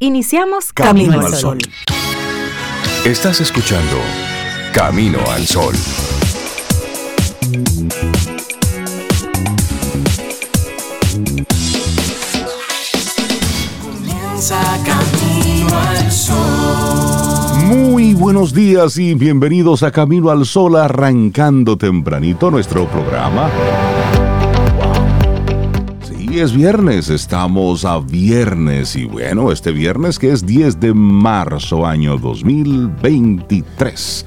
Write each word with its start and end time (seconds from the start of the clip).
Iniciamos 0.00 0.72
Camino, 0.72 1.20
al 1.20 1.34
Sol. 1.34 1.58
Estás 3.04 3.40
escuchando 3.40 3.96
Camino 4.72 5.18
al 5.28 5.44
Sol. 5.44 5.74
Comienza 13.82 14.60
Camino 14.86 15.76
al 15.76 16.12
Sol. 16.12 17.64
Muy 17.64 18.14
buenos 18.14 18.54
días 18.54 18.98
y 18.98 19.14
bienvenidos 19.14 19.82
a 19.82 19.90
Camino 19.90 20.30
al 20.30 20.46
Sol, 20.46 20.76
arrancando 20.76 21.76
tempranito 21.76 22.52
nuestro 22.52 22.86
programa. 22.86 23.50
Es 26.38 26.54
viernes, 26.54 27.10
estamos 27.10 27.84
a 27.84 27.98
viernes 27.98 28.94
y 28.94 29.06
bueno, 29.06 29.50
este 29.50 29.72
viernes 29.72 30.20
que 30.20 30.30
es 30.30 30.46
10 30.46 30.78
de 30.78 30.94
marzo 30.94 31.84
año 31.84 32.16
2023. 32.16 34.24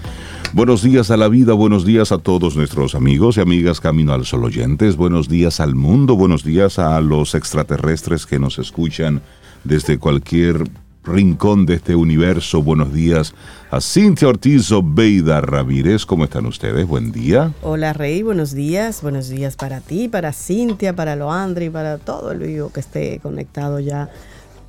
Buenos 0.52 0.84
días 0.84 1.10
a 1.10 1.16
la 1.16 1.30
vida, 1.30 1.54
buenos 1.54 1.86
días 1.86 2.12
a 2.12 2.18
todos 2.18 2.58
nuestros 2.58 2.96
amigos 2.96 3.38
y 3.38 3.40
amigas 3.40 3.80
Camino 3.80 4.12
al 4.12 4.26
Sol 4.26 4.44
oyentes, 4.44 4.98
buenos 4.98 5.30
días 5.30 5.62
al 5.62 5.74
mundo, 5.74 6.18
buenos 6.18 6.44
días 6.44 6.80
a 6.80 7.00
los 7.00 7.34
extraterrestres 7.34 8.26
que 8.26 8.40
nos 8.40 8.60
escuchan 8.60 9.22
desde 9.64 9.98
cualquier 9.98 10.66
rincón 11.04 11.66
de 11.66 11.76
este 11.76 11.96
universo. 11.96 12.62
Buenos 12.62 12.94
días 12.94 13.34
a 13.70 13.82
Cintia 13.82 14.28
Ortiz 14.28 14.72
Obeida 14.72 15.42
Ramírez. 15.42 16.06
¿Cómo 16.06 16.24
están 16.24 16.46
ustedes? 16.46 16.88
Buen 16.88 17.12
día. 17.12 17.54
Hola 17.62 17.94
Rey, 17.94 18.24
buenos 18.24 18.54
días. 18.54 19.02
Buenos 19.02 19.30
días 19.30 19.56
para 19.56 19.82
ti, 19.82 20.08
para 20.08 20.34
Cintia, 20.34 20.96
para 20.96 21.16
Loandri, 21.16 21.70
para 21.70 21.98
todo 21.98 22.32
el 22.32 22.40
vivo 22.40 22.72
que 22.72 22.80
esté 22.80 23.20
conectado 23.20 23.80
ya 23.80 24.10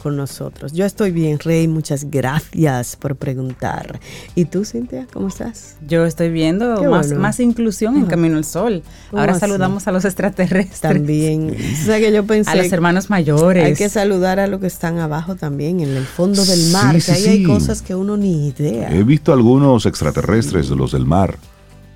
con 0.03 0.17
nosotros. 0.17 0.73
Yo 0.73 0.85
estoy 0.85 1.11
bien, 1.13 1.39
Rey. 1.39 1.69
Muchas 1.69 2.11
gracias 2.11 2.97
por 2.97 3.17
preguntar. 3.17 4.01
¿Y 4.35 4.47
tú, 4.47 4.65
Cintia, 4.65 5.07
cómo 5.13 5.29
estás? 5.29 5.77
Yo 5.87 6.05
estoy 6.05 6.31
viendo 6.31 6.83
más, 6.91 7.07
bueno. 7.09 7.21
más 7.21 7.39
inclusión 7.41 7.97
en 7.97 8.07
Camino 8.07 8.37
al 8.37 8.45
Sol. 8.45 8.83
¿Cómo 9.11 9.21
Ahora 9.21 9.33
así? 9.33 9.41
saludamos 9.41 9.87
a 9.87 9.93
los 9.93 10.05
extraterrestres. 10.05 10.81
También. 10.81 11.57
O 11.83 11.85
sea 11.85 11.99
que 12.01 12.13
yo 12.13 12.25
pensé 12.27 12.51
A 12.51 12.55
los 12.57 12.73
hermanos 12.73 13.11
mayores. 13.11 13.65
hay 13.65 13.75
que 13.75 13.89
saludar 13.89 14.39
a 14.41 14.47
los 14.47 14.61
que 14.61 14.67
están 14.67 14.99
abajo 14.99 15.35
también, 15.37 15.81
en 15.81 15.97
el 15.97 16.05
fondo 16.05 16.45
del 16.45 16.59
Sí, 16.59 16.73
mar, 16.73 17.01
sí, 17.01 17.07
que 17.07 17.13
ahí 17.19 17.27
hay 17.27 17.39
sí. 17.39 17.45
cosas 17.45 17.83
que 17.83 17.95
uno 17.95 18.17
ni 18.17 18.49
idea. 18.49 18.91
He 18.93 19.03
visto 19.03 19.33
algunos 19.33 19.87
extraterrestres 19.87 20.69
de 20.69 20.77
los 20.77 20.93
del 20.93 21.05
mar. 21.07 21.37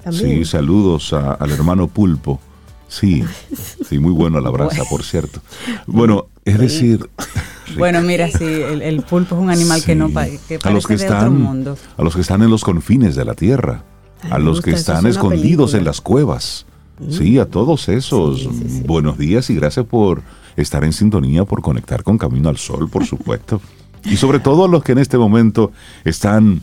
También. 0.02 0.38
Sí, 0.38 0.44
saludos 0.44 1.12
a- 1.12 1.32
al 1.32 1.50
hermano 1.50 1.88
Pulpo. 1.88 2.40
Sí, 2.88 3.24
sí, 3.88 3.98
muy 3.98 4.12
bueno 4.12 4.38
a 4.38 4.40
la 4.40 4.50
brasa, 4.50 4.84
por 4.88 5.02
cierto. 5.02 5.40
Bueno, 5.86 6.26
es 6.46 6.58
decir, 6.58 7.10
Bueno, 7.76 8.00
mira, 8.00 8.30
sí, 8.30 8.44
el, 8.44 8.80
el 8.80 9.02
pulpo 9.02 9.34
es 9.34 9.40
un 9.42 9.50
animal 9.50 9.82
que 9.84 9.94
no 9.96 10.08
que 10.08 10.58
a 10.62 10.70
los 10.70 10.86
que 10.86 10.96
de 10.96 11.02
están 11.04 11.18
otro 11.18 11.30
mundo. 11.32 11.76
a 11.98 12.02
los 12.02 12.14
que 12.14 12.20
están 12.22 12.42
en 12.42 12.48
los 12.50 12.62
confines 12.64 13.14
de 13.16 13.24
la 13.24 13.34
tierra, 13.34 13.82
Ay, 14.22 14.30
a 14.32 14.38
los 14.38 14.58
gusta 14.58 14.70
que 14.70 14.76
están 14.76 15.06
es 15.06 15.16
escondidos 15.16 15.72
película. 15.72 15.78
en 15.78 15.84
las 15.84 16.00
cuevas. 16.00 16.66
Sí, 17.10 17.38
a 17.38 17.44
todos 17.44 17.88
esos. 17.90 18.48
Buenos 18.86 19.18
días 19.18 19.50
y 19.50 19.54
gracias 19.54 19.84
por 19.84 20.22
estar 20.56 20.82
en 20.84 20.94
sintonía, 20.94 21.44
por 21.44 21.60
conectar 21.60 22.02
con 22.02 22.16
Camino 22.16 22.48
al 22.48 22.56
Sol, 22.56 22.88
por 22.88 23.04
supuesto. 23.04 23.60
Y 24.04 24.16
sobre 24.16 24.38
todo 24.38 24.64
a 24.64 24.68
los 24.68 24.82
que 24.82 24.92
en 24.92 24.98
este 24.98 25.18
momento 25.18 25.72
están 26.04 26.62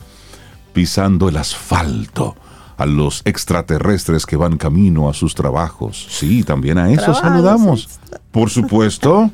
pisando 0.73 1.29
el 1.29 1.37
asfalto, 1.37 2.35
a 2.77 2.85
los 2.85 3.21
extraterrestres 3.25 4.25
que 4.25 4.35
van 4.35 4.57
camino 4.57 5.09
a 5.09 5.13
sus 5.13 5.35
trabajos. 5.35 6.07
Sí, 6.09 6.43
también 6.43 6.77
a 6.77 6.91
esos 6.91 7.19
Trabajos 7.19 7.21
saludamos. 7.21 7.99
Por 8.31 8.49
supuesto. 8.49 9.29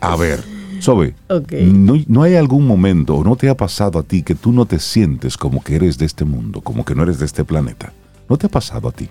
A 0.00 0.16
ver, 0.16 0.42
Sobe. 0.80 1.14
¿no, 1.50 1.94
no 2.06 2.22
hay 2.22 2.36
algún 2.36 2.66
momento 2.66 3.16
o 3.16 3.24
no 3.24 3.36
te 3.36 3.48
ha 3.48 3.56
pasado 3.56 3.98
a 3.98 4.02
ti 4.02 4.22
que 4.22 4.34
tú 4.34 4.52
no 4.52 4.66
te 4.66 4.78
sientes 4.78 5.36
como 5.36 5.62
que 5.62 5.76
eres 5.76 5.98
de 5.98 6.06
este 6.06 6.24
mundo, 6.24 6.60
como 6.62 6.84
que 6.84 6.94
no 6.94 7.02
eres 7.02 7.18
de 7.18 7.26
este 7.26 7.44
planeta? 7.44 7.92
¿No 8.28 8.38
te 8.38 8.46
ha 8.46 8.50
pasado 8.50 8.88
a 8.88 8.92
ti? 8.92 9.10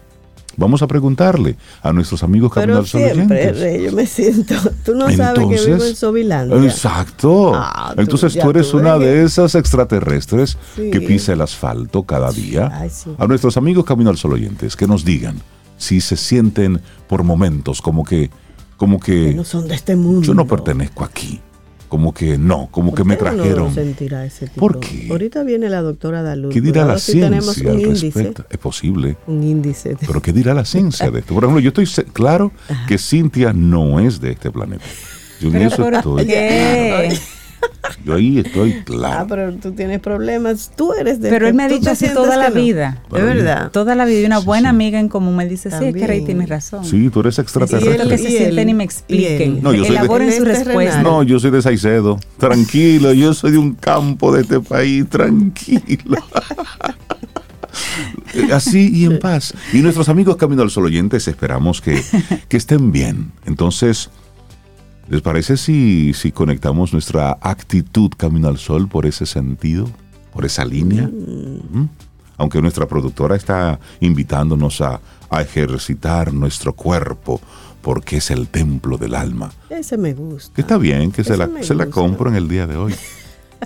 Vamos 0.59 0.81
a 0.81 0.87
preguntarle 0.87 1.55
a 1.81 1.91
nuestros 1.93 2.21
amigos 2.21 2.51
Pero 2.53 2.85
siempre. 2.85 3.51
Rey, 3.53 3.85
yo 3.85 3.91
me 3.93 4.05
siento. 4.05 4.55
Tú 4.85 4.93
no 4.93 5.09
sabes 5.09 5.39
que 5.47 5.65
vivo 5.71 5.83
en 5.85 5.95
Sobilandia. 5.95 6.63
Exacto. 6.63 7.53
Ah, 7.55 7.93
tú- 7.95 8.01
Entonces 8.01 8.37
tú 8.37 8.49
eres 8.49 8.69
tú 8.69 8.77
una 8.77 8.97
de 8.99 9.23
esas 9.23 9.55
extraterrestres 9.55 10.57
Sí. 10.75 10.91
que 10.91 11.01
pisa 11.01 11.33
el 11.33 11.41
asfalto 11.41 12.03
cada 12.03 12.31
día. 12.31 12.69
Ay, 12.73 12.89
sí. 12.89 13.09
A 13.17 13.25
nuestros 13.25 13.57
amigos 13.57 13.85
Camino 13.85 14.09
al 14.09 14.17
Sol 14.17 14.33
oyentes, 14.33 14.75
que 14.75 14.85
nos 14.85 15.05
digan 15.05 15.37
si 15.77 16.01
se 16.01 16.17
sienten 16.17 16.81
por 17.07 17.23
momentos 17.23 17.81
como 17.81 18.03
que, 18.03 18.29
como 18.75 18.99
Que 18.99 19.29
que 19.29 19.33
no 19.35 19.45
son 19.45 19.67
de 19.67 19.75
este 19.75 19.95
mundo. 19.95 20.21
yo 20.27 20.33
no 20.33 20.45
pertenezco 20.45 21.03
aquí. 21.05 21.39
Como 21.89 22.13
que 22.13 22.37
no, 22.37 22.67
como 22.71 22.93
que 22.93 23.03
me 23.03 23.17
¿Por 23.17 23.25
qué 23.29 23.33
uno 23.33 23.43
trajeron. 23.43 23.67
no 23.69 23.73
sentirá 23.73 24.23
ese 24.25 24.45
tipo? 24.47 24.59
¿Por 24.59 24.79
qué? 24.79 25.07
Ahorita 25.09 25.43
viene 25.43 25.69
la 25.69 25.81
doctora 25.81 26.21
Daluz. 26.21 26.53
¿Qué 26.53 26.61
dirá 26.61 26.85
la 26.85 26.99
si 26.99 27.13
ciencia 27.13 27.63
un 27.63 27.75
al 27.75 27.79
índice. 27.81 28.05
respecto? 28.05 28.45
Es 28.49 28.57
posible. 28.59 29.17
Un 29.25 29.43
índice. 29.43 29.89
de- 29.89 30.05
Pero 30.07 30.21
¿qué 30.21 30.31
dirá 30.31 30.53
la 30.53 30.65
ciencia 30.65 31.09
de 31.09 31.19
esto? 31.19 31.33
Por 31.33 31.43
ejemplo, 31.43 31.59
yo 31.59 31.69
estoy 31.69 31.87
claro 32.13 32.51
que 32.87 32.97
Cintia 32.99 33.53
no 33.53 33.99
es 33.99 34.21
de 34.21 34.31
este 34.31 34.51
planeta. 34.51 34.85
Yo 35.41 35.47
en 35.47 35.53
¿Pero 35.53 35.65
eso 35.67 35.89
estoy 35.89 36.25
claro. 36.27 37.07
Yo 38.05 38.15
ahí 38.15 38.39
estoy 38.39 38.77
Ah, 38.79 38.83
claro. 38.85 39.25
pero 39.27 39.53
tú 39.55 39.71
tienes 39.73 39.99
problemas. 39.99 40.71
Tú 40.75 40.93
eres 40.93 41.19
de 41.21 41.29
Pero 41.29 41.45
este- 41.45 41.49
él 41.49 41.53
me 41.55 41.63
ha 41.63 41.67
dicho 41.67 41.89
así 41.91 42.07
toda 42.13 42.37
la 42.37 42.49
no. 42.49 42.55
vida. 42.55 43.01
Es 43.13 43.23
verdad. 43.23 43.71
Toda 43.71 43.95
la 43.95 44.05
vida. 44.05 44.21
Y 44.21 44.25
una 44.25 44.39
Sí, 44.39 44.45
buena 44.45 44.69
sí. 44.69 44.75
amiga 44.75 44.99
en 44.99 45.09
común 45.09 45.35
me 45.35 45.47
dice, 45.47 45.69
sí, 45.69 45.75
es 45.85 45.93
que 45.93 46.07
Rey 46.07 46.19
También. 46.19 46.25
tiene 46.25 46.45
razón. 46.45 46.85
Sí, 46.85 47.09
tú 47.09 47.19
eres 47.21 47.39
extraterrestre. 47.39 48.07
que 48.07 48.17
se 48.17 48.29
sienten 48.29 48.69
y 48.69 48.73
me 48.73 48.83
expliquen. 48.83 49.61
No, 49.61 49.73
yo 49.73 49.83
soy 49.83 49.95
de- 49.95 49.99
Elaboren 49.99 50.31
su 50.31 50.43
Él 50.43 50.51
es 50.51 50.65
respuesta. 50.65 51.01
No, 51.01 51.23
yo 51.23 51.39
soy 51.39 51.51
de 51.51 51.61
Saicedo. 51.61 52.19
Tranquilo, 52.37 53.11
yo 53.13 53.33
soy 53.33 53.51
de 53.51 53.57
un 53.57 53.73
campo 53.73 54.33
de 54.33 54.41
este 54.43 54.59
país. 54.61 55.07
Tranquilo. 55.09 56.17
Así 58.53 58.89
y 58.93 59.05
en 59.05 59.19
paz. 59.19 59.53
Y 59.73 59.79
nuestros 59.79 60.09
amigos 60.09 60.37
Camino 60.37 60.61
al 60.61 60.69
Sol 60.69 60.85
oyentes 60.85 61.27
esperamos 61.27 61.81
que, 61.81 62.01
que 62.47 62.57
estén 62.57 62.91
bien. 62.91 63.31
Entonces, 63.45 64.09
¿les 65.09 65.21
parece 65.21 65.57
si, 65.57 66.13
si 66.13 66.31
conectamos 66.31 66.93
nuestra 66.93 67.37
actitud 67.41 68.11
Camino 68.15 68.47
al 68.47 68.57
Sol 68.57 68.87
por 68.87 69.05
ese 69.05 69.25
sentido, 69.25 69.89
por 70.31 70.45
esa 70.45 70.65
línea? 70.65 71.07
¿Mm? 71.07 71.87
Aunque 72.37 72.61
nuestra 72.61 72.87
productora 72.87 73.35
está 73.35 73.79
invitándonos 73.99 74.79
a, 74.81 75.01
a 75.29 75.41
ejercitar 75.41 76.33
nuestro 76.33 76.73
cuerpo 76.73 77.41
porque 77.81 78.17
es 78.17 78.31
el 78.31 78.47
templo 78.47 78.97
del 78.97 79.15
alma. 79.15 79.51
Ese 79.69 79.97
me 79.97 80.13
gusta. 80.13 80.53
Que 80.53 80.61
está 80.61 80.77
bien, 80.77 81.11
que 81.11 81.23
se 81.23 81.37
la, 81.37 81.49
se 81.61 81.75
la 81.75 81.87
compro 81.87 82.29
en 82.29 82.35
el 82.35 82.47
día 82.47 82.67
de 82.67 82.75
hoy. 82.75 82.93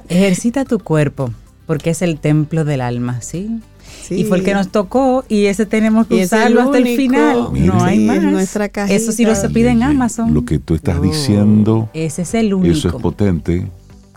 Ejercita 0.07 0.65
tu 0.65 0.79
cuerpo, 0.79 1.31
porque 1.65 1.91
es 1.91 2.01
el 2.01 2.19
templo 2.19 2.65
del 2.65 2.81
alma, 2.81 3.21
¿sí? 3.21 3.61
Sí. 4.05 4.15
Y 4.15 4.23
fue 4.25 4.37
el 4.37 4.43
que 4.43 4.53
nos 4.53 4.67
tocó 4.69 5.23
y 5.29 5.45
ese 5.45 5.65
tenemos 5.65 6.07
que 6.07 6.19
el 6.19 6.25
usarlo 6.25 6.61
hasta 6.61 6.77
el 6.77 6.87
final. 6.97 7.47
No 7.53 7.83
hay 7.83 7.99
Sí, 7.99 8.05
más. 8.05 8.17
en 8.17 8.31
nuestra 8.31 8.67
cajita. 8.69 8.93
Eso 8.95 9.11
sí 9.13 9.23
lo 9.25 9.33
se 9.35 9.49
pide 9.49 9.69
en 9.69 9.81
Amazon. 9.81 10.33
Lo 10.33 10.43
que 10.43 10.59
tú 10.59 10.75
estás 10.75 11.01
diciendo, 11.01 11.89
Ese 11.93 12.23
es 12.23 12.33
el 12.33 12.53
único. 12.53 12.75
eso 12.75 12.89
es 12.89 12.95
potente. 12.95 13.67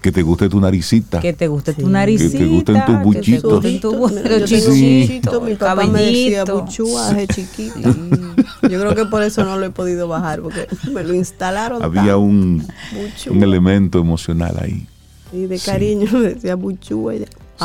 Que 0.02 0.12
te 0.12 0.22
guste 0.22 0.48
tu 0.48 0.60
naricita. 0.60 1.20
que 1.20 1.32
te 1.32 1.48
guste 1.48 1.72
Sí. 1.72 1.82
tu 1.82 1.88
naricita. 1.88 2.30
Que 2.32 2.38
te 2.38 2.46
gusten 2.46 2.74
tus 2.74 2.84
que 2.84 2.92
te 2.98 3.04
buchitos. 3.04 3.52
gusten 3.52 3.80
tus 3.80 4.68
buchito, 4.68 5.40
mi 5.40 5.54
papá 5.54 5.86
me 5.86 6.00
decía 6.02 6.44
cabellito. 6.44 6.62
buchuaje 6.64 7.26
chiquito. 7.28 7.80
Yo 8.62 8.80
creo 8.80 8.94
que 8.94 9.06
por 9.06 9.22
eso 9.22 9.44
no 9.44 9.56
lo 9.58 9.66
he 9.66 9.70
podido 9.70 10.06
bajar, 10.08 10.42
porque 10.42 10.66
me 10.92 11.02
lo 11.02 11.14
instalaron 11.14 11.82
Había 11.82 12.02
tan 12.12 12.14
un, 12.20 12.66
un 13.30 13.42
elemento 13.42 13.98
emocional 13.98 14.56
ahí. 14.60 14.86
Y 15.32 15.46
de 15.46 15.58
Sí. 15.58 15.66
cariño 15.66 16.20
decía 16.20 16.54
buchúa. 16.54 17.14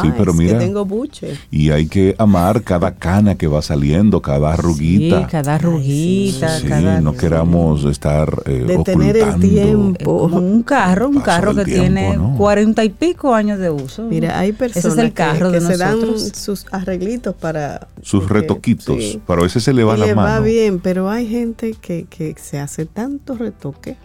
Sí, 0.02 0.10
pero 0.18 0.32
es 0.32 0.38
mira. 0.38 0.60
que 0.60 0.66
tengo 0.66 0.86
buche. 0.86 1.38
Y 1.52 1.72
hay 1.72 1.88
que 1.88 2.16
amar 2.18 2.64
cada 2.64 2.96
cana 2.96 3.36
que 3.36 3.48
va 3.48 3.62
saliendo, 3.62 4.22
cada 4.22 4.54
arruguita. 4.54 5.20
Sí, 5.22 5.26
cada 5.30 5.56
arruguita, 5.56 6.60
Sí, 6.60 6.68
cada... 6.68 7.02
no 7.02 7.14
queramos 7.16 7.84
estar 7.86 8.44
eh, 8.46 8.64
De 8.68 8.78
tener 8.84 9.18
el 9.18 9.40
tiempo. 9.40 10.20
Como 10.20 10.38
un 10.38 10.64
carro, 10.64 11.08
un 11.10 11.16
Paso 11.16 11.26
carro 11.26 11.56
que 11.56 11.66
tiempo, 11.66 11.82
tiene 11.84 12.18
¿no? 12.18 12.36
cuarenta 12.38 12.84
y 12.84 12.90
pico 12.90 13.34
años 13.34 13.60
de 13.60 13.70
uso. 13.70 14.04
Mira, 14.04 14.38
hay 14.40 14.52
personas 14.54 14.86
Ese 14.86 15.00
es 15.02 15.06
el 15.06 15.14
carro 15.14 15.52
que, 15.52 15.60
de 15.60 15.68
que 15.68 15.74
se 15.74 15.78
dan 15.78 16.00
sus 16.34 16.66
arreglitos 16.72 17.36
para... 17.36 17.88
Sus 18.02 18.22
porque- 18.22 18.34
retoquitos. 18.36 18.98
sí. 18.98 19.22
Pero 19.28 19.42
a 19.42 19.44
veces 19.44 19.64
se 19.64 19.74
le 19.74 19.84
va 19.84 19.98
Y 19.98 20.00
la 20.02 20.16
mano. 20.16 20.28
va 20.30 20.40
bien, 20.40 20.80
pero 20.80 21.10
hay 21.10 21.28
gente 21.28 21.74
que, 21.82 22.06
que 22.10 22.36
se 22.42 22.60
hace 22.60 22.86
tanto 22.86 23.36
retoque 23.36 23.98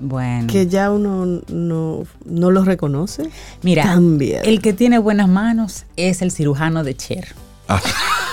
Bueno, 0.00 0.46
que 0.46 0.66
ya 0.66 0.90
uno 0.90 1.42
no, 1.48 2.04
no 2.24 2.50
lo 2.50 2.64
reconoce. 2.64 3.30
mira, 3.62 3.82
Cambia. 3.84 4.40
el 4.42 4.60
que 4.60 4.72
tiene 4.72 4.98
buenas 4.98 5.28
manos 5.28 5.84
es 5.96 6.22
el 6.22 6.30
cirujano 6.30 6.84
de 6.84 6.96
Cher. 6.96 7.28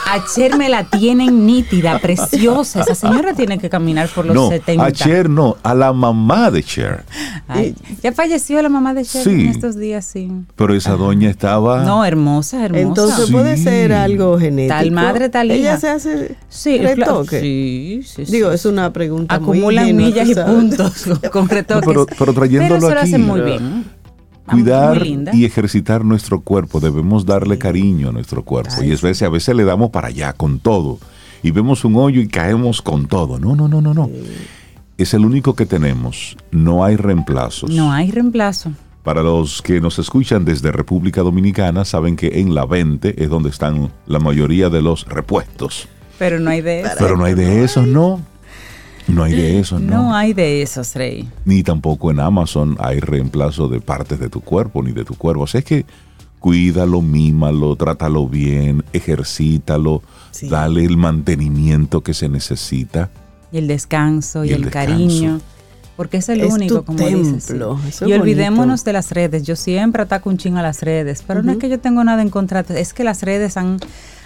Ah. 0.08 0.18
A 0.18 0.24
Cher 0.34 0.56
me 0.56 0.70
la 0.70 0.84
tienen 0.84 1.48
nítida, 1.48 1.98
preciosa. 2.00 2.82
Esa 2.82 2.94
señora 2.94 3.34
tiene 3.34 3.58
que 3.58 3.70
caminar 3.72 4.08
por 4.10 4.26
los 4.28 4.36
no, 4.36 4.50
70. 4.50 4.86
a 4.86 4.92
Cher 4.92 5.30
no, 5.30 5.58
a 5.64 5.74
la 5.74 5.92
mamá 5.94 6.52
de 6.52 6.62
Cher. 6.64 7.04
Ay, 7.48 7.76
ya 8.04 8.12
falleció 8.14 8.62
la 8.62 8.70
mamá 8.70 8.94
de 8.94 9.04
Cher 9.04 9.24
Sí. 9.24 9.32
en 9.32 9.48
estos 9.48 9.76
días, 9.78 10.06
sí. 10.06 10.32
Pero 10.56 10.76
esa 10.76 10.92
doña 10.96 11.30
estaba. 11.30 11.84
No, 11.84 12.06
hermosa, 12.06 12.64
hermosa. 12.64 12.82
Entonces 12.88 13.26
Sí. 13.26 13.32
puede 13.34 13.58
ser 13.58 13.94
algo 13.94 14.38
genético. 14.40 14.76
Tal 14.78 14.92
madre, 14.92 15.30
tal 15.30 15.50
Ella 15.52 15.72
hija. 15.72 15.80
se 15.80 15.90
hace 15.90 16.36
sí, 16.50 16.78
retoque. 16.78 17.42
sí, 17.42 18.02
sí, 18.06 18.26
sí. 18.28 18.32
Digo, 18.32 18.52
es 18.52 18.64
una 18.66 18.94
pregunta 18.94 19.40
muy 19.40 19.58
Acumulan 19.58 19.96
millas 19.96 20.30
y 20.30 20.36
puntos 20.36 21.06
con, 21.32 21.50
retoques. 21.50 21.86
pero- 21.88 22.06
pero 22.06 22.32
trayéndolo 22.34 22.76
Pero 22.76 22.78
eso 22.78 22.94
lo 22.94 23.02
aquí, 23.02 23.10
hacen 23.10 23.22
muy 23.26 23.42
bien. 23.42 23.86
Cuidar 24.46 25.06
y 25.06 25.46
ejercitar 25.46 26.06
nuestro 26.06 26.42
cuerpo. 26.42 26.80
Debemos 26.80 27.26
darle 27.26 27.58
cariño 27.58 28.10
a 28.10 28.12
nuestro 28.12 28.44
cuerpo. 28.44 28.84
y 28.84 28.92
es 28.92 29.02
veces, 29.02 29.24
a 29.24 29.30
veces 29.30 29.56
le 29.56 29.64
damos 29.64 29.90
para 29.90 30.08
allá 30.08 30.34
con 30.34 30.60
todo. 30.60 31.00
Y 31.44 31.52
vemos 31.52 31.86
un 31.86 31.96
hoyo 31.96 32.22
y 32.22 32.28
caemos 32.28 32.82
con 32.82 33.08
todo. 33.08 33.40
No, 33.40 33.56
no, 33.56 33.68
no, 33.68 33.82
no, 33.82 33.94
no. 33.94 34.10
Es 34.98 35.14
el 35.14 35.26
único 35.26 35.56
que 35.56 35.66
tenemos. 35.66 36.38
No 36.52 36.84
hay 36.84 36.96
reemplazos. 36.96 37.70
No 37.70 37.92
hay 37.92 38.10
reemplazo. 38.12 38.72
Para 39.04 39.22
los 39.22 39.62
que 39.62 39.80
nos 39.80 40.00
escuchan 40.00 40.46
desde 40.46 40.72
República 40.72 41.22
Dominicana, 41.22 41.86
saben 41.86 42.16
que 42.16 42.40
en 42.40 42.56
la 42.56 42.66
20 42.66 43.24
es 43.24 43.30
donde 43.30 43.50
están 43.50 43.92
la 44.08 44.20
mayoría 44.20 44.70
de 44.70 44.82
los 44.82 45.06
repuestos. 45.06 45.88
Pero 46.18 46.40
no 46.40 46.50
hay 46.50 46.62
de 46.62 46.82
eso. 46.82 46.96
Pero 46.98 47.16
no 47.18 47.26
hay 47.26 47.36
de 47.36 47.64
esos, 47.64 47.86
no. 47.86 48.20
No 49.08 49.24
hay 49.24 49.34
de 49.34 49.60
esos, 49.60 49.82
no. 49.82 49.96
No 50.04 50.16
hay 50.16 50.34
de 50.34 50.62
esos, 50.62 50.96
Rey. 50.96 51.28
Ni 51.46 51.62
tampoco 51.64 52.10
en 52.12 52.20
Amazon 52.20 52.76
hay 52.80 53.00
reemplazo 53.00 53.68
de 53.68 53.80
partes 53.82 54.20
de 54.20 54.30
tu 54.30 54.42
cuerpo 54.42 54.82
ni 54.84 54.92
de 54.94 55.06
tu 55.06 55.14
cuerpo. 55.16 55.44
O 55.44 55.48
sea, 55.48 55.60
es 55.60 55.66
que 55.66 55.86
cuídalo, 56.40 57.02
mímalo, 57.02 57.76
trátalo 57.76 58.28
bien, 58.28 58.84
ejercítalo, 58.94 60.02
Sí. 60.32 60.48
dale 60.50 60.84
el 60.86 60.98
mantenimiento 60.98 62.02
que 62.02 62.14
se 62.14 62.30
necesita. 62.30 63.10
Y 63.52 63.58
el 63.58 63.68
descanso 63.68 64.44
y, 64.44 64.50
Y 64.50 64.52
el 64.52 64.58
el, 64.58 64.64
descanso. 64.66 64.92
cariño. 64.92 65.40
Porque 65.96 66.18
es 66.18 66.28
el 66.28 66.42
Es 66.42 66.52
único, 66.54 66.80
tu 66.80 66.86
como 66.86 67.00
dices. 67.08 67.46
sí. 67.46 67.54
eso 67.88 68.08
Y 68.08 68.12
olvidémonos 68.14 68.66
bonito. 68.68 68.84
de 68.84 68.94
las 68.94 69.12
redes. 69.12 69.44
Yo 69.44 69.56
siempre 69.56 70.02
ataco 70.04 70.30
un 70.30 70.38
ching 70.38 70.58
a 70.58 70.62
las 70.62 70.82
redes, 70.82 71.24
pero 71.26 71.42
no 71.42 71.54
es 71.54 71.58
que 71.58 71.70
yo 71.70 71.80
tengo 71.80 72.04
nada 72.04 72.22
en 72.22 72.30
contra. 72.30 72.60
Es 72.68 72.94
que 72.94 73.06
las 73.06 73.22
redes 73.24 73.56
han, 73.56 73.78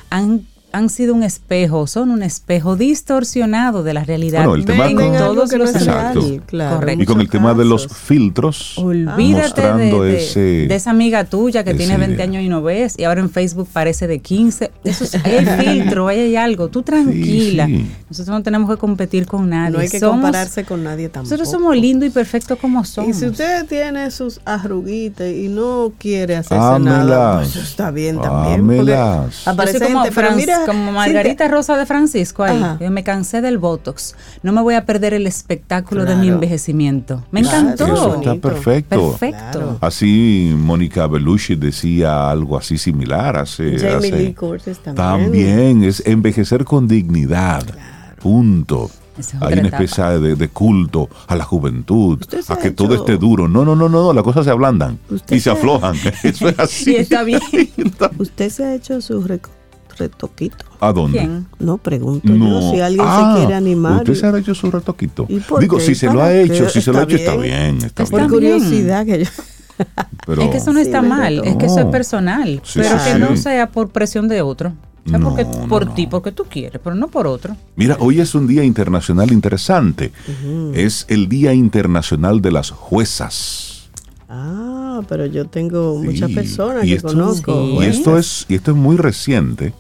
han, 0.10 0.48
han 0.72 0.90
sido 0.90 1.14
un 1.16 1.24
espejo, 1.24 1.88
son 1.88 2.12
un 2.12 2.22
espejo 2.24 2.76
distorsionado 2.76 3.82
de 3.84 3.94
la 3.94 4.04
realidad 4.04 4.40
Bueno, 4.46 4.56
el 4.56 4.66
tema 4.66 4.88
en 4.88 4.96
con- 4.96 5.18
todos 5.18 5.52
los 5.54 5.70
es 5.70 5.76
Exacto. 5.82 6.22
real, 6.22 6.44
claro, 6.46 6.76
Correcto. 6.78 7.04
Y 7.04 7.06
con 7.06 7.22
el 7.22 7.30
tema 7.30 7.54
de 7.54 7.66
los 7.66 7.88
filtros, 7.88 8.78
Olvídate 8.78 9.42
mostrando 9.42 10.04
de, 10.04 10.12
de- 10.12 10.18
ese... 10.24 10.40
de 10.40 10.76
esa 10.76 10.92
amiga 10.92 11.24
tuya 11.24 11.64
que 11.64 11.74
tiene 11.74 11.98
20 11.98 12.14
idea. 12.16 12.24
años 12.26 12.44
y 12.44 12.50
no 12.50 12.62
ves 12.62 12.96
y 13.00 13.04
ahora 13.06 13.22
en 13.22 13.30
Facebook 13.30 13.68
parece 13.74 14.06
de 14.08 14.20
15. 14.20 14.72
Eso 14.84 15.04
es, 15.06 15.16
hay 15.16 15.46
filtro, 15.60 16.08
ahí 16.08 16.20
hay 16.20 16.36
algo. 16.36 16.68
Tú 16.68 16.84
tranquila. 16.84 17.66
sí. 17.66 17.86
Nosotros 18.10 18.38
no 18.38 18.44
tenemos 18.44 18.70
que 18.70 18.78
competir 18.78 19.26
con 19.26 19.50
nadie. 19.50 19.72
No 19.72 19.80
hay 19.80 19.90
que 19.90 20.00
Somos- 20.00 20.22
compararse 20.22 20.66
con 20.66 20.84
nadie 20.84 21.10
tampoco. 21.10 21.32
Nosotros 21.36 21.50
somos 21.50 21.76
lindos 21.78 22.08
y 22.10 22.12
perfectos 22.12 22.58
como 22.60 22.86
somos. 22.86 23.10
Y 23.10 23.20
si 23.20 23.26
usted 23.26 23.66
tiene 23.66 24.12
sus 24.12 24.40
arruguitas 24.46 25.28
y 25.32 25.48
no 25.48 25.92
quiere 25.98 26.36
hacerse 26.36 26.64
Ámelas. 26.64 27.08
nada, 27.08 27.38
pues 27.38 27.50
eso 27.50 27.62
está 27.62 27.92
bien 27.92 28.22
también. 28.22 28.90
Aparece 29.46 29.80
gente, 29.80 30.12
pero 30.14 30.36
mira, 30.36 30.59
como 30.66 30.92
Margarita 30.92 31.48
Rosa 31.48 31.78
de 31.78 31.86
Francisco 31.86 32.44
ahí. 32.44 32.58
Ajá. 32.58 32.78
Yo 32.80 32.92
me 32.92 33.04
cansé 33.04 33.42
del 33.42 33.58
Botox. 33.58 34.16
No 34.44 34.52
me 34.52 34.62
voy 34.62 34.76
a 34.76 34.86
perder 34.86 35.14
el 35.14 35.28
espectáculo 35.28 36.06
de 36.06 36.16
mi 36.16 36.28
envejecimiento. 36.30 37.24
Me 37.32 37.42
Claro, 37.42 37.58
encantó. 37.60 37.86
Eso 37.94 38.16
está 38.16 38.36
perfecto. 38.36 39.10
Perfecto. 39.12 39.60
Claro. 39.60 39.78
Así 39.82 40.54
Mónica 40.58 41.08
Belushi 41.08 41.56
decía 41.56 42.30
algo 42.30 42.58
así 42.58 42.78
similar 42.78 43.38
hace... 43.38 43.78
Jamie 43.78 43.96
hace- 43.96 44.12
Lee 44.12 44.34
Curtis 44.34 44.80
también. 44.80 44.96
También 44.96 45.84
es 45.84 46.04
envejecer 46.06 46.66
con 46.66 46.88
dignidad. 46.88 47.64
Punto. 48.22 48.90
Es 49.18 49.34
Hay 49.42 49.54
una 49.60 49.68
especie 49.68 50.04
de, 50.20 50.36
de 50.36 50.48
culto 50.48 51.10
a 51.28 51.36
la 51.36 51.44
juventud, 51.44 52.18
a 52.48 52.56
que 52.56 52.72
todo 52.72 52.96
esté 52.96 53.18
duro. 53.18 53.50
No, 53.50 53.66
no, 53.66 53.76
no, 53.76 53.90
no, 53.90 54.02
no, 54.04 54.14
las 54.14 54.24
cosas 54.24 54.46
se 54.46 54.52
ablandan 54.52 54.98
y 55.30 55.36
se 55.36 55.40
se- 55.42 55.50
aflojan. 55.50 55.96
Eso 56.24 56.48
es 56.48 56.58
así. 56.60 56.92
Y 56.94 56.96
está 56.96 57.24
bien. 57.24 57.42
¿Usted 58.18 58.50
se 58.50 58.64
ha 58.64 58.74
hecho 58.76 59.02
su 59.02 59.22
retoquito? 60.00 60.66
¿A 60.80 60.92
dónde? 60.94 61.20
¿Quién? 61.20 61.46
No, 61.60 61.78
pregunto 61.78 62.32
No. 62.34 62.62
yo 62.62 62.72
si 62.72 62.80
alguien 62.82 63.06
Ah, 63.08 63.34
se 63.36 63.40
quiere 63.42 63.54
animar. 63.56 63.98
Usted 63.98 64.16
se 64.16 64.26
ha 64.26 64.38
hecho 64.40 64.56
su 64.56 64.72
retoquito. 64.72 65.26
¿Y 65.30 65.40
por 65.42 65.60
Digo, 65.62 65.78
qué? 65.78 65.84
si 65.84 65.92
¿Y 65.92 65.96
se 65.96 66.08
lo 66.08 66.24
ha 66.24 66.34
hecho, 66.34 66.68
si 66.70 66.82
se 66.82 66.92
lo 66.92 67.00
ha 67.00 67.04
hecho, 67.04 67.18
está 67.18 67.36
bien. 67.36 67.78
está 67.84 68.06
Por 68.06 68.28
curiosidad 68.30 69.06
que 69.06 69.26
yo... 69.26 69.30
Pero, 70.26 70.42
Es 70.42 70.50
que 70.50 70.58
eso 70.58 70.74
no 70.74 70.80
Sí, 70.80 70.86
está 70.88 71.02
me 71.02 71.08
mal, 71.10 71.42
es 71.46 71.56
que 71.56 71.66
eso 71.68 71.80
es 71.80 71.86
No. 71.86 71.92
personal. 71.92 72.62
Sí, 72.66 72.80
pero 72.82 72.98
sí, 73.00 73.06
que 73.06 73.14
sí. 73.14 73.20
no 73.20 73.38
sea 73.38 73.70
por 73.70 73.90
presión 73.90 74.28
de 74.28 74.42
otro. 74.42 74.74
O 75.06 75.10
sea, 75.10 75.18
No, 75.18 75.30
porque 75.30 75.46
no, 75.46 75.68
por 75.70 75.86
no. 75.88 75.94
ti, 75.94 76.06
porque 76.08 76.32
tú 76.34 76.44
quieres, 76.50 76.82
pero 76.84 76.96
no 76.98 77.08
por 77.08 77.26
otro. 77.28 77.56
Mira, 77.78 77.96
hoy 78.02 78.20
es 78.20 78.36
un 78.36 78.46
día 78.46 78.64
internacional 78.66 79.32
interesante. 79.32 80.12
Es 80.74 81.06
el 81.08 81.30
Día 81.30 81.54
Internacional 81.54 82.42
de 82.42 82.52
las 82.52 82.72
Juezas. 82.72 83.90
Ah, 84.28 84.79
pero 85.08 85.26
yo 85.26 85.46
tengo 85.46 86.00
Sí. 86.02 86.08
muchas 86.08 86.32
personas 86.32 86.84
que 86.84 86.94
esto- 86.94 87.08
conozco. 87.10 87.82
Y 87.82 87.86
esto 87.86 88.18
es, 88.18 88.46
y 88.50 88.56
esto 88.56 88.72
es 88.72 88.78
muy 88.78 88.98
reciente. 88.98 89.74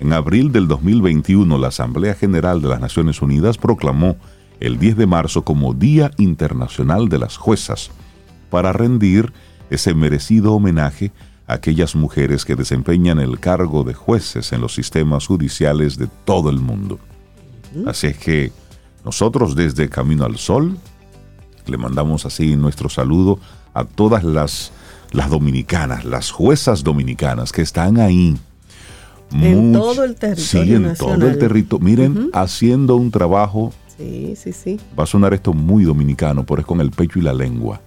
En 0.00 0.12
abril 0.12 0.52
del 0.52 0.68
2021, 0.68 1.58
la 1.58 1.68
Asamblea 1.68 2.14
General 2.14 2.60
de 2.62 2.68
las 2.68 2.80
Naciones 2.80 3.20
Unidas 3.22 3.58
proclamó 3.58 4.16
el 4.60 4.78
10 4.78 4.96
de 4.96 5.06
marzo 5.06 5.42
como 5.42 5.72
Día 5.74 6.10
Internacional 6.18 7.08
de 7.08 7.18
las 7.18 7.36
Juezas 7.36 7.90
para 8.50 8.72
rendir 8.72 9.32
ese 9.70 9.94
merecido 9.94 10.54
homenaje 10.54 11.12
a 11.46 11.54
aquellas 11.54 11.94
mujeres 11.94 12.44
que 12.44 12.56
desempeñan 12.56 13.18
el 13.20 13.38
cargo 13.40 13.84
de 13.84 13.94
jueces 13.94 14.52
en 14.52 14.60
los 14.60 14.74
sistemas 14.74 15.26
judiciales 15.26 15.96
de 15.98 16.08
todo 16.24 16.50
el 16.50 16.58
mundo. 16.58 16.98
Así 17.86 18.06
es 18.08 18.18
que 18.18 18.50
nosotros 19.04 19.54
desde 19.54 19.88
Camino 19.88 20.24
al 20.24 20.38
Sol 20.38 20.76
le 21.66 21.76
mandamos 21.76 22.24
así 22.26 22.56
nuestro 22.56 22.88
saludo 22.88 23.38
a 23.74 23.84
todas 23.84 24.24
las, 24.24 24.72
las 25.12 25.30
dominicanas, 25.30 26.04
las 26.04 26.30
juezas 26.30 26.82
dominicanas 26.84 27.52
que 27.52 27.62
están 27.62 27.98
ahí. 27.98 28.36
En 29.30 29.72
Much- 29.72 29.78
todo 29.78 30.04
el 30.04 30.14
territorio 30.14 30.64
Sí, 30.64 30.74
en 30.74 30.82
nacional. 30.82 31.18
todo 31.18 31.28
el 31.28 31.38
territorio. 31.38 31.84
Miren, 31.84 32.30
haciendo 32.32 32.96
un 32.96 33.10
trabajo, 33.10 33.72
Sí, 33.96 34.34
sí, 34.36 34.52
sí. 34.52 34.80
va 34.98 35.04
a 35.04 35.06
sonar 35.06 35.34
esto 35.34 35.52
muy 35.52 35.84
dominicano, 35.84 36.44
pero 36.46 36.60
es 36.60 36.66
con 36.66 36.80
el 36.80 36.90
pecho 36.90 37.18
y 37.18 37.22
la 37.22 37.34
lengua. 37.34 37.80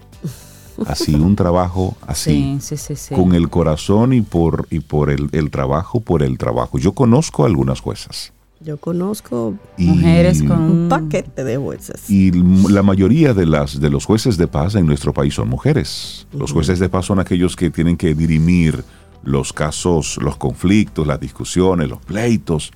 Así, 0.88 1.14
un 1.14 1.36
trabajo 1.36 1.96
así, 2.08 2.58
Sí, 2.60 2.76
sí, 2.76 2.78
sí, 2.78 2.96
sí. 2.96 3.16
con 3.16 3.34
el 3.36 3.50
corazón 3.50 4.14
y 4.14 4.22
por, 4.22 4.68
y 4.72 4.80
por 4.80 5.10
el, 5.12 5.30
el 5.32 5.52
trabajo, 5.52 6.00
por 6.00 6.24
el 6.24 6.38
trabajo. 6.40 6.80
Yo 6.80 6.94
conozco 6.94 7.44
a 7.44 7.48
algunas 7.48 7.80
juezas. 7.82 8.34
Yo 8.64 8.78
conozco 8.78 9.56
Y, 9.78 9.88
Mujeres 9.88 10.44
con 10.44 10.62
un 10.62 10.90
paquete 10.90 11.44
de 11.44 11.58
jueces. 11.58 12.10
Y 12.10 12.32
la 12.70 12.84
mayoría 12.84 13.34
de, 13.34 13.46
las, 13.46 13.80
de 13.80 13.90
los 13.90 14.06
jueces 14.06 14.38
de 14.38 14.48
paz 14.48 14.76
en 14.76 14.86
nuestro 14.86 15.14
país 15.14 15.34
son 15.34 15.50
mujeres. 15.50 16.28
Los 16.32 16.52
jueces 16.52 16.78
de 16.80 16.88
paz 16.88 17.06
son 17.06 17.20
aquellos 17.20 17.56
que 17.56 17.72
tienen 17.72 17.98
que 17.98 18.14
dirimir 18.14 18.84
los 19.24 19.52
casos, 19.52 20.18
los 20.22 20.38
conflictos, 20.38 21.08
las 21.08 21.20
discusiones, 21.20 21.90
los 21.90 22.00
pleitos. 22.00 22.72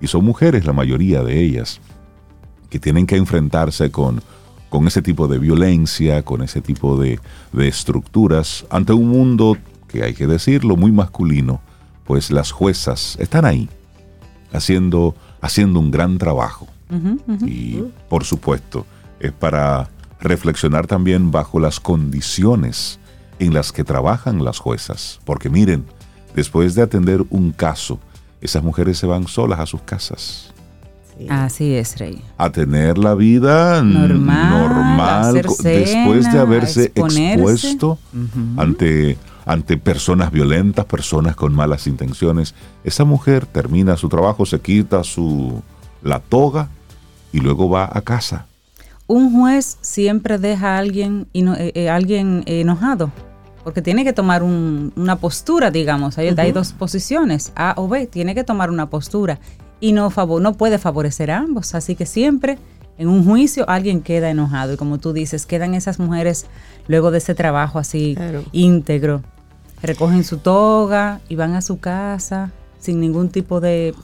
Y 0.00 0.06
son 0.06 0.24
mujeres 0.24 0.64
la 0.64 0.72
mayoría 0.72 1.22
de 1.22 1.42
ellas 1.42 1.80
que 2.70 2.78
tienen 2.78 3.06
que 3.06 3.16
enfrentarse 3.16 3.90
con, 3.90 4.22
con 4.70 4.86
ese 4.86 5.02
tipo 5.02 5.28
de 5.28 5.38
violencia, 5.38 6.22
con 6.22 6.42
ese 6.42 6.60
tipo 6.60 6.98
de, 6.98 7.20
de 7.52 7.68
estructuras, 7.68 8.66
ante 8.70 8.92
un 8.92 9.08
mundo 9.08 9.56
que 9.88 10.02
hay 10.02 10.14
que 10.14 10.26
decirlo, 10.26 10.76
muy 10.76 10.92
masculino, 10.92 11.60
pues 12.04 12.30
las 12.30 12.50
juezas 12.50 13.16
están 13.20 13.44
ahí, 13.44 13.68
haciendo, 14.52 15.14
haciendo 15.40 15.80
un 15.80 15.90
gran 15.90 16.18
trabajo. 16.18 16.66
Y 17.46 17.82
por 18.08 18.24
supuesto, 18.24 18.86
es 19.20 19.32
para 19.32 19.88
reflexionar 20.20 20.86
también 20.86 21.30
bajo 21.30 21.58
las 21.60 21.80
condiciones 21.80 22.98
en 23.38 23.52
las 23.54 23.72
que 23.72 23.84
trabajan 23.84 24.44
las 24.44 24.58
juezas. 24.58 25.20
Porque 25.24 25.50
miren, 25.50 25.84
después 26.34 26.74
de 26.74 26.82
atender 26.82 27.24
un 27.30 27.52
caso, 27.52 27.98
esas 28.40 28.62
mujeres 28.62 28.98
se 28.98 29.06
van 29.06 29.26
solas 29.26 29.58
a 29.60 29.66
sus 29.66 29.82
casas. 29.82 30.52
Sí. 31.18 31.26
Así 31.30 31.74
es, 31.74 31.98
Rey. 31.98 32.22
A 32.36 32.50
tener 32.50 32.98
la 32.98 33.14
vida 33.14 33.82
Normal, 33.82 34.50
normal, 34.68 35.30
hacer 35.30 35.46
co- 35.46 35.56
después 35.62 36.30
de 36.32 36.38
haberse 36.38 36.92
expuesto 36.94 37.98
ante, 38.56 39.16
ante 39.46 39.78
personas 39.78 40.30
violentas, 40.32 40.84
personas 40.84 41.34
con 41.36 41.54
malas 41.54 41.86
intenciones. 41.86 42.54
Esa 42.84 43.04
mujer 43.04 43.46
termina 43.46 43.96
su 43.96 44.08
trabajo, 44.10 44.44
se 44.44 44.60
quita 44.60 45.02
su 45.04 45.62
la 46.02 46.18
toga 46.20 46.68
y 47.32 47.38
luego 47.40 47.70
va 47.70 47.88
a 47.90 48.00
casa. 48.02 48.46
Un 49.06 49.32
juez 49.32 49.78
siempre 49.80 50.36
deja 50.38 50.74
a 50.74 50.78
alguien, 50.78 51.28
ino- 51.32 51.54
eh, 51.54 51.70
eh, 51.76 51.88
alguien 51.88 52.42
enojado, 52.46 53.12
porque 53.62 53.80
tiene 53.82 54.02
que 54.04 54.12
tomar 54.12 54.42
un- 54.42 54.92
una 54.96 55.16
postura, 55.16 55.70
digamos. 55.70 56.18
Hay, 56.18 56.34
hay 56.36 56.50
dos 56.52 56.72
posiciones, 56.72 57.52
A 57.54 57.74
o 57.76 57.88
B, 57.88 58.06
tiene 58.08 58.34
que 58.34 58.42
tomar 58.44 58.68
una 58.68 58.90
postura 58.90 59.38
y 59.80 59.92
no, 59.92 60.10
favo- 60.10 60.40
no 60.40 60.54
puede 60.54 60.78
favorecer 60.78 61.30
a 61.30 61.38
ambos. 61.38 61.74
Así 61.76 61.94
que 61.94 62.04
siempre 62.04 62.58
en 62.98 63.06
un 63.08 63.24
juicio 63.24 63.68
alguien 63.68 64.00
queda 64.02 64.28
enojado 64.30 64.72
y 64.72 64.76
como 64.76 64.98
tú 64.98 65.12
dices, 65.12 65.46
quedan 65.46 65.74
esas 65.74 66.00
mujeres 66.00 66.46
luego 66.88 67.12
de 67.12 67.18
ese 67.18 67.34
trabajo 67.36 67.78
así 67.78 68.14
Claro. 68.16 68.42
íntegro, 68.52 69.22
recogen 69.82 70.24
su 70.24 70.38
toga 70.38 71.20
y 71.28 71.36
van 71.36 71.54
a 71.54 71.60
su 71.62 71.78
casa 71.78 72.50
sin 72.78 73.00
ningún 73.00 73.28
tipo 73.30 73.60
de... 73.60 73.94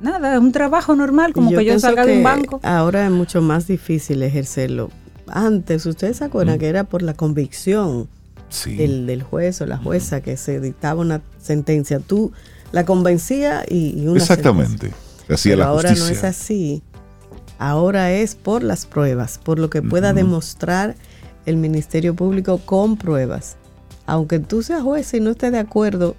Nada, 0.00 0.38
un 0.38 0.52
trabajo 0.52 0.94
normal, 0.94 1.32
como 1.32 1.50
que 1.50 1.64
yo 1.64 1.78
salga 1.78 2.04
de 2.04 2.18
un 2.18 2.22
banco. 2.22 2.60
Ahora 2.62 3.06
es 3.06 3.10
mucho 3.10 3.40
más 3.40 3.66
difícil 3.66 4.22
ejercerlo. 4.22 4.90
Antes, 5.26 5.86
¿ustedes 5.86 6.18
se 6.18 6.24
Mm. 6.24 6.26
acuerdan 6.28 6.58
que 6.58 6.68
era 6.68 6.84
por 6.84 7.02
la 7.02 7.14
convicción 7.14 8.08
Sí. 8.48 8.76
del, 8.76 9.06
del 9.06 9.22
juez 9.22 9.60
o 9.62 9.66
la 9.66 9.76
jueza 9.78 10.20
que 10.20 10.36
se 10.36 10.60
dictaba 10.60 11.00
una 11.00 11.22
sentencia? 11.40 11.98
Tú 11.98 12.32
la 12.72 12.84
convencía 12.84 13.64
y, 13.68 13.98
y 14.00 14.06
una 14.06 14.18
Exactamente. 14.20 14.92
Hacía 15.30 15.56
la 15.56 15.64
ahora 15.66 15.88
justicia. 15.90 16.12
no 16.12 16.18
es 16.18 16.24
así. 16.24 16.82
Ahora 17.58 18.12
es 18.12 18.34
por 18.34 18.62
las 18.62 18.84
pruebas, 18.86 19.40
por 19.42 19.58
lo 19.58 19.70
que 19.70 19.80
pueda 19.82 20.12
demostrar 20.12 20.94
el 21.46 21.56
Ministerio 21.56 22.14
Público 22.14 22.58
con 22.58 22.96
pruebas. 22.98 23.56
Aunque 24.06 24.38
tú 24.38 24.62
seas 24.62 24.82
juez 24.82 25.12
y 25.14 25.20
no 25.20 25.30
estés 25.30 25.52
de 25.52 25.58
acuerdo, 25.58 26.16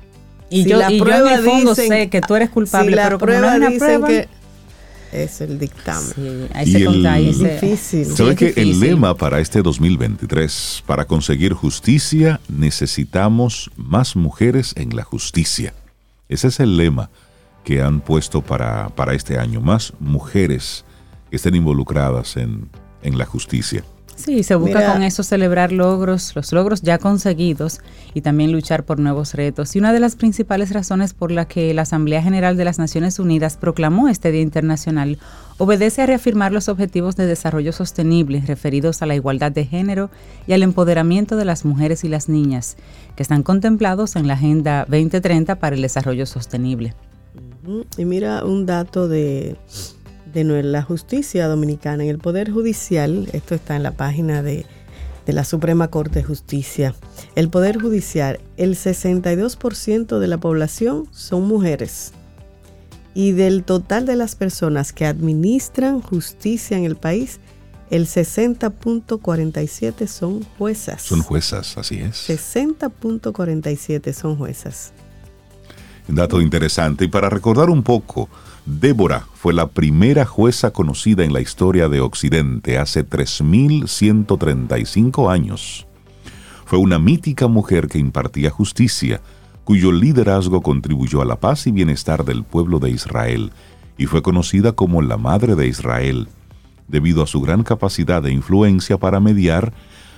Y 0.49 0.63
si 0.63 0.69
yo, 0.69 0.77
la 0.77 0.91
y 0.91 0.97
yo 0.97 1.03
en 1.05 1.09
prueba 1.09 1.33
el 1.35 1.41
fondo 1.43 1.71
dicen- 1.75 1.87
sé 1.89 2.09
que 2.09 2.21
tú 2.21 2.35
eres 2.35 2.49
culpable, 2.49 2.89
si 2.91 2.95
la 2.95 3.03
pero 3.05 3.19
como 3.19 3.31
no 3.33 3.39
prueba 3.39 3.55
dicen 3.57 3.77
prueba, 3.79 4.07
que 4.07 4.27
es 5.11 5.41
el 5.41 5.57
dictamen. 5.59 6.11
sí, 6.15 6.47
ahí 6.53 6.67
Y 6.67 6.71
se 6.71 6.77
el- 6.79 6.85
conta- 6.85 7.19
Es 7.19 7.37
se- 7.37 7.53
difícil. 7.53 8.05
sí, 8.05 8.15
¿Sabe 8.15 8.31
es 8.31 8.35
que 8.37 8.53
el 8.61 8.79
lema 8.79 9.15
para 9.15 9.39
este 9.39 9.61
2023, 9.61 10.83
para 10.85 11.05
conseguir 11.05 11.53
justicia, 11.53 12.39
necesitamos 12.49 13.71
más 13.77 14.15
mujeres 14.15 14.73
en 14.77 14.95
la 14.95 15.03
justicia? 15.03 15.73
Ese 16.29 16.47
es 16.49 16.59
el 16.59 16.77
lema 16.77 17.09
que 17.63 17.81
han 17.81 17.99
puesto 18.01 18.41
para, 18.41 18.89
para 18.89 19.13
este 19.13 19.37
año, 19.39 19.59
más 19.61 19.93
mujeres 19.99 20.85
que 21.29 21.35
estén 21.35 21.55
involucradas 21.55 22.37
en, 22.37 22.69
en 23.01 23.17
la 23.17 23.25
justicia. 23.25 23.83
Sí, 24.17 24.41
se 24.41 24.55
busca 24.55 24.79
Mira- 24.79 24.93
con 24.93 25.03
eso 25.03 25.21
celebrar 25.21 25.71
logros, 25.71 26.35
los 26.35 26.51
logros 26.51 26.81
ya 26.81 26.97
conseguidos 26.97 27.81
y 28.15 28.21
también 28.21 28.51
luchar 28.51 28.83
por 28.83 28.99
nuevos 28.99 29.35
retos. 29.35 29.75
Y 29.75 29.79
una 29.79 29.93
de 29.93 29.99
las 29.99 30.15
principales 30.15 30.71
razones 30.73 31.13
por 31.13 31.31
la 31.31 31.45
que 31.45 31.71
la 31.75 31.83
Asamblea 31.83 32.23
General 32.23 32.57
de 32.57 32.65
las 32.65 32.79
Naciones 32.79 33.19
Unidas 33.19 33.57
proclamó 33.57 34.09
este 34.09 34.31
Día 34.31 34.41
Internacional 34.41 35.19
obedece 35.59 36.01
a 36.01 36.07
reafirmar 36.07 36.51
los 36.51 36.67
objetivos 36.67 37.15
de 37.15 37.27
desarrollo 37.27 37.71
sostenible 37.71 38.43
referidos 38.45 39.03
a 39.03 39.05
la 39.05 39.15
igualdad 39.15 39.51
de 39.51 39.65
género 39.65 40.09
y 40.47 40.53
al 40.53 40.63
empoderamiento 40.63 41.35
de 41.35 41.45
las 41.45 41.63
mujeres 41.63 42.03
y 42.03 42.09
las 42.09 42.27
niñas, 42.27 42.75
que 43.15 43.21
están 43.23 43.43
contemplados 43.43 44.15
en 44.15 44.27
la 44.27 44.33
Agenda 44.33 44.85
2030 44.89 45.57
para 45.59 45.75
el 45.75 45.81
Desarrollo 45.83 46.25
Sostenible. 46.25 46.95
Y 47.97 48.05
mira 48.05 48.45
un 48.45 48.65
dato 48.65 49.07
de, 49.07 49.57
de 50.33 50.63
la 50.63 50.81
justicia 50.81 51.47
dominicana. 51.47 52.03
En 52.03 52.09
el 52.09 52.17
Poder 52.17 52.51
Judicial, 52.51 53.29
esto 53.33 53.55
está 53.55 53.75
en 53.75 53.83
la 53.83 53.91
página 53.91 54.41
de, 54.43 54.65
de 55.25 55.33
la 55.33 55.43
Suprema 55.43 55.89
Corte 55.89 56.19
de 56.19 56.25
Justicia. 56.25 56.95
El 57.35 57.49
Poder 57.49 57.79
Judicial, 57.79 58.39
el 58.57 58.75
62% 58.75 60.19
de 60.19 60.27
la 60.27 60.37
población 60.37 61.07
son 61.11 61.47
mujeres. 61.47 62.13
Y 63.13 63.31
del 63.31 63.63
total 63.63 64.05
de 64.05 64.15
las 64.15 64.35
personas 64.35 64.93
que 64.93 65.05
administran 65.05 66.01
justicia 66.01 66.77
en 66.77 66.85
el 66.85 66.95
país, 66.95 67.39
el 67.89 68.05
60.47 68.05 70.07
son 70.07 70.43
juezas. 70.57 71.01
Son 71.01 71.21
juezas, 71.21 71.77
así 71.77 71.99
es. 71.99 72.29
60.47 72.29 74.13
son 74.13 74.35
juezas. 74.35 74.91
Dato 76.07 76.41
interesante. 76.41 77.05
Y 77.05 77.07
para 77.07 77.29
recordar 77.29 77.69
un 77.69 77.83
poco, 77.83 78.27
Débora 78.67 79.25
fue 79.33 79.53
la 79.53 79.67
primera 79.67 80.25
jueza 80.25 80.71
conocida 80.71 81.23
en 81.23 81.31
la 81.31 81.39
historia 81.39 81.87
de 81.87 82.01
Occidente 82.01 82.77
hace 82.77 83.07
3.135 83.07 85.31
años. 85.31 85.87
Fue 86.65 86.77
una 86.77 86.99
mítica 86.99 87.47
mujer 87.47 87.87
que 87.87 87.97
impartía 87.97 88.49
justicia, 88.49 89.21
cuyo 89.63 89.93
liderazgo 89.93 90.61
contribuyó 90.61 91.21
a 91.21 91.25
la 91.25 91.37
paz 91.37 91.65
y 91.65 91.71
bienestar 91.71 92.25
del 92.25 92.43
pueblo 92.43 92.79
de 92.79 92.89
Israel, 92.89 93.53
y 93.97 94.05
fue 94.05 94.21
conocida 94.21 94.73
como 94.73 95.01
la 95.01 95.15
Madre 95.15 95.55
de 95.55 95.67
Israel, 95.67 96.27
debido 96.89 97.23
a 97.23 97.27
su 97.27 97.39
gran 97.39 97.63
capacidad 97.63 98.21
de 98.21 98.33
influencia 98.33 98.97
para 98.97 99.21
mediar 99.21 99.71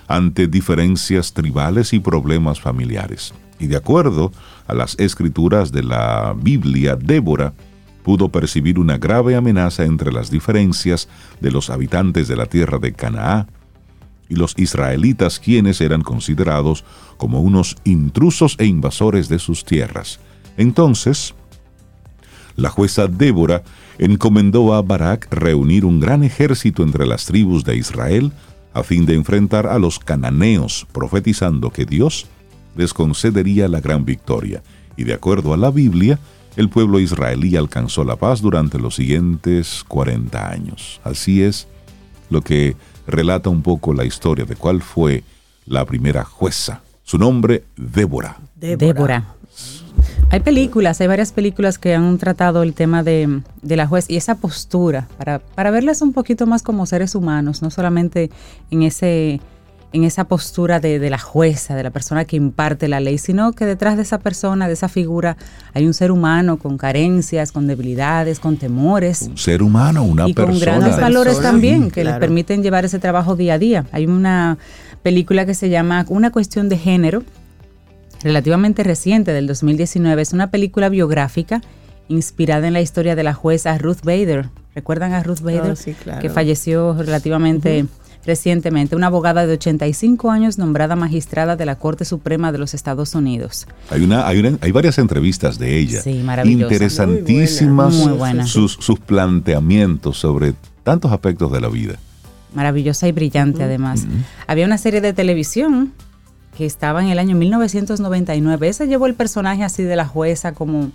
ante 0.08 0.48
diferencias 0.48 1.34
tribales 1.34 1.92
y 1.92 2.00
problemas 2.00 2.60
familiares. 2.60 3.32
Y 3.60 3.68
de 3.68 3.76
acuerdo 3.76 4.32
a 4.66 4.74
las 4.74 4.98
escrituras 4.98 5.70
de 5.70 5.84
la 5.84 6.34
Biblia, 6.36 6.96
Débora 6.96 7.52
pudo 8.02 8.28
percibir 8.30 8.78
una 8.78 8.98
grave 8.98 9.36
amenaza 9.36 9.84
entre 9.84 10.12
las 10.12 10.30
diferencias 10.30 11.08
de 11.40 11.50
los 11.50 11.70
habitantes 11.70 12.28
de 12.28 12.36
la 12.36 12.46
tierra 12.46 12.78
de 12.78 12.92
Canaá 12.92 13.46
y 14.28 14.36
los 14.36 14.54
israelitas 14.56 15.40
quienes 15.40 15.80
eran 15.80 16.02
considerados 16.02 16.84
como 17.16 17.40
unos 17.40 17.76
intrusos 17.84 18.56
e 18.58 18.66
invasores 18.66 19.28
de 19.28 19.38
sus 19.38 19.64
tierras. 19.64 20.20
Entonces, 20.56 21.34
la 22.56 22.70
jueza 22.70 23.06
Débora 23.06 23.62
encomendó 23.98 24.74
a 24.74 24.82
Barak 24.82 25.28
reunir 25.30 25.84
un 25.84 26.00
gran 26.00 26.22
ejército 26.22 26.82
entre 26.82 27.06
las 27.06 27.26
tribus 27.26 27.64
de 27.64 27.76
Israel 27.76 28.32
a 28.72 28.82
fin 28.82 29.04
de 29.04 29.14
enfrentar 29.14 29.66
a 29.66 29.78
los 29.78 29.98
cananeos, 29.98 30.86
profetizando 30.92 31.70
que 31.70 31.84
Dios 31.84 32.26
les 32.76 32.94
concedería 32.94 33.68
la 33.68 33.80
gran 33.80 34.04
victoria. 34.04 34.62
Y 34.96 35.04
de 35.04 35.14
acuerdo 35.14 35.52
a 35.54 35.56
la 35.56 35.70
Biblia, 35.70 36.18
el 36.56 36.68
pueblo 36.68 36.98
israelí 36.98 37.56
alcanzó 37.56 38.04
la 38.04 38.16
paz 38.16 38.40
durante 38.40 38.78
los 38.78 38.96
siguientes 38.96 39.84
40 39.88 40.50
años. 40.50 41.00
Así 41.04 41.42
es 41.42 41.68
lo 42.28 42.42
que 42.42 42.76
relata 43.06 43.50
un 43.50 43.62
poco 43.62 43.94
la 43.94 44.04
historia 44.04 44.44
de 44.44 44.56
cuál 44.56 44.82
fue 44.82 45.24
la 45.66 45.84
primera 45.84 46.24
jueza. 46.24 46.82
Su 47.02 47.18
nombre, 47.18 47.64
Débora. 47.76 48.38
Débora. 48.56 49.34
Hay 50.30 50.40
películas, 50.40 51.00
hay 51.00 51.08
varias 51.08 51.32
películas 51.32 51.78
que 51.78 51.94
han 51.94 52.16
tratado 52.18 52.62
el 52.62 52.72
tema 52.72 53.02
de, 53.02 53.42
de 53.62 53.76
la 53.76 53.88
juez 53.88 54.08
y 54.08 54.16
esa 54.16 54.36
postura 54.36 55.08
para, 55.18 55.40
para 55.40 55.72
verlas 55.72 56.02
un 56.02 56.12
poquito 56.12 56.46
más 56.46 56.62
como 56.62 56.86
seres 56.86 57.16
humanos, 57.16 57.62
no 57.62 57.70
solamente 57.70 58.30
en 58.70 58.84
ese 58.84 59.40
en 59.92 60.04
esa 60.04 60.24
postura 60.24 60.78
de, 60.78 60.98
de 61.00 61.10
la 61.10 61.18
jueza, 61.18 61.74
de 61.74 61.82
la 61.82 61.90
persona 61.90 62.24
que 62.24 62.36
imparte 62.36 62.86
la 62.86 63.00
ley, 63.00 63.18
sino 63.18 63.52
que 63.52 63.66
detrás 63.66 63.96
de 63.96 64.02
esa 64.04 64.18
persona, 64.18 64.68
de 64.68 64.74
esa 64.74 64.88
figura, 64.88 65.36
hay 65.74 65.84
un 65.86 65.94
ser 65.94 66.12
humano 66.12 66.58
con 66.58 66.78
carencias, 66.78 67.50
con 67.50 67.66
debilidades, 67.66 68.38
con 68.38 68.56
temores 68.56 69.22
Un 69.22 69.36
ser 69.36 69.62
humano, 69.62 70.04
una 70.04 70.28
y 70.28 70.34
con 70.34 70.46
persona. 70.46 70.64
grandes 70.78 71.00
valores 71.00 71.34
Persona, 71.34 71.50
también 71.52 71.84
sí, 71.86 71.90
que 71.90 72.00
le 72.04 72.10
claro. 72.10 72.20
permiten 72.20 72.62
llevar 72.62 72.84
ese 72.84 72.98
trabajo 73.00 73.34
día 73.34 73.54
a 73.54 73.58
día. 73.58 73.86
Hay 73.90 74.06
una 74.06 74.58
película 75.02 75.44
que 75.44 75.54
se 75.54 75.70
llama 75.70 76.04
Una 76.08 76.30
cuestión 76.30 76.68
de 76.68 76.78
género, 76.78 77.24
relativamente 78.22 78.84
reciente 78.84 79.32
del 79.32 79.46
2019. 79.46 80.22
Es 80.22 80.32
una 80.32 80.50
película 80.50 80.88
biográfica 80.88 81.62
inspirada 82.08 82.66
en 82.68 82.74
la 82.74 82.80
historia 82.80 83.16
de 83.16 83.22
la 83.22 83.34
jueza 83.34 83.76
Ruth 83.78 84.02
Bader. 84.04 84.50
¿Recuerdan 84.74 85.14
a 85.14 85.22
Ruth 85.22 85.40
Bader? 85.40 85.72
Ah, 85.72 85.76
sí, 85.76 85.94
claro. 85.94 86.20
Que 86.20 86.28
falleció 86.28 86.94
relativamente 86.94 87.86
recientemente. 88.26 88.96
Una 88.96 89.06
abogada 89.06 89.46
de 89.46 89.54
85 89.54 90.30
años 90.30 90.58
nombrada 90.58 90.94
magistrada 90.96 91.56
de 91.56 91.64
la 91.66 91.76
Corte 91.76 92.04
Suprema 92.04 92.52
de 92.52 92.58
los 92.58 92.74
Estados 92.74 93.14
Unidos. 93.14 93.66
Hay, 93.90 94.02
una, 94.02 94.26
hay, 94.26 94.38
una- 94.40 94.58
hay 94.60 94.72
varias 94.72 94.98
entrevistas 94.98 95.58
de 95.58 95.78
ella. 95.78 96.02
Sí, 96.02 96.14
maravillosa. 96.24 96.62
Interesantísimas 96.74 97.94
Muy 97.94 97.98
buena. 98.02 98.10
Muy 98.10 98.18
buena. 98.18 98.46
Sus, 98.46 98.72
sus 98.74 98.98
planteamientos 99.00 100.18
sobre 100.18 100.54
tantos 100.82 101.12
aspectos 101.12 101.50
de 101.52 101.60
la 101.60 101.68
vida. 101.68 101.94
maravillosa 102.54 103.06
y 103.08 103.12
brillante 103.12 103.62
además. 103.62 104.06
Había 104.46 104.66
una 104.66 104.76
serie 104.78 105.00
de 105.00 105.12
televisión 105.12 105.92
que 106.58 106.66
estaba 106.66 107.00
en 107.02 107.08
el 107.08 107.18
año 107.20 107.36
1999. 107.36 108.68
Ese 108.68 108.86
llevó 108.88 109.06
el 109.06 109.14
personaje 109.14 109.62
así 109.62 109.82
de 109.84 109.94
la 109.96 110.04
jueza 110.06 110.52
como 110.52 110.90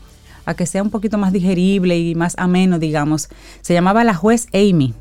a 0.46 0.54
que 0.54 0.66
sea 0.68 0.84
un 0.84 0.90
poquito 0.92 1.18
más 1.18 1.32
digerible 1.34 1.98
y 1.98 2.14
más 2.14 2.36
ameno, 2.38 2.78
digamos. 2.78 3.30
Se 3.62 3.74
llamaba 3.74 4.04
La 4.04 4.14
juez 4.14 4.48
Amy. 4.54 4.94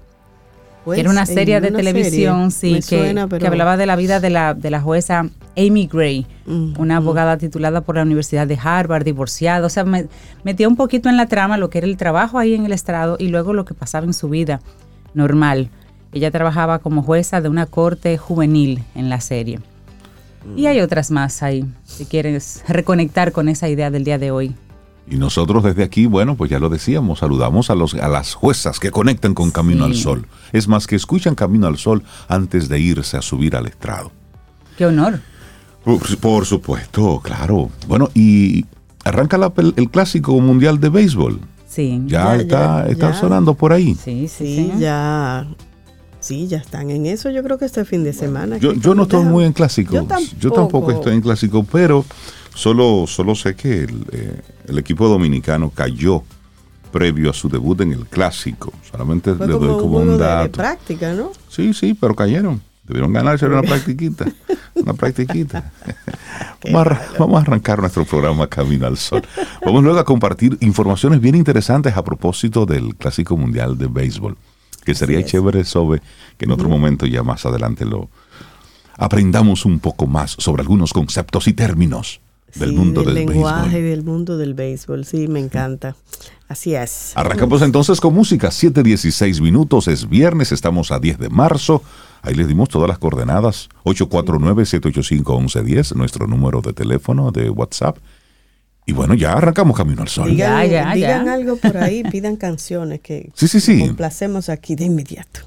Pues, 0.84 0.96
que 0.96 1.00
era 1.00 1.10
una 1.10 1.24
serie 1.24 1.60
de 1.60 1.68
una 1.68 1.78
televisión, 1.78 2.50
serie. 2.50 2.82
sí, 2.82 2.88
que, 2.88 2.98
suena, 2.98 3.26
pero- 3.26 3.40
que 3.40 3.46
hablaba 3.46 3.76
de 3.76 3.86
la 3.86 3.96
vida 3.96 4.20
de 4.20 4.30
la, 4.30 4.52
de 4.54 4.70
la 4.70 4.80
jueza 4.80 5.28
Amy 5.56 5.88
Gray, 5.90 6.26
Mm, 6.46 6.74
una 6.78 6.98
abogada 6.98 7.38
titulada 7.38 7.80
por 7.80 7.96
la 7.96 8.02
Universidad 8.02 8.46
de 8.46 8.58
Harvard, 8.62 9.02
divorciada. 9.04 9.66
O 9.66 9.70
sea, 9.70 9.84
me, 9.84 10.08
metía 10.42 10.68
un 10.68 10.76
poquito 10.76 11.08
en 11.08 11.16
la 11.16 11.26
trama 11.26 11.56
lo 11.56 11.70
que 11.70 11.78
era 11.78 11.86
el 11.86 11.96
trabajo 11.96 12.38
ahí 12.38 12.54
en 12.54 12.66
el 12.66 12.72
estrado 12.72 13.16
y 13.18 13.28
luego 13.28 13.54
lo 13.54 13.64
que 13.64 13.72
pasaba 13.72 14.04
en 14.04 14.12
su 14.12 14.28
vida 14.28 14.60
normal. 15.14 15.70
Ella 16.12 16.30
trabajaba 16.30 16.80
como 16.80 17.02
jueza 17.02 17.40
de 17.40 17.48
una 17.48 17.64
corte 17.66 18.18
juvenil 18.18 18.82
en 18.94 19.08
la 19.08 19.20
serie. 19.20 19.58
Y 20.54 20.66
hay 20.66 20.80
otras 20.80 21.10
más 21.10 21.42
ahí, 21.42 21.64
si 21.84 22.04
quieres 22.04 22.62
reconectar 22.68 23.32
con 23.32 23.48
esa 23.48 23.68
idea 23.70 23.90
del 23.90 24.04
día 24.04 24.18
de 24.18 24.30
hoy. 24.30 24.54
Y 25.10 25.16
nosotros 25.16 25.62
desde 25.62 25.82
aquí, 25.82 26.06
bueno, 26.06 26.34
pues 26.34 26.50
ya 26.50 26.58
lo 26.58 26.68
decíamos, 26.70 27.18
saludamos 27.18 27.68
a, 27.70 27.74
los, 27.74 27.94
a 27.94 28.08
las 28.08 28.32
juezas 28.34 28.80
que 28.80 28.90
conectan 28.90 29.34
con 29.34 29.50
Camino 29.50 29.84
Sí. 29.86 29.90
al 29.90 29.96
Sol. 29.96 30.26
Es 30.52 30.66
más, 30.66 30.86
que 30.86 30.96
escuchan 30.96 31.34
Camino 31.34 31.66
al 31.66 31.76
Sol 31.76 32.02
antes 32.28 32.68
de 32.70 32.80
irse 32.80 33.16
a 33.18 33.22
subir 33.22 33.54
al 33.54 33.66
estrado. 33.66 34.10
Qué 34.78 34.86
honor. 34.86 35.20
Por, 35.84 36.16
por 36.18 36.46
supuesto, 36.46 37.20
claro. 37.22 37.68
Bueno, 37.86 38.08
y 38.14 38.64
arranca 39.04 39.36
la 39.36 39.52
pel- 39.52 39.74
el 39.76 39.90
clásico 39.90 40.40
mundial 40.40 40.80
de 40.80 40.88
béisbol. 40.88 41.40
Sí. 41.68 42.00
Ya, 42.06 42.36
Ya, 42.36 42.36
está, 42.36 42.84
ya, 42.86 42.90
está 42.92 43.10
ya. 43.12 43.20
sonando 43.20 43.52
por 43.54 43.72
ahí. 43.74 43.94
Sí, 43.96 44.26
sí, 44.28 44.72
ya. 44.78 45.46
Sí, 46.20 46.46
ya 46.48 46.56
están 46.56 46.88
en 46.90 47.04
eso. 47.04 47.28
Yo 47.28 47.42
creo 47.42 47.58
que 47.58 47.66
este 47.66 47.84
fin 47.84 48.02
de 48.02 48.14
semana. 48.14 48.56
Yo, 48.56 48.72
yo 48.72 48.94
no 48.94 49.02
estoy 49.02 49.24
muy 49.24 49.44
en 49.44 49.52
clásico. 49.52 49.92
Yo 49.92 50.00
Yo 50.00 50.06
tampoco 50.08 50.54
tampoco 50.54 50.90
estoy 50.92 51.12
en 51.14 51.20
clásico, 51.20 51.64
pero 51.70 52.06
solo, 52.54 53.06
solo 53.06 53.34
sé 53.34 53.54
que 53.56 53.84
el, 53.84 54.04
eh, 54.12 54.40
el 54.68 54.78
equipo 54.78 55.08
dominicano 55.08 55.70
cayó 55.70 56.22
previo 56.92 57.30
a 57.30 57.32
su 57.32 57.48
debut 57.48 57.80
en 57.80 57.92
el 57.92 58.06
clásico. 58.06 58.72
Solamente 58.90 59.30
le 59.34 59.46
doy 59.46 59.80
como 59.80 59.98
un 59.98 60.06
de, 60.06 60.12
de 60.12 60.18
dato. 60.18 60.52
práctica, 60.52 61.12
¿no? 61.12 61.32
Sí, 61.48 61.74
sí, 61.74 61.94
pero 61.94 62.14
cayeron. 62.14 62.62
Debieron 62.86 63.12
ganarse 63.14 63.46
una 63.46 63.62
practiquita. 63.62 64.26
Una 64.74 64.92
practiquita. 64.92 65.72
vamos, 66.64 66.76
a, 66.86 66.90
arran- 66.90 67.18
vamos 67.18 67.38
a 67.38 67.40
arrancar 67.40 67.80
nuestro 67.80 68.04
programa 68.04 68.46
Camino 68.46 68.86
al 68.86 68.98
Sol. 68.98 69.22
Vamos 69.64 69.82
luego 69.82 69.98
a 69.98 70.04
compartir 70.04 70.58
informaciones 70.60 71.20
bien 71.20 71.34
interesantes 71.34 71.96
a 71.96 72.04
propósito 72.04 72.66
del 72.66 72.94
Clásico 72.94 73.36
Mundial 73.38 73.78
de 73.78 73.86
Béisbol. 73.86 74.36
Que 74.84 74.94
sería 74.94 75.24
chévere, 75.24 75.64
Sobe, 75.64 76.02
que 76.36 76.44
en 76.44 76.50
otro 76.52 76.68
momento 76.68 77.06
ya 77.06 77.22
más 77.22 77.46
adelante 77.46 77.86
lo, 77.86 78.10
aprendamos 78.96 79.64
un 79.64 79.80
poco 79.80 80.06
más 80.06 80.36
sobre 80.38 80.60
algunos 80.60 80.92
conceptos 80.92 81.48
y 81.48 81.54
términos 81.54 82.20
del 82.54 82.70
Sí, 82.70 82.76
mundo 82.76 83.02
del, 83.02 83.14
lenguaje 83.14 83.80
béisbol. 83.80 83.90
del 83.90 84.04
mundo 84.04 84.36
del 84.38 84.54
béisbol. 84.54 85.04
Sí, 85.04 85.28
me 85.28 85.40
encanta. 85.40 85.96
Así 86.48 86.74
es. 86.74 87.12
Arrancamos 87.14 87.62
entonces 87.62 88.00
con 88.00 88.14
música, 88.14 88.48
7.16 88.48 89.40
minutos, 89.40 89.88
es 89.88 90.08
viernes, 90.08 90.52
estamos 90.52 90.90
a 90.92 90.98
10 90.98 91.18
de 91.18 91.28
marzo. 91.30 91.82
Ahí 92.22 92.34
les 92.34 92.48
dimos 92.48 92.68
todas 92.68 92.88
las 92.88 92.98
coordenadas, 92.98 93.68
849-785-1110, 93.84 95.94
nuestro 95.96 96.26
número 96.26 96.60
de 96.60 96.72
teléfono 96.72 97.30
de 97.30 97.50
WhatsApp. 97.50 97.98
Y 98.86 98.92
bueno, 98.92 99.14
ya 99.14 99.32
arrancamos 99.32 99.76
Camino 99.76 100.02
al 100.02 100.08
Sol. 100.08 100.30
Digan, 100.30 100.68
Ya, 100.68 100.84
ya, 100.84 100.94
digan 100.94 101.24
ya. 101.26 101.32
algo 101.34 101.56
por 101.56 101.76
ahí, 101.78 102.02
pidan 102.04 102.36
canciones 102.36 103.00
que 103.00 103.30
Sí, 103.34 103.48
sí, 103.48 103.60
sí. 103.60 103.80
complacemos 103.80 104.48
aquí 104.48 104.74
de 104.74 104.84
inmediato. 104.84 105.40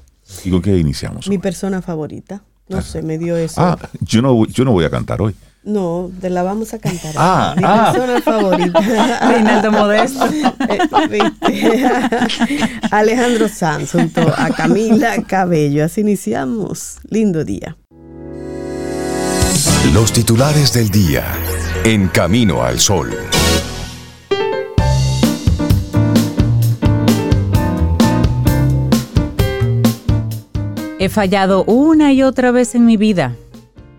¿Y 0.44 0.50
con 0.50 0.60
qué 0.60 0.76
iniciamos? 0.76 1.28
Mi 1.28 1.38
persona 1.38 1.80
favorita. 1.80 2.42
No 2.68 2.82
sé, 2.82 3.00
me 3.00 3.16
dio 3.16 3.36
eso. 3.36 3.60
Ah, 3.62 3.78
yo 4.00 4.20
no, 4.20 4.44
yo 4.46 4.64
no 4.64 4.72
voy 4.72 4.84
a 4.84 4.90
cantar 4.90 5.22
hoy. 5.22 5.34
No, 5.64 6.10
te 6.20 6.30
la 6.30 6.42
vamos 6.42 6.72
a 6.72 6.78
cantar. 6.78 7.14
Ah, 7.16 7.54
Mi 7.56 7.62
ah. 7.66 7.92
persona 7.92 8.22
favorita. 8.22 8.80
Reinaldo 9.28 9.72
Modesto. 9.72 10.26
¿viste? 11.10 11.90
Alejandro 12.90 13.48
Sanz 13.48 13.92
junto 13.92 14.22
a 14.36 14.50
Camila 14.50 15.22
Cabello. 15.24 15.84
Así 15.84 16.00
iniciamos. 16.00 16.98
Lindo 17.10 17.44
día. 17.44 17.76
Los 19.92 20.12
titulares 20.12 20.72
del 20.72 20.90
día 20.90 21.24
en 21.84 22.08
Camino 22.08 22.62
al 22.62 22.78
Sol. 22.78 23.10
He 31.00 31.08
fallado 31.08 31.64
una 31.64 32.12
y 32.12 32.22
otra 32.22 32.50
vez 32.50 32.74
en 32.74 32.84
mi 32.84 32.96
vida. 32.96 33.36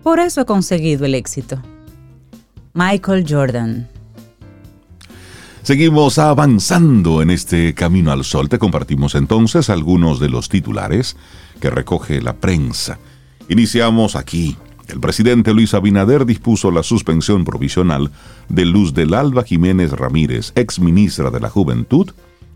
Por 0.02 0.18
eso 0.18 0.40
he 0.40 0.44
conseguido 0.46 1.04
el 1.04 1.14
éxito. 1.14 1.60
Michael 2.72 3.26
Jordan. 3.28 3.88
Seguimos 5.62 6.18
avanzando 6.18 7.20
en 7.20 7.30
este 7.30 7.74
camino 7.74 8.10
al 8.10 8.24
sol. 8.24 8.48
Te 8.48 8.58
compartimos 8.58 9.14
entonces 9.14 9.68
algunos 9.68 10.18
de 10.18 10.30
los 10.30 10.48
titulares 10.48 11.16
que 11.60 11.68
recoge 11.68 12.22
la 12.22 12.34
prensa. 12.34 12.98
Iniciamos 13.48 14.16
aquí. 14.16 14.56
El 14.88 15.00
presidente 15.00 15.52
Luis 15.52 15.74
Abinader 15.74 16.24
dispuso 16.24 16.70
la 16.70 16.82
suspensión 16.82 17.44
provisional 17.44 18.10
de 18.48 18.64
Luz 18.64 18.94
del 18.94 19.14
Alba 19.14 19.44
Jiménez 19.44 19.92
Ramírez, 19.92 20.52
ex 20.56 20.80
ministra 20.80 21.30
de 21.30 21.40
la 21.40 21.50
Juventud, 21.50 22.10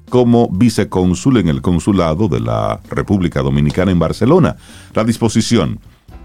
como 0.08 0.48
vicecónsul 0.48 1.36
en 1.36 1.48
el 1.48 1.62
consulado 1.62 2.28
de 2.28 2.40
la 2.40 2.80
República 2.88 3.42
Dominicana 3.42 3.92
en 3.92 3.98
Barcelona. 3.98 4.56
La 4.94 5.04
disposición 5.04 5.78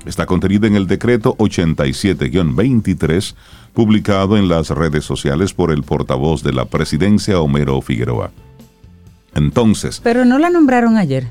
está 0.06 0.26
contenida 0.26 0.68
en 0.68 0.76
el 0.76 0.88
decreto 0.88 1.36
87-23 1.38 3.36
publicado 3.74 4.38
en 4.38 4.48
las 4.50 4.70
redes 4.70 5.06
sociales 5.06 5.54
por 5.54 5.72
el 5.72 5.84
portavoz 5.84 6.44
de 6.44 6.54
la 6.54 6.66
presidencia 6.66 7.40
Homero 7.40 7.82
Figueroa. 7.82 8.32
Entonces, 9.36 10.02
Pero 10.04 10.26
no 10.26 10.40
la 10.40 10.50
nombraron 10.50 10.98
ayer. 10.98 11.28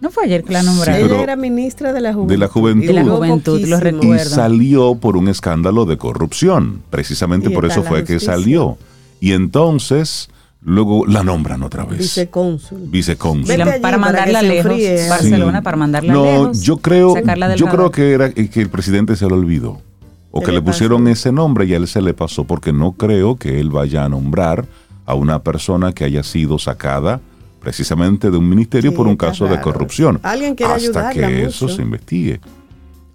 No 0.00 0.10
fue 0.10 0.24
ayer 0.24 0.44
que 0.44 0.52
la 0.52 0.62
nombraron. 0.62 1.10
Ella 1.10 1.22
era 1.22 1.36
ministra 1.36 1.92
de 1.92 2.00
la 2.00 2.12
juventud. 2.12 2.32
de 2.32 2.38
la 2.38 2.48
juventud. 2.48 2.86
De 2.86 2.92
la 2.92 3.04
juventud, 3.04 3.60
lo 3.66 4.14
y 4.14 4.18
salió 4.20 4.94
por 4.94 5.16
un 5.16 5.28
escándalo 5.28 5.86
de 5.86 5.96
corrupción. 5.96 6.82
Precisamente 6.90 7.50
Y 7.50 7.54
por 7.54 7.64
eso 7.64 7.82
fue 7.82 8.04
que 8.04 8.20
salió. 8.20 8.78
Y 9.20 9.32
entonces, 9.32 10.28
luego 10.62 11.06
la 11.06 11.22
nombran 11.22 11.62
otra 11.62 11.84
vez. 11.84 11.98
Vicecónsul. 11.98 12.80
Vicecónsul. 12.90 13.50
Allí 13.50 13.62
para 13.64 13.80
para 13.80 13.98
mandarla 13.98 14.42
lejos. 14.42 14.72
enfríe. 14.72 15.08
Barcelona 15.08 15.58
Sí. 15.58 15.64
para 15.64 15.76
mandarla 15.76 16.12
no, 16.12 16.24
lejos. 16.24 16.62
yo 16.62 16.76
creo, 16.78 17.14
yo 17.56 17.66
creo 17.66 17.90
que 17.90 18.12
era 18.12 18.30
que 18.32 18.60
el 18.60 18.68
presidente 18.70 19.16
se 19.16 19.26
lo 19.28 19.34
olvidó. 19.36 19.80
O 20.30 20.40
Se 20.40 20.46
que 20.46 20.52
le 20.52 20.58
le 20.58 20.62
pusieron 20.62 21.04
pasó. 21.04 21.12
ese 21.12 21.32
nombre 21.32 21.64
y 21.64 21.72
a 21.72 21.78
él 21.78 21.86
se 21.88 22.02
le 22.02 22.12
pasó, 22.12 22.44
porque 22.44 22.72
no 22.72 22.92
creo 22.92 23.36
que 23.36 23.60
él 23.60 23.70
vaya 23.70 24.04
a 24.04 24.08
nombrar 24.08 24.66
a 25.06 25.14
una 25.14 25.42
persona 25.42 25.92
que 25.92 26.04
haya 26.04 26.22
sido 26.22 26.58
sacada 26.58 27.20
precisamente 27.60 28.30
de 28.30 28.36
un 28.36 28.48
ministerio 28.48 28.90
Sí, 28.90 28.96
por 28.96 29.06
un 29.06 29.16
caso 29.16 29.46
de 29.46 29.58
corrupción. 29.60 30.20
Alguien 30.22 30.54
quiere 30.54 30.72
hasta 30.74 30.84
ayudarla 31.10 31.26
que 31.28 31.44
eso 31.44 31.64
mucho. 31.64 31.76
se 31.76 31.82
investigue. 31.82 32.40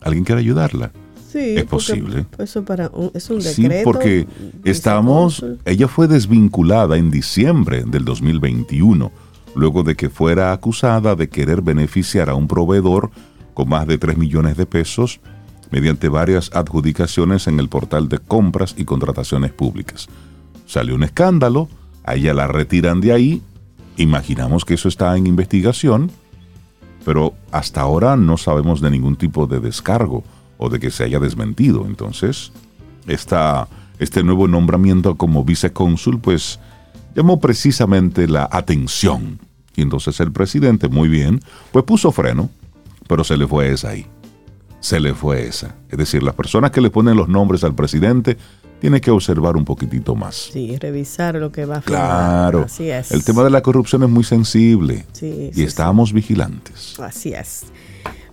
Alguien 0.02 0.24
quiere 0.26 0.42
ayudarla. 0.42 0.92
Sí, 1.34 1.56
Es 1.58 1.64
posible. 1.66 2.28
Eso 2.38 2.64
para 2.64 2.90
un, 2.94 3.10
es 3.16 3.28
un 3.32 3.42
Sí, 3.42 3.64
decreto. 3.64 3.84
porque 3.92 4.28
estamos, 4.64 5.44
ella 5.66 5.88
fue 5.88 6.08
desvinculada 6.08 6.96
en 6.98 7.10
diciembre 7.10 7.84
del 7.88 8.06
2021, 8.06 9.12
luego 9.56 9.82
de 9.82 9.96
que 9.96 10.12
fuera 10.12 10.52
acusada 10.54 11.16
de 11.16 11.30
querer 11.30 11.64
beneficiar 11.64 12.30
a 12.30 12.36
un 12.36 12.48
proveedor 12.48 13.10
con 13.56 13.68
más 13.68 13.88
de 13.88 13.98
3 13.98 14.16
millones 14.16 14.58
de 14.58 14.68
pesos 14.68 15.22
mediante 15.72 16.08
varias 16.08 16.52
adjudicaciones 16.54 17.48
en 17.48 17.60
el 17.60 17.68
portal 17.68 18.10
de 18.10 18.20
compras 18.20 18.76
y 18.78 18.86
contrataciones 18.86 19.52
públicas. 19.52 20.08
Salió 20.68 20.94
un 20.94 21.04
escándalo, 21.04 21.68
a 22.04 22.14
ella 22.14 22.36
la 22.36 22.46
retiran 22.46 23.02
de 23.02 23.12
ahí, 23.12 23.42
imaginamos 23.98 24.66
que 24.66 24.76
eso 24.76 24.88
está 24.88 25.18
en 25.18 25.26
investigación, 25.26 26.12
pero 27.06 27.34
hasta 27.52 27.82
ahora 27.82 28.16
no 28.18 28.38
sabemos 28.38 28.82
de 28.82 28.92
ningún 28.92 29.16
tipo 29.16 29.48
de 29.48 29.60
descargo 29.60 30.24
o 30.58 30.70
de 30.70 30.80
que 30.80 30.92
se 30.92 31.04
haya 31.04 31.20
desmentido. 31.20 31.86
Entonces, 31.86 32.52
esta, 33.08 33.68
este 34.00 34.24
nuevo 34.24 34.48
nombramiento 34.48 35.16
como 35.16 35.44
vicecónsul, 35.44 36.20
pues 36.20 36.60
llamó 37.16 37.40
precisamente 37.40 38.28
la 38.28 38.48
atención. 38.52 39.40
Y 39.76 39.82
entonces 39.82 40.20
el 40.20 40.32
presidente, 40.32 40.88
muy 40.88 41.10
bien, 41.10 41.40
pues 41.72 41.86
puso 41.86 42.12
freno, 42.12 42.50
pero 43.08 43.24
se 43.24 43.38
le 43.38 43.48
fue 43.48 43.72
esa 43.72 43.90
ahí. 43.90 44.06
Se 44.80 45.00
le 45.00 45.14
fue 45.14 45.48
esa. 45.48 45.76
Es 45.90 45.98
decir, 45.98 46.24
las 46.24 46.36
personas 46.36 46.72
que 46.72 46.82
le 46.82 46.90
ponen 46.90 47.16
los 47.16 47.30
nombres 47.30 47.64
al 47.64 47.74
presidente 47.74 48.38
tienen 48.84 49.00
que 49.00 49.12
observar 49.12 49.56
un 49.56 49.64
poquitito 49.64 50.14
más. 50.14 50.50
Sí, 50.52 50.78
revisar 50.78 51.36
lo 51.36 51.54
que 51.54 51.64
va 51.64 51.78
a. 51.78 51.82
Claro. 51.82 52.64
Así 52.66 52.90
es. 52.90 53.12
El 53.12 53.24
tema 53.24 53.42
de 53.46 53.50
la 53.50 53.62
corrupción 53.62 54.04
es 54.04 54.10
muy 54.10 54.26
sensible. 54.26 55.06
Sí, 55.14 55.52
y 55.52 55.54
sí, 55.54 55.64
estamos 55.64 56.12
vigilantes. 56.12 57.00
Así 57.00 57.34
es. 57.34 57.64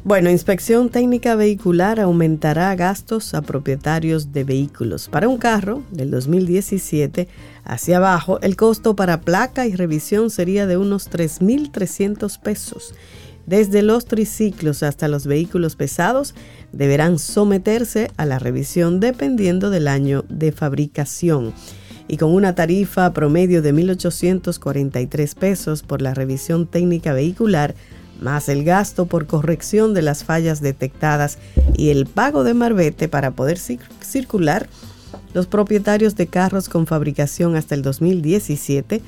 Bueno, 0.03 0.31
Inspección 0.31 0.89
Técnica 0.89 1.35
Vehicular 1.35 2.01
aumentará 2.01 2.75
gastos 2.75 3.35
a 3.35 3.43
propietarios 3.43 4.33
de 4.33 4.45
vehículos. 4.45 5.11
Para 5.11 5.29
un 5.29 5.37
carro 5.37 5.83
del 5.91 6.11
2017 6.11 7.29
hacia 7.65 7.99
abajo, 7.99 8.41
el 8.41 8.57
costo 8.57 8.97
para 8.97 9.21
placa 9.21 9.67
y 9.67 9.75
revisión 9.75 10.31
sería 10.31 10.67
de 10.67 10.79
unos 10.79 11.11
3.300 11.11 12.41
pesos. 12.41 12.95
Desde 13.45 13.83
los 13.83 14.07
triciclos 14.07 14.83
hasta 14.83 15.07
los 15.07 15.27
vehículos 15.27 15.77
pesados 15.77 16.35
deberán 16.73 17.19
someterse 17.19 18.11
a 18.17 18.25
la 18.25 18.39
revisión 18.39 19.01
dependiendo 19.01 19.69
del 19.69 19.87
año 19.87 20.25
de 20.31 20.51
fabricación 20.51 21.53
y 22.09 22.17
con 22.17 22.35
una 22.35 22.55
tarifa 22.55 23.13
promedio 23.13 23.61
de 23.61 23.75
1.843 23.75 25.35
pesos 25.35 25.83
por 25.83 26.01
la 26.01 26.15
revisión 26.15 26.67
técnica 26.67 27.13
vehicular, 27.13 27.75
más 28.20 28.48
el 28.48 28.64
gasto 28.64 29.06
por 29.06 29.26
corrección 29.26 29.94
de 29.94 30.02
las 30.02 30.24
fallas 30.24 30.61
detectadas 30.61 31.38
y 31.76 31.90
el 31.90 32.06
pago 32.06 32.44
de 32.44 32.54
marbete 32.54 33.09
para 33.09 33.30
poder 33.33 33.59
cir- 33.59 33.80
circular, 34.00 34.68
los 35.35 35.46
propietarios 35.46 36.16
de 36.16 36.26
carros 36.26 36.68
con 36.68 36.87
fabricación 36.87 37.56
hasta 37.56 37.74
el 37.74 37.83
2017 37.83 39.00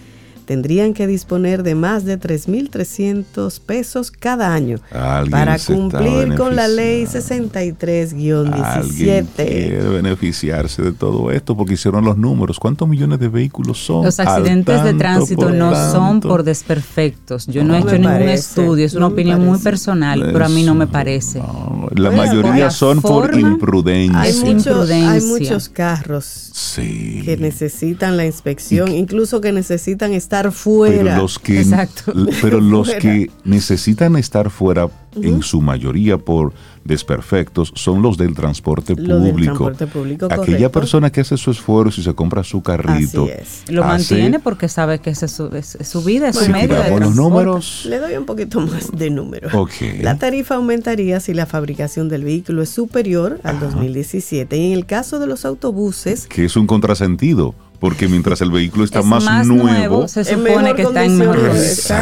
tendrían 0.45 0.95
que 0.95 1.07
disponer 1.07 1.63
de 1.63 1.75
más 1.75 2.05
de 2.05 2.19
3.300 2.19 3.61
pesos 3.61 4.11
cada 4.11 4.53
año 4.55 4.79
Alguien 4.91 5.31
para 5.31 5.59
cumplir 5.59 6.35
con 6.37 6.57
la 6.57 6.69
ley 6.69 7.05
beneficiando. 7.07 7.53
63-17. 7.53 8.53
Alguien 8.63 9.27
quiere 9.37 9.89
beneficiarse 9.89 10.83
de 10.83 10.93
todo 10.93 11.31
esto 11.31 11.57
porque 11.57 11.75
hicieron 11.75 12.05
los 12.05 12.17
números. 12.17 12.59
¿Cuántos 12.59 12.89
millones 12.89 13.19
de 13.21 13.29
vehículos 13.29 13.79
son? 13.85 14.05
Los 14.05 14.19
accidentes 14.21 14.77
de 14.83 14.91
tanto, 14.91 14.99
tránsito 14.99 15.43
por 15.43 15.55
no 15.55 15.71
son 15.91 15.93
tanto. 16.21 16.29
por 16.29 16.43
desperfectos. 16.43 17.47
Yo 17.47 17.63
no, 17.63 17.69
No 17.73 17.77
he 17.77 17.81
hecho 17.81 17.93
ningún 17.93 18.13
parece, 18.13 18.35
estudio, 18.35 18.87
es 18.87 18.93
una 18.95 19.01
no 19.09 19.13
opinión 19.15 19.45
muy 19.45 19.59
personal, 19.59 20.31
pero 20.33 20.45
a 20.45 20.49
mí 20.49 20.63
no 20.65 20.75
me 20.75 20.87
parece. 20.87 21.39
No, 21.39 21.89
la 21.95 22.11
Pues, 22.11 22.19
mayoría 22.29 22.65
la 22.67 22.71
son 22.71 23.01
por 23.01 23.31
forma- 23.33 23.41
imprudencia. 23.41 24.21
Hay, 24.21 24.35
muchos- 24.35 24.91
hay 24.91 25.21
muchos 25.23 25.69
carros 25.69 26.51
Sí. 26.55 27.23
que 27.25 27.37
necesitan 27.37 28.17
la 28.17 28.27
inspección, 28.27 28.93
incluso 28.93 29.41
que 29.41 29.53
necesitan 29.53 30.13
estar 30.13 30.32
pero 30.41 30.53
fuera. 30.53 31.17
los 31.19 31.39
que 31.39 31.61
Exacto. 31.61 32.13
pero 32.43 32.61
los 32.61 32.87
Fuera. 32.89 33.01
que 33.01 33.31
necesitan 33.45 34.17
estar 34.17 34.51
fuera 34.51 34.89
en 35.15 35.43
su 35.43 35.61
mayoría 35.61 36.17
por 36.17 36.55
desperfectos 36.85 37.71
son 37.77 38.01
los 38.03 38.17
del 38.17 38.35
transporte 38.35 38.95
del 38.95 39.07
público. 39.07 39.65
transporte 39.65 39.87
público, 39.87 40.27
Aquella 40.27 40.39
correcto. 40.47 40.73
persona 40.73 41.11
que 41.13 41.21
hace 41.21 41.37
su 41.37 41.51
esfuerzo 41.51 42.01
y 42.01 42.05
se 42.05 42.15
compra 42.15 42.43
su 42.43 42.63
carrito. 42.63 43.25
Así 43.25 43.33
es. 43.33 43.63
Lo 43.71 43.85
hace- 43.85 44.15
mantiene 44.15 44.39
porque 44.41 44.69
sabe 44.69 45.01
que 45.01 45.11
ese 45.11 45.27
es 45.27 45.33
su, 45.33 45.47
es- 45.55 45.75
es 45.77 45.87
su 45.89 46.03
vida, 46.03 46.29
es 46.29 46.37
su 46.37 46.51
Bueno, 46.51 46.55
medio 46.75 46.83
de 46.83 47.01
los 47.01 47.15
números. 47.15 47.87
Le 47.89 47.99
doy 47.99 48.15
un 48.17 48.25
poquito 48.25 48.61
más 48.61 48.91
de 48.93 49.11
números. 49.11 49.53
La 50.01 50.17
tarifa 50.17 50.55
aumentaría 50.57 51.21
si 51.21 51.35
la 51.35 51.47
fabricación 51.47 52.09
del 52.09 52.25
vehículo 52.25 52.63
es 52.63 52.71
superior 52.71 53.39
al 53.45 53.61
2017 53.61 54.57
y 54.57 54.67
en 54.69 54.73
el 54.73 54.87
caso 54.87 55.19
de 55.19 55.27
los 55.27 55.45
autobuses, 55.45 56.27
que 56.27 56.45
es 56.47 56.57
un 56.57 56.67
contrasentido, 56.67 57.55
Porque 57.83 58.07
mientras 58.07 58.41
el 58.43 58.53
vehículo 58.53 58.85
está 58.85 59.01
Es 59.01 59.05
más, 59.07 59.25
más 59.25 59.45
nuevo, 59.45 59.65
nuevo, 59.69 60.07
se 60.09 60.25
supone 60.25 60.73
que 60.77 60.83
está 60.83 61.05
en 61.05 61.19
mejor. 61.19 61.51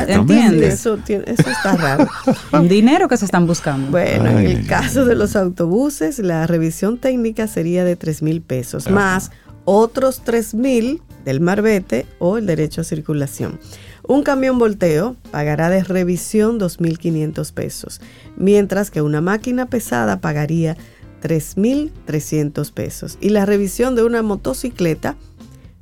¿Entiendes? 0.09 0.75
Eso, 0.75 0.99
tiene- 0.99 1.25
eso 1.27 1.49
está 1.51 1.75
raro. 1.75 2.07
Un 2.53 2.69
dinero 2.69 3.09
que 3.09 3.17
se 3.17 3.25
están 3.25 3.47
buscando. 3.47 3.91
Bueno, 3.91 4.27
Ay, 4.27 4.45
en 4.45 4.51
el 4.51 4.57
ay. 4.59 4.65
caso 4.67 5.07
de 5.07 5.15
los 5.15 5.37
autobuses, 5.37 6.19
la 6.19 6.47
revisión 6.47 6.99
técnica 6.99 7.47
sería 7.49 7.83
de 7.83 7.97
3 7.97 8.21
mil 8.23 8.43
pesos, 8.43 8.91
más 8.91 9.31
otros 9.65 10.21
3 10.23 10.53
mil 10.53 11.01
del 11.25 11.41
marbete 11.41 12.05
o 12.19 12.37
el 12.37 12.45
derecho 12.45 12.83
a 12.83 12.85
circulación. 12.85 13.59
Un 14.07 14.23
camión 14.23 14.59
volteo 14.59 15.17
pagará 15.31 15.71
de 15.71 15.83
revisión 15.83 16.61
2.500 16.61 17.53
pesos, 17.55 18.03
mientras 18.37 18.91
que 18.91 19.01
una 19.01 19.23
máquina 19.23 19.65
pesada 19.65 20.21
pagaría 20.21 20.77
3.300 21.23 22.73
pesos. 22.73 23.19
Y 23.21 23.31
la 23.31 23.47
revisión 23.47 23.95
de 23.95 24.03
una 24.05 24.23
motocicleta 24.23 25.17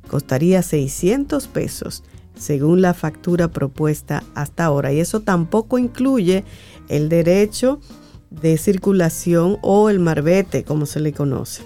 costaría 0.09 0.61
600 0.61 1.47
pesos, 1.47 2.03
según 2.37 2.81
la 2.81 2.93
factura 2.93 3.47
propuesta 3.47 4.23
hasta 4.35 4.65
ahora. 4.65 4.91
Y 4.91 4.99
eso 4.99 5.21
tampoco 5.21 5.77
incluye 5.77 6.43
el 6.89 7.07
derecho 7.07 7.79
de 8.29 8.57
circulación 8.57 9.57
o 9.61 9.89
el 9.89 9.99
marbete, 9.99 10.63
como 10.63 10.85
se 10.85 10.99
le 10.99 11.13
conoce. 11.13 11.63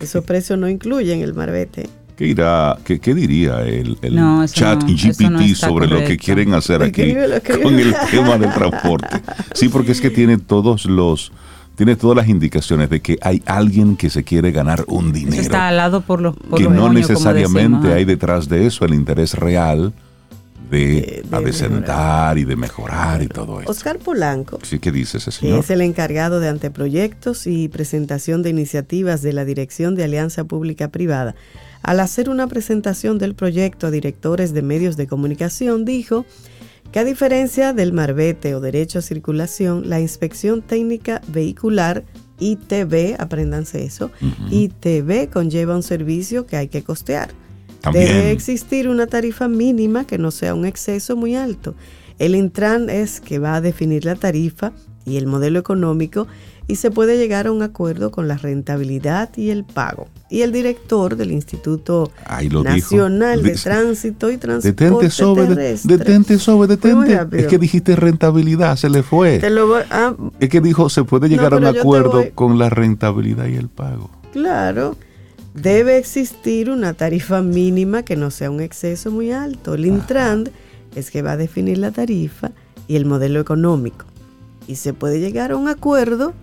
Esos 0.00 0.24
precios 0.24 0.58
no 0.58 0.68
incluyen 0.68 1.20
el 1.20 1.34
marbete. 1.34 1.88
¿qué, 2.16 2.26
irá, 2.26 2.76
qué, 2.84 2.98
qué 2.98 3.14
diría 3.14 3.62
el, 3.62 3.96
el 4.02 4.16
No, 4.16 4.42
eso 4.42 4.52
chat 4.54 4.82
no- 4.82 4.88
GPT 4.88 5.20
no 5.30 5.54
sobre 5.54 5.86
lo 5.86 6.02
que 6.04 6.16
quieren 6.16 6.52
hacer 6.52 6.82
aquí 6.82 7.14
con 7.62 7.78
el 7.78 7.94
tema 8.10 8.36
del 8.38 8.52
transporte? 8.52 9.20
Sí, 9.54 9.68
porque 9.68 9.92
es 9.92 10.00
que 10.00 10.10
tiene 10.20 10.36
todos 10.36 10.86
los 10.86 11.30
tiene 11.78 11.96
todas 11.96 12.16
las 12.16 12.28
indicaciones 12.28 12.90
de 12.90 13.00
que 13.00 13.16
hay 13.22 13.40
alguien 13.46 13.96
que 13.96 14.10
se 14.10 14.24
quiere 14.24 14.50
ganar 14.52 14.84
un 14.88 15.06
Eso 15.06 15.12
dinero. 15.14 15.40
está 15.42 15.68
al 15.68 15.76
lado 15.78 16.02
por 16.02 16.20
los 16.20 16.36
por 16.36 16.58
que 16.58 16.64
los 16.64 16.74
no 16.74 16.92
necesariamente 16.92 17.68
decimos, 17.86 17.86
hay 17.96 18.04
detrás 18.04 18.48
de 18.48 18.66
eso 18.66 18.84
el 18.84 18.92
interés 18.94 19.32
real 19.34 19.92
de, 20.70 20.78
De- 20.78 21.24
de 21.30 21.36
adecentar 21.36 22.36
y 22.36 22.44
de 22.44 22.56
mejorar 22.56 23.22
y 23.22 23.28
todo 23.28 23.60
eso. 23.60 23.70
Oscar 23.70 23.98
Polanco, 23.98 24.58
Sí, 24.64 24.78
¿qué 24.80 24.92
dice 24.92 25.16
ese 25.16 25.30
que 25.30 25.36
señor? 25.36 25.60
es 25.60 25.70
el 25.70 25.80
encargado 25.80 26.40
de 26.40 26.48
anteproyectos 26.48 27.46
y 27.46 27.68
presentación 27.68 28.42
de 28.42 28.50
iniciativas 28.50 29.22
de 29.22 29.32
la 29.32 29.44
Dirección 29.46 29.94
de 29.94 30.04
Alianza 30.04 30.44
Pública 30.44 30.88
Privada, 30.88 31.34
al 31.82 32.00
hacer 32.00 32.28
una 32.28 32.48
presentación 32.48 33.18
del 33.18 33.34
proyecto 33.34 33.86
a 33.86 33.90
directores 33.90 34.52
de 34.52 34.62
medios 34.62 34.96
de 34.98 35.06
comunicación, 35.06 35.84
dijo 35.86 36.26
que 36.92 36.98
a 36.98 37.04
diferencia 37.04 37.72
del 37.72 37.92
marbete 37.92 38.54
o 38.54 38.60
derecho 38.60 38.98
a 38.98 39.02
circulación, 39.02 39.88
la 39.88 40.00
inspección 40.00 40.62
técnica 40.62 41.20
vehicular 41.28 42.04
ITV, 42.40 43.16
apréndanse 43.18 43.84
eso, 43.84 44.10
ITV 44.50 45.28
conlleva 45.30 45.76
un 45.76 45.82
servicio 45.82 46.46
que 46.46 46.56
hay 46.56 46.68
que 46.68 46.82
costear. 46.82 47.30
También. 47.80 48.06
Debe 48.06 48.30
existir 48.32 48.88
una 48.88 49.06
tarifa 49.06 49.48
mínima 49.48 50.04
que 50.06 50.18
no 50.18 50.30
sea 50.30 50.54
un 50.54 50.66
exceso 50.66 51.16
muy 51.16 51.36
alto. 51.36 51.74
El 52.18 52.34
Intran 52.34 52.90
es 52.90 53.20
que 53.20 53.38
va 53.38 53.56
a 53.56 53.60
definir 53.60 54.04
la 54.04 54.16
tarifa 54.16 54.72
y 55.04 55.16
el 55.16 55.26
modelo 55.26 55.58
económico 55.58 56.26
y 56.68 56.76
se 56.76 56.90
puede 56.90 57.16
llegar 57.16 57.46
a 57.46 57.52
un 57.52 57.62
acuerdo 57.62 58.10
con 58.10 58.28
la 58.28 58.36
rentabilidad 58.36 59.30
y 59.36 59.48
el 59.50 59.64
pago. 59.64 60.06
Y 60.30 60.42
el 60.42 60.52
director 60.52 61.16
del 61.16 61.32
Instituto 61.32 62.12
dijo. 62.40 62.62
Nacional 62.62 63.42
de 63.42 63.52
Tránsito 63.52 64.30
y 64.30 64.36
Transporte 64.36 64.84
Detente 64.84 65.10
sobre, 65.10 65.46
Terrestre. 65.46 65.96
detente 65.96 66.38
sobre, 66.38 66.68
detente. 66.68 67.40
Es 67.40 67.46
que 67.46 67.56
dijiste 67.58 67.96
rentabilidad, 67.96 68.76
se 68.76 68.90
le 68.90 69.02
fue. 69.02 69.38
Te 69.38 69.48
lo 69.48 69.66
voy- 69.66 69.82
ah, 69.90 70.14
Es 70.38 70.50
que 70.50 70.60
dijo, 70.60 70.90
se 70.90 71.04
puede 71.04 71.28
No, 71.28 71.34
llegar 71.34 71.54
a 71.54 71.56
un 71.56 71.64
acuerdo 71.64 72.22
con 72.34 72.58
la 72.58 72.68
rentabilidad 72.68 73.46
y 73.46 73.56
el 73.56 73.68
pago. 73.70 74.10
Claro, 74.34 74.94
debe 75.54 75.96
existir 75.96 76.68
una 76.68 76.92
tarifa 76.92 77.40
mínima 77.40 78.02
que 78.02 78.14
no 78.16 78.30
sea 78.30 78.50
un 78.50 78.60
exceso 78.60 79.10
muy 79.10 79.32
alto. 79.32 79.72
El 79.72 79.86
Intran 79.86 80.50
es 80.94 81.10
que 81.10 81.22
va 81.22 81.32
a 81.32 81.36
definir 81.38 81.78
la 81.78 81.92
tarifa 81.92 82.52
y 82.86 82.96
el 82.96 83.06
modelo 83.06 83.40
económico. 83.40 84.04
Y 84.66 84.76
se 84.76 84.92
puede 84.92 85.18
llegar 85.18 85.52
a 85.52 85.56
un 85.56 85.66
acuerdo 85.68 86.34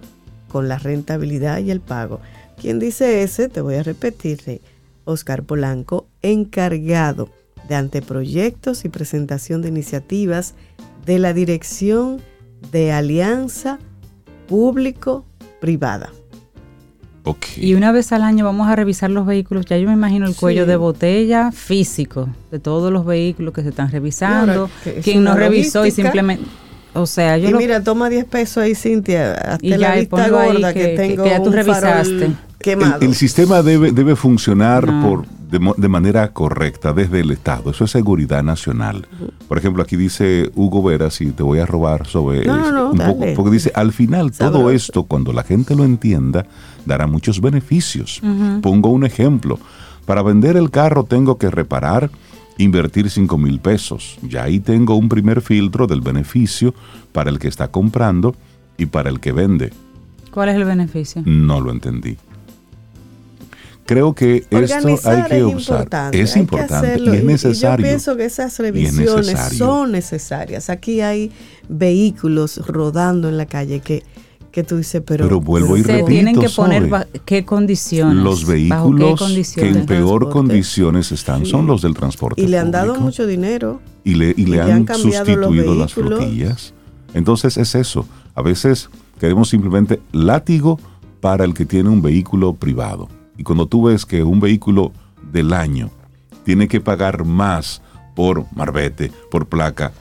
con 0.55 0.69
la 0.69 0.77
rentabilidad 0.77 1.59
y 1.59 1.69
el 1.69 1.81
pago. 1.81 2.21
¿Quién 2.57 2.79
dice 2.79 3.23
ese? 3.23 3.49
Te 3.49 3.59
voy 3.59 3.75
a 3.75 3.83
repetirle. 3.83 4.61
Oscar 5.03 5.43
Polanco, 5.43 6.07
encargado 6.21 7.27
de 7.67 7.75
anteproyectos 7.75 8.85
y 8.85 8.89
presentación 8.89 9.61
de 9.61 9.67
iniciativas 9.67 10.53
de 11.05 11.19
la 11.19 11.33
Dirección 11.33 12.21
de 12.71 12.93
Alianza 12.93 13.79
Público-Privada. 14.47 16.11
Ok. 17.25 17.45
Y 17.57 17.73
una 17.73 17.91
vez 17.91 18.13
al 18.13 18.23
año 18.23 18.45
vamos 18.45 18.69
a 18.69 18.77
revisar 18.77 19.09
los 19.11 19.25
vehículos. 19.25 19.65
Ya 19.65 19.77
yo 19.77 19.87
me 19.89 19.93
imagino 19.93 20.25
el 20.25 20.37
cuello 20.37 20.63
Sí. 20.63 20.69
de 20.69 20.75
botella 20.77 21.51
físico 21.51 22.29
de 22.49 22.59
todos 22.59 22.93
los 22.93 23.05
vehículos 23.05 23.53
que 23.53 23.61
se 23.61 23.69
están 23.69 23.91
revisando. 23.91 24.69
Ahora, 24.85 25.01
Quien 25.03 25.21
no 25.21 25.35
revisó 25.35 25.85
y 25.85 25.91
simplemente. 25.91 26.45
O 26.95 27.05
sea, 27.05 27.37
yo 27.37 27.49
y 27.49 27.51
lo- 27.51 27.57
mira, 27.57 27.83
toma 27.83 28.09
10 28.09 28.25
pesos 28.25 28.57
ahí, 28.57 28.73
Cintia. 28.75 29.33
Hazte 29.33 29.67
Y 29.67 29.77
la 29.77 29.95
vista 29.95 30.29
gorda 30.29 30.73
que, 30.73 30.87
tengo 30.89 31.23
que 31.23 31.29
ya 31.29 31.37
tú 31.43 31.49
un 31.49 31.53
farol 31.53 31.65
revisaste. 31.65 32.31
quemado. 32.59 32.97
El, 33.01 33.09
el 33.09 33.15
sistema 33.15 33.61
debe, 33.61 33.91
debe 33.91 34.15
funcionar 34.15 34.87
No. 34.87 35.07
por, 35.07 35.25
de, 35.77 35.87
manera 35.87 36.33
correcta 36.33 36.91
desde 36.91 37.21
el 37.21 37.31
Estado. 37.31 37.71
Eso 37.71 37.85
es 37.85 37.91
seguridad 37.91 38.43
nacional. 38.43 39.07
Por 39.47 39.57
ejemplo, 39.57 39.83
aquí 39.83 39.95
dice 39.95 40.49
Hugo 40.55 40.83
Veras, 40.83 41.21
y 41.21 41.31
te 41.31 41.43
voy 41.43 41.59
a 41.59 41.65
robar 41.65 42.07
sobre 42.07 42.45
No, 42.45 42.57
no, 42.57 42.63
eso 42.63 42.71
no, 42.73 42.91
un 42.91 42.97
poco, 43.19 43.25
porque 43.35 43.51
dice, 43.51 43.71
al 43.75 43.93
final 43.93 44.31
todo 44.31 44.69
esto, 44.71 45.03
cuando 45.03 45.31
la 45.31 45.43
gente 45.43 45.75
lo 45.75 45.85
entienda, 45.85 46.45
dará 46.85 47.07
muchos 47.07 47.39
beneficios. 47.41 48.21
Pongo 48.61 48.89
un 48.89 49.05
ejemplo. 49.05 49.59
Para 50.05 50.21
vender 50.23 50.55
el 50.57 50.71
carro 50.71 51.03
tengo 51.03 51.37
que 51.37 51.49
reparar, 51.49 52.09
invertir 52.57 53.09
5 53.09 53.37
mil 53.37 53.59
pesos. 53.59 54.17
Ya 54.21 54.43
ahí 54.43 54.59
tengo 54.59 54.95
un 54.95 55.09
primer 55.09 55.41
filtro 55.41 55.87
del 55.87 56.01
beneficio 56.01 56.73
para 57.11 57.29
el 57.29 57.39
que 57.39 57.47
está 57.47 57.69
comprando 57.69 58.35
y 58.77 58.87
para 58.87 59.09
el 59.09 59.19
que 59.19 59.31
vende. 59.31 59.71
¿Cuál 60.31 60.49
es 60.49 60.55
el 60.55 60.65
beneficio? 60.65 61.23
No 61.25 61.61
lo 61.61 61.71
entendí. 61.71 62.17
Creo 63.85 64.15
que 64.15 64.47
esto 64.49 65.09
hay 65.09 65.23
que 65.23 65.37
es 65.37 65.43
usar. 65.43 65.77
importante. 65.77 66.21
Es 66.21 66.35
importante 66.35 66.87
hacerlo. 66.87 67.13
y 67.13 67.17
es 67.17 67.23
necesario. 67.23 67.85
yo 67.85 67.89
pienso 67.89 68.17
que 68.17 68.25
esas 68.25 68.57
revisiones 68.57 69.27
necesario. 69.27 69.57
son 69.57 69.91
necesarias. 69.91 70.69
Aquí 70.71 71.01
hay 71.01 71.31
vehículos 71.69 72.65
rodando 72.65 73.29
en 73.29 73.37
la 73.37 73.45
calle 73.45 73.81
que, 73.81 74.03
que 74.55 74.63
tú 74.63 74.77
dices, 74.77 75.03
pero. 75.05 75.25
Pero 75.25 75.41
vuelvo 75.41 75.75
y 75.75 75.83
se 75.83 75.87
repito, 75.87 76.07
tienen 76.07 76.39
que 76.39 76.47
poner 76.47 77.07
qué 77.25 77.43
condiciones. 77.43 78.23
Los 78.23 78.47
vehículos 78.47 79.21
que 79.53 79.67
en 79.67 79.85
peor 79.85 80.29
condiciones 80.29 81.11
están 81.11 81.45
son 81.45 81.67
los 81.67 81.81
del 81.81 81.93
transporte 81.93 82.41
Y 82.41 82.47
le 82.47 82.57
han 82.57 82.71
dado 82.71 82.95
mucho 82.95 83.27
dinero. 83.27 83.81
y 84.05 84.15
le, 84.15 84.29
y 84.29 84.33
le 84.33 84.41
y 84.41 84.45
le 84.45 84.61
han, 84.61 84.71
han 84.89 84.97
sustituido 84.97 85.75
las 85.75 85.93
flotillas. 85.93 86.73
Entonces 87.13 87.57
es 87.57 87.75
eso. 87.75 88.07
A 88.33 88.41
veces 88.41 88.89
queremos 89.19 89.49
simplemente 89.49 90.01
látigo 90.13 90.79
para 91.19 91.43
el 91.43 91.53
que 91.53 91.65
tiene 91.65 91.89
un 91.89 92.01
vehículo 92.01 92.53
privado. 92.53 93.09
Y 93.37 93.43
cuando 93.43 93.67
tú 93.67 93.83
ves 93.83 94.05
que 94.05 94.23
un 94.23 94.39
vehículo 94.39 94.93
del 95.33 95.51
año 95.51 95.89
tiene 96.45 96.69
que 96.69 96.79
pagar 96.79 97.25
más 97.25 97.81
por 98.15 98.45
marbete, 98.55 99.11
por 99.29 99.47
placa, 99.47 99.91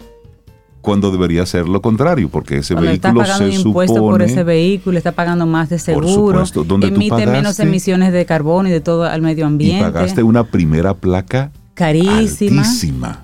cuando 0.84 1.10
debería 1.10 1.44
ser 1.46 1.66
lo 1.66 1.80
contrario, 1.80 2.28
porque 2.28 2.58
ese 2.58 2.74
Cuando 2.74 2.90
vehículo 2.90 3.20
pagando 3.22 3.50
se 3.50 3.58
un 3.58 3.66
impuesto 3.68 4.00
por 4.00 4.22
ese 4.22 4.44
vehículo, 4.44 4.98
está 4.98 5.12
pagando 5.12 5.46
más 5.46 5.70
de 5.70 5.76
Por 5.76 6.04
seguro, 6.04 6.44
supuesto, 6.46 6.62
donde 6.62 6.90
tú 6.90 6.94
emite 6.96 7.26
menos 7.26 7.58
emisiones 7.58 8.12
de 8.12 8.26
carbono 8.26 8.68
y 8.68 8.72
de 8.72 8.80
todo 8.80 9.04
al 9.04 9.22
medio 9.22 9.44
y 9.44 9.46
ambiente. 9.46 9.82
pagaste 9.82 10.22
una 10.22 10.44
primera 10.44 10.94
placa 10.94 11.50
Carísima. 11.72 12.62
altísima. 12.62 13.22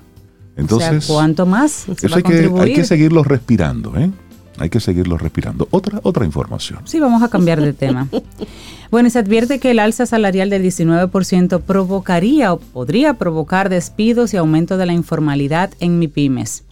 Entonces, 0.57 0.97
o 0.97 1.01
sea, 1.01 1.15
¿cuánto 1.15 1.45
más 1.45 1.87
Eso 1.87 2.15
hay 2.15 2.23
que, 2.23 2.51
hay 2.59 2.73
que 2.73 2.83
seguirlo 2.83 3.23
respirando, 3.23 3.95
¿eh? 3.95 4.09
Hay 4.57 4.69
que 4.69 4.79
seguirlo 4.79 5.17
respirando. 5.17 5.67
Otra, 5.71 5.99
otra 6.03 6.25
información. 6.25 6.79
Sí, 6.85 6.99
vamos 6.99 7.23
a 7.23 7.29
cambiar 7.29 7.61
de 7.61 7.73
tema. 7.73 8.07
Bueno, 8.91 9.09
se 9.09 9.19
advierte 9.19 9.59
que 9.59 9.71
el 9.71 9.79
alza 9.79 10.05
salarial 10.05 10.49
del 10.49 10.65
19% 10.65 11.61
provocaría 11.61 12.51
o 12.51 12.59
podría 12.59 13.13
provocar 13.13 13.69
despidos 13.69 14.33
y 14.33 14.37
aumento 14.37 14.75
de 14.75 14.85
la 14.85 14.91
informalidad 14.91 15.71
en 15.79 15.97
MIPIMES. 15.97 16.65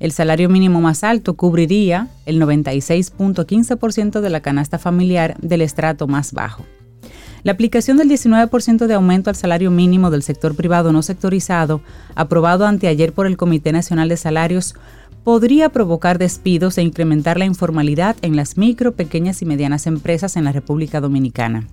El 0.00 0.12
salario 0.12 0.48
mínimo 0.48 0.80
más 0.80 1.04
alto 1.04 1.34
cubriría 1.34 2.08
el 2.26 2.40
96.15% 2.40 4.20
de 4.20 4.30
la 4.30 4.40
canasta 4.40 4.78
familiar 4.78 5.36
del 5.40 5.62
estrato 5.62 6.06
más 6.06 6.32
bajo. 6.32 6.64
La 7.44 7.52
aplicación 7.52 7.98
del 7.98 8.08
19% 8.08 8.86
de 8.86 8.94
aumento 8.94 9.28
al 9.28 9.36
salario 9.36 9.70
mínimo 9.70 10.10
del 10.10 10.22
sector 10.22 10.56
privado 10.56 10.92
no 10.92 11.02
sectorizado, 11.02 11.82
aprobado 12.14 12.66
anteayer 12.66 13.12
por 13.12 13.26
el 13.26 13.36
Comité 13.36 13.70
Nacional 13.70 14.08
de 14.08 14.16
Salarios, 14.16 14.74
podría 15.24 15.68
provocar 15.68 16.18
despidos 16.18 16.78
e 16.78 16.82
incrementar 16.82 17.38
la 17.38 17.44
informalidad 17.44 18.16
en 18.22 18.36
las 18.36 18.56
micro, 18.56 18.92
pequeñas 18.92 19.42
y 19.42 19.46
medianas 19.46 19.86
empresas 19.86 20.36
en 20.36 20.44
la 20.44 20.52
República 20.52 21.00
Dominicana. 21.00 21.66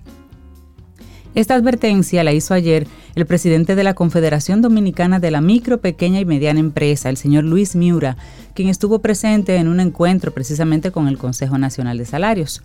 Esta 1.34 1.54
advertencia 1.54 2.24
la 2.24 2.32
hizo 2.32 2.52
ayer 2.52 2.86
el 3.14 3.24
presidente 3.24 3.74
de 3.74 3.84
la 3.84 3.94
Confederación 3.94 4.60
Dominicana 4.60 5.18
de 5.18 5.30
la 5.30 5.40
Micro, 5.40 5.80
Pequeña 5.80 6.20
y 6.20 6.26
Mediana 6.26 6.60
Empresa, 6.60 7.08
el 7.08 7.16
señor 7.16 7.44
Luis 7.44 7.74
Miura, 7.74 8.18
quien 8.54 8.68
estuvo 8.68 8.98
presente 8.98 9.56
en 9.56 9.68
un 9.68 9.80
encuentro 9.80 10.32
precisamente 10.32 10.90
con 10.90 11.08
el 11.08 11.16
Consejo 11.16 11.56
Nacional 11.56 11.96
de 11.96 12.04
Salarios. 12.04 12.62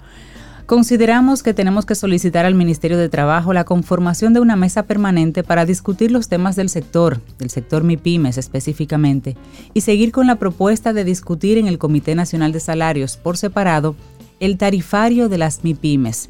Consideramos 0.65 1.43
que 1.43 1.53
tenemos 1.53 1.86
que 1.86 1.95
solicitar 1.95 2.45
al 2.45 2.56
Ministerio 2.56 2.97
de 2.97 3.08
Trabajo 3.08 3.53
la 3.53 3.63
conformación 3.63 4.34
de 4.34 4.41
una 4.41 4.58
mesa 4.58 4.84
permanente 4.84 5.41
para 5.43 5.63
discutir 5.65 6.12
los 6.12 6.27
temas 6.27 6.58
del 6.58 6.67
sector, 6.67 7.21
del 7.39 7.49
sector 7.49 7.86
MIPIMES 7.86 8.38
específicamente, 8.38 9.38
y 9.73 9.80
seguir 9.80 10.12
con 10.12 10.27
la 10.27 10.36
propuesta 10.36 10.91
de 10.91 11.06
discutir 11.06 11.58
en 11.58 11.67
el 11.67 11.77
Comité 11.77 12.15
Nacional 12.15 12.51
de 12.51 12.60
Salarios 12.60 13.15
por 13.15 13.38
separado 13.38 13.95
el 14.41 14.58
tarifario 14.58 15.30
de 15.30 15.38
las 15.38 15.63
MIPIMES. 15.63 16.27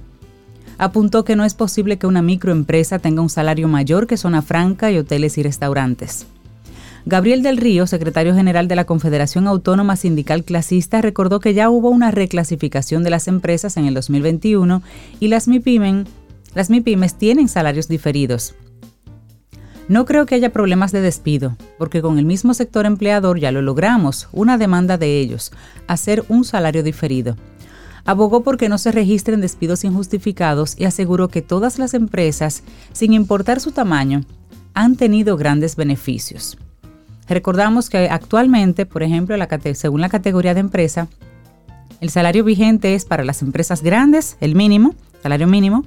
Apuntó 0.77 1.25
que 1.25 1.35
no 1.35 1.43
es 1.43 1.53
posible 1.53 1.97
que 1.97 2.07
una 2.07 2.21
microempresa 2.21 2.99
tenga 2.99 3.21
un 3.21 3.29
salario 3.29 3.67
mayor 3.67 4.07
que 4.07 4.17
zona 4.17 4.41
franca 4.41 4.91
y 4.91 4.97
hoteles 4.97 5.37
y 5.37 5.43
restaurantes. 5.43 6.27
Gabriel 7.05 7.41
del 7.41 7.55
Río, 7.55 7.87
secretario 7.87 8.35
general 8.35 8.67
de 8.67 8.75
la 8.75 8.83
Confederación 8.83 9.47
Autónoma 9.47 9.95
Sindical 9.95 10.43
Clasista, 10.43 11.01
recordó 11.01 11.39
que 11.39 11.53
ya 11.53 11.69
hubo 11.69 11.89
una 11.89 12.11
reclasificación 12.11 13.03
de 13.03 13.09
las 13.09 13.29
empresas 13.29 13.77
en 13.77 13.85
el 13.85 13.93
2021 13.93 14.81
y 15.21 15.29
las 15.29 15.47
las 16.53 16.69
MIPIMES 16.69 17.15
tienen 17.15 17.47
salarios 17.47 17.87
diferidos. 17.87 18.55
No 19.87 20.03
creo 20.03 20.25
que 20.25 20.35
haya 20.35 20.51
problemas 20.51 20.91
de 20.91 20.99
despido, 20.99 21.55
porque 21.77 22.01
con 22.01 22.19
el 22.19 22.25
mismo 22.25 22.53
sector 22.53 22.85
empleador 22.85 23.39
ya 23.39 23.53
lo 23.53 23.61
logramos, 23.61 24.27
una 24.33 24.57
demanda 24.57 24.97
de 24.97 25.21
ellos, 25.21 25.53
hacer 25.87 26.25
un 26.27 26.43
salario 26.43 26.83
diferido. 26.83 27.37
Abogó 28.07 28.41
porque 28.41 28.69
no 28.69 28.77
se 28.77 28.93
registren 28.93 29.41
despidos 29.41 29.83
injustificados 29.83 30.79
y 30.79 30.85
aseguró 30.85 31.27
que 31.27 31.41
todas 31.41 31.77
las 31.77 31.93
empresas, 31.93 32.63
sin 32.93 33.11
importar 33.11 33.59
su 33.59 33.73
tamaño, 33.73 34.23
han 34.73 34.95
tenido 34.95 35.35
grandes 35.35 35.75
beneficios. 35.75 36.57
Recordamos 37.27 37.89
que 37.89 38.07
actualmente, 38.09 38.85
por 38.85 39.03
ejemplo, 39.03 39.35
según 39.73 39.99
la 39.99 40.07
categoría 40.07 40.53
de 40.53 40.61
empresa, 40.61 41.09
el 41.99 42.09
salario 42.09 42.45
vigente 42.45 42.95
es 42.95 43.03
para 43.03 43.25
las 43.25 43.41
empresas 43.41 43.83
grandes, 43.83 44.37
el 44.39 44.55
mínimo, 44.55 44.95
salario 45.21 45.47
mínimo, 45.47 45.83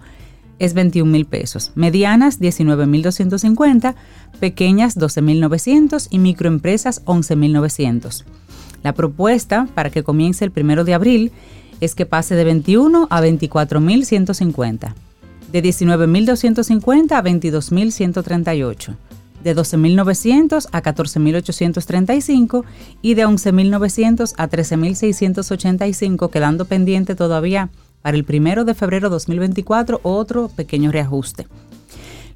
es 0.59 0.75
21 0.75 1.11
mil 1.11 1.25
pesos. 1.25 1.73
Medianas, 1.75 2.39
19 2.39 2.85
mil 2.85 3.01
250, 3.01 3.95
pequeñas, 4.41 4.95
12 4.95 5.23
mil 5.23 5.41
900 5.41 6.09
y 6.11 6.19
microempresas, 6.19 7.01
11 7.07 7.37
mil 7.37 7.55
900. 7.55 8.27
La 8.83 8.93
propuesta 8.93 9.67
para 9.75 9.89
que 9.89 10.03
comience 10.03 10.45
el 10.45 10.51
primero 10.51 10.85
de 10.85 10.93
abril 10.93 11.33
es 11.81 11.95
que 11.95 12.07
pase 12.07 12.35
de 12.35 12.45
21 12.45 13.09
a 13.11 13.21
24 13.21 13.81
mil 13.81 14.05
150, 14.05 14.95
de 15.53 15.63
19 15.63 16.07
mil 16.07 16.27
250 16.27 17.19
a 17.19 17.23
22 17.23 17.73
mil 17.73 17.93
138 17.93 18.97
de 19.43 19.57
12.900 19.57 20.69
a 20.71 20.83
14.835 20.83 22.65
y 23.03 23.15
de 23.15 23.27
11.900 23.27 24.35
a 24.37 24.49
13.685, 24.49 26.31
quedando 26.31 26.67
pendiente 26.67 27.15
todavía 27.15 27.71
para 28.03 28.17
el 28.17 28.25
primero 28.25 28.65
de 28.65 28.75
febrero 28.75 29.09
de 29.09 29.15
2024 29.15 30.01
otro 30.03 30.49
pequeño 30.49 30.93
reajuste. 30.93 31.47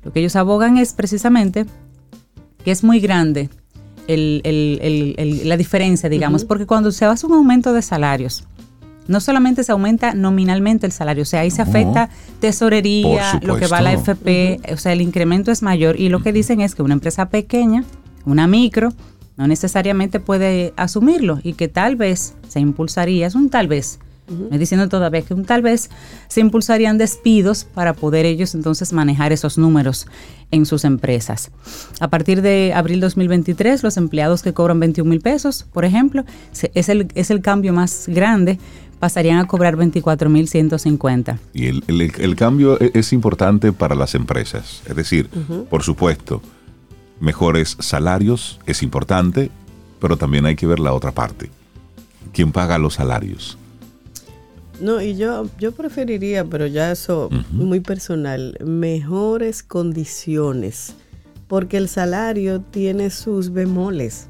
Lo 0.02 0.12
que 0.12 0.20
ellos 0.20 0.37
abogan 0.37 0.78
es 0.78 0.92
precisamente 0.92 1.66
que 2.64 2.70
es 2.70 2.85
muy 2.85 3.00
grande 3.00 3.50
la 4.07 5.57
diferencia, 5.57 6.09
digamos, 6.09 6.44
porque 6.44 6.66
cuando 6.66 6.92
se 6.92 7.07
hace 7.07 7.26
un 7.26 7.33
aumento 7.35 7.72
de 7.72 7.80
salarios, 7.80 8.44
no 9.07 9.21
solamente 9.21 9.64
se 9.64 9.73
aumenta 9.73 10.14
nominalmente 10.14 10.87
el 10.87 10.93
salario, 10.93 11.23
o 11.23 11.27
sea, 11.27 11.40
ahí 11.40 11.51
se 11.51 11.62
afecta 11.62 12.09
tesorería, 12.40 13.40
lo 13.43 13.57
que 13.57 13.67
va 13.67 13.79
a 13.79 13.83
la 13.83 13.93
FP, 13.93 14.61
o 14.73 14.77
sea, 14.77 14.93
el 14.93 15.01
incremento 15.01 15.51
es 15.51 15.62
mayor 15.62 15.99
y 15.99 16.09
lo 16.09 16.23
que 16.23 16.33
dicen 16.33 16.61
es 16.61 16.75
que 16.75 16.83
una 16.83 16.95
empresa 16.95 17.29
pequeña, 17.29 17.85
una 18.25 18.47
micro, 18.47 18.93
no 19.37 19.47
necesariamente 19.47 20.21
puede 20.21 20.73
asumirlo 20.77 21.40
y 21.43 21.55
que 21.55 21.69
tal 21.69 21.97
vez 21.97 22.35
se 22.49 22.61
impulsaría, 22.61 23.27
es 23.27 23.35
un 23.35 23.51
tal 23.51 23.69
vez, 23.69 23.99
me 24.29 24.59
diciendo 24.59 24.88
todavía 24.88 25.21
que 25.21 25.35
un 25.35 25.45
tal 25.45 25.61
vez 25.61 25.90
se 26.29 26.40
impulsarían 26.40 26.97
despidos 26.97 27.64
para 27.64 27.93
poder 27.93 28.25
ellos 28.25 28.55
entonces 28.55 28.93
manejar 28.93 29.33
esos 29.33 29.59
números 29.59 30.07
en 30.51 30.64
sus 30.64 30.85
empresas. 30.85 31.51
A 32.01 32.09
partir 32.09 32.40
de 32.40 32.73
abril 32.75 33.01
2023, 33.01 33.83
los 33.83 33.97
empleados 33.97 34.43
que 34.43 34.55
cobran 34.55 34.81
21 34.81 35.11
mil 35.11 35.21
pesos, 35.21 35.67
por 35.73 35.85
ejemplo, 35.85 36.25
es 36.75 36.88
el, 36.88 37.09
es 37.14 37.31
el 37.31 37.43
cambio 37.43 37.73
más 37.75 38.07
grande 38.09 38.59
pasarían 38.98 39.38
a 39.38 39.46
cobrar 39.46 39.76
24.150. 39.76 41.38
Y 41.52 41.66
el, 41.66 41.83
el, 41.88 42.37
cambio 42.37 42.80
e, 42.80 42.90
es 42.94 43.12
importante 43.12 43.72
para 43.72 43.94
las 43.94 44.14
empresas. 44.14 44.83
Es 44.87 44.96
decir, 44.96 45.28
por 45.70 45.83
supuesto, 45.83 46.42
mejores 47.20 47.76
salarios 47.80 48.61
es 48.66 48.83
importante, 48.83 49.50
pero 50.00 50.16
también 50.16 50.46
hay 50.46 50.57
que 50.57 50.66
ver 50.66 50.80
la 50.80 50.92
otra 50.92 51.12
parte. 51.12 51.50
¿Quién 52.33 52.52
paga 52.52 52.78
los 52.78 52.94
salarios? 52.94 53.59
No, 54.80 55.00
y 55.00 55.16
yo, 55.16 55.48
yo 55.59 55.72
preferiría, 55.72 56.44
pero 56.44 56.66
ya 56.66 56.90
eso 56.90 57.30
muy 57.50 57.80
personal, 57.80 58.59
mejores 58.64 59.62
condiciones, 59.62 60.94
porque 61.46 61.76
el 61.76 61.88
salario 61.88 62.61
tiene 62.61 63.11
sus 63.11 63.52
bemoles. 63.52 64.26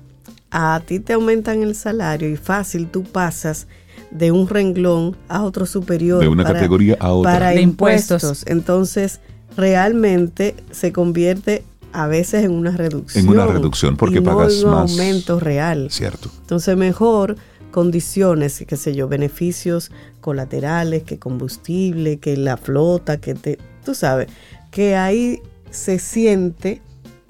A 0.51 0.81
ti 0.87 1.01
te 1.01 1.15
aumentan 1.15 1.63
el 1.63 1.75
salario 1.75 2.29
y 2.29 2.37
fácil 2.37 2.89
tú 2.89 3.05
pasas 3.05 3.67
de 4.15 4.33
un 4.33 4.49
renglón 4.49 5.17
a 5.29 5.43
otro 5.43 5.67
superior. 5.67 6.21
De 6.21 6.29
una 6.29 6.45
categoría 6.45 6.97
a 7.01 7.13
otra. 7.13 7.33
Para 7.33 7.61
impuestos. 7.61 8.45
Entonces, 8.47 9.21
realmente 9.57 10.55
se 10.71 10.93
convierte 10.93 11.65
a 11.93 12.07
veces 12.07 12.45
en 12.45 12.53
una 12.53 12.71
reducción. 12.71 13.25
En 13.25 13.31
una 13.31 13.47
reducción, 13.47 13.97
porque 13.97 14.23
pagas 14.23 14.63
un 14.63 14.71
más. 14.71 14.91
aumento 14.91 15.39
real. 15.39 15.89
Cierto. 15.91 16.31
Entonces, 16.41 16.77
mejor 16.77 17.37
condiciones, 17.71 18.65
qué 18.69 18.77
sé 18.77 18.95
yo, 18.95 19.09
beneficios 19.09 19.91
colaterales, 20.21 21.03
que 21.03 21.19
combustible, 21.19 22.19
que 22.19 22.37
la 22.37 22.57
flota, 22.57 23.17
que 23.17 23.35
te, 23.35 23.59
tú 23.85 23.97
sabes, 23.97 24.29
que 24.71 24.95
ahí 24.95 25.41
se 25.71 25.99
siente 25.99 26.81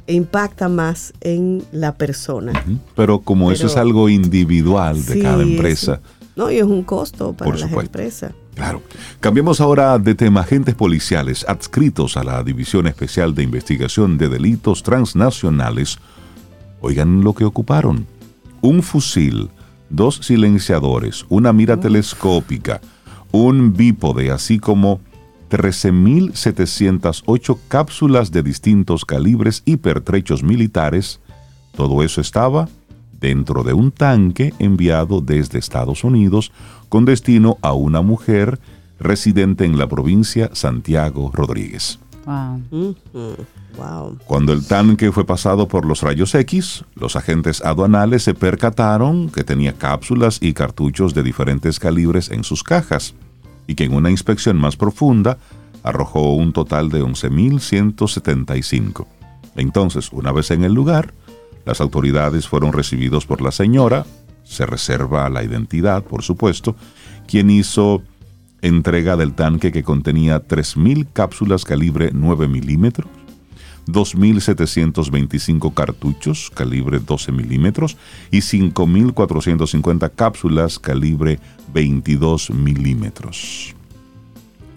e 0.06 0.12
impacta 0.12 0.68
más 0.68 1.14
en 1.22 1.64
la 1.72 1.94
persona. 1.94 2.52
Pero 2.94 3.20
como 3.20 3.52
eso 3.52 3.68
es 3.68 3.76
algo 3.78 4.10
individual 4.10 5.02
de 5.06 5.22
cada 5.22 5.42
empresa, 5.42 6.02
no, 6.36 6.50
y 6.50 6.58
es 6.58 6.64
un 6.64 6.82
costo 6.82 7.32
para 7.32 7.52
las 7.52 7.70
empresas. 7.70 8.32
Claro. 8.54 8.82
Cambiemos 9.20 9.60
ahora 9.60 9.98
de 9.98 10.14
tema. 10.14 10.40
Agentes 10.40 10.74
policiales 10.74 11.44
adscritos 11.48 12.16
a 12.16 12.24
la 12.24 12.42
División 12.42 12.86
Especial 12.86 13.34
de 13.34 13.42
Investigación 13.42 14.16
de 14.18 14.28
Delitos 14.28 14.82
Transnacionales. 14.82 15.98
Oigan 16.80 17.22
lo 17.22 17.34
que 17.34 17.44
ocuparon. 17.44 18.06
Un 18.60 18.82
fusil, 18.82 19.50
dos 19.90 20.20
silenciadores, 20.22 21.26
una 21.28 21.52
mira 21.52 21.78
telescópica, 21.78 22.80
un 23.30 23.74
bípode, 23.74 24.30
así 24.30 24.58
como 24.58 25.00
13.708 25.50 27.58
cápsulas 27.68 28.32
de 28.32 28.42
distintos 28.42 29.04
calibres 29.04 29.62
y 29.64 29.76
pertrechos 29.76 30.42
militares. 30.42 31.20
Todo 31.76 32.02
eso 32.02 32.20
estaba 32.20 32.68
dentro 33.24 33.62
de 33.62 33.72
un 33.72 33.90
tanque 33.90 34.52
enviado 34.58 35.22
desde 35.22 35.58
Estados 35.58 36.04
Unidos 36.04 36.52
con 36.90 37.06
destino 37.06 37.56
a 37.62 37.72
una 37.72 38.02
mujer 38.02 38.60
residente 39.00 39.64
en 39.64 39.78
la 39.78 39.88
provincia 39.88 40.50
Santiago 40.52 41.30
Rodríguez. 41.32 41.98
Cuando 44.26 44.52
el 44.52 44.66
tanque 44.66 45.10
fue 45.10 45.24
pasado 45.24 45.68
por 45.68 45.86
los 45.86 46.02
rayos 46.02 46.34
X, 46.34 46.84
los 46.96 47.16
agentes 47.16 47.64
aduanales 47.64 48.24
se 48.24 48.34
percataron 48.34 49.30
que 49.30 49.42
tenía 49.42 49.72
cápsulas 49.72 50.36
y 50.42 50.52
cartuchos 50.52 51.14
de 51.14 51.22
diferentes 51.22 51.80
calibres 51.80 52.30
en 52.30 52.44
sus 52.44 52.62
cajas 52.62 53.14
y 53.66 53.74
que 53.74 53.84
en 53.84 53.94
una 53.94 54.10
inspección 54.10 54.58
más 54.58 54.76
profunda 54.76 55.38
arrojó 55.82 56.34
un 56.34 56.52
total 56.52 56.90
de 56.90 57.02
11.175. 57.02 59.06
Entonces, 59.56 60.12
una 60.12 60.30
vez 60.30 60.50
en 60.50 60.64
el 60.64 60.74
lugar, 60.74 61.14
las 61.64 61.80
autoridades 61.80 62.48
fueron 62.48 62.72
recibidos 62.72 63.26
por 63.26 63.40
la 63.40 63.50
señora, 63.50 64.06
se 64.42 64.66
reserva 64.66 65.28
la 65.30 65.42
identidad, 65.42 66.04
por 66.04 66.22
supuesto, 66.22 66.76
quien 67.26 67.50
hizo 67.50 68.02
entrega 68.60 69.16
del 69.16 69.34
tanque 69.34 69.72
que 69.72 69.82
contenía 69.82 70.46
3.000 70.46 71.08
cápsulas 71.12 71.64
calibre 71.64 72.10
9 72.12 72.48
milímetros, 72.48 73.08
2.725 73.86 75.74
cartuchos 75.74 76.50
calibre 76.54 77.00
12 77.00 77.32
milímetros 77.32 77.96
y 78.30 78.38
5.450 78.38 80.10
cápsulas 80.14 80.78
calibre 80.78 81.38
22 81.72 82.50
milímetros. 82.50 83.74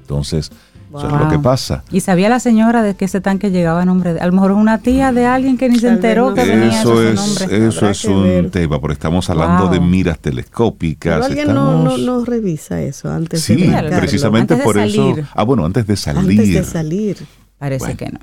Entonces, 0.01 0.51
eso 0.89 1.07
es 1.07 1.21
lo 1.21 1.29
que 1.29 1.39
pasa. 1.39 1.83
Y 1.91 2.01
sabía 2.01 2.29
la 2.29 2.39
señora 2.39 2.81
de 2.81 2.95
que 2.95 3.05
ese 3.05 3.21
tanque 3.21 3.51
llegaba 3.51 3.81
a 3.81 3.85
nombre 3.85 4.13
de, 4.13 4.19
a 4.19 4.25
lo 4.25 4.31
mejor 4.31 4.51
una 4.51 4.79
tía 4.79 5.11
de 5.11 5.25
alguien 5.25 5.57
que 5.57 5.69
ni 5.69 5.79
se 5.79 5.89
enteró 5.89 6.33
que 6.33 6.45
venía 6.45 6.81
eso 6.81 7.01
ese 7.01 7.11
es, 7.11 7.15
nombre. 7.15 7.67
Eso 7.67 7.89
es 7.89 8.05
un 8.05 8.49
tema, 8.51 8.79
porque 8.79 8.93
estamos 8.93 9.29
hablando 9.29 9.67
de 9.67 9.79
miras 9.79 10.19
telescópicas. 10.19 11.13
Pero 11.15 11.25
alguien 11.25 11.53
no, 11.53 11.97
no, 11.97 12.25
revisa 12.25 12.81
eso 12.81 13.11
antes 13.11 13.41
sí, 13.41 13.55
de 13.55 13.89
precisamente 13.97 14.55
por 14.57 14.77
eso. 14.77 15.15
Ah, 15.33 15.43
bueno, 15.43 15.65
antes 15.65 15.85
de 15.87 15.95
salir. 15.95 16.39
Antes 16.39 16.53
de 16.53 16.63
salir. 16.63 17.17
Parece 17.57 17.95
que 17.95 18.09
no. 18.09 18.19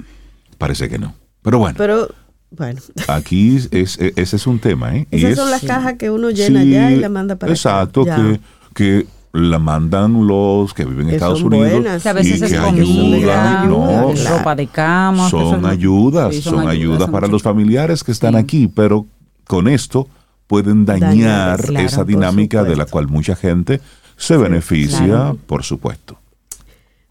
Parece 0.59 0.89
que 0.89 0.99
no. 0.99 1.15
Pero 1.43 1.59
bueno. 1.59 1.75
Pero 1.77 2.09
bueno. 2.51 2.81
Aquí 3.09 3.57
es, 3.71 3.99
ese 3.99 4.37
es 4.37 4.47
un 4.47 4.59
tema, 4.59 4.97
¿eh? 4.97 5.07
Esas 5.11 5.37
son 5.37 5.51
las 5.51 5.63
cajas 5.63 5.95
que 5.95 6.11
uno 6.11 6.31
llena 6.31 6.63
ya 6.65 6.91
y 6.91 6.97
la 6.97 7.09
manda 7.09 7.37
para 7.37 7.53
Exacto, 7.53 8.05
que, 8.05 8.41
que 8.75 9.07
la 9.35 9.59
mandan 9.59 10.27
los 10.29 10.73
que 10.75 10.85
viven 10.85 11.03
en 11.03 11.09
Que 11.09 11.15
Estados 11.17 11.41
son 11.41 11.53
Unidos 11.53 11.73
buenas. 11.73 12.03
Que 12.05 12.09
a 12.09 12.13
veces 12.13 12.41
y 12.41 12.45
es 12.45 12.53
que 12.53 12.59
comida, 12.59 13.61
ayudan, 13.63 13.69
no, 13.69 14.13
claro. 14.15 14.39
ropa 14.39 14.55
de 14.55 14.67
cama. 14.69 15.29
son 15.29 15.57
cosas- 15.61 15.65
ayudas, 15.73 16.35
Sí, 16.37 16.41
son, 16.43 16.69
ayudas 16.69 17.01
son 17.03 17.11
para 17.11 17.27
los 17.27 17.43
familiares 17.43 18.05
que 18.05 18.13
están 18.13 18.35
Sí. 18.35 18.39
aquí, 18.39 18.69
pero 18.69 19.07
con 19.47 19.67
esto 19.67 20.07
pueden 20.47 20.85
dañar, 20.85 21.09
Dañar, 21.11 21.63
claro, 21.65 21.87
esa 21.87 22.05
dinámica 22.05 22.63
de 22.63 22.77
la 22.77 22.87
cual 22.87 23.09
mucha 23.09 23.35
gente 23.35 23.81
se 24.17 24.37
beneficia, 24.37 25.05
claro. 25.07 25.39
por 25.47 25.65
supuesto. 25.65 26.17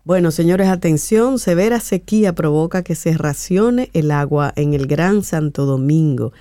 Bueno, 0.05 0.31
señores, 0.31 0.67
atención, 0.69 1.39
severa 1.39 1.79
sequía 1.79 2.33
provoca 2.33 2.83
que 2.83 2.95
se 2.95 3.17
racione 3.17 3.89
el 3.93 4.11
agua 4.11 4.53
en 4.55 4.73
el 4.73 4.87
Gran 4.87 5.23
Santo 5.23 5.65
Domingo. 5.65 6.31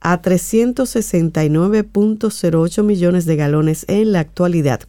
a 0.00 0.20
369.08 0.20 2.82
millones 2.82 3.24
de 3.24 3.36
galones 3.36 3.84
en 3.88 4.10
la 4.12 4.20
actualidad. 4.20 4.80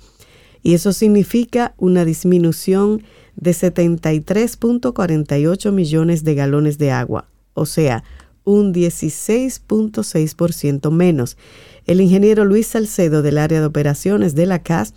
Y 0.63 0.73
eso 0.73 0.91
significa 0.93 1.73
una 1.77 2.03
disminución 2.05 3.03
de 3.35 3.51
73.48 3.51 5.71
millones 5.71 6.23
de 6.23 6.35
galones 6.35 6.77
de 6.77 6.91
agua, 6.91 7.27
o 7.53 7.65
sea, 7.65 8.03
un 8.43 8.73
16.6% 8.73 10.91
menos. 10.91 11.37
El 11.85 12.01
ingeniero 12.01 12.43
Luis 12.45 12.67
Salcedo 12.67 13.21
del 13.21 13.37
área 13.37 13.59
de 13.59 13.65
operaciones 13.65 14.35
de 14.35 14.45
la 14.45 14.59
CAS 14.59 14.93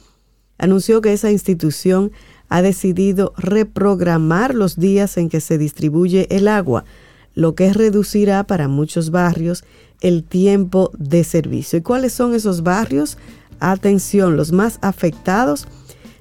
anunció 0.59 1.01
que 1.01 1.13
esa 1.13 1.31
institución 1.31 2.13
ha 2.49 2.63
decidido 2.63 3.33
reprogramar 3.37 4.55
los 4.55 4.77
días 4.77 5.17
en 5.17 5.29
que 5.29 5.41
se 5.41 5.59
distribuye 5.59 6.27
el 6.31 6.49
agua, 6.49 6.85
lo 7.35 7.55
que 7.55 7.73
reducirá 7.73 8.45
para 8.45 8.69
muchos 8.69 9.11
barrios 9.11 9.65
el 10.01 10.25
tiempo 10.25 10.91
de 10.99 11.25
servicio. 11.25 11.79
¿Y 11.79 11.83
cuáles 11.83 12.13
son 12.13 12.35
esos 12.35 12.63
barrios? 12.63 13.19
Atención, 13.61 14.37
los 14.37 14.53
más 14.53 14.79
afectados 14.83 15.67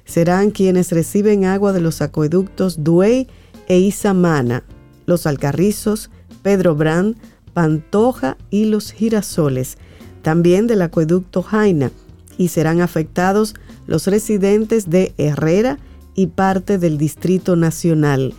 serán 0.04 0.50
quienes 0.50 0.92
reciben 0.92 1.44
agua 1.44 1.72
de 1.72 1.80
los 1.80 2.00
acueductos 2.00 2.82
Duey 2.82 3.28
e 3.68 3.78
Isamana, 3.78 4.62
los 5.04 5.26
Alcarrizos, 5.26 6.10
Pedro 6.42 6.74
Brand, 6.74 7.16
Pantoja 7.52 8.36
y 8.50 8.66
los 8.66 8.92
Girasoles, 8.92 9.78
también 10.22 10.66
del 10.66 10.82
acueducto 10.82 11.42
Jaina, 11.42 11.90
y 12.38 12.48
serán 12.48 12.80
afectados 12.80 13.54
los 13.86 14.06
residentes 14.06 14.90
de 14.90 15.14
Herrera 15.16 15.78
y 16.16 16.28
parte 16.28 16.78
del 16.78 16.98
Distrito 16.98 17.54
Nacional. 17.54 18.34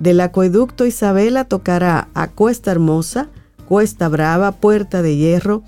Del 0.00 0.20
acueducto 0.20 0.86
Isabela 0.86 1.44
tocará 1.44 2.08
a 2.14 2.28
Cuesta 2.28 2.70
Hermosa, 2.72 3.28
Cuesta 3.68 4.08
Brava, 4.08 4.52
Puerta 4.52 5.02
de 5.02 5.16
Hierro, 5.16 5.62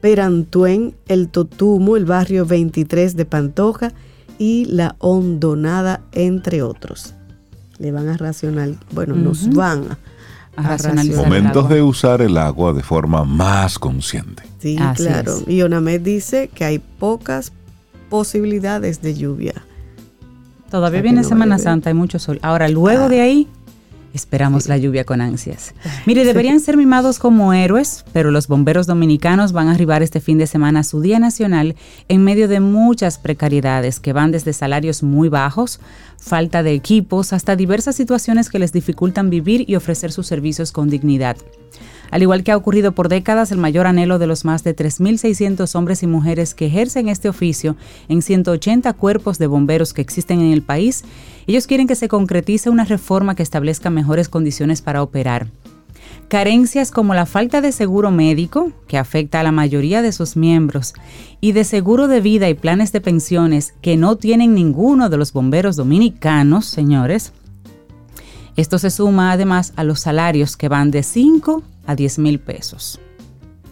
Perantuen, 0.00 0.94
El 1.08 1.28
Totumo, 1.28 1.96
el 1.96 2.04
barrio 2.04 2.44
23 2.44 3.16
de 3.16 3.24
Pantoja 3.24 3.92
y 4.38 4.66
La 4.66 4.96
Hondonada, 4.98 6.02
entre 6.12 6.62
otros. 6.62 7.14
Le 7.78 7.92
van 7.92 8.08
a 8.08 8.16
racional, 8.16 8.78
bueno, 8.92 9.14
nos 9.14 9.52
van 9.54 9.84
a, 9.90 9.98
A 10.56 10.62
racionalizar. 10.68 11.16
racionar. 11.18 11.26
Momentos 11.26 11.68
de 11.68 11.82
usar 11.82 12.22
el 12.22 12.36
agua 12.38 12.72
de 12.72 12.82
forma 12.82 13.24
más 13.24 13.78
consciente. 13.78 14.42
Sí, 14.58 14.76
Así 14.80 15.04
claro. 15.04 15.36
es. 15.36 15.48
Y 15.48 15.62
Onamed 15.62 16.00
dice 16.00 16.48
que 16.52 16.64
hay 16.64 16.78
pocas 16.78 17.52
posibilidades 18.08 19.02
de 19.02 19.14
lluvia. 19.14 19.54
Todavía 20.70 20.88
O 20.88 20.90
sea, 20.90 20.98
que 20.98 21.02
viene 21.02 21.22
no 21.22 21.28
Semana. 21.28 21.58
Santa, 21.58 21.90
hay 21.90 21.94
mucho 21.94 22.18
sol. 22.18 22.38
Ahora, 22.42 22.68
luego 22.68 23.04
Ah. 23.04 23.08
de 23.08 23.20
ahí, 23.20 23.48
esperamos 24.12 24.66
la 24.66 24.78
lluvia 24.78 25.04
con 25.04 25.20
ansias. 25.20 25.74
Mire, 26.06 26.24
deberían 26.24 26.58
ser 26.60 26.76
mimados 26.76 27.18
como 27.18 27.52
héroes, 27.52 28.04
pero 28.12 28.30
los 28.30 28.48
bomberos 28.48 28.86
dominicanos 28.86 29.52
van 29.52 29.68
a 29.68 29.72
arribar 29.72 30.02
este 30.02 30.20
fin 30.20 30.38
de 30.38 30.46
semana 30.46 30.80
a 30.80 30.84
su 30.84 31.00
Día 31.00 31.18
Nacional 31.18 31.76
en 32.08 32.24
medio 32.24 32.48
de 32.48 32.60
muchas 32.60 33.18
precariedades 33.18 34.00
que 34.00 34.14
van 34.14 34.32
desde 34.32 34.54
salarios 34.54 35.02
muy 35.02 35.28
bajos, 35.28 35.80
falta 36.18 36.62
de 36.62 36.72
equipos, 36.72 37.32
hasta 37.34 37.56
diversas 37.56 37.94
situaciones 37.94 38.48
que 38.48 38.58
les 38.58 38.72
dificultan 38.72 39.28
vivir 39.28 39.64
y 39.68 39.76
ofrecer 39.76 40.12
sus 40.12 40.26
servicios 40.26 40.72
con 40.72 40.88
dignidad. 40.88 41.36
Al 42.10 42.22
igual 42.22 42.44
que 42.44 42.52
ha 42.52 42.56
ocurrido 42.56 42.92
por 42.92 43.08
décadas, 43.08 43.52
el 43.52 43.58
mayor 43.58 43.86
anhelo 43.86 44.18
de 44.18 44.26
los 44.26 44.44
más 44.44 44.64
de 44.64 44.74
3.600 44.74 45.74
hombres 45.74 46.02
y 46.02 46.06
mujeres 46.06 46.54
que 46.54 46.66
ejercen 46.66 47.08
este 47.08 47.28
oficio 47.28 47.76
en 48.08 48.22
180 48.22 48.92
cuerpos 48.94 49.38
de 49.38 49.46
bomberos 49.46 49.92
que 49.92 50.02
existen 50.02 50.40
en 50.40 50.52
el 50.52 50.62
país, 50.62 51.04
ellos 51.46 51.66
quieren 51.66 51.86
que 51.86 51.94
se 51.94 52.08
concretice 52.08 52.70
una 52.70 52.84
reforma 52.84 53.34
que 53.34 53.42
establezca 53.42 53.90
mejores 53.90 54.28
condiciones 54.28 54.82
para 54.82 55.02
operar. 55.02 55.48
Carencias 56.28 56.90
como 56.90 57.14
la 57.14 57.24
falta 57.24 57.60
de 57.60 57.70
seguro 57.70 58.10
médico, 58.10 58.72
que 58.88 58.98
afecta 58.98 59.38
a 59.38 59.42
la 59.44 59.52
mayoría 59.52 60.02
de 60.02 60.10
sus 60.10 60.36
miembros, 60.36 60.94
y 61.40 61.52
de 61.52 61.62
seguro 61.62 62.08
de 62.08 62.20
vida 62.20 62.48
y 62.48 62.54
planes 62.54 62.90
de 62.90 63.00
pensiones 63.00 63.74
que 63.80 63.96
no 63.96 64.16
tienen 64.16 64.54
ninguno 64.54 65.08
de 65.08 65.18
los 65.18 65.32
bomberos 65.32 65.76
dominicanos, 65.76 66.66
señores, 66.66 67.32
esto 68.56 68.78
se 68.78 68.90
suma 68.90 69.32
además 69.32 69.72
a 69.76 69.84
los 69.84 70.00
salarios 70.00 70.56
que 70.56 70.68
van 70.68 70.90
de 70.90 71.02
5 71.02 71.62
a 71.86 71.94
10 71.94 72.18
mil 72.18 72.38
pesos. 72.38 72.98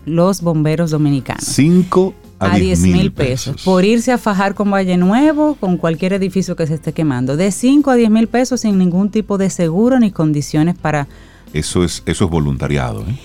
Los 0.07 0.43
bomberos 0.43 0.91
dominicanos. 0.91 1.45
5 1.45 2.15
a, 2.39 2.53
a 2.53 2.57
10 2.59 2.81
mil 2.81 3.13
pesos. 3.13 3.63
Por 3.65 3.85
irse 3.85 4.13
a 4.13 4.19
fajar 4.19 4.55
con 4.55 4.71
Valle 4.71 4.97
Nuevo, 4.97 5.55
con 5.59 5.77
cualquier 5.79 6.13
edificio 6.13 6.57
que 6.57 6.67
se 6.67 6.75
esté 6.75 6.93
quemando. 6.93 7.37
De 7.37 7.51
5 7.51 7.91
a 7.91 7.95
10 7.95 8.11
mil 8.11 8.27
pesos 8.29 8.61
sin 8.61 8.77
ningún 8.79 9.11
tipo 9.11 9.39
de 9.39 9.49
seguro 9.51 9.99
ni 9.99 10.11
condiciones 10.11 10.77
para... 10.77 11.09
Eso 11.53 11.85
es, 11.85 12.03
eso 12.07 12.25
es 12.25 12.31
voluntariado. 12.31 13.01
¿eh? 13.09 13.19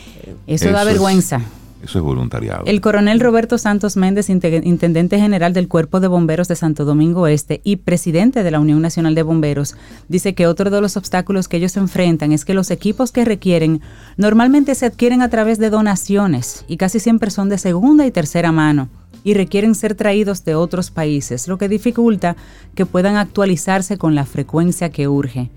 Eso, 0.47 0.65
Eso 0.65 0.71
da 0.73 0.82
es- 0.84 0.88
vergüenza. 0.88 1.41
Eso 1.84 2.00
es 2.00 2.04
voluntariado. 2.04 2.63
El 2.65 2.82
coronel 2.82 3.20
Roberto 3.20 3.58
Santos 3.58 3.96
Méndez, 3.96 4.30
inte- 4.30 4.62
intendente 4.65 5.18
general 5.20 5.54
del 5.54 5.68
Cuerpo 5.68 6.00
de 6.00 6.08
Bomberos 6.10 6.48
de 6.50 6.56
Santo 6.56 6.84
Domingo 6.84 7.26
Este 7.28 7.62
y 7.63 7.78
presidente 7.78 8.44
de 8.44 8.52
la 8.52 8.60
Unión 8.60 8.82
Nacional 8.82 9.15
de 9.15 9.24
Bomberos, 9.24 9.76
dice 10.10 10.36
que 10.36 10.46
otro 10.46 10.70
de 10.70 10.82
los 10.82 10.98
obstáculos 10.98 11.48
que 11.48 11.58
ellos 11.58 11.78
enfrentan 11.78 12.32
es 12.34 12.44
que 12.44 12.54
los 12.54 12.70
equipos 12.70 13.12
que 13.12 13.24
requieren 13.24 13.82
normalmente 14.18 14.76
se 14.76 14.88
adquieren 14.88 15.22
a 15.22 15.30
través 15.30 15.58
de 15.58 15.70
donaciones 15.70 16.65
y 16.68 16.78
casi 16.78 17.00
siempre 17.00 17.32
son 17.32 17.48
de 17.50 17.58
segunda 17.58 18.06
y 18.06 18.12
tercera 18.12 18.52
mano 18.52 18.89
y 19.24 19.34
requieren 19.34 19.74
ser 19.76 19.96
traídos 19.96 20.44
de 20.46 20.56
otros 20.56 20.92
países, 20.92 21.48
lo 21.48 21.58
que 21.58 21.70
dificulta 21.70 22.36
que 22.76 22.86
puedan 22.86 23.15
actualizarse 23.15 23.98
con 23.98 24.15
la 24.15 24.26
frecuencia 24.26 24.89
que 24.89 25.08
urge. 25.08 25.50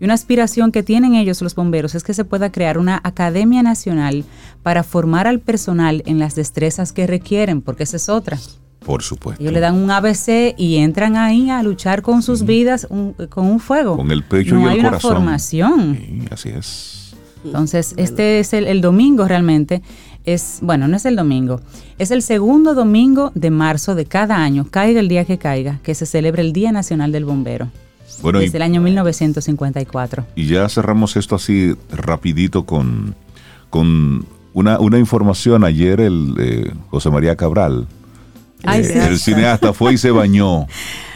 Y 0.00 0.04
una 0.04 0.14
aspiración 0.14 0.70
que 0.72 0.82
tienen 0.82 1.14
ellos 1.14 1.42
los 1.42 1.54
bomberos 1.54 1.94
es 1.94 2.04
que 2.04 2.14
se 2.14 2.24
pueda 2.24 2.52
crear 2.52 2.78
una 2.78 3.00
academia 3.02 3.62
nacional 3.62 4.24
para 4.62 4.82
formar 4.84 5.26
al 5.26 5.40
personal 5.40 6.02
en 6.06 6.18
las 6.18 6.34
destrezas 6.34 6.92
que 6.92 7.06
requieren, 7.06 7.62
porque 7.62 7.82
esa 7.82 7.96
es 7.96 8.08
otra. 8.08 8.38
Por 8.84 9.02
supuesto. 9.02 9.42
Ellos 9.42 9.52
le 9.52 9.60
dan 9.60 9.74
un 9.74 9.90
ABC 9.90 10.54
y 10.56 10.76
entran 10.76 11.16
ahí 11.16 11.50
a 11.50 11.62
luchar 11.64 12.00
con 12.02 12.22
sus 12.22 12.44
vidas 12.44 12.86
un- 12.90 13.14
con 13.28 13.44
un 13.46 13.58
fuego. 13.58 13.96
Con 13.96 14.10
el 14.12 14.22
pecho 14.22 14.54
no 14.54 14.60
y 14.60 14.64
el 14.64 14.70
hay 14.70 14.82
corazón. 14.82 15.10
una 15.10 15.18
formación. 15.20 15.96
Sí, 16.00 16.24
así 16.30 16.48
es. 16.50 17.14
Entonces, 17.44 17.94
este 17.96 18.38
es 18.40 18.52
el, 18.52 18.66
el 18.66 18.80
domingo 18.80 19.26
realmente. 19.26 19.82
Es, 20.24 20.58
bueno, 20.62 20.86
no 20.88 20.96
es 20.96 21.06
el 21.06 21.16
domingo. 21.16 21.60
Es 21.98 22.10
el 22.10 22.22
segundo 22.22 22.74
domingo 22.74 23.32
de 23.34 23.50
marzo 23.50 23.94
de 23.94 24.04
cada 24.06 24.36
año, 24.36 24.66
caiga 24.70 25.00
el 25.00 25.08
día 25.08 25.24
que 25.24 25.38
caiga, 25.38 25.80
que 25.82 25.94
se 25.94 26.06
celebra 26.06 26.42
el 26.42 26.52
Día 26.52 26.70
Nacional 26.70 27.10
del 27.12 27.24
Bombero. 27.24 27.68
Bueno, 28.22 28.40
y, 28.40 28.44
desde 28.44 28.58
el 28.58 28.62
año 28.62 28.80
1954. 28.80 30.26
y 30.36 30.46
ya 30.46 30.68
cerramos 30.68 31.16
esto 31.16 31.36
así 31.36 31.74
rapidito 31.90 32.64
con, 32.64 33.14
con 33.70 34.26
una, 34.52 34.78
una 34.80 34.98
información. 34.98 35.64
Ayer 35.64 36.00
el 36.00 36.34
eh, 36.38 36.72
José 36.90 37.10
María 37.10 37.36
Cabral, 37.36 37.86
Ay, 38.64 38.82
eh, 38.82 39.06
el 39.08 39.18
cineasta, 39.18 39.72
fue 39.72 39.94
y 39.94 39.98
se 39.98 40.10
bañó 40.10 40.66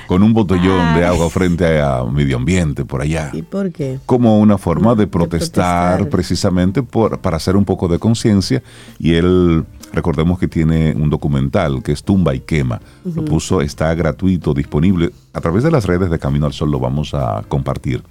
con 0.07 0.22
un 0.22 0.33
botellón 0.33 0.95
de 0.95 1.05
agua 1.05 1.31
frente 1.31 1.81
a 1.81 2.05
medio 2.05 2.37
ambiente 2.37 2.85
por 2.85 3.01
allá. 3.01 3.31
¿Y 3.33 3.43
por 3.43 3.72
qué? 3.72 3.99
como 4.07 4.39
una 4.39 4.59
forma 4.59 4.95
de 4.95 5.03
De 5.03 5.07
protestar, 5.07 5.97
protestar. 5.97 6.11
precisamente 6.11 6.83
por, 6.83 7.20
para 7.20 7.39
hacer 7.39 7.57
un 7.57 7.64
poco 7.64 7.89
de 7.89 7.99
conciencia. 7.99 8.62
Y 8.99 9.14
él, 9.14 9.64
recordemos 9.93 10.38
que 10.38 10.49
tiene 10.49 10.95
un 10.95 11.11
documental 11.11 11.82
que 11.82 11.93
es 11.93 12.03
Tumba 12.03 12.34
y 12.34 12.40
Quema. 12.40 12.80
Lo 13.05 13.24
puso, 13.24 13.61
está 13.61 13.95
gratuito, 13.95 14.55
disponible. 14.55 15.11
A 15.32 15.40
través 15.40 15.62
de 15.64 15.70
las 15.70 15.84
redes 15.84 16.11
de 16.11 16.18
Camino 16.18 16.47
al 16.47 16.53
Sol 16.53 16.70
lo 16.70 16.80
vamos 16.80 17.14
a 17.14 17.43
compartir. 17.49 18.03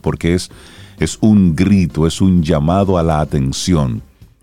Porque 0.00 0.34
es, 0.34 0.50
es 0.98 1.18
un 1.20 1.56
grito, 1.56 2.06
es 2.06 2.20
un 2.20 2.42
llamado 2.42 2.98
a 2.98 3.02
la 3.02 3.20
atención 3.20 4.02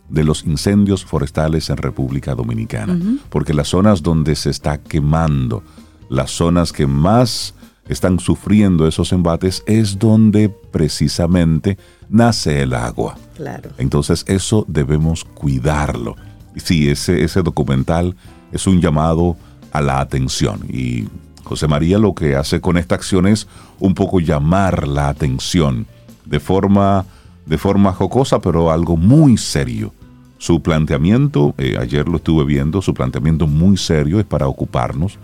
de 0.10 0.24
los 0.26 0.44
incendios 0.44 1.06
forestales 1.06 1.70
en 1.70 1.78
República 1.78 2.36
Dominicana, 2.36 3.00
porque 3.30 3.54
las 3.54 3.70
zonas 3.70 4.04
donde 4.04 4.36
se 4.36 4.50
está 4.50 4.78
quemando, 4.78 5.64
las 6.10 6.32
zonas 6.32 6.74
que 6.74 6.86
más 6.86 7.54
están 7.88 8.20
sufriendo 8.20 8.88
esos 8.88 9.12
embates 9.14 9.64
es 9.66 9.98
donde 9.98 10.50
precisamente 10.50 11.78
nace 12.10 12.62
el 12.62 12.74
agua. 12.74 13.18
Claro. 13.36 13.72
Entonces 13.78 14.26
eso 14.28 14.66
debemos 14.68 15.24
cuidarlo. 15.24 16.16
Sí, 16.56 16.90
ese, 16.90 17.24
ese 17.24 17.42
documental 17.42 18.16
es 18.52 18.68
un 18.68 18.82
llamado 18.82 19.38
a 19.72 19.82
la 19.82 20.00
atención. 20.00 20.62
Y 20.70 21.06
José 21.44 21.68
María 21.68 21.98
lo 21.98 22.14
que 22.14 22.36
hace 22.36 22.62
con 22.62 22.78
esta 22.78 22.96
acción 22.96 23.28
es 23.28 23.48
un 23.80 23.94
poco 23.94 24.20
llamar 24.20 24.88
la 24.88 25.10
atención 25.10 25.88
de 26.26 26.40
forma, 26.40 27.06
de 27.46 27.58
forma 27.58 27.94
jocosa, 27.94 28.40
pero 28.40 28.72
algo 28.72 28.98
muy 28.98 29.38
serio. 29.38 29.94
Su 30.38 30.62
planteamiento, 30.62 31.54
eh, 31.58 31.78
ayer 31.80 32.08
lo 32.08 32.18
estuve 32.18 32.46
viendo, 32.46 32.82
su 32.82 32.94
planteamiento 32.94 33.48
muy 33.48 33.78
serio 33.78 34.20
es 34.20 34.26
para 34.26 34.48
ocuparnos, 34.48 35.20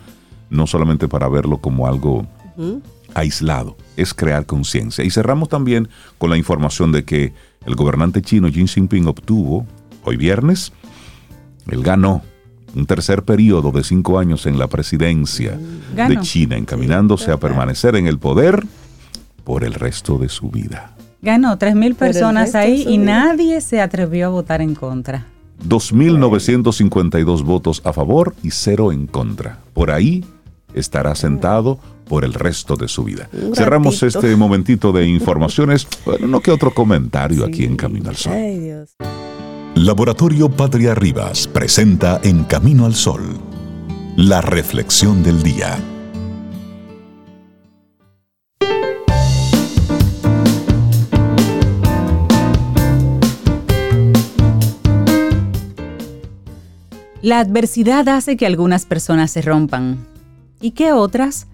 no 0.49 0.67
solamente 0.67 1.07
para 1.07 1.28
verlo 1.28 1.57
como 1.57 1.88
algo 1.88 2.28
aislado, 3.13 3.75
es 3.95 4.13
crear 4.13 4.45
conciencia. 4.45 5.03
Y 5.03 5.09
cerramos 5.09 5.49
también 5.49 5.89
con 6.17 6.30
la 6.30 6.38
información 6.38 6.91
de 6.91 7.03
que 7.03 7.34
el 7.65 7.75
gobernante 7.75 8.21
chino 8.21 8.49
Xi 8.49 8.67
Jinping 8.67 9.07
obtuvo, 9.07 9.65
hoy 10.03 10.17
viernes, 10.17 10.71
él 11.70 11.84
ganó 11.84 12.22
un 12.76 12.86
tercer 12.86 13.24
periodo 13.24 13.72
de 13.72 13.84
cinco 13.84 14.20
años 14.20 14.45
en 14.45 14.59
la 14.59 14.68
presidencia 14.68 15.57
Ganó. 15.95 16.15
de 16.15 16.22
China, 16.22 16.57
encaminándose 16.57 17.32
a 17.32 17.38
permanecer 17.38 17.95
en 17.95 18.07
el 18.07 18.20
poder 18.20 18.63
por 19.43 19.63
el 19.63 19.74
resto 19.74 20.18
de 20.18 20.30
su 20.30 20.49
vida. 20.49 20.93
Ganó 21.22 21.57
3.000 21.57 21.95
personas 21.95 22.53
ahí 22.55 22.84
y 22.88 22.97
vida. 22.99 23.05
nadie 23.05 23.61
se 23.61 23.82
atrevió 23.82 24.28
a 24.28 24.30
votar 24.30 24.61
en 24.61 24.76
contra. 24.76 25.26
2.952 25.68 27.43
votos 27.43 27.82
a 27.84 27.93
favor 27.93 28.36
y 28.43 28.51
cero 28.51 28.91
en 28.91 29.07
contra. 29.07 29.59
Por 29.74 29.89
ahí 29.91 30.24
estará 30.74 31.15
sentado 31.15 31.80
por 32.07 32.24
el 32.24 32.34
resto 32.34 32.76
de 32.76 32.88
su 32.88 33.03
vida. 33.03 33.28
Un 33.34 33.55
Cerramos 33.55 33.99
ratito. 33.99 34.20
este 34.20 34.36
momentito 34.36 34.91
de 34.91 35.07
informaciones. 35.07 35.88
Bueno, 36.05 36.28
no 36.28 36.39
que 36.41 36.51
otro 36.51 36.74
comentario 36.74 37.43
aquí 37.45 37.65
en 37.65 37.76
Camino 37.76 38.09
al 38.09 38.15
Sol. 38.15 38.34
Ay, 38.34 38.59
Dios. 38.59 38.91
Laboratorio 39.86 40.49
Patria 40.49 40.95
Rivas 40.95 41.45
presenta 41.45 42.19
En 42.23 42.45
Camino 42.45 42.88
al 42.88 42.95
Sol, 42.95 43.38
la 44.15 44.41
reflexión 44.41 45.21
del 45.21 45.43
día. 45.43 45.78
La 57.21 57.39
adversidad 57.39 58.09
hace 58.09 58.36
que 58.36 58.47
algunas 58.47 58.88
personas 58.88 59.30
se 59.30 59.43
rompan 59.43 59.99
y 60.59 60.71
que 60.71 60.91
otras 60.91 61.45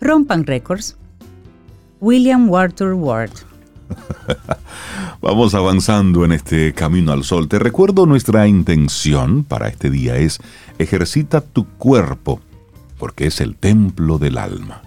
rompan 0.00 0.46
récords. 0.46 0.96
William 2.00 2.48
Walter 2.48 2.94
Ward. 2.94 3.32
Vamos 5.22 5.54
avanzando 5.54 6.24
en 6.24 6.32
este 6.32 6.72
camino 6.72 7.12
al 7.12 7.24
sol. 7.24 7.46
Te 7.46 7.58
recuerdo 7.58 8.06
nuestra 8.06 8.48
intención 8.48 9.44
para 9.44 9.68
este 9.68 9.90
día 9.90 10.16
es 10.16 10.38
ejercita 10.78 11.42
tu 11.42 11.66
cuerpo, 11.66 12.40
porque 12.98 13.26
es 13.26 13.42
el 13.42 13.54
templo 13.54 14.16
del 14.16 14.38
alma. 14.38 14.80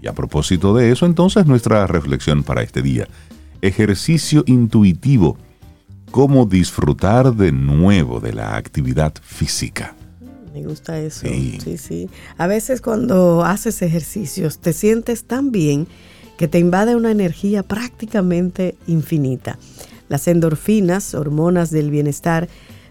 Y 0.00 0.06
a 0.06 0.14
propósito 0.14 0.74
de 0.74 0.92
eso, 0.92 1.04
entonces 1.04 1.44
nuestra 1.44 1.86
reflexión 1.86 2.42
para 2.42 2.62
este 2.62 2.80
día. 2.80 3.06
Ejercicio 3.60 4.44
intuitivo. 4.46 5.36
Cómo 6.10 6.46
disfrutar 6.46 7.34
de 7.34 7.52
nuevo 7.52 8.18
de 8.18 8.32
la 8.32 8.56
actividad 8.56 9.12
física. 9.20 9.94
Me 10.54 10.64
gusta 10.64 10.98
eso. 10.98 11.26
Sí. 11.28 11.58
Sí. 11.62 11.76
sí, 11.76 12.10
A 12.38 12.46
veces 12.46 12.80
cuando 12.80 13.44
haces 13.44 13.82
ejercicios 13.82 14.58
te 14.58 14.72
sientes 14.72 15.24
tan 15.24 15.52
bien 15.52 15.86
que 16.36 16.48
te 16.48 16.58
invade 16.58 16.96
una 16.96 17.10
energía 17.10 17.62
prácticamente 17.62 18.76
infinita. 18.86 19.58
Las 20.08 20.28
endorfinas, 20.28 21.14
hormonas 21.14 21.70
del 21.70 21.90
bienestar, 21.90 22.48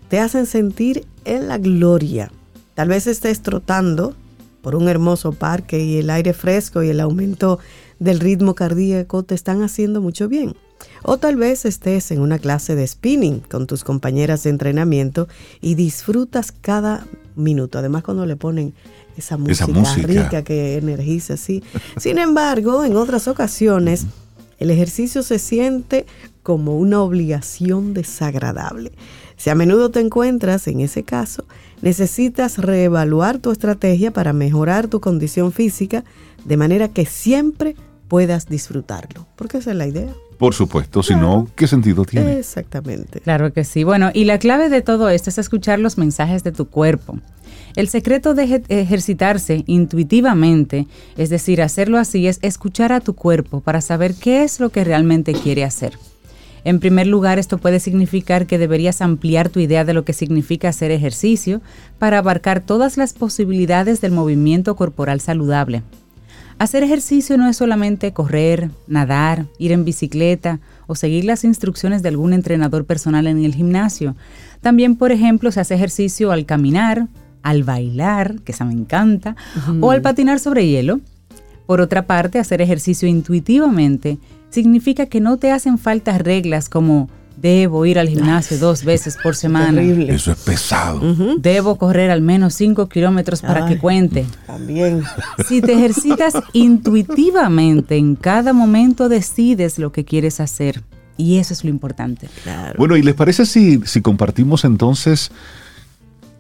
te 0.10 0.20
hacen 0.20 0.46
sentir 0.46 1.06
en 1.24 1.48
la 1.48 1.58
gloria. 1.58 2.32
Tal 2.74 2.90
vez 2.90 3.08
estés 3.08 3.42
trotando 3.42 4.14
por 4.62 4.76
un 4.76 4.88
hermoso 4.88 5.32
parque 5.32 5.84
y 5.84 5.98
el 5.98 6.10
aire 6.10 6.34
fresco 6.34 6.84
y 6.84 6.90
el 6.90 7.00
aumento 7.00 7.60
del 8.00 8.20
ritmo 8.20 8.56
cardíaco 8.56 9.24
te 9.24 9.36
están 9.36 9.64
haciendo 9.64 10.02
mucho 10.02 10.28
bien. 10.28 10.56
O 11.04 11.18
tal 11.18 11.36
vez 11.36 11.66
estés 11.66 12.12
en 12.12 12.20
una 12.20 12.40
clase 12.40 12.76
de 12.76 12.86
spinning 12.86 13.40
con 13.42 13.68
tus 13.68 13.84
compañeras 13.84 14.44
de 14.44 14.50
entrenamiento 14.50 15.28
y 15.62 15.76
disfrutas 15.76 16.52
cada 16.52 17.06
minuto. 17.36 17.80
Además 17.80 18.04
cuando 18.04 18.26
le 18.26 18.36
ponen 18.36 18.74
esa 19.18 19.38
música, 19.38 19.66
Esa 19.66 19.68
música. 19.68 20.08
rica 20.08 20.44
que 20.44 20.78
energiza 20.78 21.36
así. 21.36 21.64
Sin 21.98 22.18
embargo, 22.18 22.84
en 22.84 22.96
otras 22.96 23.28
ocasiones 23.28 24.06
el 24.60 24.72
ejercicio 24.72 25.24
se 25.24 25.40
siente 25.40 26.06
como 26.44 26.78
una 26.78 27.02
obligación 27.02 27.94
desagradable. 27.94 28.92
Si 29.38 29.50
a 29.50 29.56
menudo 29.56 29.92
te 29.92 30.00
encuentras 30.00 30.68
en 30.68 30.80
ese 30.80 31.04
caso, 31.04 31.44
necesitas 31.82 32.58
reevaluar 32.58 33.40
tu 33.40 33.52
estrategia 33.52 34.12
para 34.12 34.32
mejorar 34.32 34.88
tu 34.88 35.02
condición 35.02 35.52
física 35.52 36.04
de 36.46 36.58
manera 36.58 36.88
que 36.88 37.06
siempre 37.06 37.76
puedas 38.08 38.48
disfrutarlo. 38.48 39.28
Porque 39.36 39.58
esa 39.58 39.72
es 39.72 39.78
la 39.78 39.88
idea. 39.88 40.14
Por 40.38 40.54
supuesto, 40.54 41.02
si 41.02 41.16
no, 41.16 41.48
¿qué 41.56 41.66
sentido 41.68 42.04
tiene? 42.06 42.40
Exactamente. 42.40 43.22
Claro 43.22 43.54
que 43.54 43.64
sí. 43.64 43.84
Bueno, 43.84 44.12
y 44.14 44.26
la 44.26 44.38
clave 44.38 44.70
de 44.70 44.82
todo 44.82 45.10
esto 45.10 45.30
es 45.30 45.38
escuchar 45.38 45.80
los 45.80 45.98
mensajes 45.98 46.44
de 46.44 46.52
tu 46.52 46.68
cuerpo. 46.68 47.18
El 47.76 47.90
secreto 47.90 48.34
de 48.34 48.44
eje- 48.46 48.64
ejercitarse 48.70 49.64
intuitivamente, 49.68 50.88
es 51.18 51.30
decir, 51.30 51.62
hacerlo 51.62 51.98
así, 51.98 52.28
es 52.28 52.40
escuchar 52.42 52.94
a 52.94 53.02
tu 53.02 53.16
cuerpo 53.16 53.60
para 53.60 53.82
saber 53.82 54.16
qué 54.16 54.44
es 54.44 54.60
lo 54.60 54.70
que 54.70 54.84
realmente 54.86 55.34
quiere 55.34 55.66
hacer. 55.66 55.98
En 56.64 56.80
primer 56.80 57.06
lugar, 57.06 57.38
esto 57.38 57.58
puede 57.58 57.80
significar 57.80 58.48
que 58.48 58.58
deberías 58.58 59.02
ampliar 59.02 59.50
tu 59.50 59.60
idea 59.60 59.84
de 59.84 59.94
lo 59.94 60.04
que 60.06 60.14
significa 60.14 60.70
hacer 60.70 60.90
ejercicio 60.90 61.62
para 62.00 62.18
abarcar 62.18 62.62
todas 62.62 62.98
las 62.98 63.14
posibilidades 63.14 64.02
del 64.02 64.14
movimiento 64.14 64.76
corporal 64.76 65.20
saludable. 65.20 65.84
Hacer 66.58 66.82
ejercicio 66.82 67.38
no 67.38 67.50
es 67.50 67.58
solamente 67.58 68.14
correr, 68.14 68.72
nadar, 68.88 69.46
ir 69.60 69.74
en 69.74 69.84
bicicleta 69.84 70.60
o 70.88 70.96
seguir 70.96 71.26
las 71.26 71.44
instrucciones 71.44 72.02
de 72.02 72.10
algún 72.10 72.32
entrenador 72.32 72.86
personal 72.86 73.28
en 73.28 73.44
el 73.44 73.54
gimnasio. 73.54 74.16
También, 74.62 74.96
por 74.96 75.12
ejemplo, 75.12 75.52
se 75.52 75.60
hace 75.60 75.76
ejercicio 75.76 76.32
al 76.32 76.46
caminar, 76.46 77.08
al 77.46 77.64
bailar, 77.64 78.42
que 78.42 78.52
esa 78.52 78.66
me 78.66 78.74
encanta, 78.74 79.36
o 79.80 79.92
al 79.92 80.02
patinar 80.02 80.40
sobre 80.40 80.68
hielo. 80.68 81.00
Por 81.68 81.80
otra 81.80 82.08
parte, 82.08 82.40
hacer 82.40 82.60
ejercicio 82.60 83.08
intuitivamente 83.08 84.18
significa 84.50 85.06
que 85.06 85.22
no 85.22 85.38
te 85.38 85.52
hacen 85.52 85.78
falta 85.78 86.18
reglas 86.18 86.70
como 86.70 87.08
debo 87.38 87.86
ir 87.86 88.00
al 88.00 88.10
gimnasio 88.10 88.58
dos 88.58 88.84
veces 88.84 89.18
por 89.22 89.36
semana, 89.36 89.80
Terrible. 89.82 90.14
Eso 90.16 90.32
es 90.32 90.40
pesado. 90.40 91.02
debo 91.38 91.76
correr 91.76 92.10
al 92.10 92.22
menos 92.22 92.56
5 92.56 92.90
kilómetros 92.90 93.42
para 93.42 93.68
que 93.68 93.78
cuente. 93.78 94.26
También. 94.48 95.04
Si 95.48 95.62
te 95.62 95.74
ejercitas 95.74 96.34
intuitivamente, 96.54 97.98
en 97.98 98.16
cada 98.16 98.54
momento 98.54 99.08
decides 99.08 99.78
lo 99.78 99.92
que 99.92 100.04
quieres 100.04 100.40
hacer. 100.40 100.82
Y 101.18 101.38
eso 101.38 101.54
es 101.54 101.64
lo 101.64 101.70
importante. 101.70 102.28
Claro. 102.44 102.76
Bueno, 102.78 102.98
¿y 102.98 103.04
les 103.04 103.14
parece 103.14 103.46
si, 103.46 103.80
si 103.86 104.02
compartimos 104.02 104.66
entonces, 104.66 105.32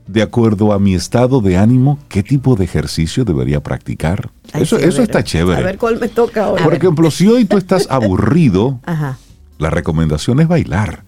de 0.08 0.22
acuerdo 0.22 0.72
a 0.72 0.80
mi 0.80 0.94
estado 0.94 1.42
de 1.42 1.58
ánimo, 1.58 2.00
qué 2.10 2.22
tipo 2.24 2.56
de 2.56 2.66
ejercicio 2.66 3.26
debería 3.26 3.62
practicar? 3.64 4.30
Ay, 4.54 4.64
eso 4.64 4.78
sí, 4.78 4.86
eso 4.86 4.98
ver, 4.98 5.10
está 5.10 5.24
chévere. 5.24 5.62
A 5.62 5.66
ver 5.66 5.78
cuál 5.78 6.00
me 6.00 6.08
toca 6.08 6.46
ahora. 6.46 6.64
Por 6.64 6.74
ejemplo, 6.74 7.10
si 7.12 7.28
hoy 7.28 7.46
tú 7.46 7.58
estás 7.58 7.88
aburrido, 7.90 8.80
Ajá. 8.86 9.18
la 9.58 9.70
recomendación 9.70 10.40
es 10.40 10.48
bailar. 10.48 11.04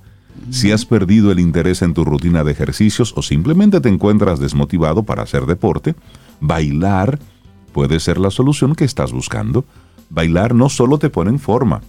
Si 0.52 0.72
has 0.72 0.86
perdido 0.86 1.32
el 1.32 1.40
interés 1.40 1.82
en 1.82 1.94
tu 1.94 2.06
rutina 2.06 2.44
de 2.44 2.52
ejercicios 2.52 3.14
o 3.18 3.22
simplemente 3.22 3.82
te 3.82 3.90
encuentras 3.90 4.40
desmotivado 4.40 5.04
para 5.04 5.24
hacer 5.24 5.46
deporte, 5.46 5.96
bailar 6.40 7.20
puede 7.74 8.00
ser 8.00 8.18
la 8.18 8.32
solución 8.32 8.76
que 8.76 8.86
estás 8.86 9.12
buscando. 9.12 9.66
Bailar 10.10 10.56
no 10.56 10.70
solo 10.70 11.00
te 11.00 11.10
pone 11.10 11.32
en 11.32 11.40
forma, 11.40 11.82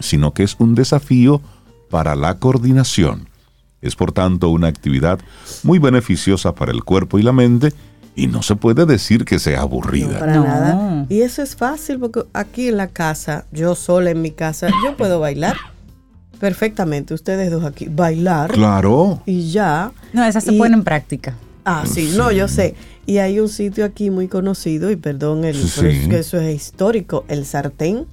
sino 0.00 0.32
que 0.32 0.42
es 0.44 0.56
un 0.58 0.74
desafío 0.74 1.42
para 1.90 2.14
la 2.14 2.38
coordinación. 2.38 3.28
Es 3.86 3.96
por 3.96 4.12
tanto 4.12 4.50
una 4.50 4.68
actividad 4.68 5.18
muy 5.62 5.78
beneficiosa 5.78 6.54
para 6.54 6.72
el 6.72 6.84
cuerpo 6.84 7.18
y 7.18 7.22
la 7.22 7.32
mente 7.32 7.72
y 8.14 8.26
no 8.28 8.42
se 8.42 8.56
puede 8.56 8.86
decir 8.86 9.24
que 9.24 9.38
sea 9.38 9.58
No, 9.58 9.62
aburrida. 9.64 10.18
para 10.18 10.34
No. 10.36 10.44
nada. 10.44 11.06
Y 11.08 11.20
eso 11.20 11.42
es 11.42 11.54
fácil 11.56 11.98
porque 11.98 12.22
aquí 12.32 12.68
en 12.68 12.76
la 12.78 12.88
casa, 12.88 13.44
yo 13.52 13.74
sola 13.74 14.10
en 14.10 14.22
mi 14.22 14.30
casa, 14.30 14.68
yo 14.84 14.96
puedo 14.96 15.20
bailar 15.20 15.56
perfectamente. 16.40 17.14
Ustedes 17.14 17.50
dos 17.50 17.64
aquí, 17.64 17.86
bailar 17.90 18.50
Claro. 18.52 19.22
y 19.26 19.50
ya. 19.50 19.92
No, 20.12 20.24
esas 20.24 20.44
se 20.44 20.54
Y- 20.54 20.58
ponen 20.58 20.74
en 20.74 20.84
práctica. 20.84 21.34
Ah, 21.64 21.84
sí, 21.86 22.14
no, 22.16 22.30
yo 22.30 22.46
sé. 22.46 22.74
Y 23.06 23.18
hay 23.18 23.40
un 23.40 23.48
sitio 23.48 23.84
aquí 23.84 24.10
muy 24.10 24.28
conocido, 24.28 24.90
y 24.90 24.96
perdón, 24.96 25.44
el, 25.44 25.56
Sí. 25.56 25.72
pero 25.76 25.88
es 25.90 26.08
que 26.08 26.18
eso 26.20 26.38
es 26.40 26.54
histórico, 26.54 27.24
el 27.28 27.44
sartén. 27.44 28.06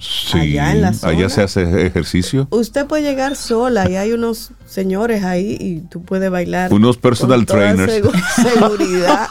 Sí, 0.00 0.38
allá 0.38 0.72
en 0.72 0.82
la 0.82 0.92
zona. 0.94 1.12
allá 1.12 1.28
se 1.28 1.42
hace 1.42 1.86
ejercicio. 1.86 2.46
Usted 2.50 2.86
puede 2.86 3.02
llegar 3.02 3.34
sola 3.34 3.90
y 3.90 3.96
hay 3.96 4.12
unos 4.12 4.52
señores 4.66 5.24
ahí 5.24 5.56
y 5.58 5.80
tú 5.80 6.02
puedes 6.02 6.30
bailar. 6.30 6.72
Unos 6.72 6.96
personal 6.98 7.40
con 7.40 7.46
toda 7.46 7.74
trainers. 7.74 7.92
segu- 8.04 8.12
seguridad. 8.52 9.26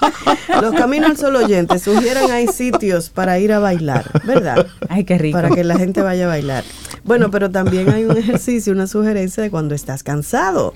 Los 0.62 0.74
caminos 0.74 1.12
al 1.12 1.18
solo 1.18 1.40
oyentes 1.40 1.84
sugieran 1.84 2.30
hay 2.32 2.48
sitios 2.48 3.10
para 3.10 3.40
ir 3.40 3.54
a 3.54 3.60
bailar, 3.60 4.10
¿verdad? 4.26 4.68
Ay, 4.90 5.06
qué 5.06 5.18
rico. 5.18 5.38
Para 5.38 5.56
que 5.56 5.64
la 5.64 5.78
gente 5.78 6.02
vaya 6.02 6.26
a 6.26 6.28
bailar. 6.28 6.64
Bueno, 7.06 7.32
pero 7.32 7.50
también 7.50 7.90
hay 7.90 8.04
un 8.04 8.18
ejercicio, 8.18 8.74
una 8.74 8.88
sugerencia 8.88 9.42
de 9.42 9.50
cuando 9.50 9.74
estás 9.74 10.04
cansado. 10.04 10.74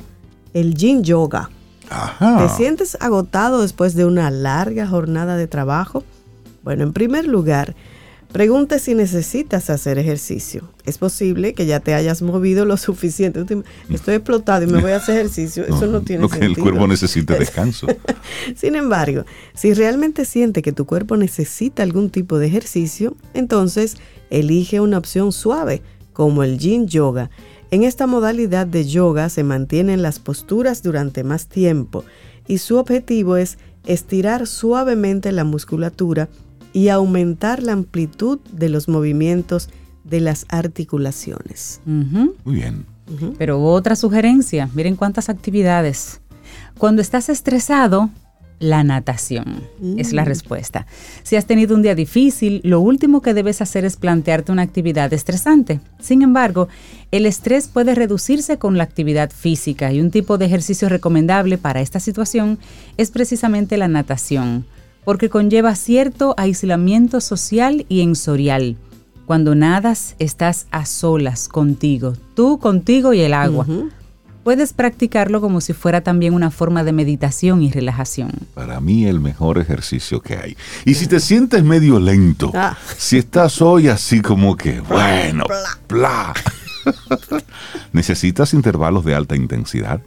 El 0.53 0.73
yin 0.75 1.03
yoga. 1.03 1.49
Ajá. 1.89 2.37
¿Te 2.47 2.53
sientes 2.55 2.95
agotado 3.01 3.61
después 3.61 3.95
de 3.95 4.05
una 4.05 4.31
larga 4.31 4.87
jornada 4.87 5.35
de 5.35 5.47
trabajo? 5.47 6.05
Bueno, 6.63 6.83
en 6.83 6.93
primer 6.93 7.25
lugar, 7.27 7.75
pregunte 8.31 8.79
si 8.79 8.95
necesitas 8.95 9.69
hacer 9.69 9.97
ejercicio. 9.99 10.69
Es 10.85 10.97
posible 10.97 11.53
que 11.53 11.65
ya 11.65 11.79
te 11.79 11.93
hayas 11.93 12.21
movido 12.21 12.65
lo 12.65 12.77
suficiente. 12.77 13.43
Estoy 13.89 14.15
explotado 14.15 14.63
y 14.63 14.67
me 14.67 14.81
voy 14.81 14.91
a 14.91 14.97
hacer 14.97 15.17
ejercicio. 15.17 15.63
Eso 15.67 15.87
no, 15.87 16.01
tiene 16.01 16.23
Lo 16.23 16.29
que 16.29 16.39
sentido. 16.39 16.57
el 16.57 16.61
cuerpo 16.69 16.87
necesita 16.87 17.37
descanso. 17.37 17.87
Sin 18.55 18.75
embargo, 18.75 19.25
si 19.53 19.73
realmente 19.73 20.25
siente 20.25 20.61
que 20.61 20.71
tu 20.71 20.85
cuerpo 20.85 21.17
necesita 21.17 21.83
algún 21.83 22.09
tipo 22.09 22.39
de 22.39 22.47
ejercicio, 22.47 23.15
entonces 23.33 23.97
elige 24.29 24.79
una 24.79 24.97
opción 24.97 25.31
suave, 25.31 25.81
como 26.13 26.43
el 26.43 26.57
yin 26.57 26.87
yoga. 26.87 27.29
En 27.71 27.83
esta 27.83 28.05
modalidad 28.05 28.67
de 28.67 28.85
yoga 28.85 29.29
se 29.29 29.43
mantienen 29.43 30.01
las 30.01 30.19
posturas 30.19 30.83
durante 30.83 31.23
más 31.23 31.47
tiempo 31.47 32.03
y 32.47 32.57
su 32.57 32.77
objetivo 32.77 33.37
es 33.37 33.57
estirar 33.85 34.45
suavemente 34.45 35.31
la 35.31 35.43
musculatura 35.43 36.27
y 36.73 36.89
aumentar 36.89 37.61
la 37.63 37.73
amplitud 37.73 38.39
de 38.51 38.69
los 38.69 38.87
movimientos 38.87 39.69
de 40.03 40.19
las 40.19 40.45
articulaciones. 40.49 41.81
Muy 41.85 42.55
bien. 42.55 42.85
Pero 43.37 43.63
otra 43.63 43.95
sugerencia, 43.95 44.69
miren 44.73 44.95
cuántas 44.95 45.29
actividades. 45.29 46.21
Cuando 46.77 47.01
estás 47.01 47.29
estresado, 47.29 48.09
la 48.61 48.83
natación 48.83 49.63
es 49.97 50.13
la 50.13 50.23
respuesta. 50.23 50.85
Si 51.23 51.35
has 51.35 51.47
tenido 51.47 51.75
un 51.75 51.81
día 51.81 51.95
difícil, 51.95 52.61
lo 52.63 52.79
último 52.79 53.21
que 53.21 53.33
debes 53.33 53.59
hacer 53.59 53.85
es 53.85 53.97
plantearte 53.97 54.51
una 54.51 54.61
actividad 54.61 55.11
estresante. 55.13 55.79
Sin 55.99 56.21
embargo, 56.21 56.69
el 57.09 57.25
estrés 57.25 57.67
puede 57.67 57.95
reducirse 57.95 58.59
con 58.59 58.77
la 58.77 58.83
actividad 58.83 59.31
física 59.31 59.91
y 59.91 59.99
un 59.99 60.11
tipo 60.11 60.37
de 60.37 60.45
ejercicio 60.45 60.89
recomendable 60.89 61.57
para 61.57 61.81
esta 61.81 61.99
situación 61.99 62.59
es 62.97 63.09
precisamente 63.09 63.77
la 63.77 63.87
natación, 63.87 64.65
porque 65.03 65.29
conlleva 65.29 65.75
cierto 65.75 66.33
aislamiento 66.37 67.21
social 67.21 67.85
y 67.89 68.01
ensorial. 68.01 68.77
Cuando 69.25 69.55
nadas, 69.55 70.15
estás 70.19 70.67
a 70.71 70.85
solas 70.85 71.47
contigo, 71.47 72.13
tú 72.35 72.59
contigo 72.59 73.13
y 73.13 73.21
el 73.21 73.33
agua. 73.33 73.65
Puedes 74.43 74.73
practicarlo 74.73 75.39
como 75.39 75.61
si 75.61 75.71
fuera 75.73 76.01
también 76.01 76.33
una 76.33 76.49
forma 76.49 76.83
de 76.83 76.91
meditación 76.93 77.61
y 77.61 77.69
relajación. 77.71 78.31
Para 78.55 78.81
mí 78.81 79.05
el 79.05 79.19
mejor 79.19 79.59
ejercicio 79.59 80.19
que 80.19 80.35
hay. 80.35 80.57
Y 80.83 80.95
si 80.95 81.05
te 81.07 81.19
sientes 81.19 81.63
medio 81.63 81.99
lento, 81.99 82.51
Ah. 82.55 82.75
si 82.97 83.19
estás 83.19 83.61
hoy 83.61 83.87
así 83.87 84.19
como 84.21 84.57
que, 84.57 84.81
bueno, 84.81 85.45
bla, 85.87 86.33
necesitas 87.93 88.53
intervalos 88.53 89.05
de 89.05 89.15
alta 89.15 89.35
intensidad. 89.35 90.01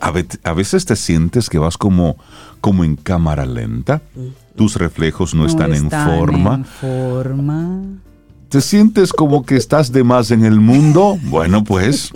A, 0.00 0.10
ve- 0.10 0.26
a 0.44 0.52
veces 0.52 0.84
te 0.84 0.96
sientes 0.96 1.48
que 1.50 1.58
vas 1.58 1.76
como, 1.78 2.16
como 2.60 2.84
en 2.84 2.96
cámara 2.96 3.46
lenta. 3.46 4.02
Tus 4.56 4.76
reflejos 4.76 5.34
no, 5.34 5.46
están, 5.46 5.74
en 5.74 5.90
forma. 5.90 6.54
en 6.54 6.64
forma. 6.64 7.82
¿Te 8.48 8.60
sientes 8.60 9.12
como 9.12 9.44
que 9.44 9.56
estás 9.56 9.92
de 9.92 10.04
más 10.04 10.30
en 10.30 10.44
el 10.44 10.60
mundo? 10.60 11.18
Bueno, 11.24 11.64
pues 11.64 12.12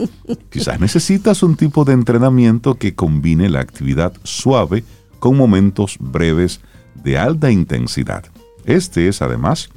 quizás 0.51 0.81
necesitas 0.81 1.43
un 1.43 1.57
tipo 1.57 1.85
de 1.85 1.93
entrenamiento 1.93 2.77
que 2.77 2.95
combine 2.95 3.49
la 3.51 3.61
actividad 3.61 4.13
suave 4.23 4.85
con 5.19 5.37
momentos 5.37 5.97
breves 5.99 6.61
de 7.03 7.19
alta 7.19 7.51
intensidad. 7.51 8.25
Este 8.65 9.09
es 9.09 9.23
además 9.23 9.71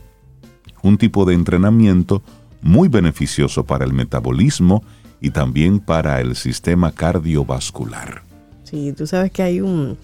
un 0.84 0.98
tipo 0.98 1.26
de 1.26 1.34
entrenamiento 1.34 2.22
muy 2.62 2.88
beneficioso 2.88 3.66
para 3.66 3.84
el 3.86 3.94
metabolismo 3.94 4.84
y 4.84 5.03
también 5.32 5.80
para 5.80 6.22
el 6.22 6.36
sistema 6.36 6.92
cardiovascular. 6.92 8.24
Sí, 8.64 8.94
tú 8.94 9.08
sabes 9.08 9.32
que 9.32 9.44
hay 9.44 9.62
un, 9.62 9.98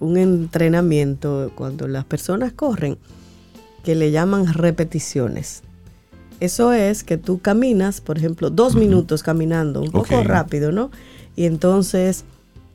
un 0.00 0.16
entrenamiento 0.16 1.52
cuando 1.54 1.86
las 1.86 2.04
personas 2.04 2.52
corren 2.52 2.98
que 3.84 3.94
le 3.94 4.10
llaman 4.10 4.52
repeticiones. 4.52 5.62
Eso 6.40 6.72
es 6.72 7.04
que 7.04 7.18
tú 7.18 7.38
caminas, 7.40 8.00
por 8.00 8.16
ejemplo, 8.16 8.48
dos 8.50 8.74
minutos 8.74 9.22
caminando, 9.22 9.82
un 9.82 9.90
poco 9.90 10.22
rápido, 10.22 10.72
¿no? 10.72 10.90
Y 11.36 11.44
entonces 11.44 12.24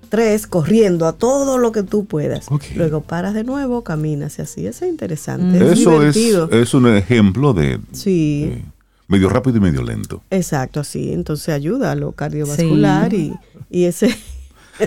tres 0.10 0.46
corriendo 0.46 1.08
a 1.08 1.14
todo 1.14 1.58
lo 1.58 1.72
que 1.72 1.82
tú 1.82 2.06
puedas. 2.06 2.46
Ok. 2.52 2.64
Luego 2.76 3.02
paras 3.02 3.34
de 3.34 3.44
nuevo, 3.44 3.84
caminas 3.84 4.38
y 4.38 4.44
así. 4.44 4.68
Es 4.68 4.82
interesante. 4.84 5.58
Es 5.58 5.80
Eso 5.80 6.04
es, 6.04 6.16
es 6.16 6.74
un 6.76 6.88
ejemplo 6.96 7.54
de, 7.54 7.80
sí, 7.92 8.46
de 8.46 8.75
medio 9.08 9.30
rápido 9.30 9.58
y 9.58 9.62
medio 9.62 9.82
lento. 9.84 10.22
exacto, 10.30 10.80
así. 10.80 11.14
Entonces 11.14 11.50
ayuda 11.50 11.92
a 11.92 11.96
lo 11.96 12.12
cardiovascular 12.14 13.14
y, 13.14 13.34
y 13.70 13.86
ese... 13.86 14.16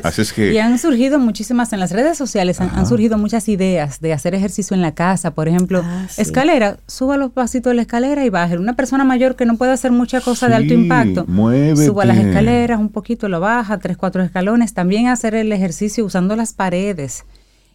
Así 0.02 0.20
es 0.20 0.34
que... 0.34 0.52
Y 0.52 0.58
han 0.58 0.78
surgido 0.78 1.18
muchísimas, 1.18 1.72
en 1.72 1.80
las 1.80 1.92
redes 1.92 2.18
sociales 2.18 2.60
han, 2.60 2.68
han 2.74 2.84
surgido 2.84 3.16
muchas 3.16 3.48
ideas 3.48 4.00
de 4.02 4.12
hacer 4.12 4.34
ejercicio 4.34 4.74
en 4.74 4.82
la 4.82 4.92
casa. 4.92 5.30
Por 5.30 5.48
ejemplo, 5.48 5.80
Ah, 5.82 6.04
sí. 6.10 6.20
escalera, 6.20 6.76
suba 6.86 7.16
los 7.16 7.32
pasitos 7.32 7.70
de 7.70 7.76
la 7.76 7.82
escalera 7.82 8.22
y 8.22 8.28
baje. 8.28 8.58
Una 8.58 8.76
persona 8.76 9.04
mayor 9.04 9.34
que 9.34 9.46
no 9.46 9.56
puede 9.56 9.72
hacer 9.72 9.90
mucha 9.90 10.20
cosa 10.20 10.46
de 10.48 10.56
alto 10.56 10.74
impacto, 10.74 11.24
muévete. 11.26 11.86
suba 11.86 12.04
las 12.04 12.18
escaleras 12.18 12.78
un 12.78 12.90
poquito, 12.90 13.30
lo 13.30 13.40
baja, 13.40 13.78
tres, 13.78 13.96
cuatro 13.96 14.22
escalones. 14.22 14.74
También 14.74 15.06
hacer 15.08 15.34
el 15.34 15.50
ejercicio 15.52 16.04
usando 16.04 16.36
las 16.36 16.52
paredes. 16.52 17.24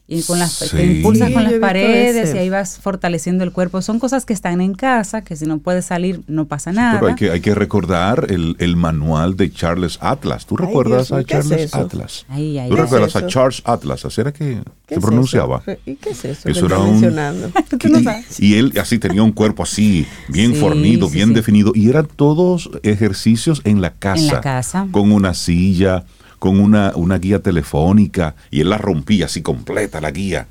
Y 0.05 0.21
con 0.23 0.37
las, 0.37 0.51
Sí. 0.51 0.75
te 0.75 0.85
impulsas 0.85 1.29
Sí, 1.29 1.33
con 1.33 1.43
las 1.45 1.53
paredes 1.53 2.35
y 2.35 2.37
ahí 2.37 2.49
vas 2.49 2.77
fortaleciendo 2.77 3.45
el 3.45 3.53
cuerpo. 3.53 3.81
Son 3.81 3.99
cosas 3.99 4.25
que 4.25 4.33
están 4.33 4.59
en 4.59 4.73
casa, 4.73 5.21
que 5.23 5.37
si 5.37 5.45
no 5.45 5.59
puedes 5.59 5.85
salir 5.85 6.21
no 6.27 6.45
pasa 6.45 6.73
nada. 6.73 6.99
Pero 6.99 7.07
hay 7.07 7.15
que, 7.15 7.31
hay 7.31 7.39
que 7.39 7.55
recordar 7.55 8.27
el, 8.29 8.57
el 8.59 8.75
manual 8.75 9.37
de 9.37 9.49
Charles 9.49 9.97
Atlas. 10.01 10.45
¿Tú 10.45 10.55
Ay, 10.59 10.65
recuerdas 10.65 11.07
Dios 11.07 11.19
a 11.19 11.23
¿qué 11.23 11.37
es 11.37 11.47
Charles 11.47 11.65
eso? 11.65 11.77
Atlas? 11.77 12.25
Ay, 12.27 12.59
ay, 12.59 12.69
¿Tú 12.69 12.75
recuerdas 12.75 13.13
¿Qué 13.13 13.19
es 13.19 13.23
a? 13.23 13.27
Charles 13.27 13.61
Atlas? 13.63 14.03
¿Así 14.05 14.19
era 14.21 14.33
que 14.33 14.61
¿Qué 14.85 14.95
se 14.95 14.99
es 14.99 15.05
pronunciaba? 15.05 15.63
eso? 15.65 15.79
¿Y 15.85 15.95
qué 15.95 16.09
es 16.09 16.25
eso? 16.25 16.49
Eso 16.49 16.65
era 16.65 16.79
un- 16.79 17.01
no 17.15 17.99
Y-. 17.99 18.45
Y, 18.45 18.55
él 18.55 18.73
así 18.81 18.99
tenía 18.99 19.23
un 19.23 19.31
cuerpo 19.31 19.63
así, 19.63 20.05
bien 20.27 20.53
Sí, 20.53 20.59
fornido, 20.59 21.07
sí, 21.07 21.15
bien 21.15 21.29
sí. 21.29 21.33
definido. 21.35 21.71
Y 21.73 21.87
eran 21.89 22.07
todos 22.13 22.69
ejercicios 22.83 23.61
en 23.63 23.81
la 23.81 23.93
casa. 23.93 24.21
En 24.21 24.27
la 24.27 24.41
casa. 24.41 24.87
Con 24.91 25.13
una 25.13 25.33
silla, 25.33 26.03
con 26.43 26.59
una, 26.59 26.91
una 26.95 27.17
guía 27.19 27.39
telefónica. 27.39 28.35
Y 28.51 28.59
él 28.59 28.69
la 28.69 28.77
rompía 28.77 29.27
así 29.27 29.41
completa, 29.41 30.01
la 30.01 30.11
guía. 30.11 30.45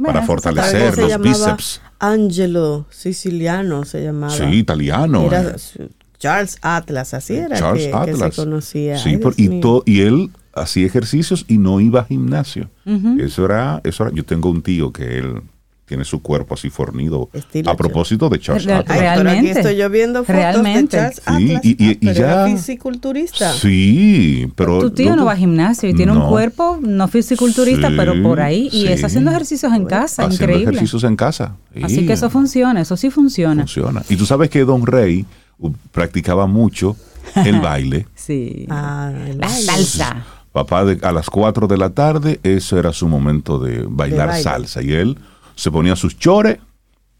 Para 0.00 0.22
fortalecer 0.22 0.96
los 0.96 1.20
bíceps. 1.20 1.80
Angelo 1.98 2.86
Siciliano 2.90 3.84
se 3.84 4.04
llamaba. 4.04 4.32
Sí, 4.32 4.44
italiano. 4.44 5.24
Era 5.26 5.42
eh. 5.50 5.88
Charles 6.20 6.58
Atlas, 6.62 7.12
así 7.14 7.34
era 7.34 7.58
Charles 7.58 7.86
que, 7.86 7.90
que 7.90 7.96
Atlas. 7.96 8.34
se 8.36 8.40
conocía. 8.44 8.98
Sí, 8.98 9.08
Ay, 9.08 9.16
por- 9.16 9.34
Dios 9.34 9.52
y, 9.52 9.60
to- 9.60 9.82
y 9.84 10.02
él 10.02 10.30
hacía 10.54 10.86
ejercicios 10.86 11.44
y 11.48 11.58
no 11.58 11.80
iba 11.80 12.02
a 12.02 12.04
gimnasio. 12.04 12.70
Eso 13.18 13.44
era, 13.44 13.80
eso 13.82 14.04
era, 14.04 14.12
yo 14.14 14.24
tengo 14.24 14.48
un 14.48 14.62
tío 14.62 14.92
que 14.92 15.18
él 15.18 15.42
tiene 15.84 16.04
su 16.04 16.22
cuerpo 16.22 16.54
así 16.54 16.70
fornido. 16.70 17.28
Estilo 17.32 17.70
a 17.70 17.76
propósito 17.76 18.28
de 18.30 18.38
Charles 18.40 18.64
Real- 18.64 18.80
Atlas. 18.80 18.98
Pero 18.98 19.10
aquí 19.10 19.22
Realmente. 19.22 19.60
estoy 19.60 19.76
yo 19.76 19.90
viendo 19.90 20.20
fotos 20.20 20.34
Realmente. 20.36 20.96
de 20.96 21.02
Charles 21.02 21.16
Sí, 21.16 21.54
Atlas. 21.54 21.64
y- 21.64 21.68
y- 21.70 21.90
y 21.90 21.94
pero 21.96 22.12
ya- 22.14 22.32
era 22.32 22.46
fisiculturista. 22.46 23.52
Sí, 23.52 24.50
pero. 24.56 24.78
Tu 24.80 24.90
tío 24.90 25.16
no 25.16 25.24
va 25.24 25.32
a 25.32 25.36
gimnasio 25.36 25.88
y 25.88 25.94
tiene 25.94 26.12
No. 26.14 26.24
un 26.24 26.28
cuerpo 26.30 26.78
no 26.80 27.08
fisiculturista, 27.08 27.88
Sí, 27.88 27.94
pero 27.96 28.22
por 28.22 28.40
ahí. 28.40 28.68
Y 28.72 28.82
sí. 28.82 28.86
es 28.88 29.04
haciendo 29.04 29.30
ejercicios 29.30 29.72
en 29.72 29.84
casa, 29.86 30.22
haciendo 30.24 30.34
increíble. 30.44 30.70
ejercicios 30.76 31.04
en 31.04 31.16
casa. 31.16 31.56
Así 31.82 31.96
Sí, 31.96 32.06
que 32.06 32.12
eso 32.14 32.30
funciona, 32.30 32.80
eso 32.80 32.96
sí 32.96 33.10
funciona. 33.10 33.62
funciona. 33.62 34.02
Y 34.08 34.16
tú 34.16 34.24
sabes 34.26 34.50
que 34.50 34.64
Don 34.64 34.86
Rey 34.86 35.26
uh, 35.58 35.70
practicaba 35.90 36.46
mucho 36.46 36.96
el 37.34 37.60
baile. 37.60 38.06
Sí. 38.14 38.66
Ah, 38.70 39.12
el 39.28 39.38
La 39.38 39.48
salsa. 39.48 40.24
Papá 40.52 40.84
de- 40.84 40.98
a 41.06 41.12
las 41.12 41.30
4 41.30 41.66
de 41.66 41.78
la 41.78 41.90
tarde, 41.90 42.40
eso 42.42 42.78
era 42.78 42.92
su 42.92 43.08
momento 43.08 43.58
de 43.58 43.84
bailar 43.88 44.28
baile. 44.28 44.42
salsa. 44.42 44.82
Y 44.82 44.92
él 44.92 45.16
se 45.54 45.70
ponía 45.70 45.96
sus 45.96 46.18
chores, 46.18 46.58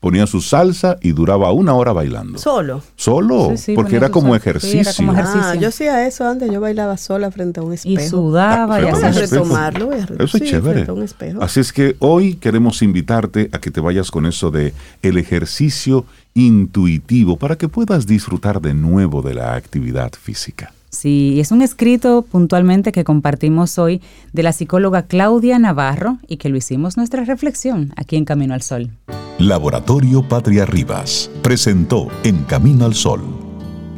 ponía 0.00 0.26
su 0.26 0.40
salsa 0.40 0.96
y 1.00 1.12
duraba 1.12 1.52
una 1.52 1.74
hora 1.74 1.92
bailando. 1.92 2.36
Solo. 2.36 2.82
Solo, 2.96 3.50
Sí, 3.52 3.56
sí, 3.58 3.74
porque 3.74 3.94
era 3.94 4.08
como 4.10 4.34
ejercicio. 4.34 4.80
era 4.80 4.92
como 4.94 5.12
ejercicio. 5.12 5.42
Ah, 5.44 5.54
yo 5.54 5.68
hacía 5.68 6.06
eso 6.08 6.26
antes, 6.28 6.50
yo 6.50 6.60
bailaba 6.60 6.96
sola 6.96 7.30
frente 7.30 7.60
a 7.60 7.62
un 7.62 7.70
Y 7.72 7.74
espejo. 7.76 8.08
sudaba 8.10 8.78
y 8.80 8.82
Frente 8.82 8.98
a 8.98 9.08
Voy 9.10 9.16
a 9.16 9.20
retomarlo, 9.20 9.86
voy 9.86 10.00
a 10.00 10.06
re- 10.06 10.16
Eso 10.24 10.36
es 10.38 10.42
sí, 10.42 10.50
chévere. 10.50 10.72
frente 10.74 10.90
a 10.90 10.94
un 10.94 11.02
espejo. 11.04 11.42
Así 11.42 11.60
es 11.60 11.72
que 11.72 11.94
hoy 12.00 12.34
queremos 12.34 12.82
invitarte 12.82 13.48
a 13.52 13.60
que 13.60 13.70
te 13.70 13.80
vayas 13.80 14.10
con 14.10 14.26
eso 14.26 14.50
de 14.50 14.74
el 15.02 15.18
ejercicio 15.18 16.04
intuitivo 16.34 17.36
para 17.36 17.56
que 17.56 17.68
puedas 17.68 18.04
disfrutar 18.06 18.60
de 18.60 18.74
nuevo 18.74 19.22
de 19.22 19.34
la 19.34 19.54
actividad 19.54 20.10
física. 20.20 20.72
Sí, 20.92 21.40
es 21.40 21.50
un 21.50 21.62
escrito 21.62 22.20
puntualmente 22.22 22.92
que 22.92 23.02
compartimos 23.02 23.78
hoy 23.78 24.02
de 24.34 24.42
la 24.42 24.52
psicóloga 24.52 25.06
Claudia 25.06 25.58
Navarro 25.58 26.18
y 26.28 26.36
que 26.36 26.50
lo 26.50 26.58
hicimos 26.58 26.98
nuestra 26.98 27.24
reflexión 27.24 27.94
aquí 27.96 28.16
en 28.16 28.26
Camino 28.26 28.52
al 28.52 28.60
Sol. 28.60 28.90
Laboratorio 29.38 30.28
Patria 30.28 30.66
Rivas 30.66 31.30
presentó 31.42 32.08
En 32.24 32.44
Camino 32.44 32.84
al 32.84 32.94
Sol, 32.94 33.22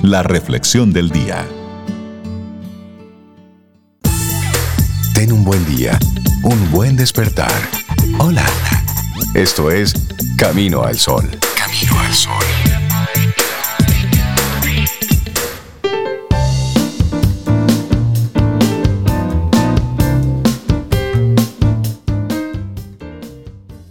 la 0.02 0.22
reflexión 0.22 0.92
del 0.92 1.10
día. 1.10 1.44
Ten 5.14 5.32
un 5.32 5.44
buen 5.44 5.64
día, 5.66 5.98
un 6.44 6.70
buen 6.70 6.96
despertar. 6.96 7.52
Hola. 8.18 8.46
Esto 9.34 9.72
es 9.72 9.94
Camino 10.38 10.84
al 10.84 10.96
Sol. 10.96 11.28
Camino 11.56 11.98
al 11.98 12.14
Sol. 12.14 12.73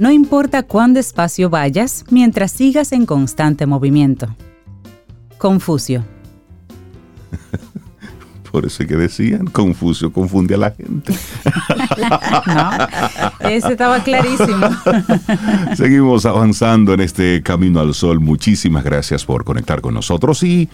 No 0.03 0.11
importa 0.11 0.63
cuán 0.63 0.93
despacio 0.93 1.49
vayas 1.49 2.03
mientras 2.09 2.51
sigas 2.51 2.91
en 2.91 3.05
constante 3.05 3.65
movimiento. 3.65 4.35
Confucio. 5.37 6.03
Por 8.51 8.65
eso 8.65 8.83
es 8.83 8.89
que 8.89 8.97
decían, 8.97 9.45
Confucio 9.45 10.11
confunde 10.11 10.55
a 10.55 10.57
la 10.57 10.71
gente. 10.71 11.13
No, 12.45 13.49
ese 13.49 13.71
estaba 13.71 14.03
clarísimo. 14.03 14.67
Seguimos 15.75 16.25
avanzando 16.25 16.93
en 16.93 16.99
este 16.99 17.41
camino 17.41 17.79
al 17.79 17.93
sol. 17.93 18.19
Muchísimas 18.19 18.83
gracias 18.83 19.23
por 19.23 19.45
conectar 19.45 19.79
con 19.79 19.93
nosotros 19.93 20.43
y 20.43 20.67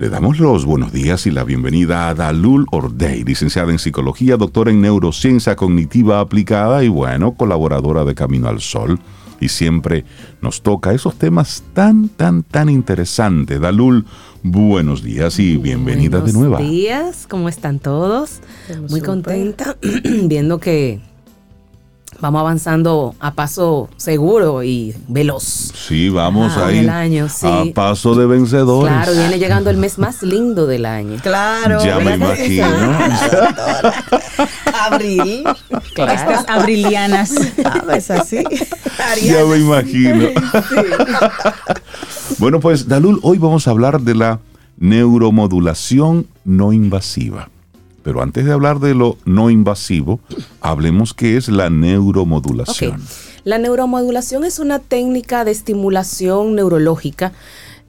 le 0.00 0.08
damos 0.08 0.38
los 0.38 0.64
buenos 0.64 0.94
días 0.94 1.26
y 1.26 1.30
la 1.30 1.44
bienvenida 1.44 2.08
a 2.08 2.14
Dalul 2.14 2.64
Ordey, 2.72 3.22
licenciada 3.22 3.70
en 3.70 3.78
psicología, 3.78 4.38
doctora 4.38 4.70
en 4.70 4.80
neurociencia 4.80 5.56
cognitiva 5.56 6.20
aplicada 6.20 6.82
y 6.82 6.88
bueno, 6.88 7.34
colaboradora 7.34 8.06
de 8.06 8.14
Camino 8.14 8.48
al 8.48 8.62
Sol. 8.62 8.98
Y 9.40 9.48
siempre 9.48 10.06
nos 10.40 10.62
toca 10.62 10.94
esos 10.94 11.16
temas 11.16 11.62
tan, 11.74 12.08
tan, 12.08 12.44
tan 12.44 12.70
interesantes. 12.70 13.60
Dalul, 13.60 14.06
buenos 14.42 15.02
días 15.02 15.38
y 15.38 15.58
bienvenida 15.58 16.20
de 16.20 16.32
nuevo. 16.32 16.54
Buenos 16.54 16.70
días, 16.70 17.26
¿cómo 17.28 17.50
están 17.50 17.78
todos? 17.78 18.40
Estamos 18.70 18.90
Muy 18.90 19.02
contenta 19.02 19.76
viendo 20.24 20.60
que 20.60 21.00
vamos 22.18 22.40
avanzando 22.40 23.14
a 23.20 23.32
paso 23.34 23.88
seguro 23.96 24.62
y 24.62 24.94
veloz. 25.08 25.42
Sí, 25.44 26.08
vamos 26.08 26.52
Ah, 26.56 26.66
ahí 26.66 26.78
el 26.78 26.90
año, 26.90 27.28
sí. 27.28 27.46
a 27.46 27.64
paso 27.74 28.14
de 28.14 28.26
vencedores. 28.26 28.92
Claro, 28.92 29.12
viene 29.12 29.38
llegando 29.38 29.70
el 29.70 29.76
mes 29.76 29.98
más 29.98 30.22
lindo 30.22 30.66
del 30.66 30.84
año. 30.86 31.18
Claro. 31.22 31.82
Ya 31.84 31.98
me 31.98 32.16
¿verdad 32.16 32.34
que 32.36 32.46
sí? 32.48 32.58
imagino. 32.58 32.98
Abril. 34.90 35.44
Estas 35.96 36.48
abrilianas. 36.48 37.34
¿Sabes 37.62 38.10
así? 38.10 38.44
Ya 39.24 39.44
me 39.46 39.56
imagino. 39.58 40.28
bueno, 42.38 42.60
pues 42.60 42.86
Dalul, 42.86 43.18
hoy 43.22 43.38
vamos 43.38 43.66
a 43.66 43.70
hablar 43.70 44.00
de 44.02 44.14
la 44.14 44.40
neuromodulación 44.78 46.26
no 46.44 46.72
invasiva. 46.72 47.48
Pero 48.02 48.22
antes 48.22 48.44
de 48.44 48.52
hablar 48.52 48.80
de 48.80 48.94
lo 48.94 49.18
no 49.24 49.50
invasivo, 49.50 50.20
hablemos 50.60 51.14
qué 51.14 51.36
es 51.36 51.48
la 51.48 51.70
neuromodulación. 51.70 53.02
La 53.44 53.58
neuromodulación 53.58 54.44
es 54.44 54.58
una 54.58 54.78
técnica 54.78 55.44
de 55.44 55.50
estimulación 55.50 56.54
neurológica 56.54 57.32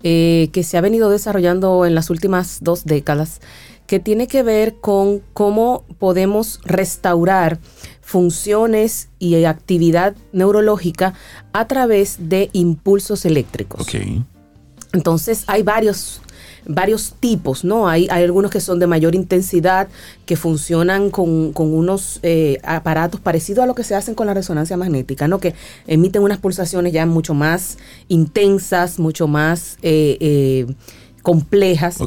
eh, 0.03 0.49
que 0.51 0.64
se 0.64 0.78
ha 0.78 0.82
venido 0.82 1.09
desarrollando 1.09 1.86
en 1.86 1.93
las 1.93 2.09
últimas 2.09 2.59
dos 2.62 2.86
décadas, 2.86 3.39
que 3.86 3.99
tiene 3.99 4.28
que 4.28 4.41
ver 4.41 4.76
con 4.76 5.22
cómo 5.34 5.84
podemos 5.99 6.59
restaurar 6.64 7.59
funciones 8.01 9.09
y 9.20 9.43
actividad 9.43 10.16
neurológica 10.32 11.14
a 11.53 11.68
través 11.68 12.18
de 12.30 12.49
impulsos 12.53 13.26
eléctricos. 13.26 13.86
Entonces 14.93 15.43
hay 15.47 15.64
varios, 15.64 16.22
varios 16.66 17.14
tipos, 17.20 17.64
¿no? 17.64 17.88
Hay, 17.88 18.07
hay 18.09 18.24
algunos 18.24 18.51
que 18.51 18.59
son 18.59 18.80
de 18.80 18.88
mayor 18.88 19.16
intensidad, 19.16 19.88
que 20.26 20.36
funcionan 20.36 21.09
con, 21.09 21.53
con 21.53 21.74
unos 21.74 22.20
eh, 22.24 22.59
aparatos 22.64 23.20
parecidos 23.20 23.64
a 23.64 23.68
lo 23.68 23.76
que 23.76 23.84
se 23.84 23.95
hacen 23.95 24.16
con 24.16 24.28
la 24.28 24.34
resonancia 24.34 24.78
magnética, 24.78 25.28
¿no? 25.28 25.39
Que 25.39 25.53
emiten 25.88 26.22
unas 26.22 26.38
pulsaciones 26.38 26.93
ya 26.93 27.05
mucho 27.05 27.34
más 27.34 27.78
intensas, 28.07 28.99
mucho 28.99 29.28
más 29.28 29.78
eh, 29.82 30.18
eh, 30.20 30.74
complejas. 31.22 31.97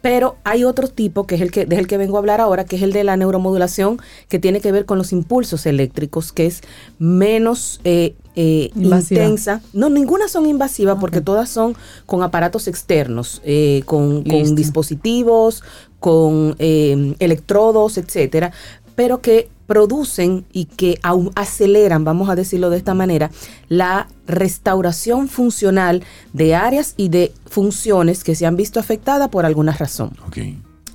Pero 0.00 0.36
hay 0.44 0.64
otro 0.64 0.88
tipo, 0.88 1.26
que 1.26 1.34
es 1.34 1.40
el 1.40 1.50
que, 1.50 1.66
del 1.66 1.86
que 1.86 1.96
vengo 1.96 2.16
a 2.16 2.20
hablar 2.20 2.40
ahora, 2.40 2.64
que 2.64 2.76
es 2.76 2.82
el 2.82 2.92
de 2.92 3.04
la 3.04 3.16
neuromodulación, 3.16 3.98
que 4.28 4.38
tiene 4.38 4.60
que 4.60 4.72
ver 4.72 4.84
con 4.84 4.98
los 4.98 5.12
impulsos 5.12 5.66
eléctricos, 5.66 6.32
que 6.32 6.46
es 6.46 6.62
menos 6.98 7.80
eh, 7.84 8.14
eh, 8.42 8.70
intensa. 8.74 9.60
No, 9.74 9.90
ninguna 9.90 10.26
son 10.26 10.46
invasivas 10.46 10.96
porque 10.98 11.20
todas 11.20 11.50
son 11.50 11.76
con 12.06 12.22
aparatos 12.22 12.68
externos, 12.68 13.42
eh, 13.44 13.82
con, 13.84 14.24
dispositivos, 14.24 15.62
con 15.98 16.56
eh, 16.58 17.14
electrodos, 17.18 17.98
etcétera, 17.98 18.52
pero 18.94 19.20
que 19.20 19.50
producen 19.66 20.46
y 20.52 20.64
que 20.64 20.98
aún 21.02 21.30
aceleran, 21.34 22.02
vamos 22.02 22.30
a 22.30 22.34
decirlo 22.34 22.70
de 22.70 22.78
esta 22.78 22.94
manera, 22.94 23.30
la 23.68 24.08
restauración 24.26 25.28
funcional 25.28 26.02
de 26.32 26.54
áreas 26.54 26.94
y 26.96 27.10
de 27.10 27.32
funciones 27.44 28.24
que 28.24 28.34
se 28.34 28.46
han 28.46 28.56
visto 28.56 28.80
afectadas 28.80 29.28
por 29.28 29.44
alguna 29.44 29.72
razón. 29.72 30.12
Ok. 30.26 30.38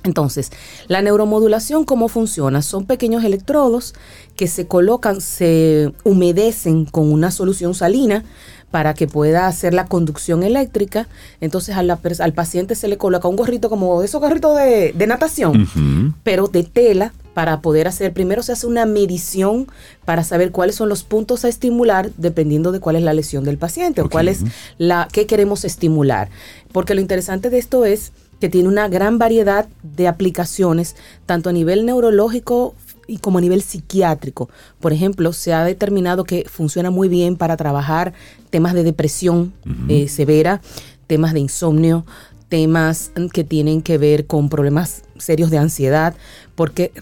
Entonces, 0.06 0.50
la 0.88 1.02
neuromodulación, 1.02 1.84
¿cómo 1.84 2.08
funciona? 2.08 2.62
Son 2.62 2.86
pequeños 2.86 3.24
electrodos 3.24 3.94
que 4.36 4.46
se 4.46 4.66
colocan, 4.66 5.20
se 5.20 5.92
humedecen 6.04 6.84
con 6.86 7.12
una 7.12 7.30
solución 7.30 7.74
salina 7.74 8.24
para 8.70 8.94
que 8.94 9.06
pueda 9.06 9.46
hacer 9.46 9.72
la 9.74 9.86
conducción 9.86 10.42
eléctrica. 10.42 11.08
Entonces, 11.40 11.76
a 11.76 11.82
la 11.82 12.00
pers- 12.02 12.20
al 12.20 12.32
paciente 12.32 12.74
se 12.74 12.88
le 12.88 12.98
coloca 12.98 13.28
un 13.28 13.36
gorrito 13.36 13.68
como 13.68 14.02
esos 14.02 14.20
gorritos 14.20 14.56
de, 14.56 14.92
de 14.92 15.06
natación, 15.06 16.14
pero 16.22 16.48
de 16.48 16.62
tela 16.64 17.12
para 17.32 17.60
poder 17.60 17.86
hacer, 17.86 18.12
primero 18.14 18.42
se 18.42 18.52
hace 18.52 18.66
una 18.66 18.86
medición 18.86 19.66
para 20.06 20.24
saber 20.24 20.52
cuáles 20.52 20.74
son 20.76 20.88
los 20.88 21.02
puntos 21.04 21.44
a 21.44 21.48
estimular 21.48 22.10
dependiendo 22.16 22.72
de 22.72 22.80
cuál 22.80 22.96
es 22.96 23.02
la 23.02 23.12
lesión 23.12 23.44
del 23.44 23.58
paciente 23.58 24.00
o 24.00 24.08
cuál 24.08 24.28
es 24.28 24.40
la 24.78 25.06
que 25.12 25.26
queremos 25.26 25.64
estimular. 25.64 26.30
Porque 26.72 26.94
lo 26.94 27.00
interesante 27.02 27.50
de 27.50 27.58
esto 27.58 27.84
es 27.84 28.12
que 28.40 28.48
tiene 28.48 28.68
una 28.68 28.88
gran 28.88 29.18
variedad 29.18 29.68
de 29.82 30.08
aplicaciones, 30.08 30.96
tanto 31.24 31.50
a 31.50 31.52
nivel 31.52 31.86
neurológico 31.86 32.74
y 33.06 33.18
como 33.18 33.38
a 33.38 33.40
nivel 33.40 33.62
psiquiátrico. 33.62 34.48
Por 34.80 34.92
ejemplo, 34.92 35.32
se 35.32 35.52
ha 35.54 35.64
determinado 35.64 36.24
que 36.24 36.44
funciona 36.48 36.90
muy 36.90 37.08
bien 37.08 37.36
para 37.36 37.56
trabajar 37.56 38.12
temas 38.50 38.74
de 38.74 38.82
depresión 38.82 39.52
eh, 39.88 40.08
severa, 40.08 40.60
temas 41.06 41.32
de 41.32 41.40
insomnio, 41.40 42.04
temas 42.48 43.12
que 43.32 43.44
tienen 43.44 43.82
que 43.82 43.98
ver 43.98 44.26
con 44.26 44.48
problemas 44.48 45.02
serios 45.18 45.50
de 45.50 45.58
ansiedad, 45.58 46.14
porque 46.54 46.92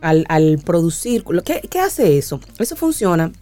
al, 0.00 0.24
al 0.28 0.58
producir, 0.64 1.24
¿qué 1.44 1.78
hace 1.80 2.18
eso? 2.18 2.40
Eso 2.58 2.76
funciona 2.76 3.32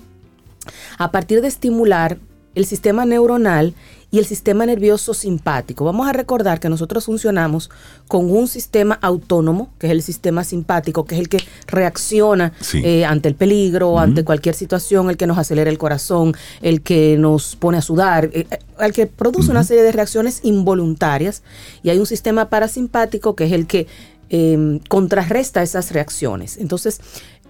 a 0.98 1.10
partir 1.10 1.40
de 1.40 1.48
estimular 1.48 2.18
el 2.54 2.66
sistema 2.66 3.04
neuronal 3.04 3.74
y 4.14 4.18
el 4.20 4.26
sistema 4.26 4.64
nervioso 4.64 5.12
simpático. 5.12 5.84
Vamos 5.84 6.06
a 6.06 6.12
recordar 6.12 6.60
que 6.60 6.68
nosotros 6.68 7.04
funcionamos 7.06 7.68
con 8.06 8.30
un 8.30 8.46
sistema 8.46 8.96
autónomo, 9.02 9.70
que 9.80 9.88
es 9.88 9.92
el 9.92 10.02
sistema 10.02 10.44
simpático, 10.44 11.04
que 11.04 11.16
es 11.16 11.20
el 11.22 11.28
que 11.28 11.38
reacciona 11.66 12.52
Sí. 12.60 12.80
eh, 12.84 13.04
ante 13.04 13.28
el 13.28 13.34
peligro, 13.34 13.98
ante 13.98 14.22
cualquier 14.24 14.54
situación, 14.54 15.10
el 15.10 15.16
que 15.16 15.26
nos 15.26 15.36
acelera 15.36 15.68
el 15.68 15.78
corazón, 15.78 16.32
el 16.62 16.80
que 16.82 17.16
nos 17.18 17.56
pone 17.56 17.78
a 17.78 17.82
sudar, 17.82 18.30
eh, 18.32 18.46
el 18.78 18.92
que 18.92 19.06
produce 19.08 19.50
una 19.50 19.64
serie 19.64 19.82
de 19.82 19.90
reacciones 19.90 20.40
involuntarias. 20.44 21.42
Y 21.82 21.90
hay 21.90 21.98
un 21.98 22.06
sistema 22.06 22.48
parasimpático, 22.48 23.34
que 23.34 23.46
es 23.46 23.52
el 23.52 23.66
que 23.66 23.88
eh, 24.30 24.80
contrarresta 24.88 25.62
esas 25.62 25.92
reacciones. 25.92 26.56
Entonces, 26.56 27.00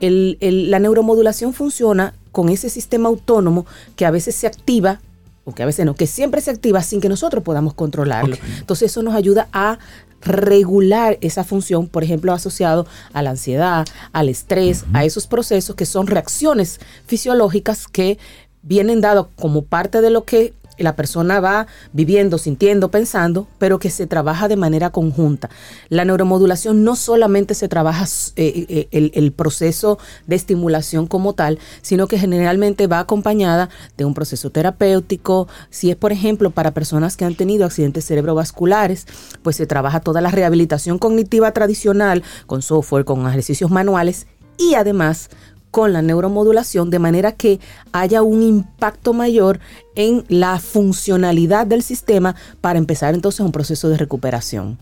el- 0.01 0.37
el- 0.41 0.71
la 0.71 0.81
neuromodulación 0.81 1.55
funciona 1.55 2.15
con 2.33 2.49
ese 2.49 2.69
sistema 2.69 3.09
autónomo 3.09 3.65
que 3.97 4.05
a 4.07 4.11
veces 4.11 4.35
se 4.35 4.47
activa, 4.47 5.01
o 5.45 5.55
que 5.55 5.63
a 5.63 5.67
veces 5.67 5.85
no, 5.87 5.95
que 5.95 6.07
siempre 6.07 6.41
se 6.41 6.51
activa 6.51 6.83
sin 6.83 7.01
que 7.01 7.09
nosotros 7.09 7.45
podamos 7.45 7.75
controlarlo. 7.75 8.37
Entonces, 8.59 8.91
eso 8.91 9.03
nos 9.03 9.15
ayuda 9.15 9.49
a 9.53 9.79
regular 10.23 11.19
esa 11.21 11.45
función, 11.45 11.87
por 11.87 12.03
ejemplo, 12.03 12.33
asociado 12.33 12.87
a 13.13 13.23
la 13.23 13.31
ansiedad, 13.31 13.87
al 14.13 14.29
estrés, 14.29 14.85
a 14.93 15.05
esos 15.05 15.27
procesos 15.27 15.77
que 15.77 15.87
son 15.87 16.07
reacciones 16.07 16.81
fisiológicas 17.07 17.87
que 17.89 18.19
vienen 18.63 19.03
dados 19.03 19.27
como 19.37 19.63
parte 19.63 20.01
de 20.01 20.11
lo 20.11 20.25
que 20.25 20.55
la 20.79 20.97
persona 20.97 21.41
va 21.41 21.67
viviendo, 21.93 22.39
sintiendo, 22.39 22.91
pensando, 22.91 23.47
pero 23.59 23.79
que 23.79 23.91
se 23.91 24.07
trabaja 24.07 24.49
de 24.49 24.57
manera 24.57 24.91
conjunta. 24.91 25.51
La 25.89 26.05
neuromodulación 26.05 26.85
no 26.85 26.97
solamente 26.97 27.55
se 27.55 27.69
trabaja 27.69 28.05
eh, 28.37 28.67
eh, 28.69 28.89
el, 28.91 29.11
el 29.15 29.33
proceso 29.33 29.99
de 30.27 30.37
estimulación 30.37 31.07
como 31.07 31.35
tal, 31.35 31.59
sino 31.83 32.07
que 32.07 32.19
generalmente 32.19 32.87
va 32.87 33.01
acompañada 33.01 33.69
de 33.97 34.05
un 34.05 34.15
proceso 34.15 34.51
terapéutico. 34.51 35.49
Si 35.71 35.91
es, 35.91 35.97
por 35.97 36.13
ejemplo, 36.13 36.51
para 36.51 36.73
personas 36.73 37.17
que 37.17 37.25
han 37.25 37.35
tenido 37.35 37.65
accidentes 37.65 38.07
cerebrovasculares, 38.07 39.07
pues 39.43 39.57
se 39.57 39.67
trabaja 39.67 40.01
toda 40.01 40.21
la 40.21 40.31
rehabilitación 40.31 40.99
cognitiva 40.99 41.53
tradicional 41.53 42.23
con 42.47 42.63
software, 42.63 43.05
con 43.05 43.27
ejercicios 43.27 43.71
manuales 43.71 44.27
y 44.57 44.75
además 44.75 45.31
con 45.75 45.93
la 45.93 46.03
neuromodulación 46.03 46.89
de 46.89 47.01
manera 47.01 47.33
que 47.33 47.59
haya 47.91 48.23
un 48.23 48.43
impacto 48.43 49.13
mayor 49.13 49.59
en 49.97 50.25
la 50.29 50.61
funcionalidad 50.61 51.67
del 51.67 51.83
sistema 51.83 52.37
para 52.61 52.79
empezar 52.79 53.13
entonces 53.13 53.41
un 53.41 53.51
proceso 53.51 53.89
de 53.89 53.97
recuperación. 53.97 54.79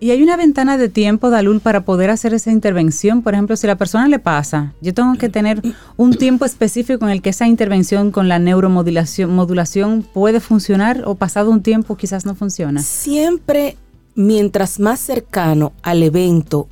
Y 0.00 0.10
hay 0.10 0.24
una 0.24 0.36
ventana 0.36 0.76
de 0.76 0.88
tiempo, 0.88 1.30
Dalul, 1.30 1.60
para 1.60 1.84
poder 1.84 2.10
hacer 2.10 2.34
esa 2.34 2.50
intervención. 2.50 3.22
Por 3.22 3.34
ejemplo, 3.34 3.54
si 3.54 3.68
la 3.68 3.76
persona 3.76 4.08
le 4.08 4.18
pasa, 4.18 4.72
yo 4.80 4.92
tengo 4.92 5.14
que 5.14 5.28
tener 5.28 5.62
un 5.96 6.14
tiempo 6.14 6.44
específico 6.44 7.04
en 7.04 7.12
el 7.12 7.22
que 7.22 7.30
esa 7.30 7.46
intervención 7.46 8.10
con 8.10 8.26
la 8.26 8.40
neuromodulación 8.40 9.32
modulación 9.32 10.02
puede 10.02 10.40
funcionar 10.40 11.04
o 11.06 11.14
pasado 11.14 11.52
un 11.52 11.62
tiempo 11.62 11.96
quizás 11.96 12.26
no 12.26 12.34
funciona. 12.34 12.82
Siempre, 12.82 13.76
mientras 14.16 14.80
más 14.80 14.98
cercano 14.98 15.74
al 15.84 16.02
evento 16.02 16.66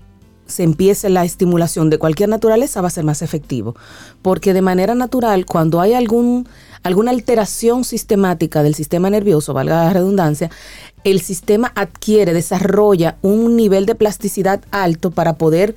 se 0.53 0.62
empiece 0.62 1.09
la 1.09 1.24
estimulación 1.24 1.90
de 1.90 1.98
cualquier 1.98 2.28
naturaleza 2.28 2.80
va 2.80 2.88
a 2.88 2.90
ser 2.90 3.05
más 3.05 3.22
efectivo. 3.22 3.74
Porque 4.22 4.55
de 4.55 4.62
manera 4.62 4.94
natural, 4.94 5.46
cuando 5.46 5.80
hay 5.80 5.94
algún, 5.94 6.48
alguna 6.82 7.11
alteración 7.11 7.84
sistemática 7.84 8.62
del 8.62 8.74
sistema 8.74 9.11
nervioso, 9.11 9.55
valga 9.55 9.84
la 9.84 9.92
redundancia, 9.92 10.50
el 11.05 11.20
sistema 11.20 11.72
adquiere, 11.74 12.32
desarrolla 12.32 13.16
un 13.22 13.57
nivel 13.57 13.86
de 13.86 13.94
plasticidad 13.94 14.62
alto 14.70 15.11
para 15.11 15.34
poder 15.34 15.74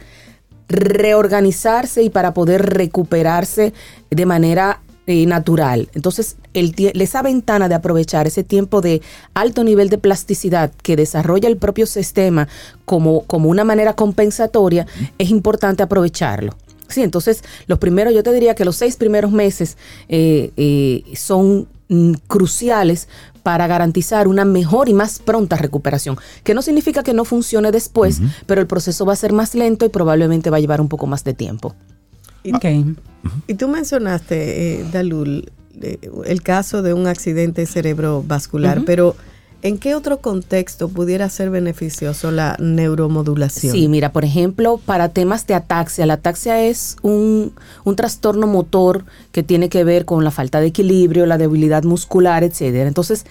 reorganizarse 0.67 2.03
y 2.03 2.09
para 2.09 2.33
poder 2.33 2.65
recuperarse 2.65 3.73
de 4.09 4.25
manera 4.25 4.81
eh, 5.07 5.25
natural. 5.25 5.89
Entonces, 5.93 6.37
el, 6.53 6.73
esa 6.77 7.21
ventana 7.21 7.69
de 7.69 7.75
aprovechar 7.75 8.27
ese 8.27 8.43
tiempo 8.43 8.81
de 8.81 9.01
alto 9.33 9.63
nivel 9.63 9.89
de 9.89 9.97
plasticidad 9.97 10.71
que 10.81 10.95
desarrolla 10.95 11.47
el 11.47 11.57
propio 11.57 11.85
sistema 11.85 12.47
como, 12.85 13.21
como 13.23 13.49
una 13.49 13.63
manera 13.63 13.93
compensatoria, 13.93 14.87
es 15.17 15.29
importante 15.29 15.83
aprovecharlo. 15.83 16.55
Sí, 16.87 17.01
entonces 17.01 17.43
los 17.67 17.79
primeros, 17.79 18.13
yo 18.13 18.23
te 18.23 18.31
diría 18.31 18.55
que 18.55 18.65
los 18.65 18.75
seis 18.75 18.95
primeros 18.95 19.31
meses 19.31 19.77
eh, 20.07 20.51
eh, 20.57 21.03
son 21.15 21.67
mm, 21.89 22.13
cruciales 22.27 23.07
para 23.43 23.67
garantizar 23.67 24.27
una 24.27 24.43
mejor 24.43 24.89
y 24.89 24.93
más 24.93 25.19
pronta 25.19 25.55
recuperación, 25.55 26.17
que 26.43 26.55
no 26.55 26.63
significa 26.63 27.03
que 27.03 27.13
no 27.13 27.25
funcione 27.25 27.71
después, 27.71 28.19
pero 28.47 28.59
el 28.59 28.65
proceso 28.65 29.05
va 29.05 29.13
a 29.13 29.15
ser 29.15 29.33
más 29.33 29.53
lento 29.53 29.85
y 29.85 29.89
probablemente 29.89 30.49
va 30.49 30.57
a 30.57 30.59
llevar 30.59 30.81
un 30.81 30.89
poco 30.89 31.05
más 31.05 31.23
de 31.23 31.35
tiempo. 31.35 31.75
Y 33.47 33.55
tú 33.55 33.67
mencionaste, 33.67 34.79
eh, 34.79 34.85
Dalul, 34.91 35.51
eh, 35.81 35.97
el 36.25 36.41
caso 36.41 36.81
de 36.81 36.93
un 36.93 37.07
accidente 37.07 37.65
cerebrovascular, 37.65 38.83
pero 38.85 39.15
¿en 39.61 39.77
qué 39.77 39.95
otro 39.95 40.19
contexto 40.19 40.89
pudiera 40.89 41.27
ser 41.29 41.49
beneficioso 41.49 42.31
la 42.31 42.55
neuromodulación? 42.59 43.73
Sí, 43.73 43.87
mira, 43.87 44.11
por 44.11 44.25
ejemplo, 44.25 44.79
para 44.85 45.09
temas 45.09 45.47
de 45.47 45.55
ataxia, 45.55 46.05
la 46.05 46.13
ataxia 46.13 46.61
es 46.63 46.97
un, 47.01 47.53
un 47.83 47.95
trastorno 47.95 48.47
motor 48.47 49.05
que 49.31 49.43
tiene 49.43 49.69
que 49.69 49.83
ver 49.83 50.05
con 50.05 50.23
la 50.23 50.31
falta 50.31 50.59
de 50.59 50.67
equilibrio, 50.67 51.25
la 51.25 51.37
debilidad 51.37 51.83
muscular, 51.83 52.43
etcétera. 52.43 52.87
Entonces, 52.87 53.25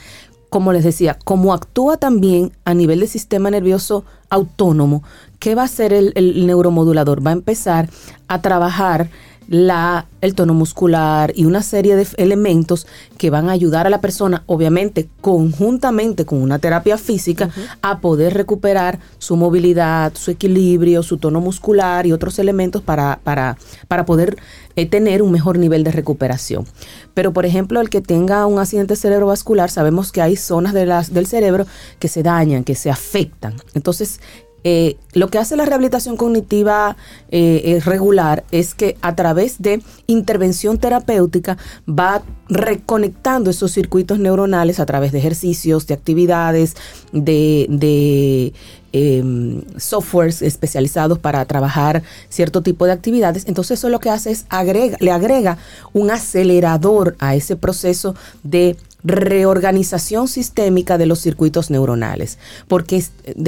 como 0.55 0.73
les 0.73 0.85
decía, 0.85 1.19
como 1.25 1.53
actúa 1.53 1.97
también 1.97 2.53
a 2.65 2.75
nivel 2.75 3.01
del 3.01 3.09
sistema 3.09 3.51
nervioso 3.51 4.05
autónomo, 4.31 5.03
¿qué 5.41 5.57
va 5.57 5.63
a 5.63 5.65
hacer 5.65 5.93
el, 5.93 6.13
el 6.15 6.47
neuromodulador? 6.47 7.27
Va 7.27 7.31
a 7.31 7.33
empezar 7.33 7.89
a 8.29 8.41
trabajar 8.41 9.11
la, 9.49 10.07
el 10.21 10.35
tono 10.35 10.55
muscular 10.55 11.33
y 11.35 11.45
una 11.45 11.63
serie 11.63 11.97
de 11.97 12.07
elementos 12.17 12.87
que 13.19 13.31
van 13.31 13.49
a 13.49 13.53
ayudar 13.53 13.87
a 13.87 13.91
la 13.91 14.01
persona, 14.01 14.43
obviamente 14.47 15.09
conjuntamente 15.21 16.25
con 16.25 16.43
una 16.43 16.59
terapia 16.59 16.99
física, 16.99 17.51
a 17.83 18.01
poder 18.01 18.35
recuperar 18.35 18.99
su 19.19 19.37
movilidad, 19.37 20.13
su 20.15 20.31
equilibrio, 20.31 21.03
su 21.03 21.19
tono 21.19 21.41
muscular 21.41 22.07
y 22.07 22.13
otros 22.13 22.39
elementos 22.39 22.83
para, 22.83 23.21
para, 23.23 23.57
para 23.89 24.05
poder 24.05 24.37
eh, 24.77 24.87
tener 24.87 25.23
un 25.23 25.31
mejor 25.31 25.59
nivel 25.59 25.85
de 25.85 25.93
recuperación. 25.93 26.67
Pero, 27.15 27.33
por 27.33 27.47
ejemplo, 27.47 27.81
el 27.81 27.91
que 27.91 28.01
tenga 28.01 28.45
un 28.47 28.59
accidente 28.59 28.97
cerebrovascular, 28.97 29.71
sabemos 29.71 30.11
que 30.11 30.21
hay 30.21 30.35
zonas 30.37 30.73
de 30.73 30.85
las, 30.85 31.13
del 31.13 31.27
cerebro 31.27 31.67
que 32.01 32.09
se 32.09 32.25
dañan, 32.25 32.65
que 32.65 32.75
se 32.75 32.91
afectan. 32.91 33.55
Entonces, 33.75 34.21
eh, 34.65 34.97
lo 35.13 35.29
que 35.29 35.39
hace 35.39 35.57
la 35.57 35.67
rehabilitación 35.67 36.17
cognitiva 36.17 36.97
eh, 37.31 37.81
regular 37.85 38.45
es 38.51 38.75
que 38.75 38.97
a 39.03 39.15
través 39.15 39.61
de 39.61 39.83
intervención 40.07 40.79
terapéutica 40.79 41.59
va 41.87 42.23
reconectando 42.49 43.51
esos 43.51 43.73
circuitos 43.73 44.19
neuronales 44.19 44.81
a 44.81 44.87
través 44.87 45.13
de 45.13 45.19
ejercicios, 45.19 45.87
de 45.87 45.95
actividades, 45.95 46.77
de, 47.13 48.53
em, 48.93 49.63
softwares 49.77 50.41
especializados 50.41 51.19
para 51.19 51.45
trabajar 51.45 52.03
cierto 52.29 52.63
tipo 52.63 52.87
de 52.87 52.93
actividades. 52.93 53.45
Entonces 53.47 53.79
eso 53.79 53.91
lo 53.91 54.01
que 54.01 54.11
hace 54.11 54.31
es 54.31 54.47
agrega, 54.49 54.97
le 55.01 55.11
agrega 55.11 55.59
un 55.93 56.11
acelerador 56.11 57.17
a 57.19 57.35
ese 57.35 57.57
proceso 57.57 58.15
de 58.43 58.77
reorganización 59.05 60.29
sistémica 60.29 60.99
de 60.99 61.07
los 61.07 61.21
circuitos 61.21 61.71
neuronales, 61.71 62.39
porque 62.67 63.05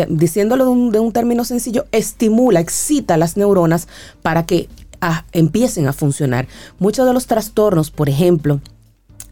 diciéndolo 0.09 0.67
de 0.91 1.01
un, 1.01 1.13
término 1.13 1.45
sencillo, 1.45 1.87
estimula, 1.93 2.61
excita 2.61 3.17
las 3.17 3.37
neuronas 3.37 3.89
para 4.23 4.45
que 4.45 4.69
ah, 5.01 5.25
empiecen 5.33 5.89
a 5.89 5.95
funcionar. 5.95 6.47
Muchos 6.79 7.07
de 7.07 7.15
los 7.15 7.27
trastornos, 7.27 7.91
por 7.91 8.09
ejemplo, 8.09 8.61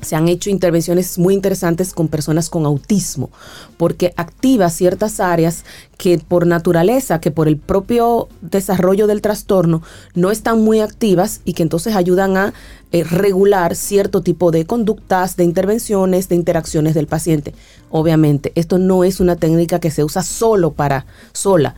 se 0.05 0.16
han 0.16 0.28
hecho 0.28 0.50
intervenciones 0.50 1.18
muy 1.18 1.34
interesantes 1.34 1.92
con 1.92 2.09
personas 2.09 2.50
con 2.50 2.66
autismo, 2.66 3.30
porque 3.76 4.12
activa 4.16 4.70
ciertas 4.70 5.20
áreas 5.20 5.64
que 5.98 6.18
por 6.18 6.46
naturaleza, 6.46 7.20
que 7.20 7.30
por 7.30 7.48
el 7.48 7.57
propio 7.57 8.28
desarrollo 8.40 9.07
del 9.07 9.22
trastorno, 9.22 9.82
no 10.14 10.30
están 10.30 10.62
muy 10.62 10.80
activas 10.80 11.40
y 11.44 11.55
que 11.55 11.62
entonces 11.62 11.96
ayudan 11.96 12.36
a 12.36 12.55
eh, 12.92 13.02
regular 13.02 13.74
cierto 13.74 14.22
tipo 14.22 14.50
de 14.50 14.66
conductas, 14.66 15.36
de 15.36 15.44
intervenciones, 15.44 16.28
de 16.28 16.36
interacciones 16.36 16.94
del 16.94 17.07
paciente. 17.07 17.55
Obviamente, 17.90 18.52
esto 18.55 18.78
no 18.78 19.02
es 19.02 19.18
una 19.18 19.36
técnica 19.36 19.80
que 19.80 19.90
se 19.90 20.05
usa 20.05 20.22
solo 20.22 20.72
para 20.72 21.07
sola 21.32 21.74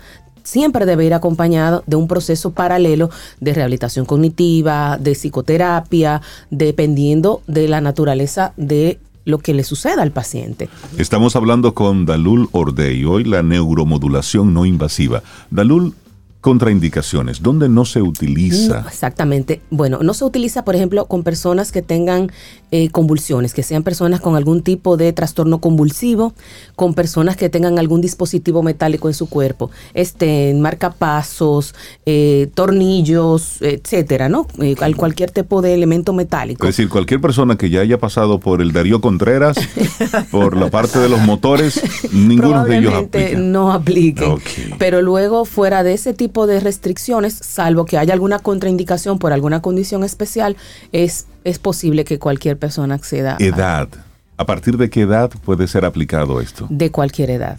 siempre 0.46 0.86
debe 0.86 1.04
ir 1.04 1.12
acompañado 1.12 1.82
de 1.86 1.96
un 1.96 2.06
proceso 2.06 2.52
paralelo 2.52 3.10
de 3.40 3.52
rehabilitación 3.52 4.06
cognitiva, 4.06 4.96
de 4.96 5.12
psicoterapia, 5.12 6.22
dependiendo 6.50 7.42
de 7.46 7.68
la 7.68 7.80
naturaleza 7.80 8.52
de 8.56 8.98
lo 9.24 9.38
que 9.38 9.52
le 9.54 9.64
suceda 9.64 10.02
al 10.02 10.12
paciente. 10.12 10.68
Estamos 10.98 11.34
hablando 11.34 11.74
con 11.74 12.06
Dalul 12.06 12.48
Ordey, 12.52 13.04
hoy 13.04 13.24
la 13.24 13.42
neuromodulación 13.42 14.54
no 14.54 14.64
invasiva. 14.64 15.24
Dalul, 15.50 15.94
contraindicaciones? 16.40 17.42
¿Dónde 17.42 17.68
no 17.68 17.84
se 17.84 18.02
utiliza? 18.02 18.84
exactamente. 18.88 19.60
Bueno, 19.70 19.98
no 20.02 20.14
se 20.14 20.24
utiliza, 20.24 20.64
por 20.64 20.76
ejemplo, 20.76 21.06
con 21.06 21.22
personas 21.22 21.72
que 21.72 21.82
tengan 21.82 22.30
eh, 22.70 22.90
convulsiones, 22.90 23.54
que 23.54 23.62
sean 23.62 23.82
personas 23.82 24.20
con 24.20 24.36
algún 24.36 24.62
tipo 24.62 24.96
de 24.96 25.12
trastorno 25.12 25.60
convulsivo, 25.60 26.34
con 26.74 26.94
personas 26.94 27.36
que 27.36 27.48
tengan 27.48 27.78
algún 27.78 28.00
dispositivo 28.00 28.62
metálico 28.62 29.08
en 29.08 29.14
su 29.14 29.28
cuerpo, 29.28 29.70
este, 29.94 30.54
marcapasos, 30.54 31.74
eh, 32.06 32.48
tornillos, 32.54 33.62
etcétera, 33.62 34.28
¿no? 34.28 34.46
Eh, 34.60 34.76
cualquier 34.96 35.30
tipo 35.30 35.62
de 35.62 35.74
elemento 35.74 36.12
metálico. 36.12 36.66
Es 36.66 36.76
decir, 36.76 36.88
cualquier 36.88 37.20
persona 37.20 37.56
que 37.56 37.70
ya 37.70 37.80
haya 37.80 37.98
pasado 37.98 38.40
por 38.40 38.62
el 38.62 38.72
Darío 38.72 39.00
Contreras, 39.00 39.56
por 40.30 40.56
la 40.56 40.70
parte 40.70 40.98
de 40.98 41.08
los 41.08 41.20
motores, 41.20 41.80
ninguno 42.12 42.64
de 42.64 42.78
ellos 42.78 42.94
aplica. 42.94 43.38
no 43.38 43.72
aplique. 43.72 44.26
Pero 44.78 45.02
luego, 45.02 45.44
fuera 45.44 45.82
de 45.82 45.94
ese 45.94 46.14
tipo 46.14 46.35
de 46.44 46.60
restricciones, 46.60 47.32
salvo 47.32 47.86
que 47.86 47.96
haya 47.96 48.12
alguna 48.12 48.38
contraindicación 48.38 49.18
por 49.18 49.32
alguna 49.32 49.62
condición 49.62 50.04
especial, 50.04 50.56
es, 50.92 51.26
es 51.44 51.58
posible 51.58 52.04
que 52.04 52.18
cualquier 52.18 52.58
persona 52.58 52.96
acceda. 52.96 53.36
Edad. 53.38 53.88
A, 54.36 54.44
partir 54.44 54.76
de 54.76 54.90
qué 54.90 55.02
edad 55.02 55.30
puede 55.44 55.66
ser 55.66 55.86
aplicado 55.86 56.42
esto? 56.42 56.66
De 56.68 56.90
cualquier 56.90 57.30
edad. 57.30 57.58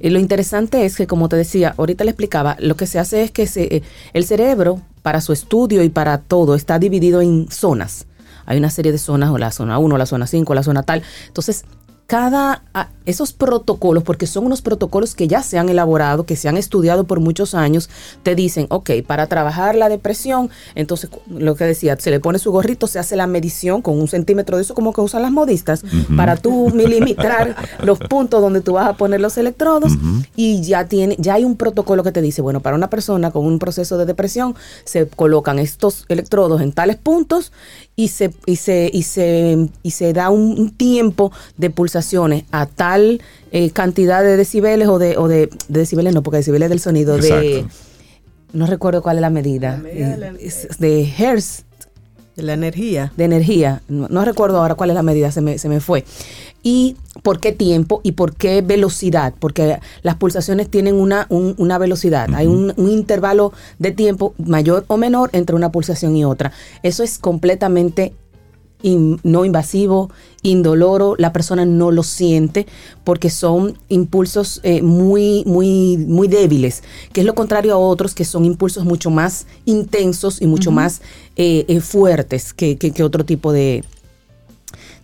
Y 0.00 0.10
lo 0.10 0.18
interesante 0.18 0.84
es 0.84 0.96
que, 0.96 1.06
como 1.06 1.30
te 1.30 1.36
decía, 1.36 1.74
ahorita 1.78 2.04
le 2.04 2.10
explicaba, 2.10 2.56
lo 2.58 2.76
que 2.76 2.86
se 2.86 2.98
hace 2.98 3.22
es 3.22 3.30
que 3.30 3.46
se, 3.46 3.82
el 4.12 4.26
cerebro, 4.26 4.82
para 5.02 5.22
su 5.22 5.32
estudio 5.32 5.82
y 5.82 5.88
para 5.88 6.18
todo, 6.18 6.54
está 6.54 6.78
dividido 6.78 7.22
en 7.22 7.48
zonas. 7.50 8.06
Hay 8.46 8.58
una 8.58 8.70
serie 8.70 8.92
de 8.92 8.98
zonas, 8.98 9.30
o 9.30 9.38
la 9.38 9.50
zona 9.50 9.78
1, 9.78 9.96
la 9.96 10.06
zona 10.06 10.26
5, 10.26 10.54
la 10.54 10.62
zona 10.62 10.82
tal. 10.82 11.02
Entonces, 11.28 11.64
cada 12.06 12.62
esos 13.06 13.32
protocolos, 13.32 14.02
porque 14.02 14.26
son 14.26 14.46
unos 14.46 14.62
protocolos 14.62 15.14
que 15.14 15.28
ya 15.28 15.42
se 15.42 15.58
han 15.58 15.68
elaborado, 15.68 16.24
que 16.24 16.36
se 16.36 16.48
han 16.48 16.56
estudiado 16.56 17.04
por 17.04 17.20
muchos 17.20 17.54
años, 17.54 17.90
te 18.22 18.34
dicen, 18.34 18.66
ok, 18.70 18.90
para 19.06 19.26
trabajar 19.26 19.74
la 19.74 19.88
depresión, 19.88 20.48
entonces 20.74 21.10
lo 21.28 21.54
que 21.54 21.64
decía, 21.64 21.96
se 21.98 22.10
le 22.10 22.20
pone 22.20 22.38
su 22.38 22.50
gorrito, 22.50 22.86
se 22.86 22.98
hace 22.98 23.16
la 23.16 23.26
medición 23.26 23.82
con 23.82 24.00
un 24.00 24.08
centímetro 24.08 24.56
de 24.56 24.62
eso 24.62 24.74
como 24.74 24.92
que 24.92 25.02
usan 25.02 25.22
las 25.22 25.32
modistas, 25.32 25.84
para 26.16 26.36
tú 26.36 26.70
milimetrar 26.74 27.56
los 27.82 27.98
puntos 27.98 28.40
donde 28.40 28.62
tú 28.62 28.74
vas 28.74 28.88
a 28.88 28.94
poner 28.94 29.20
los 29.20 29.36
electrodos 29.36 29.92
y 30.34 30.62
ya 30.62 30.86
tiene, 30.86 31.16
ya 31.18 31.34
hay 31.34 31.44
un 31.44 31.56
protocolo 31.56 32.02
que 32.02 32.12
te 32.12 32.22
dice, 32.22 32.40
bueno, 32.40 32.60
para 32.60 32.76
una 32.76 32.88
persona 32.88 33.30
con 33.30 33.44
un 33.44 33.58
proceso 33.58 33.98
de 33.98 34.06
depresión 34.06 34.54
se 34.84 35.06
colocan 35.06 35.58
estos 35.58 36.06
electrodos 36.08 36.62
en 36.62 36.72
tales 36.72 36.96
puntos 36.96 37.52
y 37.96 38.08
se, 38.08 38.32
y 38.46 38.56
se, 38.56 38.90
y 38.92 39.02
se, 39.04 39.68
y 39.82 39.90
se 39.92 40.12
da 40.12 40.30
un, 40.30 40.70
tiempo 40.70 41.30
de 41.56 41.70
pulsaciones 41.70 42.44
a 42.50 42.66
tal 42.66 43.20
eh, 43.52 43.70
cantidad 43.70 44.22
de 44.22 44.36
decibeles 44.36 44.88
o 44.88 44.98
de, 44.98 45.16
o 45.16 45.28
de, 45.28 45.46
de 45.68 45.78
decibeles, 45.80 46.12
no, 46.14 46.22
porque 46.22 46.38
decibeles 46.38 46.68
del 46.70 46.80
sonido, 46.80 47.16
de, 47.16 47.64
no 48.52 48.66
recuerdo 48.66 49.02
cuál 49.02 49.16
es 49.18 49.20
la 49.22 49.30
medida, 49.30 49.72
La 49.72 49.76
medida 49.78 50.08
de 50.10 50.16
la- 50.18 50.28
eh, 50.30 50.68
de 50.78 51.12
hertz, 51.18 51.64
De 52.36 52.42
la 52.42 52.54
energía. 52.54 53.12
de 53.16 53.24
energía. 53.24 53.82
No, 53.88 54.08
no 54.08 54.24
recuerdo 54.24 54.58
ahora 54.58 54.74
cuál 54.74 54.90
es 54.90 54.94
la 54.94 55.02
medida, 55.02 55.30
se 55.30 55.40
me, 55.40 55.58
se 55.58 55.68
me 55.68 55.80
fue. 55.80 56.04
¿Y 56.66 56.96
por 57.22 57.38
qué 57.40 57.52
tiempo 57.52 58.00
y 58.02 58.12
por 58.12 58.34
qué 58.34 58.62
velocidad? 58.62 59.34
Porque 59.38 59.78
las 60.02 60.16
pulsaciones 60.16 60.70
tienen 60.70 60.94
una, 60.94 61.26
un- 61.28 61.54
una 61.58 61.76
velocidad. 61.78 62.28
Hay 62.34 62.46
un, 62.46 62.72
un 62.76 62.90
intervalo 62.90 63.52
de 63.78 63.92
tiempo 63.92 64.32
mayor 64.38 64.84
o 64.88 64.96
menor 64.96 65.28
entre 65.34 65.54
una 65.54 65.70
pulsación 65.70 66.16
y 66.16 66.24
otra. 66.24 66.52
Eso 66.82 67.02
es 67.02 67.18
completamente 67.18 68.14
in- 68.82 69.20
no 69.24 69.44
invasivo, 69.44 70.10
indoloro, 70.42 71.14
la 71.18 71.32
persona 71.34 71.64
no 71.66 71.90
lo 71.90 72.02
siente 72.02 72.66
porque 73.04 73.28
son 73.30 73.78
impulsos 73.88 74.60
eh, 74.62 74.80
muy, 74.82 75.42
muy, 75.46 75.96
muy 75.98 76.28
débiles, 76.28 76.82
que 77.12 77.20
es 77.20 77.26
lo 77.26 77.34
contrario 77.34 77.74
a 77.74 77.78
otros 77.78 78.14
que 78.14 78.24
son 78.24 78.44
impulsos 78.46 78.84
mucho 78.84 79.10
más 79.10 79.46
intensos 79.66 80.40
y 80.42 80.46
mucho 80.46 80.70
más 80.70 81.02
eh, 81.36 81.64
eh, 81.68 81.80
fuertes 81.80 82.52
que, 82.54 82.76
que- 82.78 82.90
que 82.92 83.02
otro 83.02 83.24
tipo 83.24 83.52
de, 83.52 83.84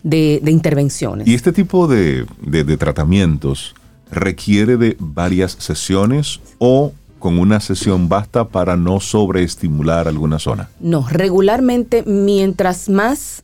de, 0.02 0.40
de 0.42 0.50
intervenciones. 0.50 1.26
Y 1.26 1.34
este 1.34 1.52
tipo 1.52 1.86
de, 1.86 2.26
de- 2.42 2.64
de 2.64 2.76
tratamientos 2.76 3.74
requiere 4.10 4.76
de 4.76 4.96
varias 4.98 5.52
sesiones 5.58 6.40
o 6.58 6.92
con 7.18 7.38
una 7.38 7.60
sesión 7.60 8.08
basta 8.08 8.48
para 8.48 8.76
no 8.76 8.98
sobreestimular 8.98 10.08
alguna 10.08 10.38
zona. 10.38 10.70
No, 10.80 11.06
regularmente 11.08 12.02
mientras 12.06 12.88
más 12.88 13.42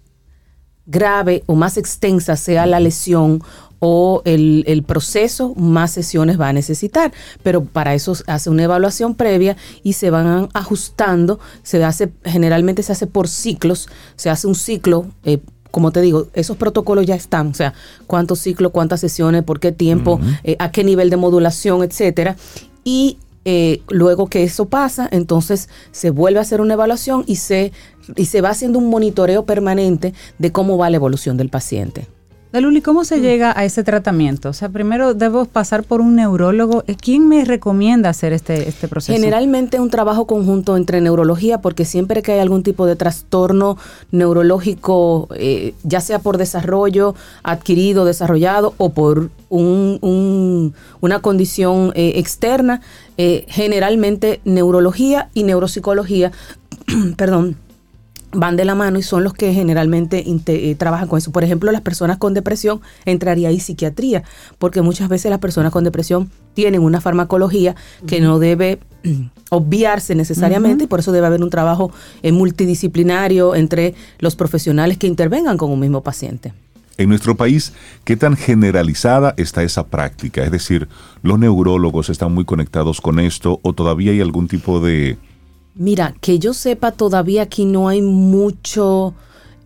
grave 0.87 1.43
o 1.47 1.55
más 1.55 1.77
extensa 1.77 2.37
sea 2.37 2.65
la 2.67 2.81
lesión 2.81 3.43
o 3.79 4.23
el, 4.25 4.65
el 4.67 4.83
proceso, 4.83 5.55
más 5.57 5.91
sesiones 5.91 6.41
va 6.41 6.49
a 6.49 6.53
necesitar. 6.55 7.13
Pero 7.43 7.65
para 7.65 7.93
eso 7.95 8.15
hace 8.27 8.49
una 8.49 8.63
evaluación 8.65 9.15
previa 9.15 9.57
y 9.83 9.93
se 9.93 10.09
van 10.11 10.49
ajustando. 10.55 11.39
Se 11.63 11.85
hace, 11.85 12.11
generalmente 12.25 12.83
se 12.83 12.93
hace 12.93 13.07
por 13.07 13.29
ciclos, 13.29 13.89
se 14.17 14.31
hace 14.31 14.47
un 14.47 14.55
ciclo. 14.55 15.07
eh, 15.25 15.39
como 15.71 15.91
te 15.91 16.01
digo, 16.01 16.29
esos 16.35 16.57
protocolos 16.57 17.07
ya 17.07 17.15
están, 17.15 17.49
o 17.49 17.55
sea, 17.55 17.75
cuántos 18.07 18.41
ciclos, 18.41 18.73
cuántas 18.73 19.01
sesiones, 19.01 19.43
por 19.43 19.61
qué 19.61 19.73
tiempo, 19.73 20.21
eh, 20.45 20.57
a 20.59 20.71
qué 20.71 20.85
nivel 20.85 21.11
de 21.11 21.17
modulación, 21.17 21.83
etcétera. 21.83 22.37
Y 22.85 23.19
eh, 23.45 23.83
luego 23.89 24.27
que 24.27 24.43
eso 24.43 24.67
pasa, 24.67 25.09
entonces 25.11 25.69
se 25.93 26.11
vuelve 26.11 26.39
a 26.39 26.43
hacer 26.43 26.61
una 26.61 26.75
evaluación 26.75 27.25
y 27.27 27.37
se, 27.37 27.73
y 28.17 28.27
se 28.27 28.41
va 28.41 28.51
haciendo 28.51 28.79
un 28.79 28.91
monitoreo 28.91 29.45
permanente 29.45 30.15
de 30.39 30.53
cómo 30.53 30.79
va 30.79 30.91
la 30.91 30.97
evolución 30.97 31.37
del 31.37 31.49
paciente. 31.49 32.09
Luli, 32.53 32.81
¿cómo 32.81 33.05
se 33.05 33.21
llega 33.21 33.53
a 33.55 33.67
ese 33.67 33.85
tratamiento? 33.85 34.49
O 34.49 34.53
sea, 34.55 34.71
primero 34.71 35.13
debo 35.13 35.45
pasar 35.45 35.83
por 35.85 36.01
un 36.01 36.15
neurólogo. 36.17 36.85
Eh, 36.87 36.97
¿Quién 36.99 37.29
me 37.29 37.45
recomienda 37.45 38.09
hacer 38.09 38.33
este, 38.33 38.67
este 38.67 38.89
proceso? 38.89 39.13
Generalmente 39.13 39.79
un 39.79 39.91
trabajo 39.91 40.27
conjunto 40.27 40.75
entre 40.79 41.03
neurología, 41.03 41.61
porque 41.61 41.85
siempre 41.85 42.23
que 42.23 42.33
hay 42.33 42.39
algún 42.39 42.63
tipo 42.63 42.87
de 42.87 42.97
trastorno 42.97 43.77
neurológico, 44.11 45.29
eh, 45.35 45.75
ya 45.83 46.01
sea 46.01 46.19
por 46.19 46.39
desarrollo 46.39 47.15
adquirido, 47.43 48.07
desarrollado 48.07 48.73
o 48.79 48.89
por 48.89 49.29
un- 49.51 49.99
un- 50.01 50.73
una 51.03 51.21
condición 51.21 51.93
eh, 51.95 52.13
externa, 52.17 52.81
eh, 53.19 53.45
generalmente 53.49 54.41
neurología 54.47 55.29
y 55.35 55.43
neuropsicología, 55.43 56.33
perdón, 57.19 57.57
van 58.33 58.57
de 58.57 58.65
la 58.65 58.75
mano 58.75 58.99
y 58.99 59.03
son 59.03 59.25
los 59.25 59.35
que 59.35 59.53
generalmente 59.53 60.25
eh, 60.27 60.75
trabajan 60.75 61.09
con 61.09 61.19
eso. 61.19 61.33
Por 61.33 61.45
ejemplo, 61.45 61.71
las 61.73 61.81
personas 61.81 62.19
con 62.19 62.35
depresión 62.35 62.81
entraría 63.05 63.49
ahí 63.49 63.61
psiquiatría, 63.61 64.25
porque 64.59 64.83
muchas 64.83 65.09
veces 65.09 65.31
las 65.31 65.41
personas 65.41 65.73
con 65.73 65.85
depresión 65.85 66.31
tienen 66.55 66.83
una 66.83 67.01
farmacología 67.01 67.77
que 68.07 68.21
no 68.21 68.39
debe 68.39 68.81
obviarse 69.51 70.15
necesariamente 70.15 70.85
y 70.85 70.87
por 70.87 71.01
eso 71.01 71.13
debe 71.13 71.27
haber 71.27 71.43
un 71.43 71.51
trabajo 71.51 71.93
eh, 72.23 72.33
multidisciplinario 72.33 73.55
entre 73.55 73.95
los 74.19 74.37
profesionales 74.37 74.99
que 74.99 75.07
intervengan 75.07 75.57
con 75.57 75.71
un 75.71 75.81
mismo 75.81 76.03
paciente. 76.03 76.53
En 76.99 77.11
nuestro 77.11 77.37
país, 77.37 77.75
¿qué 78.05 78.17
tan 78.17 78.37
generalizada 78.37 79.35
está 79.37 79.63
esa 79.63 79.87
práctica? 79.87 80.43
Es 80.43 80.51
decir, 80.51 80.89
¿los 81.23 81.39
neurólogos 81.39 82.09
están 82.09 82.33
muy 82.33 82.47
conectados 82.47 83.03
con 83.03 83.21
esto 83.21 83.61
o 83.63 83.75
todavía 83.75 84.13
hay 84.13 84.21
algún 84.21 84.49
tipo 84.49 84.81
de... 84.81 85.19
Mira, 85.77 86.15
que 86.21 86.39
yo 86.39 86.55
sepa, 86.55 86.91
todavía 86.93 87.43
aquí 87.43 87.65
no 87.67 87.89
hay 87.89 88.01
mucho, 88.03 89.13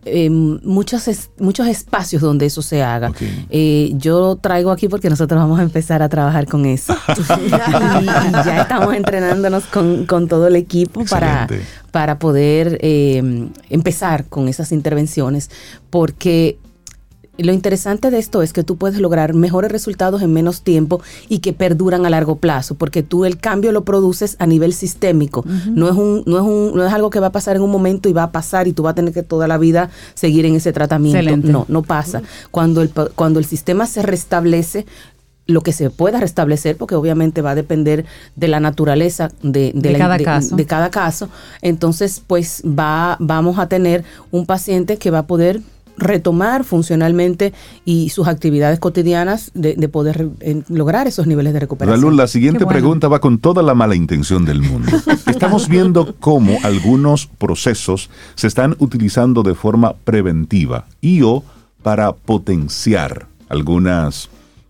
eh, 0.03 0.29
muchos, 0.29 1.07
es- 1.07 1.29
muchos 1.39 1.67
espacios 1.67 2.21
donde 2.21 2.47
eso 2.47 2.61
se 2.61 2.83
haga. 2.83 3.09
Ok. 3.11 3.21
Eh, 3.49 3.91
yo 3.95 4.35
traigo 4.35 4.71
aquí 4.71 4.87
porque 4.89 5.09
nosotros 5.09 5.39
vamos 5.39 5.59
a 5.59 5.63
empezar 5.63 6.01
a 6.01 6.09
trabajar 6.09 6.47
con 6.47 6.65
eso. 6.65 6.93
y, 7.07 8.03
y 8.03 8.05
ya 8.45 8.61
estamos 8.63 8.93
entrenándonos 8.93 9.63
con, 9.65 10.05
con 10.05 10.27
todo 10.27 10.47
el 10.47 10.55
equipo 10.57 11.05
para, 11.05 11.47
para 11.91 12.19
poder 12.19 12.77
eh, 12.81 13.47
empezar 13.69 14.25
con 14.25 14.47
esas 14.49 14.71
intervenciones, 14.73 15.49
porque 15.89 16.57
lo 17.37 17.53
interesante 17.53 18.11
de 18.11 18.19
esto 18.19 18.41
es 18.41 18.53
que 18.53 18.63
tú 18.63 18.75
puedes 18.77 18.99
lograr 18.99 19.33
mejores 19.33 19.71
resultados 19.71 20.21
en 20.21 20.31
menos 20.33 20.61
tiempo 20.61 21.01
y 21.29 21.39
que 21.39 21.53
perduran 21.53 22.05
a 22.05 22.09
largo 22.09 22.35
plazo, 22.35 22.75
porque 22.75 23.01
tú 23.03 23.25
el 23.25 23.37
cambio 23.37 23.71
lo 23.71 23.83
produces 23.83 24.35
a 24.39 24.45
nivel 24.45 24.73
sistémico. 24.73 25.43
No 25.73 25.89
es 25.89 25.95
un, 25.95 26.23
no 26.27 26.37
es 26.37 26.43
un, 26.43 26.75
no 26.75 26.85
es 26.85 26.93
algo 26.93 27.09
que 27.09 27.19
va 27.19 27.27
a 27.27 27.31
pasar 27.31 27.55
en 27.55 27.61
un 27.63 27.71
momento 27.71 28.09
y 28.09 28.13
va 28.13 28.23
a 28.23 28.31
pasar 28.31 28.67
y 28.67 28.73
tú 28.73 28.83
vas 28.83 28.91
a 28.91 28.95
tener 28.95 29.13
que 29.13 29.23
toda 29.23 29.47
la 29.47 29.57
vida 29.57 29.89
seguir 30.13 30.45
en 30.45 30.55
ese 30.55 30.71
tratamiento. 30.73 31.17
Excelente. 31.19 31.51
No, 31.51 31.65
no 31.67 31.81
pasa. 31.81 32.21
Cuando 32.51 32.81
el, 32.81 32.89
cuando 33.15 33.39
el 33.39 33.45
sistema 33.45 33.85
se 33.87 34.01
restablece, 34.03 34.85
lo 35.47 35.61
que 35.61 35.73
se 35.73 35.89
pueda 35.89 36.19
restablecer, 36.19 36.77
porque 36.77 36.95
obviamente 36.95 37.41
va 37.41 37.51
a 37.51 37.55
depender 37.55 38.05
de 38.35 38.47
la 38.47 38.59
naturaleza 38.59 39.31
de, 39.41 39.71
De 39.73 39.91
la- 39.93 39.97
cada 39.97 40.19
caso. 40.19 40.55
de 40.55 40.65
cada 40.65 40.89
caso. 40.91 41.29
Entonces, 41.61 42.21
pues 42.25 42.61
va, 42.65 43.17
vamos 43.19 43.57
a 43.57 43.67
tener 43.67 44.03
un 44.29 44.45
paciente 44.45 44.97
que 44.97 45.09
va 45.11 45.19
a 45.19 45.27
poder 45.27 45.61
retomar 45.97 46.63
funcionalmente 46.63 47.53
y 47.85 48.09
sus 48.09 48.27
actividades 48.27 48.79
cotidianas 48.79 49.51
de, 49.53 49.75
de 49.75 49.89
poder 49.89 50.29
eh, 50.39 50.63
lograr 50.69 51.07
esos 51.07 51.27
niveles 51.27 51.53
de 51.53 51.59
recuperación. 51.59 52.01
Raúl, 52.01 52.17
la 52.17 52.27
siguiente 52.27 52.63
bueno. 52.63 52.79
pregunta 52.79 53.07
va 53.07 53.19
con 53.19 53.39
toda 53.39 53.61
la 53.61 53.73
mala 53.73 53.95
intención 53.95 54.45
del 54.45 54.61
mundo. 54.61 54.91
Estamos 55.27 55.67
viendo 55.67 56.15
cómo 56.19 56.57
algunos 56.63 57.27
procesos 57.27 58.09
se 58.35 58.47
están 58.47 58.75
utilizando 58.79 59.43
de 59.43 59.55
forma 59.55 59.93
preventiva 60.03 60.85
y 61.01 61.21
o 61.21 61.43
para 61.83 62.13
potenciar 62.13 63.27
algunas, 63.49 64.29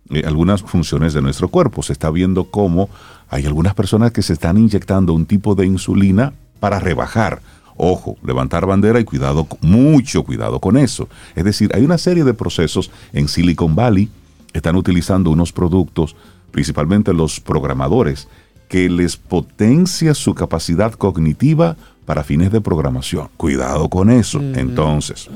eh, 0.10 0.24
algunas 0.26 0.62
funciones 0.62 1.14
de 1.14 1.22
nuestro 1.22 1.50
cuerpo. 1.50 1.84
Se 1.84 1.94
está 1.94 2.10
viendo 2.10 2.46
cómo 2.46 2.90
hay 3.30 3.46
algunas 3.46 3.74
personas 3.74 4.12
que 4.12 4.22
se 4.22 4.34
están 4.34 4.58
inyectando 4.58 5.14
un 5.14 5.26
tipo 5.26 5.56
de 5.56 5.66
insulina 5.66 6.34
para 6.60 6.80
rebajar. 6.80 7.42
Ojo, 7.78 8.18
levantar 8.24 8.66
bandera 8.66 9.00
y 9.00 9.04
cuidado, 9.04 9.48
mucho 9.62 10.24
cuidado 10.24 10.60
con 10.60 10.78
eso. 10.78 11.08
Es 11.36 11.44
decir, 11.44 11.72
hay 11.74 11.84
una 11.84 11.98
serie 11.98 12.24
de 12.24 12.34
procesos 12.34 12.92
en 13.14 13.28
Silicon 13.28 13.76
Valley, 13.76 14.10
están 14.54 14.76
utilizando 14.76 15.32
unos 15.32 15.52
productos, 15.52 16.16
principalmente 16.52 17.14
los 17.14 17.40
programadores, 17.40 18.28
que 18.68 18.90
les 18.90 19.18
potencia 19.18 20.14
su 20.14 20.34
capacidad 20.34 20.94
cognitiva 20.94 21.76
para 22.06 22.24
fines 22.24 22.52
de 22.52 22.62
programación. 22.62 23.30
Cuidado 23.38 23.90
con 23.90 24.10
eso. 24.10 24.40
Entonces, 24.40 25.30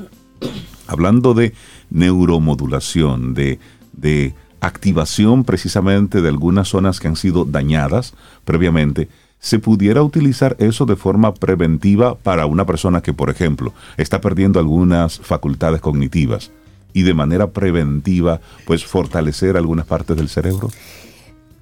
hablando 0.86 1.34
de 1.34 1.52
neuromodulación, 1.90 3.34
de, 3.34 3.58
de 3.92 4.34
activación 4.60 5.44
precisamente 5.44 6.22
de 6.22 6.28
algunas 6.28 6.68
zonas 6.68 6.98
que 7.00 7.08
han 7.08 7.16
sido 7.16 7.44
dañadas 7.44 8.14
previamente, 8.44 9.08
¿se 9.46 9.60
pudiera 9.60 10.02
utilizar 10.02 10.56
eso 10.58 10.86
de 10.86 10.96
forma 10.96 11.32
preventiva 11.32 12.16
para 12.16 12.46
una 12.46 12.66
persona 12.66 13.00
que, 13.00 13.12
por 13.12 13.30
ejemplo, 13.30 13.72
está 13.96 14.20
perdiendo 14.20 14.58
algunas 14.58 15.20
facultades 15.20 15.80
cognitivas 15.80 16.50
y 16.92 17.02
de 17.02 17.14
manera 17.14 17.46
preventiva, 17.52 18.40
pues 18.66 18.84
fortalecer 18.84 19.56
algunas 19.56 19.86
partes 19.86 20.16
del 20.16 20.28
cerebro? 20.28 20.68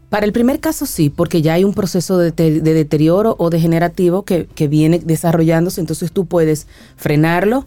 Para 0.08 0.24
el 0.24 0.32
primer 0.32 0.60
caso 0.60 0.86
sí, 0.86 1.10
porque 1.10 1.42
ya 1.42 1.52
hay 1.52 1.64
un 1.64 1.74
proceso 1.74 2.16
de, 2.16 2.32
te- 2.32 2.62
de 2.62 2.72
deterioro 2.72 3.36
o 3.38 3.50
degenerativo 3.50 4.24
que, 4.24 4.46
que 4.46 4.66
viene 4.66 4.98
desarrollándose, 5.00 5.82
entonces 5.82 6.10
tú 6.10 6.24
puedes 6.24 6.66
frenarlo 6.96 7.66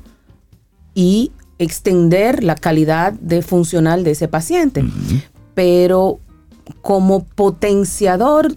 y 0.95 1.32
extender 1.59 2.43
la 2.43 2.55
calidad 2.55 3.13
de 3.13 3.43
funcional 3.43 4.03
de 4.03 4.11
ese 4.11 4.28
paciente. 4.28 4.84
Pero 5.53 6.20
como 6.82 7.24
potenciador 7.24 8.55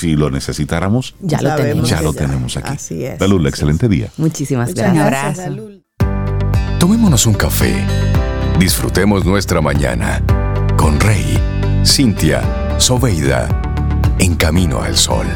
si 0.09 0.16
lo 0.16 0.30
necesitáramos, 0.30 1.14
Ya 1.20 1.40
lo 1.42 1.54
tenemos. 1.56 1.88
ya 1.90 1.98
que 1.98 2.04
lo 2.04 2.12
tenemos 2.14 2.56
aquí. 2.56 2.72
Así 2.72 3.04
es. 3.04 3.18
Dalul, 3.18 3.46
excelente 3.46 3.86
es. 3.86 3.90
día. 3.90 4.09
Muchísimas 4.16 4.68
Muchas 4.70 4.94
gracias. 4.94 5.06
gracias, 5.06 5.46
abrazo. 5.48 6.78
Tomémonos 6.78 7.26
un 7.26 7.34
café. 7.34 7.74
Disfrutemos 8.59 9.24
nuestra 9.24 9.61
mañana 9.61 10.22
con 10.76 10.98
Rey, 11.00 11.38
Cintia, 11.84 12.42
Soveida, 12.78 13.48
en 14.18 14.34
camino 14.34 14.80
al 14.82 14.96
sol. 14.96 15.26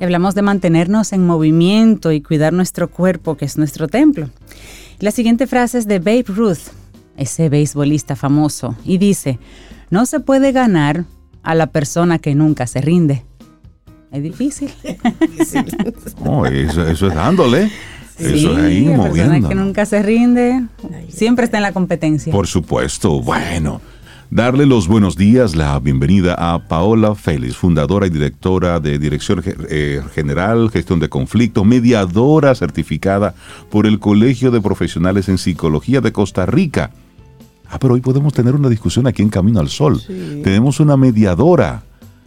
Hablamos 0.00 0.34
de 0.34 0.42
mantenernos 0.42 1.12
en 1.12 1.26
movimiento 1.26 2.10
y 2.12 2.22
cuidar 2.22 2.52
nuestro 2.52 2.88
cuerpo, 2.90 3.36
que 3.36 3.44
es 3.44 3.58
nuestro 3.58 3.86
templo. 3.86 4.30
La 4.98 5.10
siguiente 5.10 5.46
frase 5.46 5.78
es 5.78 5.86
de 5.86 5.98
Babe 5.98 6.24
Ruth, 6.26 6.58
ese 7.16 7.48
beisbolista 7.48 8.16
famoso, 8.16 8.74
y 8.84 8.98
dice, 8.98 9.38
no 9.90 10.06
se 10.06 10.20
puede 10.20 10.52
ganar 10.52 11.04
a 11.42 11.54
la 11.54 11.66
persona 11.68 12.18
que 12.18 12.34
nunca 12.34 12.66
se 12.66 12.80
rinde. 12.80 13.24
Es 14.12 14.22
difícil. 14.22 14.70
Oh, 16.24 16.44
eso, 16.46 16.86
eso 16.86 17.06
es 17.08 17.14
dándole. 17.14 17.70
eso 18.18 18.36
Sí, 18.36 18.46
es 18.46 18.56
ahí 18.56 18.84
la 18.84 19.02
persona 19.02 19.24
moviendo. 19.28 19.48
que 19.48 19.54
nunca 19.54 19.86
se 19.86 20.02
rinde 20.02 20.64
siempre 21.08 21.44
está 21.44 21.56
en 21.58 21.62
la 21.62 21.72
competencia. 21.72 22.32
Por 22.32 22.46
supuesto. 22.46 23.20
Bueno, 23.22 23.80
darle 24.30 24.66
los 24.66 24.86
buenos 24.88 25.16
días, 25.16 25.54
la 25.56 25.78
bienvenida 25.80 26.34
a 26.34 26.58
Paola 26.68 27.14
Félix, 27.14 27.56
fundadora 27.56 28.06
y 28.06 28.10
directora 28.10 28.80
de 28.80 28.98
Dirección 28.98 29.42
eh, 29.68 30.02
General, 30.14 30.70
Gestión 30.70 31.00
de 31.00 31.08
Conflictos, 31.08 31.64
mediadora 31.66 32.54
certificada 32.54 33.34
por 33.70 33.86
el 33.86 33.98
Colegio 33.98 34.50
de 34.50 34.60
Profesionales 34.60 35.28
en 35.28 35.38
Psicología 35.38 36.00
de 36.00 36.12
Costa 36.12 36.46
Rica. 36.46 36.90
Ah, 37.70 37.78
pero 37.78 37.94
hoy 37.94 38.00
podemos 38.00 38.32
tener 38.32 38.54
una 38.54 38.68
discusión 38.68 39.06
aquí 39.06 39.22
en 39.22 39.28
Camino 39.28 39.60
al 39.60 39.68
Sol. 39.68 40.00
Tenemos 40.42 40.80
una 40.80 40.96
mediadora. 40.96 41.82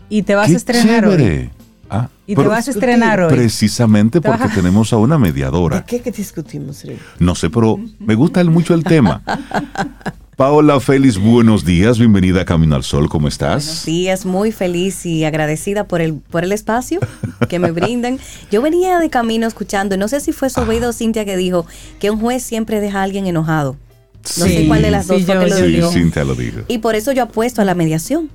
y 0.09 0.23
te 0.23 0.35
vas 0.35 0.47
¡Qué 0.47 0.53
a 0.53 0.57
estrenar 0.57 1.05
hoy. 1.07 1.17
chévere! 1.17 1.49
Ah, 1.89 2.07
Y 2.25 2.35
te 2.35 2.47
vas 2.47 2.67
a 2.67 2.71
estrenar 2.71 3.19
hoy. 3.21 3.33
Precisamente 3.33 4.21
porque 4.21 4.43
a- 4.45 4.49
tenemos 4.53 4.93
a 4.93 4.97
una 4.97 5.15
¿De 5.15 5.21
mediadora. 5.21 5.83
qué 5.85 6.01
que 6.01 6.11
discutimos, 6.11 6.83
Rey? 6.85 6.97
No 7.19 7.35
sé, 7.35 7.49
pero 7.49 7.77
me 7.99 8.15
gusta 8.15 8.43
mucho 8.45 8.73
el 8.73 8.83
tema. 8.83 9.21
Paola 10.35 10.79
Félix, 10.79 11.19
buenos 11.19 11.63
días, 11.63 11.99
bienvenida 11.99 12.41
a 12.41 12.45
Camino 12.45 12.75
al 12.75 12.83
Sol, 12.83 13.07
¿cómo 13.07 13.27
estás? 13.27 13.65
Buenos 13.65 13.85
días, 13.85 14.25
muy 14.25 14.51
feliz 14.51 15.05
y 15.05 15.25
agradecida 15.25 15.87
por 15.87 16.01
el, 16.01 16.15
por 16.15 16.43
el 16.43 16.51
espacio 16.51 16.99
que 17.49 17.59
me 17.59 17.71
brindan. 17.71 18.17
Yo 18.51 18.61
venía 18.63 18.97
de 18.97 19.11
camino 19.11 19.45
escuchando, 19.45 19.95
no 19.95 20.07
sé 20.07 20.19
si 20.21 20.31
fue 20.31 20.49
Sobeida 20.49 20.89
o 20.89 20.93
Cintia 20.93 21.23
que 21.25 21.37
dijo 21.37 21.67
que 21.99 22.09
un 22.09 22.19
juez 22.19 22.41
siempre 22.41 22.81
deja 22.81 23.01
a 23.01 23.03
alguien 23.03 23.27
enojado. 23.27 23.77
No 24.39 24.45
sé 24.45 24.57
Sí, 24.61 24.67
cuál 24.67 24.81
de 24.81 24.89
las 24.91 25.05
dos 25.05 25.17
sí, 25.19 25.25
fue 25.25 25.35
yo- 25.35 25.41
que 25.41 25.49
lo 25.49 25.55
Sí, 25.57 25.63
dijo. 25.67 25.91
Cintia 25.91 26.23
lo 26.23 26.33
dijo. 26.35 26.59
Y 26.67 26.79
por 26.79 26.95
eso 26.95 27.11
yo 27.11 27.23
apuesto 27.23 27.61
a 27.61 27.65
la 27.65 27.75
mediación. 27.75 28.29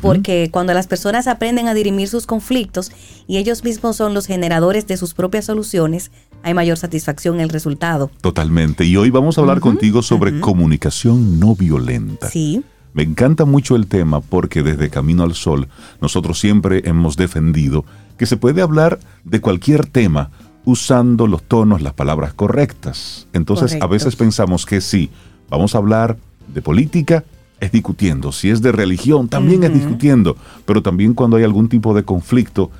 Porque 0.00 0.50
cuando 0.52 0.72
las 0.72 0.86
personas 0.86 1.26
aprenden 1.26 1.66
a 1.66 1.74
dirimir 1.74 2.06
sus 2.06 2.26
conflictos 2.26 2.92
y 3.26 3.38
ellos 3.38 3.64
mismos 3.64 3.96
son 3.96 4.14
los 4.14 4.26
generadores 4.26 4.86
de 4.86 4.96
sus 4.96 5.14
propias 5.14 5.46
soluciones, 5.46 6.12
hay 6.44 6.52
mayor 6.52 6.76
satisfacción 6.76 7.36
en 7.36 7.40
el 7.40 7.48
resultado. 7.48 8.10
Totalmente. 8.20 8.84
Y 8.84 8.96
hoy 8.98 9.08
vamos 9.08 9.38
a 9.38 9.40
hablar 9.40 9.60
contigo 9.60 10.02
sobre 10.02 10.40
comunicación 10.40 11.40
no 11.40 11.56
violenta. 11.56 12.28
Sí, 12.28 12.62
Me 12.92 13.02
encanta 13.02 13.46
mucho 13.46 13.74
el 13.74 13.86
tema 13.86 14.20
porque 14.20 14.62
desde 14.62 14.90
Camino 14.90 15.24
al 15.24 15.34
Sol 15.34 15.68
nosotros 16.00 16.38
siempre 16.38 16.82
hemos 16.84 17.16
defendido 17.16 17.84
que 18.18 18.26
se 18.26 18.36
puede 18.36 18.60
hablar 18.60 19.00
de 19.24 19.40
cualquier 19.40 19.86
tema 19.86 20.30
usando 20.66 21.26
los 21.26 21.42
tonos, 21.42 21.80
las 21.80 21.94
palabras 21.94 22.34
correctas. 22.34 23.26
Entonces 23.32 23.78
a 23.80 23.86
veces 23.86 24.14
pensamos 24.14 24.66
que 24.66 24.82
sí, 24.82 25.10
vamos 25.48 25.74
a 25.74 25.78
hablar 25.78 26.18
de 26.52 26.60
política, 26.60 27.24
es 27.58 27.72
discutiendo. 27.72 28.32
Si 28.32 28.50
es 28.50 28.60
de 28.60 28.70
religión, 28.70 29.28
también 29.28 29.64
es 29.64 29.72
discutiendo. 29.72 30.36
Pero 30.66 30.82
también 30.82 31.14
cuando 31.14 31.38
hay 31.38 31.44
algún 31.44 31.70
tipo 31.70 31.94
de 31.94 32.04
conflicto, 32.04 32.70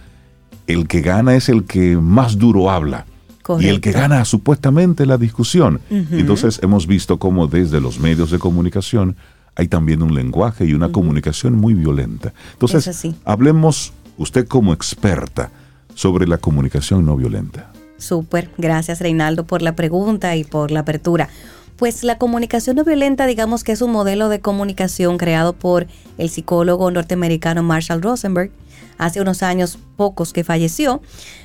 el 0.67 0.87
que 0.87 1.01
gana 1.01 1.35
es 1.35 1.49
el 1.49 1.65
que 1.65 1.97
más 1.97 2.39
duro 2.39 2.71
habla. 2.71 3.07
Y 3.61 3.67
el 3.69 3.81
que 3.81 3.93
gana 3.93 4.25
supuestamente 4.25 5.07
la 5.07 5.19
discusión. 5.19 5.81
Entonces 5.91 6.61
hemos 6.63 6.87
visto 6.87 7.19
cómo 7.19 7.47
desde 7.47 7.81
los 7.81 7.99
medios 7.99 8.31
de 8.31 8.39
comunicación 8.39 9.17
hay 9.57 9.69
también 9.69 10.03
un 10.03 10.15
lenguaje 10.15 10.65
y 10.65 10.75
una 10.75 10.91
comunicación 10.91 11.55
muy 11.55 11.75
violenta. 11.75 12.33
Entonces, 12.53 13.15
hablemos 13.25 13.93
usted 14.19 14.47
como 14.47 14.73
experta 14.73 15.51
sobre 15.95 16.27
la 16.27 16.39
comunicación 16.39 17.05
no 17.07 17.17
violenta. 17.17 17.71
Súper, 17.99 18.51
gracias 18.59 19.01
Reinaldo 19.01 19.45
por 19.45 19.63
la 19.63 19.77
pregunta 19.77 20.35
y 20.37 20.45
por 20.45 20.71
la 20.71 20.81
apertura. 20.81 21.29
Pues 21.77 22.05
la 22.05 22.19
comunicación 22.19 22.77
no 22.77 22.85
violenta, 22.85 23.27
digamos 23.27 23.65
que 23.65 23.73
es 23.73 23.83
un 23.83 23.91
modelo 23.91 24.29
de 24.29 24.41
comunicación 24.41 25.19
creado 25.19 25.53
por 25.53 25.87
el 26.19 26.31
psicólogo 26.31 26.91
norteamericano 26.91 27.63
Marshall 27.63 28.03
Rosenberg 28.03 28.51
hace 28.99 29.21
unos 29.21 29.43
años 29.43 29.79
pocos 29.97 30.33
que 30.33 30.45
falleció, 30.45 31.03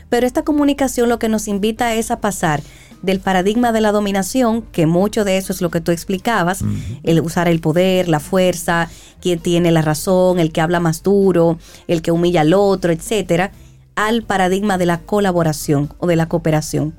pero 0.09 0.25
esta 0.25 0.43
comunicación 0.43 1.09
lo 1.09 1.19
que 1.19 1.29
nos 1.29 1.47
invita 1.47 1.93
es 1.95 2.11
a 2.11 2.19
pasar 2.19 2.61
del 3.01 3.19
paradigma 3.19 3.71
de 3.71 3.81
la 3.81 3.91
dominación, 3.91 4.61
que 4.61 4.85
mucho 4.85 5.23
de 5.23 5.37
eso 5.37 5.53
es 5.53 5.61
lo 5.61 5.69
que 5.69 5.81
tú 5.81 5.91
explicabas, 5.91 6.63
el 7.03 7.21
usar 7.21 7.47
el 7.47 7.61
poder, 7.61 8.09
la 8.09 8.19
fuerza, 8.19 8.89
quien 9.21 9.39
tiene 9.39 9.71
la 9.71 9.81
razón, 9.81 10.39
el 10.39 10.51
que 10.51 10.61
habla 10.61 10.79
más 10.79 11.03
duro, 11.03 11.57
el 11.87 12.01
que 12.01 12.11
humilla 12.11 12.41
al 12.41 12.53
otro, 12.53 12.91
etcétera, 12.91 13.51
al 13.95 14.23
paradigma 14.23 14.77
de 14.77 14.85
la 14.85 14.99
colaboración 14.99 15.93
o 15.99 16.07
de 16.07 16.15
la 16.15 16.27
cooperación. 16.27 16.93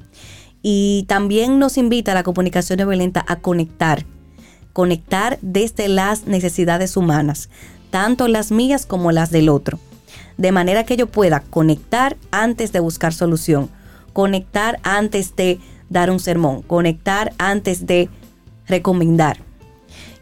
Y 0.62 1.04
también 1.08 1.58
nos 1.58 1.78
invita 1.78 2.12
a 2.12 2.14
la 2.14 2.22
comunicación 2.22 2.78
no 2.78 2.86
violenta 2.86 3.24
a 3.26 3.36
conectar, 3.36 4.04
conectar 4.72 5.38
desde 5.42 5.88
las 5.88 6.26
necesidades 6.26 6.96
humanas, 6.96 7.48
tanto 7.90 8.28
las 8.28 8.52
mías 8.52 8.86
como 8.86 9.12
las 9.12 9.30
del 9.30 9.48
otro, 9.48 9.78
de 10.40 10.52
manera 10.52 10.84
que 10.84 10.96
yo 10.96 11.06
pueda 11.06 11.40
conectar 11.40 12.16
antes 12.30 12.72
de 12.72 12.80
buscar 12.80 13.12
solución, 13.12 13.68
conectar 14.14 14.80
antes 14.84 15.36
de 15.36 15.60
dar 15.90 16.10
un 16.10 16.18
sermón, 16.18 16.62
conectar 16.62 17.34
antes 17.36 17.84
de 17.84 18.08
recomendar. 18.66 19.42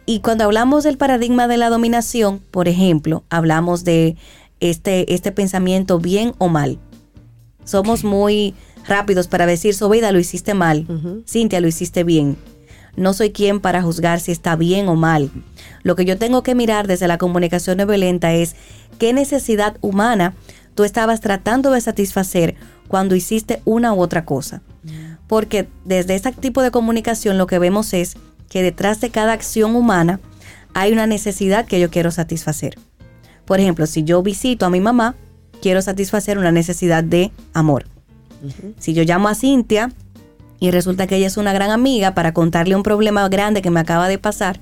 Y 0.07 0.19
cuando 0.19 0.43
hablamos 0.43 0.83
del 0.83 0.99
paradigma 0.99 1.47
de 1.47 1.57
la 1.57 1.71
dominación, 1.71 2.41
por 2.51 2.67
ejemplo, 2.67 3.23
hablamos 3.31 3.85
de 3.85 4.17
este, 4.59 5.15
este 5.15 5.31
pensamiento 5.31 6.01
bien 6.01 6.35
o 6.39 6.49
mal. 6.49 6.81
Somos 7.65 8.03
muy 8.03 8.55
rápidos 8.89 9.29
para 9.29 9.47
decir, 9.47 9.73
Sobeida, 9.73 10.11
lo 10.11 10.19
hiciste 10.19 10.53
mal. 10.53 10.85
Cintia, 11.29 11.61
lo 11.61 11.69
hiciste 11.69 12.03
bien. 12.03 12.37
No 12.97 13.13
soy 13.13 13.31
quien 13.31 13.61
para 13.61 13.83
juzgar 13.83 14.21
si 14.21 14.33
está 14.33 14.57
bien 14.57 14.89
o 14.89 14.97
mal. 14.97 15.31
Lo 15.83 15.97
que 15.97 16.05
yo 16.05 16.19
tengo 16.19 16.43
que 16.43 16.55
mirar 16.55 16.87
desde 16.87 17.09
la 17.09 17.19
comunicación 17.19 17.79
no 17.79 17.87
violenta 17.87 18.33
es 18.33 18.57
qué 18.99 19.13
necesidad 19.13 19.77
humana 19.81 20.35
tú 20.75 20.85
estabas 20.85 21.21
tratando 21.21 21.71
de 21.73 21.81
satisfacer 21.81 22.55
cuando 22.89 23.15
hiciste 23.15 23.61
una 23.65 23.93
u 23.93 24.01
otra 24.01 24.25
cosa. 24.25 24.63
Porque 25.27 25.69
desde 25.85 26.15
ese 26.15 26.33
tipo 26.33 26.63
de 26.63 26.71
comunicación 26.71 27.39
lo 27.39 27.47
que 27.47 27.59
vemos 27.59 27.93
es 27.93 28.17
que 28.49 28.63
detrás 28.63 29.01
de 29.01 29.11
cada 29.11 29.33
acción 29.33 29.77
humana 29.77 30.21
hay 30.75 30.93
una 30.93 31.07
necesidad 31.07 31.67
que 31.67 31.81
yo 31.81 31.91
quiero 31.91 32.11
satisfacer. 32.11 32.79
Por 33.45 33.61
ejemplo, 33.61 33.87
si 33.87 34.05
yo 34.05 34.23
visito 34.23 34.67
a 34.67 34.71
mi 34.71 34.81
mamá, 34.81 35.15
quiero 35.61 35.83
satisfacer 35.83 36.39
una 36.39 36.53
necesidad 36.53 37.05
de 37.05 37.33
amor. 37.53 37.87
Si 38.79 38.95
yo 38.95 39.03
llamo 39.03 39.29
a 39.29 39.35
Cintia 39.35 39.91
y 40.61 40.71
resulta 40.71 41.07
que 41.07 41.17
ella 41.17 41.27
es 41.27 41.37
una 41.37 41.53
gran 41.53 41.71
amiga 41.71 42.15
para 42.15 42.33
contarle 42.33 42.75
un 42.75 42.83
problema 42.83 43.29
grande 43.29 43.63
que 43.63 43.71
me 43.71 43.81
acaba 43.81 44.09
de 44.09 44.19
pasar, 44.19 44.61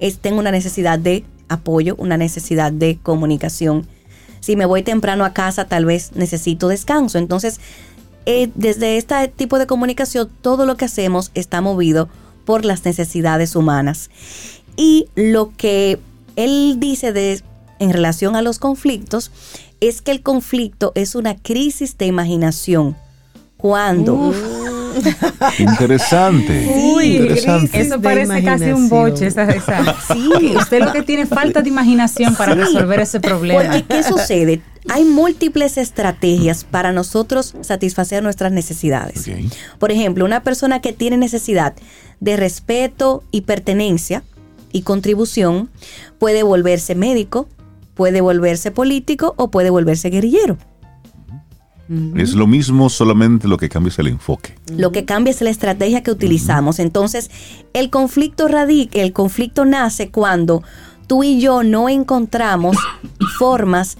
es, 0.00 0.18
tengo 0.18 0.38
una 0.38 0.50
necesidad 0.50 0.98
de 0.98 1.24
apoyo, 1.48 1.94
una 1.98 2.16
necesidad 2.16 2.72
de 2.72 2.98
comunicación. 3.02 3.86
Si 4.40 4.56
me 4.56 4.66
voy 4.66 4.82
temprano 4.82 5.24
a 5.24 5.32
casa, 5.32 5.64
tal 5.66 5.84
vez 5.84 6.12
necesito 6.14 6.68
descanso. 6.68 7.18
Entonces, 7.18 7.60
eh, 8.26 8.50
desde 8.54 8.98
este 8.98 9.28
tipo 9.28 9.58
de 9.58 9.66
comunicación, 9.66 10.28
todo 10.42 10.66
lo 10.66 10.76
que 10.76 10.84
hacemos 10.84 11.30
está 11.34 11.60
movido 11.60 12.08
por 12.44 12.64
las 12.64 12.84
necesidades 12.84 13.56
humanas. 13.56 14.10
Y 14.76 15.08
lo 15.16 15.52
que 15.56 15.98
él 16.36 16.76
dice 16.78 17.12
de, 17.12 17.42
en 17.78 17.92
relación 17.92 18.36
a 18.36 18.42
los 18.42 18.58
conflictos 18.58 19.32
es 19.80 20.02
que 20.02 20.12
el 20.12 20.22
conflicto 20.22 20.92
es 20.94 21.14
una 21.14 21.36
crisis 21.36 21.98
de 21.98 22.06
imaginación. 22.06 22.96
Cuando 23.56 24.32
Interesante. 25.58 26.66
Uy, 26.94 27.16
interesante. 27.16 27.80
eso 27.80 28.00
parece 28.00 28.42
casi 28.42 28.64
un 28.70 28.88
boche. 28.88 29.26
Esa, 29.26 29.44
esa. 29.44 29.94
Sí. 30.12 30.54
Usted 30.56 30.82
lo 30.84 30.92
que 30.92 31.02
tiene 31.02 31.26
falta 31.26 31.62
de 31.62 31.68
imaginación 31.68 32.34
para 32.34 32.54
Sí. 32.54 32.60
resolver 32.60 33.00
ese 33.00 33.20
problema. 33.20 33.62
Porque, 33.62 33.84
¿qué 33.84 34.02
sucede? 34.02 34.60
Hay 34.90 35.04
múltiples 35.04 35.76
estrategias 35.76 36.64
para 36.64 36.92
nosotros 36.92 37.54
satisfacer 37.60 38.22
nuestras 38.22 38.52
necesidades. 38.52 39.28
Por 39.78 39.92
ejemplo, 39.92 40.24
una 40.24 40.42
persona 40.42 40.80
que 40.80 40.92
tiene 40.92 41.16
necesidad 41.16 41.74
de 42.20 42.36
respeto 42.36 43.22
y 43.30 43.42
pertenencia 43.42 44.22
y 44.72 44.82
contribución 44.82 45.68
puede 46.18 46.42
volverse 46.42 46.94
médico, 46.94 47.48
puede 47.94 48.20
volverse 48.20 48.70
político 48.70 49.34
o 49.36 49.50
puede 49.50 49.70
volverse 49.70 50.08
guerrillero. 50.10 50.56
Es 52.16 52.34
lo 52.34 52.46
mismo, 52.46 52.90
solamente 52.90 53.48
lo 53.48 53.56
que 53.56 53.70
cambia 53.70 53.88
es 53.88 53.98
el 53.98 54.08
enfoque. 54.08 54.54
Lo 54.76 54.92
que 54.92 55.06
cambia 55.06 55.30
es 55.30 55.40
la 55.40 55.48
estrategia 55.48 56.02
que 56.02 56.10
utilizamos. 56.10 56.78
Entonces, 56.80 57.30
el 57.72 57.88
conflicto 57.88 58.46
radica, 58.46 59.00
el 59.00 59.14
conflicto 59.14 59.64
nace 59.64 60.10
cuando 60.10 60.62
tú 61.06 61.24
y 61.24 61.40
yo 61.40 61.62
no 61.62 61.88
encontramos 61.88 62.76
formas, 63.38 63.96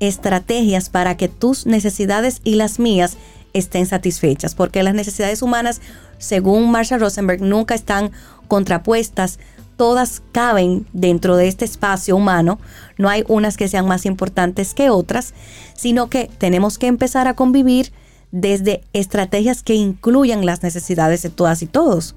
estrategias 0.00 0.90
para 0.90 1.16
que 1.16 1.28
tus 1.28 1.66
necesidades 1.66 2.40
y 2.44 2.54
las 2.54 2.78
mías 2.78 3.16
estén 3.52 3.86
satisfechas, 3.86 4.54
porque 4.54 4.82
las 4.82 4.94
necesidades 4.94 5.42
humanas, 5.42 5.80
según 6.18 6.70
Marshall 6.70 7.00
Rosenberg, 7.00 7.40
nunca 7.40 7.74
están 7.74 8.10
contrapuestas, 8.48 9.38
todas 9.76 10.22
caben 10.32 10.86
dentro 10.92 11.36
de 11.36 11.48
este 11.48 11.64
espacio 11.64 12.16
humano, 12.16 12.58
no 12.98 13.08
hay 13.08 13.24
unas 13.28 13.56
que 13.56 13.68
sean 13.68 13.86
más 13.86 14.06
importantes 14.06 14.74
que 14.74 14.90
otras, 14.90 15.34
sino 15.74 16.08
que 16.08 16.30
tenemos 16.38 16.78
que 16.78 16.86
empezar 16.86 17.26
a 17.28 17.34
convivir 17.34 17.92
desde 18.30 18.82
estrategias 18.92 19.62
que 19.62 19.74
incluyan 19.74 20.44
las 20.46 20.62
necesidades 20.62 21.22
de 21.22 21.30
todas 21.30 21.62
y 21.62 21.66
todos. 21.66 22.14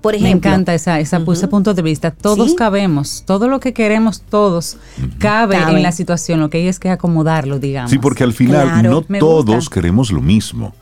Por 0.00 0.12
Me 0.12 0.18
ejemplo, 0.18 0.50
encanta 0.50 0.74
esa, 0.74 1.00
esa, 1.00 1.16
ese 1.32 1.48
punto 1.48 1.72
de 1.72 1.80
vista. 1.80 2.10
Todos 2.10 2.50
Sí. 2.50 2.56
cabemos, 2.56 3.22
todo 3.24 3.48
lo 3.48 3.58
que 3.58 3.72
queremos, 3.72 4.20
todos 4.20 4.76
cabe 5.18 5.56
Cabe. 5.56 5.76
en 5.78 5.82
la 5.82 5.92
situación. 5.92 6.40
Lo 6.40 6.50
que 6.50 6.58
hay 6.58 6.68
es 6.68 6.78
que 6.78 6.90
acomodarlo, 6.90 7.58
digamos. 7.58 7.90
Sí, 7.90 7.98
porque 7.98 8.22
al 8.22 8.34
final 8.34 8.64
Claro, 8.68 8.90
no 8.90 9.04
me 9.08 9.18
todos 9.18 9.46
gusta. 9.46 9.74
queremos 9.74 10.12
lo 10.12 10.20
mismo. 10.20 10.74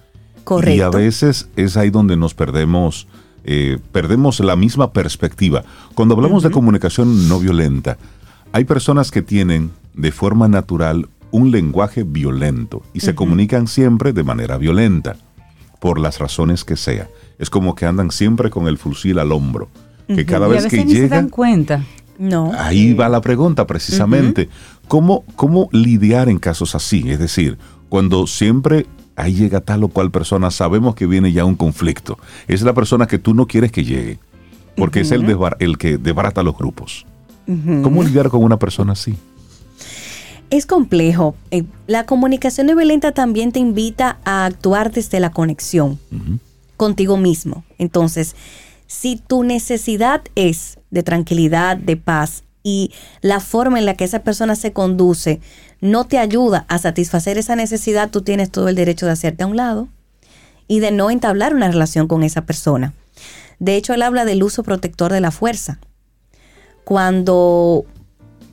Correcto. 0.42 0.76
Y 0.76 0.80
a 0.80 0.90
veces 0.90 1.48
es 1.54 1.76
ahí 1.76 1.90
donde 1.90 2.16
nos 2.16 2.34
perdemos, 2.34 3.06
eh, 3.44 3.78
perdemos 3.92 4.40
la 4.40 4.56
misma 4.56 4.92
perspectiva. 4.92 5.64
Cuando 5.94 6.14
hablamos 6.14 6.42
de 6.42 6.50
comunicación 6.50 7.28
no 7.28 7.38
violenta, 7.38 7.98
hay 8.52 8.64
personas 8.64 9.10
que 9.10 9.22
tienen 9.22 9.70
de 9.94 10.12
forma 10.12 10.48
natural 10.48 11.08
un 11.30 11.50
lenguaje 11.50 12.04
violento 12.04 12.82
y 12.92 13.00
se 13.00 13.14
comunican 13.14 13.66
siempre 13.66 14.12
de 14.12 14.22
manera 14.22 14.58
violenta, 14.58 15.16
por 15.80 15.98
las 15.98 16.20
razones 16.20 16.64
que 16.64 16.76
sea. 16.76 17.08
Es 17.40 17.50
como 17.50 17.74
que 17.74 17.86
andan 17.86 18.12
siempre 18.12 18.50
con 18.50 18.68
el 18.68 18.78
fusil 18.78 19.18
al 19.18 19.32
hombro, 19.32 19.68
que 20.06 20.24
cada 20.24 20.46
y 20.46 20.50
a 20.50 20.52
vez 20.52 20.64
veces 20.64 20.78
que 20.78 20.84
ni 20.84 20.92
se 20.92 21.00
dan 21.00 21.08
llegan... 21.08 21.28
cuenta. 21.28 21.84
no. 22.18 22.52
Ahí 22.56 22.94
va 22.94 23.08
la 23.08 23.20
pregunta 23.20 23.66
precisamente. 23.66 24.48
¿Cómo, 24.86 25.24
¿Cómo 25.34 25.68
lidiar 25.72 26.28
en 26.28 26.38
casos 26.38 26.76
así? 26.76 27.10
Es 27.10 27.18
decir, 27.18 27.58
cuando 27.88 28.28
siempre 28.28 28.86
ahí 29.16 29.34
llega 29.34 29.60
tal 29.60 29.84
o 29.84 29.88
cual 29.88 30.10
persona, 30.10 30.50
sabemos 30.50 30.94
que 30.94 31.06
viene 31.06 31.32
ya 31.32 31.44
un 31.44 31.54
conflicto. 31.56 32.18
Es 32.48 32.62
la 32.62 32.72
persona 32.72 33.06
que 33.06 33.18
tú 33.18 33.34
no 33.34 33.46
quieres 33.46 33.70
que 33.72 33.84
llegue, 33.84 34.18
porque 34.76 35.00
es 35.00 35.10
el, 35.10 35.24
desbar- 35.26 35.56
el 35.58 35.78
que 35.78 35.98
desbarata 35.98 36.42
los 36.42 36.56
grupos. 36.56 37.06
¿Cómo 37.82 38.02
lidiar 38.02 38.28
con 38.28 38.42
una 38.42 38.58
persona 38.58 38.92
así? 38.92 39.14
Es 40.50 40.66
complejo. 40.66 41.34
Eh, 41.50 41.64
La 41.86 42.04
comunicación 42.06 42.66
no 42.66 42.76
violenta 42.76 43.12
también 43.12 43.52
te 43.52 43.58
invita 43.58 44.18
a 44.24 44.44
actuar 44.44 44.92
desde 44.92 45.18
la 45.20 45.30
conexión 45.30 45.98
contigo 46.76 47.16
mismo. 47.16 47.64
Entonces, 47.78 48.36
si 48.86 49.16
tu 49.16 49.44
necesidad 49.44 50.22
es 50.34 50.78
de 50.90 51.02
tranquilidad, 51.02 51.76
de 51.76 51.96
paz, 51.96 52.44
y 52.64 52.92
la 53.22 53.40
forma 53.40 53.78
en 53.80 53.86
la 53.86 53.94
que 53.94 54.04
esa 54.04 54.22
persona 54.22 54.54
se 54.54 54.72
conduce 54.72 55.40
no 55.82 56.04
te 56.04 56.16
ayuda 56.18 56.64
a 56.68 56.78
satisfacer 56.78 57.36
esa 57.36 57.54
necesidad, 57.56 58.08
tú 58.10 58.22
tienes 58.22 58.50
todo 58.50 58.68
el 58.68 58.74
derecho 58.76 59.04
de 59.04 59.12
hacerte 59.12 59.42
a 59.44 59.46
un 59.46 59.56
lado 59.58 59.88
y 60.68 60.80
de 60.80 60.90
no 60.92 61.10
entablar 61.10 61.54
una 61.54 61.68
relación 61.70 62.08
con 62.08 62.22
esa 62.22 62.46
persona. 62.46 62.94
De 63.58 63.76
hecho, 63.76 63.92
él 63.92 64.00
habla 64.02 64.24
del 64.24 64.42
uso 64.42 64.62
protector 64.62 65.12
de 65.12 65.20
la 65.20 65.30
fuerza. 65.30 65.78
Cuando 66.84 67.84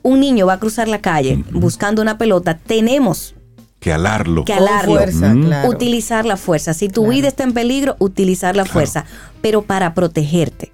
un 0.02 0.20
niño 0.20 0.46
va 0.46 0.54
a 0.54 0.58
cruzar 0.60 0.88
la 0.88 1.00
calle 1.00 1.42
buscando 1.52 2.00
una 2.02 2.18
pelota, 2.18 2.58
tenemos 2.58 3.34
Que 3.80 3.92
alarlo. 3.92 4.44
que 4.44 4.54
Con 4.54 4.62
alarlo. 4.68 4.94
fuerza, 4.94 5.34
Mm. 5.34 5.44
claro. 5.46 5.68
Utilizar 5.70 6.26
la 6.26 6.36
fuerza. 6.36 6.74
Si 6.74 6.88
tu 6.88 7.08
vida 7.08 7.28
está 7.28 7.44
en 7.44 7.52
peligro, 7.54 7.96
utilizar 7.98 8.56
la 8.56 8.64
fuerza, 8.64 9.04
pero 9.40 9.62
para 9.62 9.94
protegerte. 9.94 10.72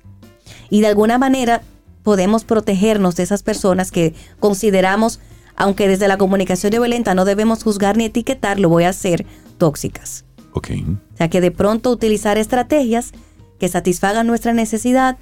Y 0.71 0.81
de 0.81 0.89
alguna 0.89 1.19
manera 1.19 1.63
podemos 2.03 2.45
protegernos 2.45 3.17
de 3.17 3.23
esas 3.25 3.43
personas 3.43 3.91
que 3.91 4.15
consideramos, 4.39 5.21
aunque 5.57 5.89
desde 5.89 6.09
la 6.09 6.19
comunicación 6.19 6.71
no 6.73 6.81
violenta 6.81 7.15
no 7.15 7.25
debemos 7.25 7.63
juzgar 7.63 7.97
ni 7.97 8.05
etiquetar, 8.05 8.61
lo 8.61 8.69
voy 8.69 8.85
a 8.85 8.91
hacer 8.91 9.27
tóxicas. 9.59 10.25
Ok. 10.53 10.71
O 11.15 11.17
sea 11.17 11.29
que 11.29 11.41
de 11.41 11.51
pronto 11.51 11.91
utilizar 11.91 12.39
estrategias 12.39 13.13
que 13.59 13.69
satisfagan 13.69 14.27
nuestra 14.27 14.53
necesidad 14.53 15.19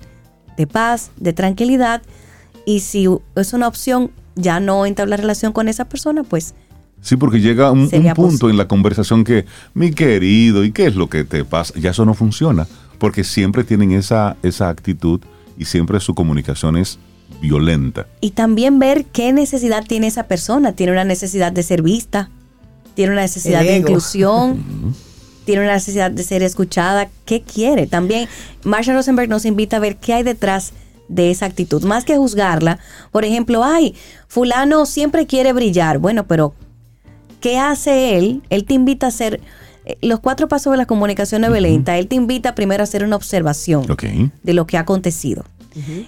de 0.57 0.67
paz, 0.67 1.11
de 1.17 1.33
tranquilidad, 1.33 2.03
y 2.67 2.81
si 2.81 3.09
es 3.35 3.53
una 3.53 3.69
opción 3.69 4.11
ya 4.37 4.61
no 4.61 4.87
entablar 4.87 5.21
relación 5.21 5.53
con 5.53 5.69
esa 5.69 5.89
persona, 5.89 6.23
pues 6.23 6.55
Sí, 7.05 7.17
porque 7.17 7.39
llega 7.39 7.71
un, 7.71 7.91
punto 8.15 8.49
en 8.49 8.57
la 8.57 8.67
conversación 8.67 9.25
que, 9.25 9.45
mi 9.75 9.93
querido, 9.93 10.65
¿y 10.65 10.73
qué 10.73 10.87
es 10.87 10.97
lo 10.97 11.11
que 11.11 11.23
te 11.25 11.45
pasa? 11.45 11.75
Ya 11.79 11.91
eso 11.91 12.07
no 12.07 12.15
funciona, 12.15 12.67
porque 12.99 13.25
siempre 13.25 13.63
tienen 13.63 13.93
esa, 13.93 14.39
esa 14.43 14.71
actitud 14.71 15.21
y 15.59 15.67
siempre 15.67 16.01
su 16.01 16.15
comunicación 16.15 16.79
es 16.79 16.99
violenta. 17.41 18.07
Y 18.21 18.31
también 18.31 18.79
ver 18.79 19.05
qué 19.07 19.33
necesidad 19.33 19.85
tiene 19.87 20.07
esa 20.07 20.25
persona. 20.25 20.73
Tiene 20.73 20.93
una 20.93 21.05
necesidad 21.05 21.53
de 21.53 21.63
ser 21.63 21.83
vista, 21.83 22.31
tiene 22.95 23.13
una 23.13 23.23
necesidad 23.23 23.63
de 23.63 23.77
inclusión, 23.77 24.95
tiene 25.45 25.63
una 25.63 25.75
necesidad 25.75 26.11
de 26.11 26.23
ser 26.23 26.43
escuchada. 26.43 27.09
¿Qué 27.25 27.43
quiere? 27.43 27.87
También 27.87 28.29
Marsha 28.63 28.95
Rosenberg 28.95 29.29
nos 29.29 29.45
invita 29.45 29.77
a 29.77 29.81
ver 29.81 29.97
qué 29.97 30.15
hay 30.15 30.23
detrás 30.23 30.73
de 31.09 31.31
esa 31.31 31.47
actitud. 31.47 31.85
Más 31.85 32.05
que 32.05 32.17
juzgarla, 32.17 32.79
por 33.13 33.25
ejemplo, 33.25 33.63
ay, 33.63 33.95
fulano 34.29 34.87
siempre 34.87 35.27
quiere 35.27 35.53
brillar. 35.53 35.99
Bueno, 35.99 36.27
pero 36.27 36.55
¿qué 37.41 37.59
hace 37.59 38.17
él? 38.17 38.43
Él 38.51 38.65
te 38.65 38.75
invita 38.75 39.07
a 39.07 39.09
hacer 39.11 39.41
eh, 39.85 39.99
los 40.01 40.21
cuatro 40.21 40.49
pasos 40.49 40.71
de 40.71 40.77
la 40.77 40.87
comunicación 40.87 41.43
no 41.43 41.51
violenta. 41.51 41.99
Él 41.99 42.09
te 42.09 42.17
invita 42.17 42.55
primero 42.55 42.83
a 42.83 42.85
hacer 42.85 43.05
una 43.05 43.17
observación 43.17 43.87
de 44.43 44.55
lo 44.55 44.67
que 44.67 44.77
ha 44.77 44.81
acontecido. 44.81 45.45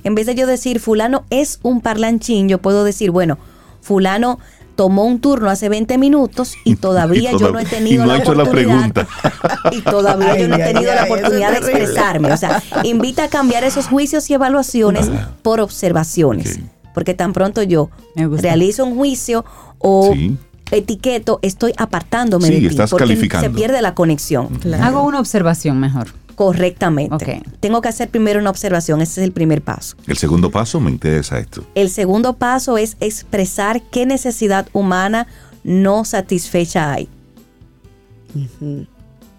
En 0.05 0.15
vez 0.15 0.27
de 0.27 0.35
yo 0.35 0.47
decir, 0.47 0.81
fulano 0.81 1.25
es 1.31 1.59
un 1.63 1.81
parlanchín, 1.81 2.49
yo 2.49 2.59
puedo 2.59 2.85
decir, 2.85 3.11
bueno, 3.11 3.39
fulano 3.81 4.39
tomó 4.77 5.05
un 5.05 5.21
turno 5.21 5.49
hace 5.49 5.69
20 5.71 5.97
minutos 5.99 6.53
y 6.65 6.77
todavía 6.77 7.33
yo 7.33 7.51
no 7.51 7.59
he 7.59 7.65
tenido 7.65 7.95
y 7.95 7.99
no 7.99 8.07
la 8.07 8.15
ha 8.15 8.19
hecho 8.19 8.35
la 8.35 8.43
oportunidad. 8.45 8.93
pregunta. 8.93 9.09
Y 9.73 9.81
todavía 9.81 10.39
yo 10.39 10.49
no 10.49 10.57
he 10.57 10.59
tenido 10.63 10.91
ay, 10.93 10.97
la 10.97 11.03
ay, 11.03 11.11
oportunidad 11.11 11.51
de 11.53 11.59
expresarme. 11.59 12.33
O 12.33 12.37
sea, 12.37 12.63
invita 12.85 13.25
a 13.25 13.29
cambiar 13.29 13.65
esos 13.65 13.87
juicios 13.89 14.29
y 14.31 14.35
evaluaciones 14.35 15.11
por 15.43 15.61
observaciones. 15.61 16.61
Porque 16.95 17.15
tan 17.15 17.33
pronto 17.33 17.63
yo 17.63 17.91
realizo 18.15 18.85
un 18.85 18.95
juicio 18.97 19.45
o 19.79 20.13
Sí. 20.15 20.37
etiqueto, 20.71 21.39
estoy 21.43 21.73
apartándome 21.77 22.49
Sí, 22.49 22.55
de 22.55 22.61
ti. 22.61 22.67
estás 22.67 22.91
porque 22.91 23.05
calificando. 23.05 23.49
se 23.49 23.55
pierde 23.55 23.83
la 23.83 23.95
conexión. 23.95 24.49
Claro. 24.61 24.85
Hago 24.85 25.03
una 25.03 25.21
observación 25.21 25.79
mejor. 25.81 26.09
Correctamente. 26.37 27.43
Tengo 27.61 27.81
que 27.81 27.89
hacer 27.89 28.09
primero 28.11 28.39
una 28.39 28.51
observación. 28.51 29.01
Ese 29.03 29.21
es 29.21 29.25
el 29.25 29.33
primer 29.33 29.63
paso. 29.63 29.97
El 30.07 30.17
segundo 30.17 30.51
paso 30.51 30.79
me 30.79 30.91
interesa 30.91 31.39
esto. 31.41 31.65
El 31.75 31.91
segundo 31.91 32.35
paso 32.35 32.79
es 32.79 32.97
expresar 33.01 33.83
qué 33.83 34.07
necesidad 34.07 34.69
humana 34.73 35.27
no 35.65 36.05
satisfecha 36.05 36.93
hay 36.93 37.09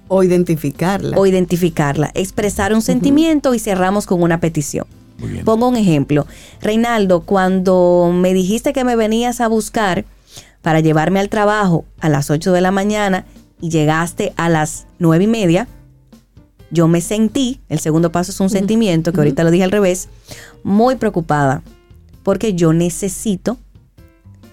O 0.09 0.23
identificarla. 0.23 1.17
o 1.17 1.25
identificarla. 1.25 2.11
Expresar 2.13 2.73
un 2.73 2.81
sentimiento 2.81 3.53
y 3.53 3.59
cerramos 3.59 4.05
con 4.05 4.21
una 4.23 4.39
petición. 4.39 4.85
Muy 5.19 5.29
bien. 5.31 5.45
Pongo 5.45 5.67
un 5.67 5.77
ejemplo. 5.77 6.27
Reinaldo, 6.61 7.21
cuando 7.21 8.11
me 8.13 8.33
dijiste 8.33 8.73
que 8.73 8.83
me 8.83 8.95
venías 8.95 9.39
a 9.41 9.47
buscar 9.47 10.05
para 10.61 10.79
llevarme 10.79 11.19
al 11.19 11.29
trabajo 11.29 11.85
a 11.99 12.09
las 12.09 12.29
8 12.29 12.51
de 12.53 12.61
la 12.61 12.71
mañana 12.71 13.25
y 13.61 13.69
llegaste 13.69 14.33
a 14.35 14.49
las 14.49 14.85
nueve 14.99 15.23
y 15.23 15.27
media, 15.27 15.67
yo 16.71 16.87
me 16.87 17.01
sentí, 17.01 17.61
el 17.69 17.79
segundo 17.79 18.11
paso 18.11 18.31
es 18.31 18.39
un 18.39 18.49
sentimiento, 18.49 19.13
que 19.13 19.19
ahorita 19.19 19.43
lo 19.43 19.51
dije 19.51 19.63
al 19.63 19.71
revés, 19.71 20.09
muy 20.63 20.95
preocupada, 20.95 21.63
porque 22.23 22.53
yo 22.53 22.73
necesito 22.73 23.57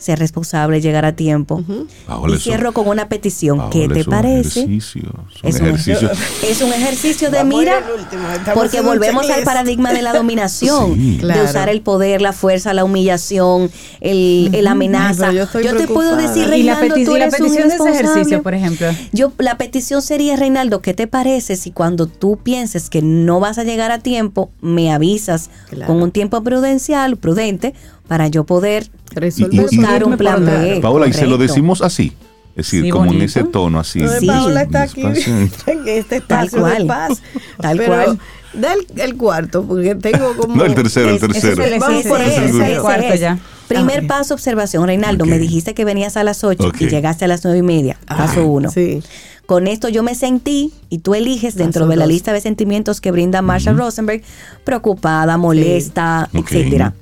ser 0.05 0.19
responsable, 0.19 0.81
llegar 0.81 1.05
a 1.05 1.17
tiempo. 1.17 1.63
Paola, 2.07 2.35
y 2.35 2.37
eso- 2.37 2.45
cierro 2.45 2.73
con 2.73 2.87
una 2.89 3.09
petición. 3.09 3.59
Paola, 3.59 3.71
¿Qué 3.73 3.89
te 3.89 4.05
parece? 4.05 4.61
ejercicio, 4.61 5.03
es 5.43 5.61
un 5.61 5.67
ejercicio. 5.69 6.11
Es 6.49 6.61
un 6.63 6.73
ejercicio 6.73 7.31
de 7.31 7.39
Vamos 7.39 7.59
mira, 7.59 7.83
último, 7.99 8.23
porque 8.55 8.81
volvemos 8.81 9.29
al 9.31 9.43
paradigma 9.45 9.93
de 9.93 10.03
la 10.03 10.13
dominación, 10.15 10.95
Sí. 10.95 11.19
de 11.19 11.43
usar 11.43 11.69
el 11.69 11.81
poder, 11.81 12.21
la 12.21 12.33
fuerza, 12.33 12.75
la 12.75 12.85
humillación, 12.85 13.71
el, 14.01 14.51
el 14.53 14.67
amenaza. 14.67 15.29
Ay, 15.29 15.37
yo 15.65 15.77
te 15.77 15.89
puedo 15.89 16.17
decir, 16.17 16.45
Y 16.55 16.63
la, 16.63 16.75
Reinaldo, 16.79 16.95
tú 16.95 17.17
y 17.17 17.19
la 17.19 17.27
eres 17.27 17.41
un 17.41 17.47
petición 17.47 17.69
de 17.69 17.75
ese 17.77 17.91
ejercicio, 17.91 18.43
por 18.43 18.55
ejemplo. 18.55 18.87
Yo, 19.13 19.33
la 19.39 19.57
petición 19.57 20.03
sería, 20.03 20.37
Reinaldo, 20.37 20.81
¿qué 20.83 20.95
te 20.95 21.07
parece 21.07 21.57
si 21.57 21.71
cuando 21.71 22.07
tú 22.07 22.39
pienses 22.43 22.91
que 22.91 23.01
no 23.03 23.41
vas 23.41 23.59
a 23.59 23.65
llegar 23.65 23.91
a 23.91 23.99
tiempo, 24.01 24.51
me 24.61 24.93
avisas 24.93 25.51
Claro. 25.71 25.87
con 25.87 26.03
un 26.03 26.11
tiempo 26.13 26.43
prudencial, 26.43 27.17
prudente, 27.17 27.75
para 28.09 28.29
yo 28.29 28.45
poder 28.45 28.89
Resolver 29.15 29.55
Y- 29.55 29.57
y- 29.57 29.61
buscar 29.61 30.05
un 30.05 30.17
plan 30.17 30.45
B? 30.45 30.81
Paola, 30.83 31.07
y 31.07 31.13
se 31.13 31.23
lo 31.27 31.33
Correcto. 31.37 31.53
decimos 31.55 31.83
así. 31.83 32.13
Es 32.57 32.67
decir, 32.67 32.85
Sí, 32.85 32.91
como 32.91 33.13
en 33.13 33.23
ese 33.23 33.45
tono 33.45 33.79
así. 33.81 34.01
No, 34.01 34.11
Sí. 34.19 34.27
Paola 34.27 34.63
está 34.63 34.83
aquí 34.83 35.03
en 35.27 35.51
este 35.87 36.17
espacio 36.17 36.27
Tal 36.27 36.47
de 36.47 36.51
cual. 36.61 36.87
paz. 36.87 37.23
Tal 37.61 37.77
Pero 37.79 37.93
cual. 37.95 38.19
Da 38.55 38.73
el, 38.75 39.01
el 39.01 39.17
cuarto, 39.17 39.65
porque 39.65 39.95
tengo 39.97 40.33
como. 40.37 40.55
No, 40.57 40.65
el 40.65 40.75
tercero, 40.75 41.09
el 41.11 41.15
Es- 41.17 41.21
tercero. 41.21 41.63
ese 41.63 41.77
es 41.77 42.55
el- 42.55 42.81
cuarto 42.81 43.07
es. 43.13 43.21
ya. 43.21 43.39
Primer 43.69 44.05
Ah, 44.05 44.09
paso, 44.09 44.35
observación. 44.35 44.87
Reinaldo, 44.87 45.25
Ok. 45.25 45.31
me 45.31 45.39
dijiste 45.39 45.75
que 45.75 45.85
venías 45.85 46.17
a 46.17 46.23
las 46.25 46.45
8 46.45 46.69
Ok. 46.69 46.83
y 46.83 46.89
llegaste 46.89 47.25
a 47.25 47.29
las 47.29 47.43
nueve 47.45 47.59
y 47.61 47.63
media. 47.63 47.99
Paso 48.07 48.47
1. 48.47 48.71
Sí. 48.71 49.03
Con 49.47 49.67
esto 49.67 49.89
yo 49.89 50.03
me 50.03 50.15
sentí, 50.15 50.73
y 50.91 50.99
tú 50.99 51.15
eliges 51.15 51.55
dentro 51.55 51.83
Paso 51.83 51.91
de 51.91 51.97
la 51.97 52.05
dos. 52.05 52.13
lista 52.13 52.33
de 52.33 52.41
sentimientos 52.41 53.01
que 53.01 53.11
brinda 53.11 53.43
Marshall 53.43 53.77
Rosenberg, 53.79 54.23
preocupada, 54.65 55.37
molesta, 55.39 56.29
Ok. 56.35 56.51
etcétera. 56.53 56.95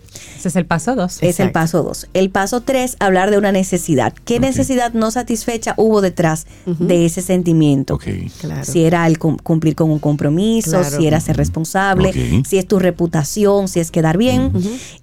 Ese 0.42 0.48
es 0.48 0.56
el 0.56 0.66
paso 0.66 0.96
dos. 0.96 1.18
Es 1.22 1.38
el 1.38 1.52
paso 1.52 1.84
2. 1.84 2.08
El 2.14 2.30
paso 2.30 2.62
3, 2.62 2.96
hablar 2.98 3.30
de 3.30 3.38
una 3.38 3.52
necesidad. 3.52 4.12
¿Qué 4.24 4.40
necesidad 4.40 4.92
no 4.92 5.12
satisfecha 5.12 5.74
hubo 5.76 6.00
detrás 6.00 6.48
de 6.66 7.06
ese 7.06 7.22
sentimiento? 7.22 7.94
Ok. 7.94 8.06
Claro. 8.40 8.64
Si 8.64 8.82
era 8.84 9.06
el 9.06 9.20
cum- 9.20 9.36
cumplir 9.36 9.76
con 9.76 9.88
un 9.90 10.00
compromiso, 10.00 10.80
Claro. 10.80 10.96
si 10.96 11.06
era 11.06 11.20
ser 11.20 11.36
responsable, 11.36 12.42
si 12.44 12.58
es 12.58 12.66
tu 12.66 12.80
reputación, 12.80 13.68
si 13.68 13.78
es 13.78 13.92
quedar 13.92 14.16
bien. 14.18 14.50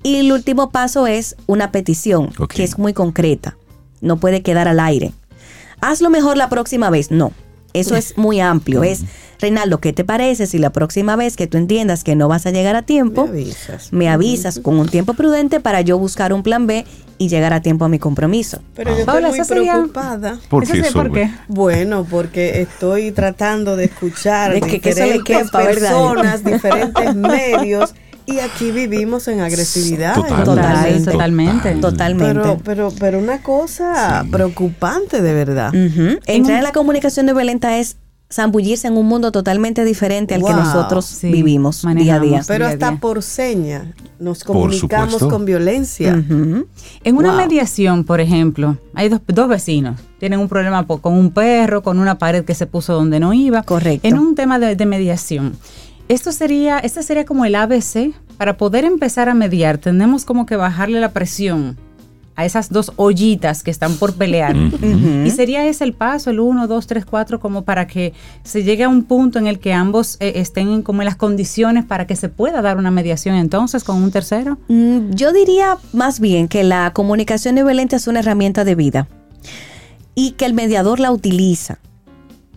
Y 0.04 0.18
el 0.18 0.32
último 0.34 0.72
paso 0.72 1.08
es 1.08 1.38
una 1.48 1.72
petición, 1.72 2.32
que 2.54 2.66
es 2.66 2.78
muy 2.78 2.92
concreta. 2.94 3.56
No 4.02 4.18
puede 4.18 4.42
quedar 4.42 4.68
al 4.68 4.82
aire. 4.82 5.14
Hazlo 5.80 6.10
mejor 6.10 6.36
la 6.36 6.50
próxima 6.50 6.90
vez. 6.90 7.12
No. 7.12 7.32
Eso 7.74 7.96
es 7.96 8.18
muy 8.18 8.42
amplio. 8.42 8.84
Es, 8.84 9.04
Reinaldo, 9.40 9.80
¿qué 9.80 9.94
te 9.94 10.04
parece 10.04 10.48
si 10.48 10.58
la 10.58 10.72
próxima 10.72 11.16
vez 11.16 11.36
que 11.38 11.48
tú 11.48 11.58
entiendas 11.58 12.04
que 12.04 12.16
no 12.16 12.28
vas 12.28 12.46
a 12.46 12.52
llegar 12.52 12.76
a 12.76 12.82
tiempo, 12.82 13.24
Me 13.28 13.30
avisas. 13.40 13.94
me 13.94 14.10
avisas 14.10 14.60
con 14.60 14.78
un 14.78 14.90
tiempo 14.90 15.14
prudente 15.14 15.60
para 15.62 15.82
yo 15.82 15.98
buscar 15.98 16.34
un 16.34 16.44
plan 16.44 16.68
B 16.68 16.86
y 17.18 17.30
llegar 17.30 17.54
a 17.54 17.62
tiempo 17.62 17.86
a 17.86 17.90
mi 17.90 18.00
compromiso? 18.00 18.62
Pero 18.76 18.92
yo 18.92 18.98
estoy 19.00 19.06
Paola, 19.06 19.30
muy 19.30 19.40
preocupada. 19.46 20.40
¿Por 20.50 20.66
qué 20.68 20.74
sí, 20.74 20.80
eso? 20.80 20.94
¿por 20.94 21.12
qué? 21.14 21.32
Bueno, 21.48 22.06
porque 22.10 22.62
estoy 22.62 23.12
tratando 23.12 23.78
de 23.78 23.86
escuchar 23.86 24.54
De 24.54 24.62
que- 24.62 24.82
que 24.82 24.90
eso 24.90 25.00
le 25.06 25.14
diferentes 25.20 25.46
quepa, 25.46 25.58
¿verdad? 25.64 25.90
personas, 25.90 26.44
diferentes 26.44 27.16
medios, 27.16 27.94
y 28.26 28.40
aquí 28.40 28.72
vivimos 28.72 29.28
en 29.30 29.40
agresividad. 29.40 30.16
Total. 30.16 30.44
Totalmente. 30.44 31.12
Totalmente. 31.12 31.72
Totalmente. 31.76 32.34
Pero, 32.42 32.58
pero, 32.64 32.90
pero 33.00 33.20
una 33.20 33.42
cosa 33.42 34.26
preocupante 34.30 35.22
de 35.22 35.34
verdad. 35.34 35.74
Entrar 35.74 36.58
en 36.58 36.64
la 36.64 36.72
comunicación 36.74 37.26
no 37.26 37.34
violenta 37.34 37.78
es 37.80 37.96
zambullirse 38.32 38.88
en 38.88 38.96
un 38.98 39.08
mundo 39.08 39.32
totalmente 39.32 39.84
diferente 39.84 40.36
al 40.36 40.44
que 40.44 40.52
nosotros 40.54 41.06
Sí, 41.06 41.32
vivimos 41.32 41.82
día 41.96 42.16
a 42.16 42.20
día. 42.20 42.42
Pero 42.48 42.66
día 42.66 42.74
hasta 42.74 42.92
día. 42.92 43.00
por 43.00 43.24
seña 43.24 43.94
nos 44.20 44.44
comunicamos 44.44 45.18
con 45.24 45.46
violencia. 45.46 46.14
En 46.14 47.18
una 47.18 47.30
Wow. 47.32 47.38
mediación, 47.38 48.04
por 48.04 48.20
ejemplo, 48.22 48.78
hay 48.94 49.10
dos, 49.10 49.22
dos 49.28 49.48
vecinos, 49.48 50.00
tienen 50.20 50.40
un 50.40 50.48
problema 50.50 50.86
con 50.86 51.14
un 51.14 51.32
perro, 51.32 51.82
con 51.82 52.00
una 52.00 52.18
pared 52.18 52.44
que 52.46 52.54
se 52.54 52.68
puso 52.68 52.94
donde 52.94 53.20
no 53.20 53.34
iba. 53.34 53.64
Correcto. 53.64 54.08
En 54.08 54.20
un 54.20 54.36
tema 54.36 54.60
de, 54.60 54.76
de 54.76 54.86
mediación. 54.86 55.56
Esto 56.08 56.32
sería, 56.32 56.80
este 56.80 57.02
sería 57.04 57.26
como 57.26 57.46
el 57.46 57.56
ABC. 57.56 58.14
Para 58.38 58.58
poder 58.58 58.86
empezar 58.86 59.28
a 59.30 59.34
mediar, 59.34 59.78
tenemos 59.80 60.24
como 60.26 60.46
que 60.46 60.56
bajarle 60.56 61.00
la 61.00 61.12
presión 61.12 61.78
a 62.40 62.46
esas 62.46 62.70
dos 62.72 62.92
ollitas 62.96 63.64
que 63.64 63.72
están 63.72 63.96
por 63.96 64.14
pelear. 64.16 64.56
Y 65.26 65.30
sería 65.32 65.66
ese 65.68 65.84
el 65.84 65.94
paso, 65.94 66.30
el 66.30 66.40
1, 66.40 66.68
2, 66.68 66.88
3, 66.88 67.06
4, 67.06 67.40
como 67.40 67.64
para 67.64 67.86
que 67.88 68.14
se 68.44 68.64
llegue 68.64 68.84
a 68.84 68.90
un 68.90 69.04
punto 69.04 69.40
en 69.40 69.48
el 69.48 69.60
que 69.60 69.74
ambos 69.74 70.18
eh, 70.20 70.34
estén 70.36 70.70
en- 70.70 70.82
como 70.82 71.02
en 71.02 71.06
las 71.06 71.16
condiciones 71.16 71.86
para 71.86 72.08
que 72.08 72.16
se 72.16 72.30
pueda 72.30 72.62
dar 72.62 72.78
una 72.78 72.92
mediación 72.92 73.36
entonces 73.36 73.84
con 73.84 74.02
un 74.02 74.12
tercero. 74.12 74.58
Mm, 74.68 75.12
Yo 75.12 75.32
diría 75.34 75.78
más 75.94 76.20
bien 76.20 76.48
que 76.48 76.64
la 76.64 76.92
comunicación 76.94 77.56
no 77.56 77.66
violenta 77.66 77.96
es 77.96 78.08
una 78.08 78.20
herramienta 78.20 78.64
de 78.64 78.76
vida 78.76 79.08
y 80.16 80.32
que 80.32 80.46
el 80.46 80.54
mediador 80.54 81.00
la 81.00 81.12
utiliza. 81.12 81.80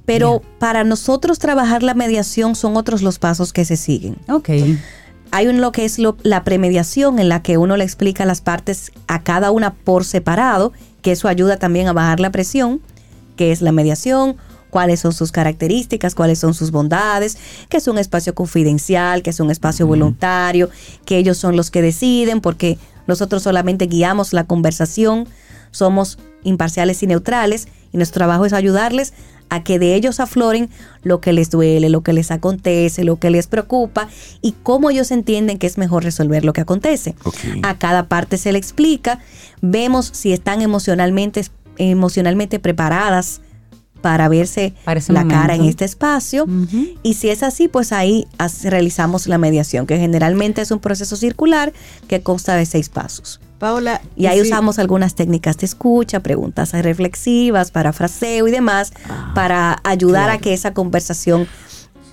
Pero 0.05 0.43
para 0.59 0.83
nosotros 0.83 1.39
trabajar 1.39 1.83
la 1.85 1.95
mediación 1.95 2.55
son 2.57 2.77
otros 2.77 3.03
los 3.03 3.19
pasos 3.21 3.53
que 3.53 3.65
se 3.65 3.77
siguen. 3.77 4.17
Ok. 4.29 4.51
Hay 5.33 5.49
un 5.49 5.61
lo 5.63 5.73
que 5.73 5.85
es 5.87 5.99
lo- 5.99 6.17
la 6.23 6.45
premediación 6.45 7.19
en 7.19 7.29
la 7.31 7.43
que 7.43 7.57
uno 7.57 7.77
le 7.79 7.85
explica 7.85 8.27
las 8.27 8.43
partes 8.43 8.93
a 9.09 9.23
cada 9.23 9.51
una 9.51 9.73
por 9.75 10.05
separado, 10.05 10.73
que 11.01 11.13
eso 11.13 11.27
ayuda 11.27 11.57
también 11.57 11.89
a 11.89 11.95
bajar 11.95 12.21
la 12.21 12.31
presión, 12.31 12.81
que 13.35 13.51
es 13.51 13.63
la 13.63 13.73
mediación, 13.73 14.37
cuáles 14.69 15.01
son 15.01 15.13
sus 15.15 15.33
características, 15.33 16.15
cuáles 16.15 16.39
son 16.39 16.53
sus 16.53 16.71
bondades, 16.71 17.39
que 17.71 17.79
es 17.79 17.89
un 17.89 17.99
espacio 17.99 18.35
confidencial, 18.35 19.23
que 19.23 19.31
es 19.31 19.41
un 19.41 19.51
espacio 19.51 19.87
voluntario, 19.87 20.69
que 21.07 21.17
ellos 21.17 21.39
son 21.39 21.57
los 21.57 21.71
que 21.71 21.81
deciden, 21.83 22.41
porque 22.43 22.79
nosotros 23.07 23.43
solamente 23.43 23.87
guiamos 23.87 24.35
la 24.35 24.45
conversación, 24.45 25.27
somos 25.71 26.19
imparciales 26.45 27.03
y 27.03 27.07
neutrales, 27.07 27.69
y 27.93 27.97
nuestro 27.97 28.21
trabajo 28.21 28.45
es 28.45 28.53
ayudarles 28.53 29.15
a 29.53 29.63
que 29.63 29.79
de 29.79 29.95
ellos 29.95 30.19
afloren 30.19 30.71
lo 31.03 31.21
que 31.21 31.35
les 31.35 31.51
duele, 31.51 31.91
lo 31.91 32.01
que 32.01 32.15
les 32.15 32.31
acontece, 32.31 33.05
lo 33.05 33.17
que 33.17 33.31
les 33.31 33.49
preocupa 33.49 34.09
y 34.41 34.55
cómo 34.63 34.89
ellos 34.89 35.11
entienden 35.11 35.59
que 35.59 35.67
es 35.67 35.77
mejor 35.77 36.05
resolver 36.05 36.43
lo 36.43 36.55
que 36.55 36.63
acontece. 36.63 37.15
A 37.63 37.77
cada 37.77 38.09
parte 38.09 38.39
se 38.39 38.51
le 38.51 38.59
explica, 38.59 39.19
vemos 39.61 40.11
si 40.15 40.33
están 40.33 40.63
emocionalmente, 40.63 41.45
emocionalmente 41.77 42.61
preparadas 42.61 43.43
para 44.01 44.27
verse 44.31 44.73
Para 44.85 45.01
la 45.09 45.29
cara 45.29 45.55
en 45.55 45.65
este 45.65 45.85
espacio. 45.85 46.47
Y 47.03 47.15
si 47.15 47.29
es 47.29 47.43
así, 47.43 47.69
pues 47.69 47.93
ahí 47.93 48.27
realizamos 48.65 49.27
la 49.27 49.37
mediación, 49.37 49.87
que 49.87 49.99
generalmente 49.99 50.63
es 50.63 50.71
un 50.71 50.79
proceso 50.79 51.15
circular 51.15 51.75
que 52.09 52.23
consta 52.23 52.57
de 52.57 52.65
seis 52.65 52.89
pasos. 52.89 53.39
Paola. 53.63 54.01
Y 54.17 54.27
ahí 54.27 54.41
usamos 54.41 54.81
algunas 54.81 55.15
técnicas 55.15 55.57
de 55.57 55.67
escucha, 55.67 56.19
preguntas 56.19 56.73
reflexivas, 56.73 57.71
parafraseo 57.71 58.49
y 58.49 58.51
demás, 58.51 58.93
para 59.37 59.79
ayudar 59.85 60.31
a 60.31 60.39
que 60.39 60.53
esa 60.53 60.75
conversación 60.75 61.47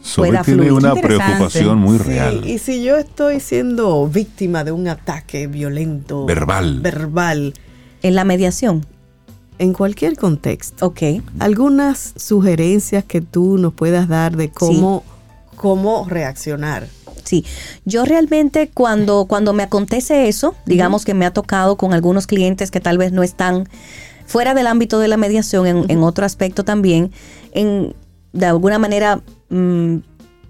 Sobre 0.04 0.30
pueda 0.30 0.44
tiene 0.44 0.66
fluir. 0.68 0.74
una 0.74 0.94
preocupación 0.94 1.80
muy 1.80 1.98
Sí, 1.98 2.04
real. 2.04 2.46
y 2.48 2.60
si 2.60 2.84
yo 2.84 2.98
estoy 2.98 3.40
siendo 3.40 4.08
víctima 4.08 4.64
de 4.64 4.72
un 4.74 4.88
ataque 4.90 5.48
violento, 5.48 6.28
Verbal. 6.28 6.82
verbal, 6.82 7.56
en 8.04 8.14
la 8.14 8.26
mediación. 8.26 8.86
en 9.58 9.74
cualquier 9.74 10.18
contexto, 10.18 10.86
Ok. 10.86 11.02
algunas 11.40 12.14
sugerencias 12.16 13.04
que 13.06 13.22
tú 13.22 13.58
nos 13.58 13.74
puedas 13.74 14.08
dar 14.08 14.38
de 14.38 14.50
cómo, 14.52 15.04
cómo 15.56 16.06
reaccionar. 16.08 16.88
Sí, 17.24 17.46
yo 17.86 18.06
realmente 18.06 18.70
cuando, 18.74 19.26
cuando 19.26 19.54
me 19.54 19.64
acontece 19.64 20.28
eso, 20.28 20.56
digamos 20.66 21.06
que 21.06 21.14
me 21.14 21.26
ha 21.26 21.32
tocado 21.32 21.78
con 21.78 21.94
algunos 21.94 22.28
clientes 22.28 22.72
que 22.72 22.80
tal 22.80 22.98
vez 22.98 23.12
no 23.12 23.24
están 23.24 23.68
fuera 24.26 24.54
del 24.54 24.68
ámbito 24.68 25.00
de 25.00 25.08
la 25.08 25.18
mediación, 25.18 25.66
en, 25.66 25.86
en 25.90 26.04
otro 26.04 26.26
aspecto 26.26 26.64
también, 26.64 27.12
en, 27.52 27.96
de 28.32 28.46
alguna 28.46 28.78
manera 28.78 29.22
mm, 29.50 29.98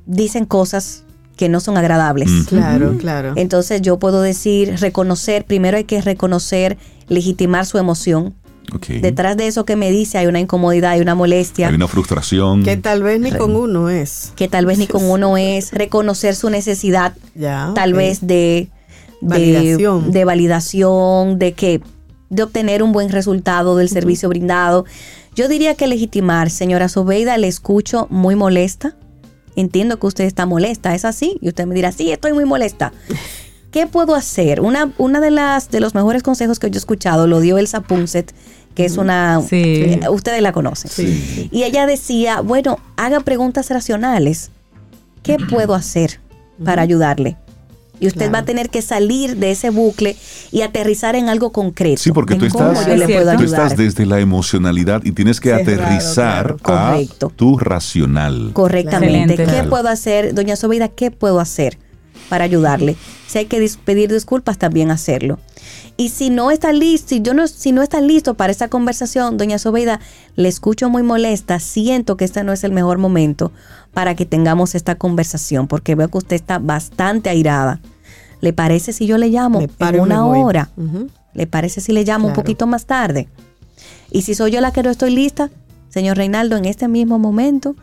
dicen 0.05 0.45
cosas 0.45 1.03
que 1.39 1.47
no 1.47 1.61
son 1.61 1.77
agradables. 1.77 2.29
Mm. 2.29 2.43
Claro, 2.43 2.97
claro. 2.97 3.33
Entonces 3.37 3.81
yo 3.81 3.97
puedo 3.97 4.21
decir, 4.21 4.75
reconocer, 4.81 5.45
primero 5.45 5.77
hay 5.77 5.85
que 5.85 6.01
reconocer, 6.01 6.77
legitimar 7.07 7.65
su 7.65 7.77
emoción. 7.77 8.33
Detrás 9.01 9.37
de 9.37 9.47
eso 9.47 9.65
que 9.65 9.75
me 9.75 9.91
dice 9.91 10.17
hay 10.17 10.27
una 10.27 10.39
incomodidad, 10.39 10.91
hay 10.91 11.01
una 11.01 11.15
molestia 11.15 11.67
Hay 11.69 11.75
una 11.75 11.87
frustración. 11.87 12.63
que 12.63 12.77
tal 12.77 13.03
vez 13.03 13.19
ni 13.19 13.31
con 13.31 13.55
uno 13.55 13.89
es. 13.89 14.31
que 14.35 14.47
tal 14.47 14.65
vez 14.65 14.77
ni 14.77 14.87
con 14.87 15.03
uno 15.05 15.37
es, 15.37 15.71
reconocer 15.71 16.35
su 16.35 16.49
necesidad 16.49 17.13
Ya. 17.35 17.71
tal 17.75 17.93
vez 17.93 18.21
de, 18.21 18.69
de 19.21 19.27
Validación. 19.27 20.11
de 20.11 20.25
validación, 20.25 21.39
de 21.39 21.53
que 21.53 21.81
de 22.29 22.43
obtener 22.43 22.83
un 22.83 22.91
buen 22.91 23.09
resultado 23.09 23.75
del 23.75 23.89
servicio 23.89 24.29
brindado. 24.29 24.85
Yo 25.35 25.47
diría 25.47 25.73
que 25.75 25.87
legitimar, 25.87 26.49
señora 26.51 26.87
Sobeida, 26.89 27.37
le 27.37 27.47
escucho 27.47 28.05
muy 28.11 28.35
molesta. 28.35 28.95
entiendo 29.55 29.99
que 29.99 30.07
usted 30.07 30.25
está 30.25 30.45
molesta, 30.45 30.93
¿es 30.95 31.05
así? 31.05 31.37
Y 31.41 31.49
usted 31.49 31.65
me 31.65 31.73
dirá, 31.75 31.91
sí, 31.91 32.11
estoy 32.11 32.33
muy 32.33 32.45
molesta. 32.45 32.93
¿Qué 33.71 33.87
puedo 33.87 34.15
hacer? 34.15 34.61
Una, 34.61 34.91
una 34.97 35.19
de 35.21 35.31
las 35.31 35.69
de 35.69 35.79
los 35.79 35.93
mejores 35.95 36.23
consejos 36.23 36.59
que 36.59 36.69
yo 36.71 36.75
he 36.75 36.79
escuchado 36.79 37.27
lo 37.27 37.39
dio 37.39 37.57
Elsa 37.57 37.81
Punset, 37.81 38.33
que 38.75 38.85
es 38.85 38.97
una 38.97 39.41
Sí. 39.41 39.55
eh, 39.55 39.99
ustedes 40.09 40.41
la 40.41 40.51
conocen. 40.51 40.89
Y 41.51 41.63
ella 41.63 41.85
decía, 41.85 42.41
bueno, 42.41 42.79
haga 42.97 43.19
preguntas 43.21 43.69
racionales. 43.69 44.51
¿Qué 45.23 45.37
puedo 45.37 45.73
hacer 45.75 46.19
para 46.63 46.81
ayudarle? 46.81 47.37
Y 48.01 48.07
usted 48.07 48.19
Claro. 48.27 48.31
va 48.31 48.39
a 48.39 48.45
tener 48.45 48.69
que 48.69 48.81
salir 48.81 49.35
de 49.35 49.51
ese 49.51 49.71
bucle 49.71 50.15
y 50.53 50.61
aterrizar 50.61 51.17
en 51.17 51.27
algo 51.27 51.51
concreto. 51.51 52.01
Sí, 52.01 52.13
porque 52.13 52.35
tú 52.35 52.45
estás, 52.45 52.87
yo 52.87 52.95
le 52.95 53.03
Es 53.03 53.11
puedo 53.11 53.23
cierto. 53.25 53.37
tú 53.37 53.43
estás 53.43 53.75
desde 53.75 54.05
la 54.05 54.21
emocionalidad 54.21 55.01
y 55.03 55.11
tienes 55.11 55.41
que 55.41 55.49
Sí, 55.53 55.63
claro, 55.65 55.83
aterrizar 55.83 56.55
claro. 56.61 56.79
a 56.85 56.91
Correcto. 56.91 57.33
tu 57.35 57.57
racional. 57.59 58.51
Correctamente. 58.53 59.07
Excelente. 59.33 59.35
¿Qué 59.43 59.51
Claro. 59.51 59.69
puedo 59.69 59.89
hacer, 59.89 60.33
doña 60.33 60.55
Sobeida? 60.55 60.87
¿Qué 60.87 61.11
puedo 61.11 61.41
hacer 61.41 61.77
para 62.29 62.45
ayudarle? 62.45 62.95
Si 63.27 63.37
hay 63.39 63.45
que 63.47 63.69
pedir 63.83 64.09
disculpas, 64.13 64.57
también 64.57 64.91
hacerlo. 64.91 65.37
Y 65.99 66.07
si 66.07 66.29
no 66.29 66.49
está 66.49 66.71
listo, 66.71 67.09
si 67.09 67.21
yo 67.21 67.33
no, 67.33 67.45
si 67.45 67.73
no 67.73 67.81
está 67.81 67.99
listo 67.99 68.35
para 68.35 68.51
esta 68.51 68.69
conversación, 68.69 69.37
doña 69.37 69.59
Sobeida, 69.59 69.99
le 70.37 70.47
escucho 70.47 70.89
muy 70.89 71.03
molesta, 71.03 71.59
siento 71.59 72.15
que 72.15 72.23
este 72.23 72.41
no 72.45 72.53
es 72.53 72.63
el 72.63 72.71
mejor 72.71 72.99
momento 72.99 73.51
para 73.93 74.15
que 74.15 74.25
tengamos 74.25 74.75
esta 74.75 74.95
conversación, 74.95 75.67
porque 75.67 75.95
veo 75.95 76.07
que 76.07 76.19
usted 76.19 76.37
está 76.37 76.57
bastante 76.57 77.29
airada. 77.29 77.81
¿Le 78.39 78.53
parece 78.53 78.93
si 78.93 79.07
yo 79.07 79.17
le 79.17 79.27
llamo 79.27 79.59
en 79.59 79.99
una 79.99 80.25
hora? 80.25 80.69
¿Le 81.33 81.47
parece 81.47 81.81
si 81.81 81.91
le 81.91 82.05
llamo 82.05 82.29
un 82.29 82.33
poquito 82.33 82.65
más 82.65 82.85
tarde? 82.85 83.27
Y 84.09 84.21
si 84.21 84.35
soy 84.35 84.51
yo 84.51 84.61
la 84.61 84.71
que 84.71 84.83
no 84.83 84.91
estoy 84.91 85.13
lista, 85.13 85.49
señor 85.89 86.15
Reinaldo, 86.15 86.55
en 86.55 86.63
este 86.63 86.87
mismo 86.87 87.19
momento 87.19 87.75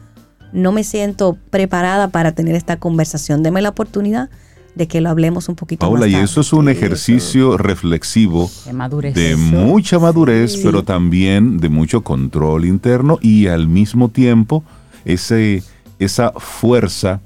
no 0.54 0.72
me 0.72 0.84
siento 0.84 1.36
preparada 1.50 2.08
para 2.08 2.32
tener 2.32 2.54
esta 2.54 2.78
conversación. 2.78 3.42
Deme 3.42 3.60
la 3.60 3.68
oportunidad 3.68 4.30
de 4.76 4.86
que 4.86 5.00
lo 5.00 5.08
hablemos 5.10 5.48
un 5.48 5.56
poquito 5.56 5.80
Paula, 5.80 6.00
más 6.02 6.08
y 6.10 6.12
tarde. 6.12 6.24
eso 6.26 6.40
es 6.42 6.52
un 6.52 6.68
ejercicio 6.68 7.56
reflexivo 7.56 8.48
De 8.66 8.72
madurez. 8.74 9.14
de 9.14 9.34
mucha 9.36 9.98
madurez, 9.98 10.58
pero 10.62 10.84
también 10.84 11.56
de 11.58 11.68
mucho 11.68 12.02
control 12.02 12.64
interno 12.66 13.18
y 13.20 13.48
al 13.48 13.66
mismo 13.68 14.10
tiempo 14.10 14.62
ese, 15.04 15.62
esa 15.98 16.30
fuerza 16.36 17.20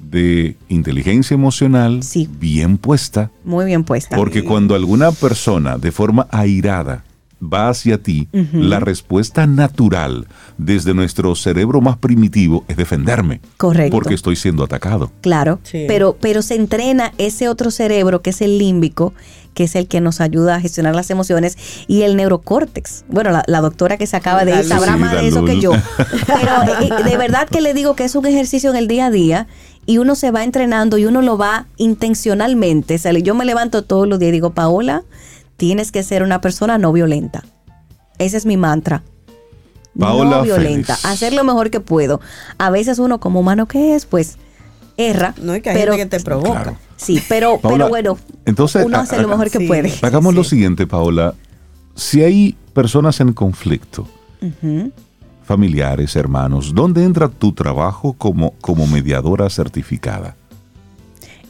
de 0.00 0.56
inteligencia 0.68 1.34
emocional 1.34 2.02
Sí. 2.02 2.28
bien 2.40 2.78
puesta. 2.78 3.30
Muy 3.44 3.66
bien 3.66 3.84
puesta. 3.84 4.16
Porque 4.16 4.42
cuando 4.44 4.74
alguna 4.74 5.12
persona 5.12 5.78
de 5.78 5.92
forma 5.92 6.26
airada 6.30 7.04
va 7.42 7.68
hacia 7.68 7.98
ti, 8.02 8.28
la 8.52 8.80
respuesta 8.80 9.46
natural 9.46 10.26
desde 10.58 10.94
nuestro 10.94 11.34
cerebro 11.34 11.80
más 11.80 11.98
primitivo 11.98 12.64
es 12.68 12.76
defenderme. 12.76 13.40
Correcto. 13.58 13.94
Porque 13.94 14.14
estoy 14.14 14.36
siendo 14.36 14.64
atacado. 14.64 15.10
Claro, 15.20 15.60
Sí. 15.62 15.84
pero, 15.86 16.16
pero 16.20 16.40
se 16.42 16.54
entrena 16.54 17.12
ese 17.18 17.48
otro 17.48 17.70
cerebro 17.70 18.22
que 18.22 18.30
es 18.30 18.40
el 18.40 18.58
límbico, 18.58 19.12
que 19.52 19.64
es 19.64 19.74
el 19.76 19.86
que 19.86 20.00
nos 20.00 20.20
ayuda 20.20 20.56
a 20.56 20.60
gestionar 20.60 20.94
las 20.94 21.10
emociones, 21.10 21.56
y 21.86 22.02
el 22.02 22.16
neurocórtex. 22.16 23.04
Bueno, 23.08 23.30
la, 23.30 23.42
la 23.46 23.60
doctora 23.60 23.96
que 23.96 24.06
se 24.06 24.16
acaba 24.16 24.44
de 24.44 24.58
ir 24.58 24.64
sabrá 24.64 24.94
Sí, 24.94 24.98
más 24.98 25.12
de 25.12 25.28
eso 25.28 25.44
que 25.44 25.60
yo. 25.60 25.72
Pero 26.26 26.98
eh, 27.00 27.04
de 27.04 27.16
verdad 27.16 27.48
que 27.48 27.60
le 27.60 27.74
digo 27.74 27.96
que 27.96 28.04
es 28.04 28.14
un 28.14 28.26
ejercicio 28.26 28.70
en 28.70 28.76
el 28.76 28.86
día 28.88 29.06
a 29.06 29.10
día 29.10 29.46
y 29.86 29.98
uno 29.98 30.14
se 30.14 30.30
va 30.30 30.42
entrenando 30.44 30.98
y 30.98 31.04
uno 31.06 31.22
lo 31.22 31.38
va 31.38 31.66
intencionalmente. 31.76 32.94
O 32.96 32.98
sea, 32.98 33.12
yo 33.12 33.34
me 33.34 33.44
levanto 33.44 33.82
todos 33.82 34.08
los 34.08 34.18
días 34.18 34.30
y 34.30 34.32
digo, 34.32 34.50
Paola, 34.50 35.04
tienes 35.56 35.92
que 35.92 36.02
ser 36.02 36.22
una 36.22 36.40
persona 36.40 36.78
no 36.78 36.92
violenta. 36.92 37.44
Ese 38.18 38.36
es 38.36 38.46
mi 38.46 38.56
mantra. 38.56 39.02
Paola 39.98 40.38
no 40.38 40.42
violenta, 40.42 40.96
Félix. 40.96 41.04
hacer 41.04 41.32
lo 41.32 41.44
mejor 41.44 41.70
que 41.70 41.80
puedo. 41.80 42.20
A 42.58 42.70
veces 42.70 42.98
uno 42.98 43.18
como 43.18 43.40
humano 43.40 43.66
que 43.66 43.94
es, 43.94 44.04
pues 44.04 44.36
erra. 44.96 45.34
No 45.40 45.52
hay 45.52 45.62
que 45.62 45.72
pero, 45.72 45.94
gente 45.94 46.16
que 46.16 46.18
te 46.18 46.24
provoca. 46.24 46.62
Claro. 46.62 46.76
Sí, 46.96 47.22
pero, 47.28 47.58
Paola, 47.58 47.84
pero 47.84 47.88
bueno, 47.88 48.18
entonces, 48.44 48.84
uno 48.84 48.98
hace 48.98 49.20
lo 49.20 49.28
mejor 49.28 49.50
que 49.50 49.58
sí. 49.58 49.66
puede. 49.66 49.92
Hagamos 50.02 50.34
lo 50.34 50.44
siguiente, 50.44 50.86
Paola. 50.86 51.34
Si 51.94 52.22
hay 52.22 52.56
personas 52.72 53.20
en 53.20 53.32
conflicto, 53.32 54.06
familiares, 55.44 56.16
hermanos, 56.16 56.74
¿dónde 56.74 57.04
entra 57.04 57.28
tu 57.28 57.52
trabajo 57.52 58.14
como, 58.14 58.52
como 58.60 58.86
mediadora 58.86 59.48
certificada? 59.48 60.36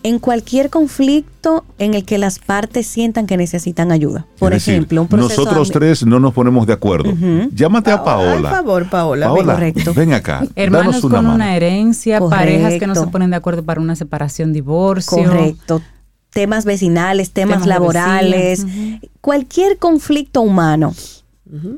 En 0.07 0.21
cualquier 0.21 0.71
conflicto 0.71 1.65
en 1.79 1.95
el 1.95 2.05
que 2.05 2.17
las 2.17 2.39
partes 2.39 2.87
sientan 2.87 3.27
que 3.27 3.37
necesitan 3.37 3.91
ayuda. 3.91 4.25
Por 4.39 4.53
Es 4.53 4.59
decir, 4.63 4.75
ejemplo, 4.75 5.03
un 5.03 5.09
proceso 5.09 5.43
nosotros 5.43 5.71
tres 5.73 6.07
no 6.07 6.21
nos 6.21 6.33
ponemos 6.33 6.65
de 6.67 6.75
acuerdo. 6.75 7.13
Llámate 7.53 7.91
a 7.91 8.05
Paola. 8.05 8.49
Por 8.51 8.51
favor, 8.51 8.89
Paola. 8.89 9.27
Paola, 9.27 9.55
Correcto. 9.55 9.95
ven 9.95 10.13
acá. 10.13 10.47
Hermanos 10.55 10.87
danos 10.87 11.05
una 11.05 11.17
con 11.17 11.25
mano. 11.25 11.35
una 11.35 11.57
herencia, 11.57 12.21
parejas 12.21 12.75
que 12.79 12.87
no 12.87 12.95
se 12.95 13.07
ponen 13.09 13.31
de 13.31 13.37
acuerdo 13.37 13.65
para 13.65 13.81
una 13.81 13.97
separación, 13.97 14.53
divorcio. 14.53 15.25
Correcto. 15.25 15.83
Temas 16.31 16.65
vecinales, 16.67 17.33
temas, 17.33 17.67
laborales, 17.67 18.65
cualquier 19.21 19.79
conflicto 19.79 20.41
humano 20.41 20.95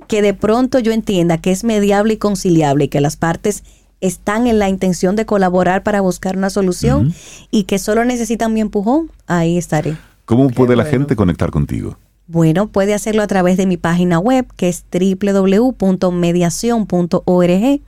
que 0.06 0.22
de 0.22 0.34
pronto 0.34 0.78
yo 0.78 0.92
entienda 0.92 1.38
que 1.38 1.50
es 1.52 1.62
mediable 1.62 2.14
y 2.14 2.16
conciliable 2.16 2.84
y 2.84 2.88
que 2.88 3.00
las 3.00 3.16
partes 3.16 3.64
están 4.00 4.46
en 4.46 4.58
la 4.58 4.68
intención 4.68 5.16
de 5.16 5.26
colaborar 5.26 5.82
para 5.82 6.00
buscar 6.00 6.36
una 6.36 6.50
solución 6.50 7.14
y 7.50 7.64
que 7.64 7.78
solo 7.78 8.04
necesitan 8.04 8.52
mi 8.52 8.60
empujón, 8.60 9.10
ahí 9.26 9.58
estaré. 9.58 9.96
¿Cómo 10.24 10.50
puede 10.50 10.76
la 10.76 10.84
gente 10.84 11.16
conectar 11.16 11.50
contigo? 11.50 11.96
Bueno, 12.26 12.68
puede 12.68 12.94
hacerlo 12.94 13.22
a 13.22 13.26
través 13.26 13.56
de 13.56 13.66
mi 13.66 13.76
página 13.78 14.18
web 14.18 14.46
que 14.56 14.68
es 14.68 14.84
www.mediacion.org, 14.92 17.80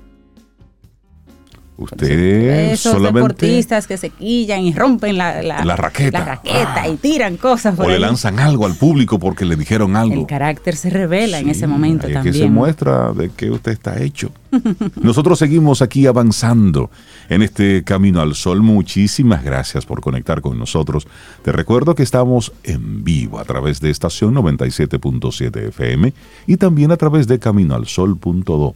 Usted 1.78 2.72
Esos 2.72 2.94
solamente 2.94 3.20
deportistas 3.20 3.86
que 3.86 3.98
se 3.98 4.10
quillan 4.10 4.62
y 4.62 4.74
rompen 4.74 5.18
la, 5.18 5.42
La 5.42 5.76
raqueta. 5.76 6.20
la 6.20 6.26
raqueta 6.26 6.84
Ah. 6.84 6.88
y 6.88 6.96
tiran 6.96 7.36
cosas 7.36 7.76
por 7.76 7.86
o 7.86 7.90
le 7.90 8.00
lanzan 8.00 8.40
algo 8.40 8.66
al 8.66 8.76
público 8.76 9.20
porque 9.20 9.44
le 9.44 9.56
dijeron 9.58 9.96
algo. 9.98 10.14
El 10.22 10.26
carácter 10.26 10.76
se 10.78 10.90
revela 10.90 11.40
en 11.40 11.50
ese 11.50 11.68
momento 11.68 12.08
es 12.08 12.14
también. 12.14 12.34
que 12.34 12.40
se 12.40 12.48
muestra 12.50 13.12
de 13.12 13.30
que 13.30 13.52
usted 13.52 13.74
está 13.74 14.02
hecho. 14.02 14.32
Nosotros 15.02 15.38
seguimos 15.38 15.82
aquí 15.82 16.08
avanzando 16.08 16.90
en 17.28 17.42
este 17.42 17.84
camino 17.84 18.22
al 18.22 18.36
sol. 18.36 18.62
Muchísimas 18.62 19.44
gracias 19.44 19.86
por 19.86 20.00
conectar 20.00 20.40
con 20.40 20.58
nosotros. 20.58 21.08
Te 21.44 21.52
recuerdo 21.52 21.94
que 21.94 22.04
estamos 22.04 22.54
en 22.64 23.04
vivo 23.04 23.38
a 23.38 23.44
través 23.44 23.82
de 23.82 23.90
estación 23.90 24.34
97.7 24.36 25.68
FM 25.70 26.14
y 26.48 26.56
también 26.58 26.92
a 26.92 26.98
través 26.98 27.28
de 27.28 27.38
caminoalsol.do. 27.40 28.76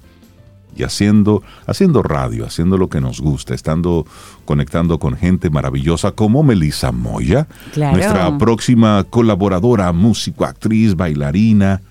Y 0.79 0.83
haciendo, 0.83 1.43
haciendo 1.67 2.01
radio, 2.01 2.45
haciendo 2.45 2.77
lo 2.77 2.87
que 2.87 3.01
nos 3.01 3.19
gusta, 3.19 3.53
estando 3.53 4.05
conectando 4.45 4.97
con 4.97 5.17
gente 5.17 5.49
maravillosa 5.49 6.13
como 6.13 6.41
Melissa 6.41 6.93
Moya, 6.93 7.47
Claro. 7.73 7.97
nuestra 7.97 8.37
próxima 8.37 9.03
colaboradora, 9.09 9.91
músico, 9.91 10.45
actriz, 10.45 10.95
bailarina 10.95 11.81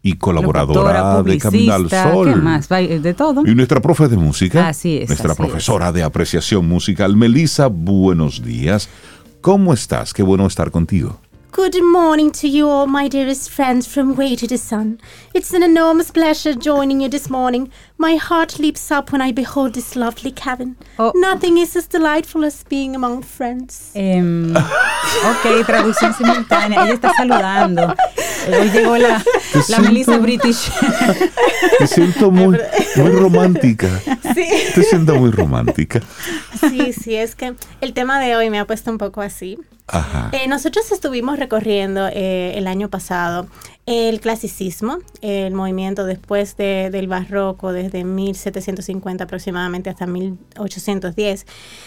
y 0.00 0.12
colaboradora 0.12 1.00
Locutora, 1.00 1.22
de 1.24 1.38
Camino 1.38 1.72
al 1.74 1.90
Sol. 1.90 2.28
¿Qué 2.32 2.36
más? 2.36 2.68
De 2.68 3.14
todo. 3.14 3.44
Y 3.44 3.52
nuestra 3.56 3.80
profe 3.80 4.06
de 4.06 4.16
música, 4.16 4.68
Así 4.68 4.98
es, 4.98 5.08
nuestra 5.08 5.32
así 5.32 5.42
profesora 5.42 5.90
de 5.90 6.04
apreciación 6.04 6.68
musical, 6.68 7.16
Melissa, 7.16 7.66
buenos 7.66 8.44
días. 8.44 8.88
¿Cómo 9.40 9.72
estás? 9.74 10.14
Qué 10.14 10.22
bueno 10.22 10.46
estar 10.46 10.70
contigo. 10.70 11.18
Good 11.50 11.82
morning 11.82 12.30
to 12.40 12.46
you 12.46 12.68
all, 12.68 12.86
my 12.86 13.08
dearest 13.08 13.50
friends 13.50 13.88
from 13.88 14.16
Way 14.16 14.36
to 14.36 14.46
the 14.46 14.58
Sun. 14.58 15.00
It's 15.34 15.52
an 15.52 15.64
enormous 15.64 16.12
pleasure 16.12 16.54
joining 16.54 17.00
you 17.00 17.08
this 17.08 17.28
morning. 17.28 17.68
My 18.00 18.16
heart 18.16 18.60
leaps 18.60 18.92
up 18.92 19.10
when 19.12 19.20
I 19.20 19.32
behold 19.32 19.72
this 19.74 19.96
lovely 19.96 20.30
cabin. 20.30 20.76
Oh. 21.00 21.12
Nothing 21.16 21.58
is 21.58 21.74
as 21.74 21.88
delightful 21.88 22.44
as 22.44 22.62
being 22.68 22.94
among 22.94 23.22
friends. 23.24 23.90
Em, 23.94 24.54
ok, 24.56 25.66
traducción 25.66 26.14
simultánea. 26.14 26.84
Ella 26.84 26.94
está 26.94 27.12
saludando. 27.16 27.94
Hoy 28.46 28.70
llegó 28.70 28.96
la, 28.98 29.08
la 29.08 29.62
siento- 29.62 29.82
Melissa 29.82 30.18
British. 30.18 30.70
Te 31.78 31.86
siento 31.88 32.30
muy, 32.30 32.56
muy 32.96 33.10
romántica. 33.10 33.88
Sí. 34.34 34.46
Te 34.74 34.82
siento 34.84 35.16
muy 35.16 35.32
romántica. 35.32 36.00
Sí, 36.60 36.92
sí, 36.92 37.16
es 37.16 37.34
que 37.34 37.54
el 37.80 37.92
tema 37.94 38.20
de 38.20 38.36
hoy 38.36 38.48
me 38.48 38.60
ha 38.60 38.64
puesto 38.64 38.92
un 38.92 38.98
poco 38.98 39.22
así. 39.22 39.58
Ajá. 39.88 40.28
Eh, 40.32 40.46
nosotros 40.48 40.92
estuvimos 40.92 41.38
recorriendo 41.38 42.08
eh, 42.12 42.52
el 42.56 42.66
año 42.68 42.90
pasado 42.90 43.48
el 43.90 44.20
clasicismo, 44.20 44.98
el 45.22 45.54
movimiento 45.54 46.04
después 46.04 46.58
de- 46.58 46.90
del 46.92 47.08
barroco, 47.08 47.72
desde 47.72 48.04
1750 48.04 49.24
aproximadamente 49.24 49.88
hasta 49.88 50.06
1810, 50.06 51.46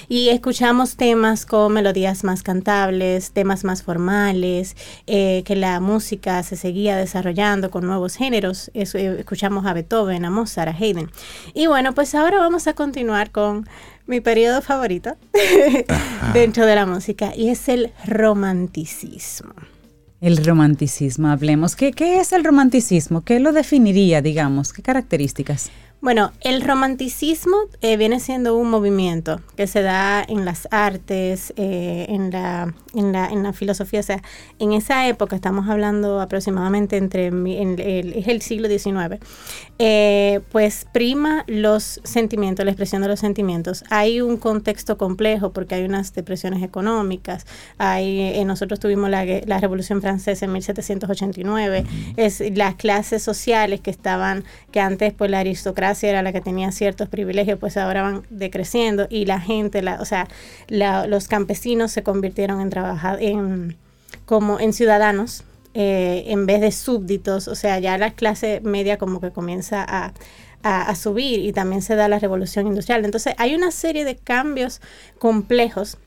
y 0.09 0.29
escuchamos 0.29 0.95
temas 0.95 1.45
con 1.45 1.73
melodías 1.73 2.23
más 2.23 2.41
cantables, 2.41 3.31
temas 3.33 3.63
más 3.63 3.83
formales, 3.83 4.75
eh, 5.05 5.43
que 5.45 5.55
la 5.55 5.79
música 5.79 6.41
se 6.41 6.55
seguía 6.55 6.97
desarrollando 6.97 7.69
con 7.69 7.85
nuevos 7.85 8.15
géneros. 8.15 8.71
Eh, 8.73 9.15
escuchamos 9.19 9.67
a 9.67 9.73
Beethoven, 9.73 10.25
a 10.25 10.31
Mozart, 10.31 10.69
a 10.69 10.75
Haydn. 10.75 11.11
Y 11.53 11.67
bueno, 11.67 11.93
pues 11.93 12.15
ahora 12.15 12.39
vamos 12.39 12.65
a 12.65 12.73
continuar 12.73 13.29
con 13.29 13.67
mi 14.07 14.21
periodo 14.21 14.63
favorito 14.63 15.15
dentro 16.33 16.65
de 16.65 16.73
la 16.75 16.87
música 16.87 17.35
y 17.35 17.49
es 17.49 17.69
el 17.69 17.91
romanticismo. 18.07 19.53
El 20.21 20.37
romanticismo, 20.45 21.29
hablemos. 21.29 21.75
¿Qué, 21.75 21.93
¿Qué 21.93 22.19
es 22.19 22.31
el 22.31 22.43
romanticismo? 22.43 23.21
¿Qué 23.21 23.39
lo 23.39 23.51
definiría, 23.51 24.21
digamos? 24.21 24.71
¿Qué 24.71 24.83
características? 24.83 25.71
Bueno, 26.01 26.31
el 26.41 26.63
romanticismo 26.63 27.55
eh, 27.81 27.95
viene 27.95 28.19
siendo 28.19 28.57
un 28.57 28.71
movimiento 28.71 29.39
que 29.55 29.67
se 29.67 29.83
da 29.83 30.25
en 30.27 30.45
las 30.45 30.67
artes, 30.71 31.53
eh, 31.57 32.07
en, 32.09 32.31
la, 32.31 32.73
en, 32.95 33.11
la, 33.11 33.27
en 33.29 33.43
la 33.43 33.53
filosofía. 33.53 33.99
O 33.99 34.03
sea, 34.03 34.19
en 34.57 34.73
esa 34.73 35.07
época, 35.07 35.35
estamos 35.35 35.69
hablando 35.69 36.19
aproximadamente 36.19 36.97
entre 36.97 37.27
en 37.27 37.79
el, 37.79 38.13
es 38.13 38.27
el 38.27 38.41
siglo 38.41 38.67
XIX, 38.67 39.23
eh, 39.77 40.41
pues 40.51 40.87
prima 40.91 41.43
los 41.45 42.01
sentimientos, 42.03 42.65
la 42.65 42.71
expresión 42.71 43.03
de 43.03 43.07
los 43.07 43.19
sentimientos. 43.19 43.83
Hay 43.91 44.21
un 44.21 44.37
contexto 44.37 44.97
complejo 44.97 45.53
porque 45.53 45.75
hay 45.75 45.83
unas 45.83 46.15
depresiones 46.15 46.63
económicas. 46.63 47.45
Hay, 47.77 48.43
nosotros 48.43 48.79
tuvimos 48.79 49.11
la, 49.11 49.23
la 49.45 49.59
Revolución 49.59 50.01
Francesa 50.01 50.45
en 50.45 50.53
1789. 50.53 51.85
Es 52.17 52.41
las 52.55 52.73
clases 52.73 53.21
sociales 53.21 53.81
que 53.81 53.91
estaban, 53.91 54.45
que 54.71 54.79
antes 54.79 55.13
pues 55.13 55.29
la 55.29 55.37
aristocracia 55.39 55.90
era 56.03 56.21
la 56.21 56.31
que 56.33 56.41
tenía 56.41 56.71
ciertos 56.71 57.09
privilegios, 57.09 57.59
pues 57.59 57.77
ahora 57.77 58.01
van 58.03 58.23
decreciendo 58.29 59.07
y 59.09 59.25
la 59.25 59.39
gente, 59.39 59.81
la, 59.81 60.01
o 60.01 60.05
sea, 60.05 60.27
la- 60.67 61.07
los 61.07 61.27
campesinos 61.27 61.91
se 61.91 62.03
convirtieron 62.03 62.61
en 62.61 62.69
trabajar 62.69 63.21
en 63.21 63.77
como 64.25 64.59
en 64.59 64.73
ciudadanos 64.73 65.43
eh, 65.73 66.23
en 66.27 66.45
vez 66.45 66.59
de 66.61 66.71
súbditos, 66.71 67.47
o 67.47 67.55
sea, 67.55 67.79
ya 67.79 67.97
la 67.97 68.11
clase 68.11 68.59
media 68.63 68.97
como 68.97 69.21
que 69.21 69.31
comienza 69.31 69.85
a- 69.87 70.11
a 70.63 70.93
subir 70.95 71.39
y 71.39 71.53
también 71.53 71.81
se 71.81 71.95
da 71.95 72.07
la 72.07 72.19
revolución 72.19 72.67
industrial. 72.67 73.03
Entonces 73.05 73.33
hay 73.37 73.55
una 73.55 73.71
serie 73.71 74.05
de 74.05 74.15
cambios 74.15 74.79
complejos 75.17 75.97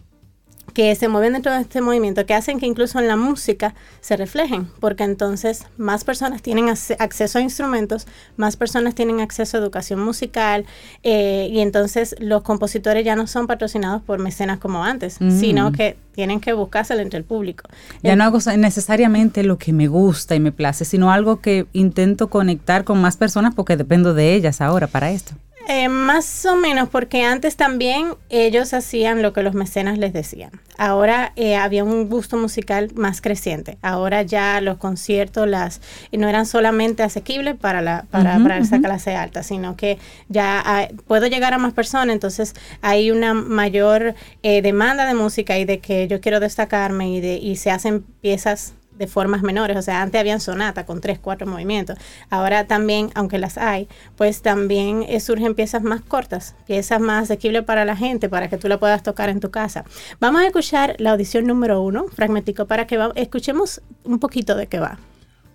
que 0.72 0.94
se 0.96 1.08
mueven 1.08 1.34
dentro 1.34 1.52
de 1.52 1.60
este 1.60 1.80
movimiento 1.80 2.26
que 2.26 2.34
hacen 2.34 2.58
que 2.58 2.66
incluso 2.66 2.98
en 2.98 3.06
la 3.06 3.16
música 3.16 3.74
se 4.00 4.16
reflejen, 4.16 4.66
porque 4.80 5.04
entonces 5.04 5.66
más 5.76 6.04
personas 6.04 6.42
tienen 6.42 6.68
acceso 6.68 7.38
a 7.38 7.42
instrumentos, 7.42 8.06
más 8.36 8.56
personas 8.56 8.94
tienen 8.94 9.20
acceso 9.20 9.56
a 9.56 9.60
educación 9.60 10.00
musical 10.00 10.64
eh, 11.02 11.48
y 11.50 11.60
entonces 11.60 12.16
los 12.18 12.42
compositores 12.42 13.04
ya 13.04 13.14
no 13.14 13.26
son 13.26 13.46
patrocinados 13.46 14.02
por 14.02 14.18
mecenas 14.18 14.58
como 14.58 14.84
antes, 14.84 15.20
Mm. 15.20 15.38
sino 15.38 15.72
que 15.72 15.96
tienen 16.14 16.40
que 16.40 16.52
buscárselo 16.52 17.02
entre 17.02 17.18
el 17.18 17.24
público. 17.24 17.68
Ya 18.02 18.16
no 18.16 18.24
hago 18.24 18.38
necesariamente 18.56 19.42
lo 19.42 19.58
que 19.58 19.72
me 19.72 19.86
gusta 19.88 20.34
y 20.34 20.40
me 20.40 20.52
place, 20.52 20.84
sino 20.84 21.12
algo 21.12 21.40
que 21.40 21.66
intento 21.72 22.30
conectar 22.30 22.84
con 22.84 23.00
más 23.00 23.16
personas 23.16 23.54
porque 23.54 23.76
dependo 23.76 24.14
de 24.14 24.34
ellas 24.34 24.60
ahora 24.60 24.86
para 24.86 25.10
esto. 25.10 25.34
Eh, 25.66 25.88
más 25.88 26.44
o 26.44 26.56
menos, 26.56 26.88
porque 26.90 27.24
antes 27.24 27.56
también 27.56 28.14
ellos 28.28 28.74
hacían 28.74 29.22
lo 29.22 29.32
que 29.32 29.42
los 29.42 29.54
mecenas 29.54 29.98
les 29.98 30.12
decían. 30.12 30.50
Ahora 30.76 31.32
eh, 31.36 31.56
había 31.56 31.84
un 31.84 32.08
gusto 32.08 32.36
musical 32.36 32.90
más 32.94 33.20
creciente. 33.20 33.78
Ahora 33.80 34.22
ya 34.22 34.60
los 34.60 34.76
conciertos 34.76 35.48
las 35.48 35.80
no 36.12 36.28
eran 36.28 36.46
solamente 36.46 37.02
asequibles 37.02 37.56
para 37.56 37.80
la 37.80 38.04
para, 38.10 38.38
para 38.38 38.58
esa 38.58 38.80
clase 38.80 39.14
alta, 39.14 39.42
sino 39.42 39.76
que 39.76 39.98
ya 40.28 40.88
puedo 41.06 41.26
llegar 41.26 41.54
a 41.54 41.58
más 41.58 41.72
personas. 41.72 42.12
Entonces 42.12 42.54
hay 42.82 43.10
una 43.10 43.34
mayor 43.34 44.14
eh, 44.42 44.62
demanda 44.62 45.06
de 45.06 45.14
música 45.14 45.58
y 45.58 45.64
de 45.64 45.78
que 45.78 46.08
yo 46.08 46.20
quiero 46.20 46.40
destacarme 46.40 47.10
y 47.10 47.20
de 47.20 47.36
y 47.36 47.56
se 47.56 47.70
hacen 47.70 48.02
piezas 48.20 48.74
de 48.96 49.06
formas 49.06 49.42
menores, 49.42 49.76
o 49.76 49.82
sea, 49.82 50.02
antes 50.02 50.20
habían 50.20 50.40
sonata 50.40 50.86
con 50.86 51.00
tres, 51.00 51.18
cuatro 51.18 51.46
movimientos, 51.46 51.98
ahora 52.30 52.66
también, 52.66 53.10
aunque 53.14 53.38
las 53.38 53.58
hay, 53.58 53.88
pues 54.16 54.42
también 54.42 55.04
eh, 55.08 55.20
surgen 55.20 55.54
piezas 55.54 55.82
más 55.82 56.00
cortas, 56.00 56.54
piezas 56.66 57.00
más 57.00 57.24
asequibles 57.24 57.64
para 57.64 57.84
la 57.84 57.96
gente, 57.96 58.28
para 58.28 58.48
que 58.48 58.58
tú 58.58 58.68
la 58.68 58.78
puedas 58.78 59.02
tocar 59.02 59.28
en 59.28 59.40
tu 59.40 59.50
casa. 59.50 59.84
Vamos 60.20 60.42
a 60.42 60.46
escuchar 60.46 60.96
la 60.98 61.12
audición 61.12 61.46
número 61.46 61.80
uno, 61.80 62.06
fragmentico, 62.08 62.66
para 62.66 62.86
que 62.86 62.98
escuchemos 63.16 63.80
un 64.04 64.18
poquito 64.18 64.54
de 64.54 64.66
qué 64.66 64.78
va. 64.78 64.98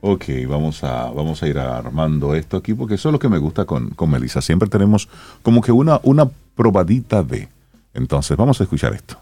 Ok, 0.01 0.25
vamos 0.47 0.83
a, 0.83 1.09
vamos 1.11 1.43
a 1.43 1.47
ir 1.47 1.59
armando 1.59 2.33
esto 2.33 2.55
aquí 2.55 2.73
porque 2.73 2.95
eso 2.95 3.09
es 3.09 3.13
lo 3.13 3.19
que 3.19 3.27
me 3.27 3.37
gusta 3.37 3.65
con, 3.65 3.89
con 3.89 4.09
Melissa. 4.09 4.41
Siempre 4.41 4.69
tenemos 4.69 5.09
como 5.41 5.61
que 5.61 5.73
una, 5.73 5.99
una 6.03 6.29
probadita 6.55 7.21
de. 7.21 7.49
Entonces, 7.93 8.37
vamos 8.37 8.61
a 8.61 8.63
escuchar 8.63 8.93
esto. 8.93 9.17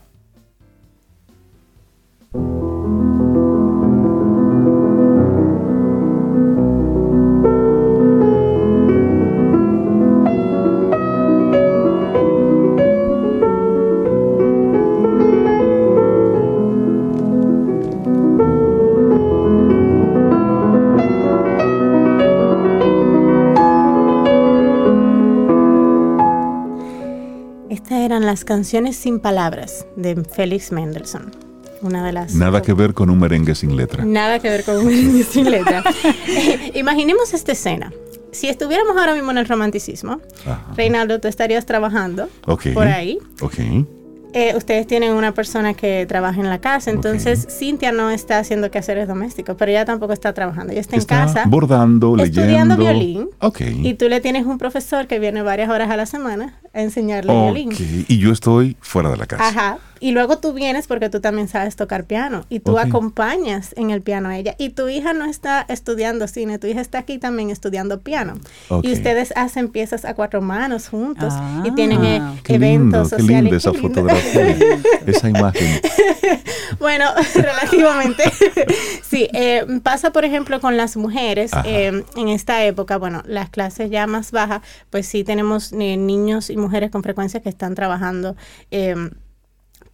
Las 28.28 28.44
canciones 28.44 28.98
sin 28.98 29.22
palabras 29.22 29.86
de 29.96 30.22
Félix 30.22 30.74
Mendelssohn, 30.74 31.32
una 31.82 32.06
de 32.06 32.12
las... 32.12 32.36
Nada 32.36 32.62
que 32.62 32.74
ver 32.74 32.94
con 32.94 33.10
un 33.10 33.20
merengue 33.20 33.56
sin 33.56 33.78
letra. 33.78 34.04
Nada 34.04 34.40
que 34.40 34.50
ver 34.50 34.66
con 34.66 34.76
un 34.80 34.88
merengue 34.88 35.24
sin 35.24 35.50
letra. 35.50 35.82
Imaginemos 36.74 37.34
esta 37.34 37.54
escena. 37.54 37.94
Si 38.34 38.50
estuviéramos 38.50 38.98
ahora 38.98 39.14
mismo 39.14 39.32
en 39.32 39.38
el 39.38 39.48
romanticismo, 39.48 40.20
Ajá. 40.46 40.74
Reinaldo, 40.76 41.22
tú 41.22 41.30
estarías 41.30 41.66
trabajando 41.66 42.28
por 42.74 42.88
ahí. 42.88 43.18
Ok. 43.40 43.56
Eh, 44.38 44.54
ustedes 44.56 44.86
tienen 44.86 45.14
una 45.14 45.34
persona 45.34 45.74
que 45.74 46.06
trabaja 46.08 46.40
en 46.40 46.48
la 46.48 46.60
casa, 46.60 46.92
entonces 46.92 47.48
Cintia 47.50 47.92
no 47.92 48.12
está 48.12 48.38
haciendo 48.38 48.70
quehaceres 48.70 49.08
domésticos, 49.08 49.56
pero 49.58 49.72
ella 49.72 49.84
tampoco 49.84 50.14
está 50.14 50.32
trabajando. 50.34 50.74
Ella 50.74 50.82
está, 50.82 50.96
en 50.96 51.06
casa 51.06 51.46
bordando, 51.48 52.16
estudiando 52.18 52.76
leyendo. 52.76 52.78
violín. 52.78 53.30
Ok. 53.40 53.62
y 53.62 53.96
tú 53.96 54.08
le 54.10 54.22
tienes 54.22 54.46
un 54.46 54.60
profesor 54.60 55.08
que 55.08 55.18
viene 55.18 55.42
varias 55.42 55.72
horas 55.72 55.90
a 55.90 55.98
la 55.98 56.06
semana 56.06 56.54
a 56.72 56.82
enseñarle 56.84 57.32
Ok. 57.32 57.44
violín. 57.56 58.06
Y 58.08 58.20
yo 58.20 58.32
estoy 58.32 58.78
fuera 58.80 59.10
de 59.10 59.18
la 59.18 59.26
casa. 59.26 59.48
Ajá. 59.48 59.78
Y 60.00 60.12
luego 60.12 60.38
tú 60.40 60.54
vienes 60.54 60.88
porque 60.88 61.10
tú 61.10 61.20
también 61.22 61.48
sabes 61.48 61.76
tocar 61.76 62.06
piano 62.06 62.46
y 62.50 62.60
tú 62.60 62.78
acompañas 62.80 63.74
en 63.78 63.92
el 63.92 64.02
piano 64.02 64.30
a 64.30 64.38
ella. 64.38 64.56
Y 64.58 64.70
tu 64.70 64.88
hija 64.90 65.14
no 65.14 65.26
está 65.26 65.66
estudiando 65.68 66.28
cine, 66.28 66.60
tu 66.60 66.68
hija 66.68 66.82
está 66.82 67.00
aquí 67.00 67.18
también 67.18 67.50
estudiando 67.50 68.02
piano. 68.02 68.36
Y 68.84 68.94
ustedes 68.94 69.34
hacen 69.36 69.70
piezas 69.70 70.06
a 70.06 70.14
cuatro 70.14 70.42
manos 70.42 70.90
juntos 70.90 71.34
y 71.64 71.70
Ah, 71.70 71.74
tienen 71.76 72.04
eh, 72.04 72.22
Qué 72.44 72.54
lindo, 72.60 72.98
eventos 72.98 73.10
qué 73.12 73.18
sociales. 73.22 73.44
linda 73.44 73.58
esa 73.58 73.72
lindo. 73.72 73.88
fotografía, 73.88 74.56
esa 75.06 75.30
imagen. 75.30 75.82
Bueno, 76.80 77.06
relativamente. 77.36 78.24
sí, 79.04 79.28
eh, 79.34 79.66
pasa 79.84 80.12
por 80.12 80.26
ejemplo 80.26 80.60
con 80.60 80.78
las 80.78 80.98
mujeres 80.98 81.52
eh, 81.66 82.04
en 82.16 82.28
esta 82.30 82.64
época, 82.66 82.98
bueno, 82.98 83.24
las 83.26 83.50
clases 83.50 83.90
ya 83.90 84.08
más 84.08 84.32
bajas, 84.32 84.62
pues 84.90 85.08
sí 85.08 85.24
tenemos 85.24 85.72
eh, 85.74 85.98
niños 85.98 86.50
y 86.50 86.58
mujeres 86.58 86.92
con 86.92 87.04
frecuencia 87.04 87.42
que 87.42 87.50
están 87.50 87.76
trabajando. 87.76 88.36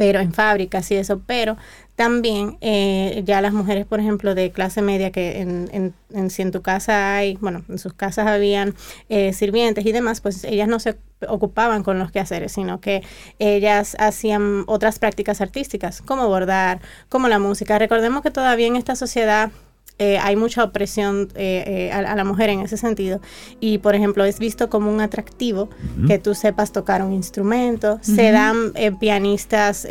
Pero 0.03 0.19
en 0.19 0.33
fábricas 0.33 0.91
y 0.91 0.95
eso, 0.95 1.21
pero 1.25 1.55
también 1.95 2.57
eh, 2.59 3.21
ya 3.25 3.39
las 3.39 3.53
mujeres, 3.53 3.85
por 3.85 4.01
ejemplo, 4.01 4.35
de 4.35 4.51
clase 4.51 4.81
media, 4.81 5.11
que 5.11 5.39
en, 5.39 5.69
en, 5.71 5.93
en- 6.13 6.29
si 6.29 6.41
en 6.41 6.51
tu 6.51 6.61
casa 6.61 7.15
hay, 7.15 7.37
bueno, 7.39 7.63
en 7.69 7.77
sus 7.79 7.93
casas 7.93 8.27
habían 8.27 8.75
eh, 9.07 9.31
sirvientes 9.31 9.85
y 9.85 9.93
demás, 9.93 10.19
pues 10.19 10.43
ellas 10.43 10.67
no 10.67 10.79
se 10.79 10.97
ocupaban 11.29 11.83
con 11.83 11.99
los 11.99 12.11
quehaceres, 12.11 12.51
sino 12.51 12.81
que 12.81 13.01
ellas 13.39 13.95
hacían 13.97 14.65
otras 14.67 14.99
prácticas 14.99 15.39
artísticas, 15.39 16.01
como 16.01 16.27
bordar, 16.27 16.81
como 17.07 17.29
la 17.29 17.39
música. 17.39 17.79
Recordemos 17.79 18.23
que 18.23 18.31
todavía 18.31 18.67
en 18.67 18.75
esta 18.75 18.97
sociedad 18.97 19.51
eh, 19.99 20.17
hay 20.17 20.35
mucha 20.35 20.63
opresión 20.63 21.29
eh, 21.35 21.63
eh, 21.65 21.91
a, 21.91 21.99
a 21.99 22.15
la 22.15 22.23
mujer 22.23 22.49
en 22.49 22.61
ese 22.61 22.77
sentido. 22.77 23.21
Y, 23.59 23.77
por 23.77 23.95
ejemplo, 23.95 24.25
es 24.25 24.39
visto 24.39 24.69
como 24.69 24.91
un 24.91 25.01
atractivo 25.01 25.69
que 26.07 26.19
tú 26.19 26.35
sepas 26.35 26.71
tocar 26.71 27.03
un 27.03 27.13
instrumento. 27.13 27.99
Se 28.01 28.31
dan 28.31 28.73
pianistas 28.99 29.87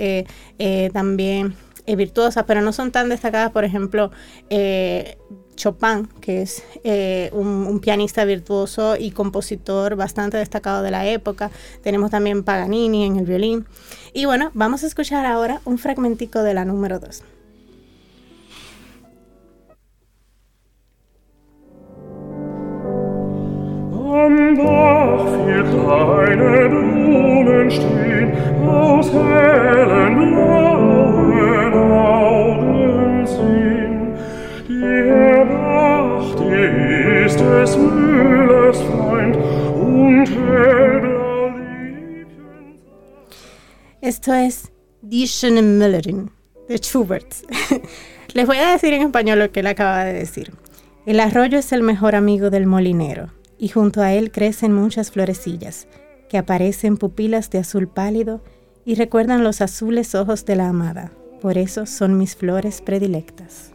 también 0.93 1.55
virtuosas, 1.87 2.45
pero 2.47 2.61
no 2.63 2.73
son 2.73 2.91
tan 2.91 3.09
destacadas, 3.09 3.51
por 3.51 3.65
ejemplo, 3.65 4.11
Chopin, 5.57 6.09
que 6.21 6.43
es 6.43 6.63
eh, 6.85 7.31
un, 7.33 7.47
un 7.47 7.81
pianista 7.81 8.25
virtuoso 8.25 8.97
y 8.97 9.11
compositor 9.11 9.97
bastante 9.97 10.37
destacado 10.37 10.83
de 10.83 10.91
la 10.91 11.07
época. 11.07 11.51
Tenemos 11.83 12.11
también 12.11 12.43
Paganini 12.43 13.05
en 13.05 13.17
el 13.17 13.27
violín. 13.27 13.67
Y 14.13 14.25
bueno, 14.25 14.51
vamos 14.55 14.83
a 14.85 14.87
escuchar 14.87 15.27
ahora 15.27 15.61
un 15.65 15.79
fragmentico 15.79 16.43
de 16.43 16.55
la 16.55 16.65
número 16.65 16.99
2. 16.99 17.23
Esto 44.03 44.35
es 44.35 44.71
Die 45.01 45.27
Müllerin 45.63 46.31
de 46.69 46.79
Schubert. 46.79 47.35
Les 48.35 48.47
voy 48.47 48.59
a 48.59 48.73
decir 48.73 48.93
en 48.93 49.03
español 49.03 49.39
lo 49.39 49.51
que 49.51 49.61
él 49.61 49.67
acaba 49.69 50.05
de 50.05 50.13
decir. 50.13 50.53
El 51.07 51.19
arroyo 51.19 51.59
es 51.59 51.73
el 51.73 51.83
mejor 51.83 52.15
amigo 52.15 52.51
del 52.51 52.67
molinero 52.67 53.31
y 53.63 53.69
junto 53.69 54.03
a 54.03 54.13
él 54.13 54.33
crecen 54.33 54.73
muchas 54.73 55.13
florecillas 55.13 55.87
que 56.29 56.37
aparecen 56.37 56.97
pupilas 56.97 57.49
de 57.49 57.59
azul 57.59 57.87
pálido 57.87 58.43
y 58.85 58.97
recuerdan 58.97 59.45
los 59.45 59.61
azules 59.61 60.17
ojos 60.17 60.45
de 60.45 60.57
la 60.57 60.69
amada. 60.69 61.13
Por 61.41 61.57
eso 61.57 61.87
son 61.87 62.19
mis 62.19 62.35
flores 62.35 62.81
predilectas. 62.81 63.72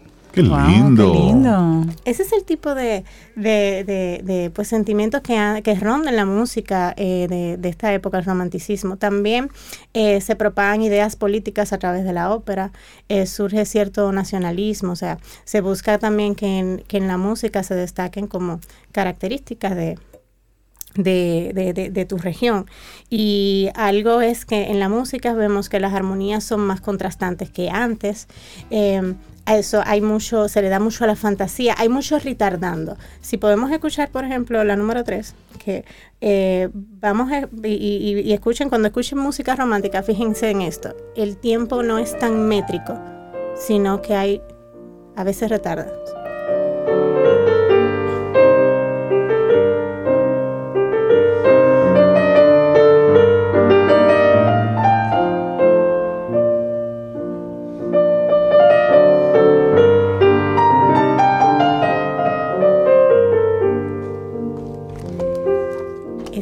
Qué 1.14 1.20
lindo. 1.20 1.86
Ese 2.06 2.24
es 2.24 2.32
el 2.34 2.44
tipo 2.44 2.74
de, 2.76 3.04
de, 3.36 3.84
de- 3.86 4.22
de, 4.24 4.50
pues, 4.52 4.68
sentimientos 4.68 5.22
que, 5.22 5.38
ha- 5.38 5.62
que 5.62 5.76
rondan 5.76 6.16
la 6.16 6.26
música 6.26 6.94
eh, 6.98 7.28
de, 7.30 7.58
de 7.58 7.70
esta 7.70 7.94
época, 7.94 8.18
el 8.20 8.26
romanticismo. 8.26 8.98
También 8.98 9.50
eh, 9.94 10.22
se 10.22 10.36
propagan 10.36 10.82
ideas 10.82 11.16
políticas 11.16 11.74
a 11.74 11.78
través 11.78 12.04
de 12.04 12.14
la 12.14 12.32
ópera, 12.34 12.72
eh, 13.10 13.26
surge 13.26 13.66
cierto 13.66 14.12
nacionalismo, 14.12 14.92
o 14.92 14.96
sea, 14.96 15.18
se 15.46 15.62
busca 15.62 15.98
también 15.98 16.36
que 16.36 16.60
en, 16.60 16.84
que 16.88 16.98
en 16.98 17.08
la 17.08 17.18
música 17.18 17.64
se 17.64 17.76
destaquen 17.76 18.28
como 18.28 18.60
características 18.92 19.76
de, 19.76 19.98
de, 20.96 21.52
de- 21.54 21.74
de- 21.74 21.90
de 21.92 22.06
tu 22.06 22.18
región. 22.18 22.66
Y 23.10 23.70
algo 23.76 24.22
es 24.22 24.46
que 24.46 24.72
en 24.72 24.80
la 24.80 24.90
música 24.90 25.34
vemos 25.34 25.70
que 25.70 25.80
las 25.80 25.94
armonías 25.94 26.44
son 26.44 26.62
más 26.62 26.82
contrastantes 26.82 27.50
que 27.52 27.70
antes. 27.70 28.28
Eh, 28.72 29.14
a 29.48 29.58
eso 29.58 29.82
hay 29.86 30.02
mucho, 30.02 30.48
se 30.50 30.62
le 30.62 30.70
da 30.70 30.80
mucho 30.80 31.06
a 31.06 31.08
la 31.08 31.16
fantasía, 31.16 31.74
hay 31.78 31.88
mucho 31.90 32.20
retardando. 32.20 32.98
Si 33.22 33.38
podemos 33.38 33.72
escuchar, 33.72 34.10
por 34.12 34.26
ejemplo, 34.26 34.64
la 34.64 34.76
número 34.76 35.04
3, 35.04 35.34
que 35.58 35.86
eh, 36.22 36.70
vamos 36.74 37.32
a, 37.32 37.48
y, 37.64 37.74
y- 37.74 38.20
y 38.20 38.34
escuchen, 38.34 38.68
cuando 38.70 38.90
escuchen 38.90 39.18
música 39.18 39.56
romántica, 39.56 40.04
fíjense 40.04 40.50
en 40.50 40.62
esto, 40.62 40.94
el 41.16 41.38
tiempo 41.38 41.82
no 41.82 41.98
es 41.98 42.18
tan 42.20 42.48
métrico, 42.48 43.00
sino 43.56 44.02
que 44.02 44.16
hay, 44.16 44.42
a 45.16 45.24
veces 45.24 45.50
retarda. 45.50 45.88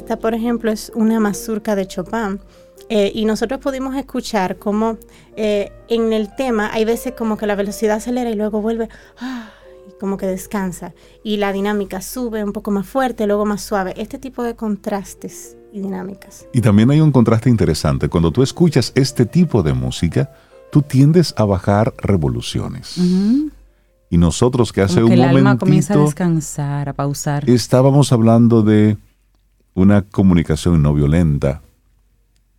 Esta, 0.05 0.17
por 0.19 0.35
ejemplo, 0.35 0.71
es 0.71 0.91
una 0.93 1.19
mazurca 1.19 1.75
de 1.75 1.87
Chopin. 1.87 2.39
eh, 2.89 3.11
y 3.15 3.25
nosotros 3.25 3.59
pudimos 3.59 3.95
escuchar 3.95 4.57
cómo 4.57 4.99
eh, 5.35 5.71
en 5.87 6.13
el 6.13 6.35
tema 6.35 6.69
hay 6.71 6.85
veces 6.85 7.13
como 7.17 7.37
que 7.37 7.47
la 7.47 7.55
velocidad 7.55 7.97
acelera 7.97 8.29
y 8.29 8.35
luego 8.35 8.61
vuelve, 8.61 8.87
ah, 9.19 9.49
y 9.89 9.99
como 9.99 10.17
que 10.17 10.27
descansa. 10.27 10.93
Y 11.23 11.37
la 11.37 11.51
dinámica 11.51 12.01
sube 12.01 12.43
un 12.43 12.53
poco 12.53 12.69
más 12.69 12.85
fuerte, 12.85 13.25
luego 13.25 13.47
más 13.47 13.63
suave. 13.63 13.95
Este 13.97 14.19
tipo 14.19 14.43
de 14.43 14.55
contrastes 14.55 15.57
y 15.73 15.79
dinámicas. 15.79 16.45
Y 16.53 16.61
también 16.61 16.91
hay 16.91 17.01
un 17.01 17.11
contraste 17.11 17.49
interesante. 17.49 18.07
Cuando 18.07 18.29
tú 18.29 18.43
escuchas 18.43 18.91
este 18.93 19.25
tipo 19.25 19.63
de 19.63 19.73
música, 19.73 20.31
tú 20.71 20.83
tiendes 20.83 21.33
a 21.35 21.45
bajar 21.45 21.95
revoluciones. 21.97 22.95
Ujú. 22.99 23.49
Y 24.11 24.19
nosotros 24.19 24.71
que 24.71 24.81
hace 24.81 25.01
Como 25.01 25.07
que 25.07 25.13
un 25.15 25.19
el 25.19 25.37
alma 25.37 25.57
comienza 25.57 25.95
a 25.95 25.97
momentito 25.97 26.05
descansar, 26.05 26.89
a 26.89 26.93
pausar. 26.93 27.49
estábamos 27.49 28.11
hablando 28.11 28.61
de 28.61 28.97
una 29.75 30.01
comunicación 30.01 30.81
no 30.81 30.93
violenta. 30.93 31.61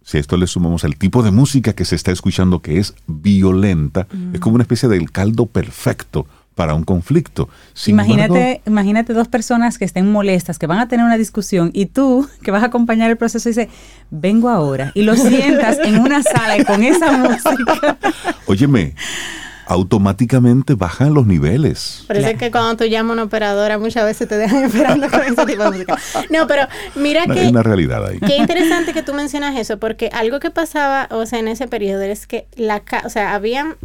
Si 0.04 0.18
a 0.18 0.20
esto 0.20 0.36
le 0.36 0.46
sumamos 0.46 0.84
el 0.84 0.96
tipo 0.96 1.24
de 1.24 1.32
música 1.32 1.72
que 1.72 1.84
se 1.84 1.96
está 1.96 2.12
escuchando 2.12 2.60
que 2.60 2.78
es 2.78 2.94
violenta, 3.08 4.06
es 4.32 4.38
como 4.38 4.54
una 4.54 4.62
especie 4.62 4.88
del 4.88 5.10
caldo 5.10 5.46
perfecto 5.46 6.28
para 6.54 6.74
un 6.74 6.84
conflicto. 6.84 7.48
Sin 7.74 7.94
Imagínate, 7.94 8.38
embargo, 8.38 8.62
imagínate 8.66 9.12
dos 9.12 9.28
personas 9.28 9.78
que 9.78 9.84
estén 9.84 10.10
molestas, 10.10 10.58
que 10.58 10.66
van 10.66 10.78
a 10.78 10.88
tener 10.88 11.04
una 11.04 11.18
discusión 11.18 11.70
y 11.74 11.86
tú, 11.86 12.28
que 12.42 12.50
vas 12.50 12.62
a 12.62 12.66
acompañar 12.66 13.10
el 13.10 13.16
proceso, 13.16 13.48
dices, 13.48 13.68
vengo 14.10 14.48
ahora. 14.48 14.92
Y 14.94 15.02
lo 15.02 15.16
sientas 15.16 15.78
en 15.84 15.98
una 15.98 16.22
sala 16.22 16.56
y 16.58 16.64
con 16.64 16.84
esa 16.84 17.12
música. 17.12 17.98
óyeme, 18.46 18.94
automáticamente 19.66 20.74
bajan 20.74 21.12
los 21.14 21.26
niveles. 21.26 22.04
Por 22.06 22.16
eso 22.16 22.28
es 22.28 22.38
que 22.38 22.50
cuando 22.50 22.76
tú 22.76 22.84
llamas 22.84 23.10
a 23.10 23.12
una 23.14 23.22
operadora 23.24 23.78
muchas 23.78 24.04
veces 24.04 24.28
te 24.28 24.36
dejan 24.36 24.64
esperando 24.66 25.08
con 25.10 25.20
ese 25.22 25.44
tipo 25.46 25.62
de 25.64 25.70
música. 25.70 25.98
No, 26.30 26.46
pero 26.46 26.66
mira 26.94 27.26
No, 27.26 27.34
que... 27.34 27.40
Hay 27.40 27.48
una 27.48 27.62
realidad 27.62 28.06
ahí. 28.06 28.18
Qué 28.20 28.36
interesante 28.36 28.92
que 28.92 29.02
tú 29.02 29.12
mencionas 29.14 29.56
eso, 29.56 29.78
porque 29.78 30.08
algo 30.12 30.40
que 30.40 30.50
pasaba, 30.50 31.08
o 31.10 31.26
sea, 31.26 31.38
en 31.38 31.48
ese 31.48 31.68
periodo 31.68 32.02
es 32.02 32.26
que 32.26 32.46
la, 32.56 32.82
o 33.04 33.10
sea, 33.10 33.34
habían, 33.34 33.76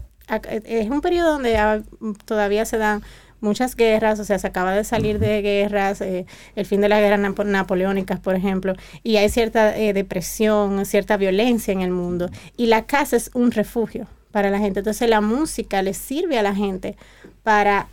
es 0.66 0.90
un 0.90 1.02
periodo 1.02 1.34
donde 1.34 1.84
todavía 2.26 2.66
se 2.66 2.78
dan 2.78 3.02
muchas 3.40 3.76
guerras, 3.76 4.20
o 4.20 4.24
sea, 4.24 4.38
se 4.38 4.46
acaba 4.46 4.72
de 4.74 4.84
salir 4.84 5.18
de 5.18 5.42
guerras, 5.42 6.00
eh, 6.02 6.28
el 6.56 6.66
fin 6.68 6.80
de 6.80 6.90
las 6.90 7.00
guerras 7.00 7.20
napo- 7.20 7.44
napoleónicas, 7.44 8.20
por 8.20 8.36
ejemplo, 8.36 8.76
y 9.04 9.18
hay 9.18 9.30
cierta 9.30 9.76
eh, 9.76 9.94
depresión, 9.94 10.86
cierta 10.86 11.18
violencia 11.18 11.72
en 11.74 11.82
el 11.82 11.90
mundo, 11.90 12.30
y 12.56 12.68
la 12.68 12.86
casa 12.86 13.16
es 13.16 13.32
un 13.34 13.50
refugio 13.52 14.06
para 14.32 14.50
la 14.50 14.60
gente. 14.60 14.80
Entonces 14.80 15.10
la 15.10 15.22
música 15.22 15.82
le 15.82 15.94
sirve 15.94 16.38
a 16.38 16.44
la 16.44 16.56
gente 16.56 16.96
para 17.44 17.88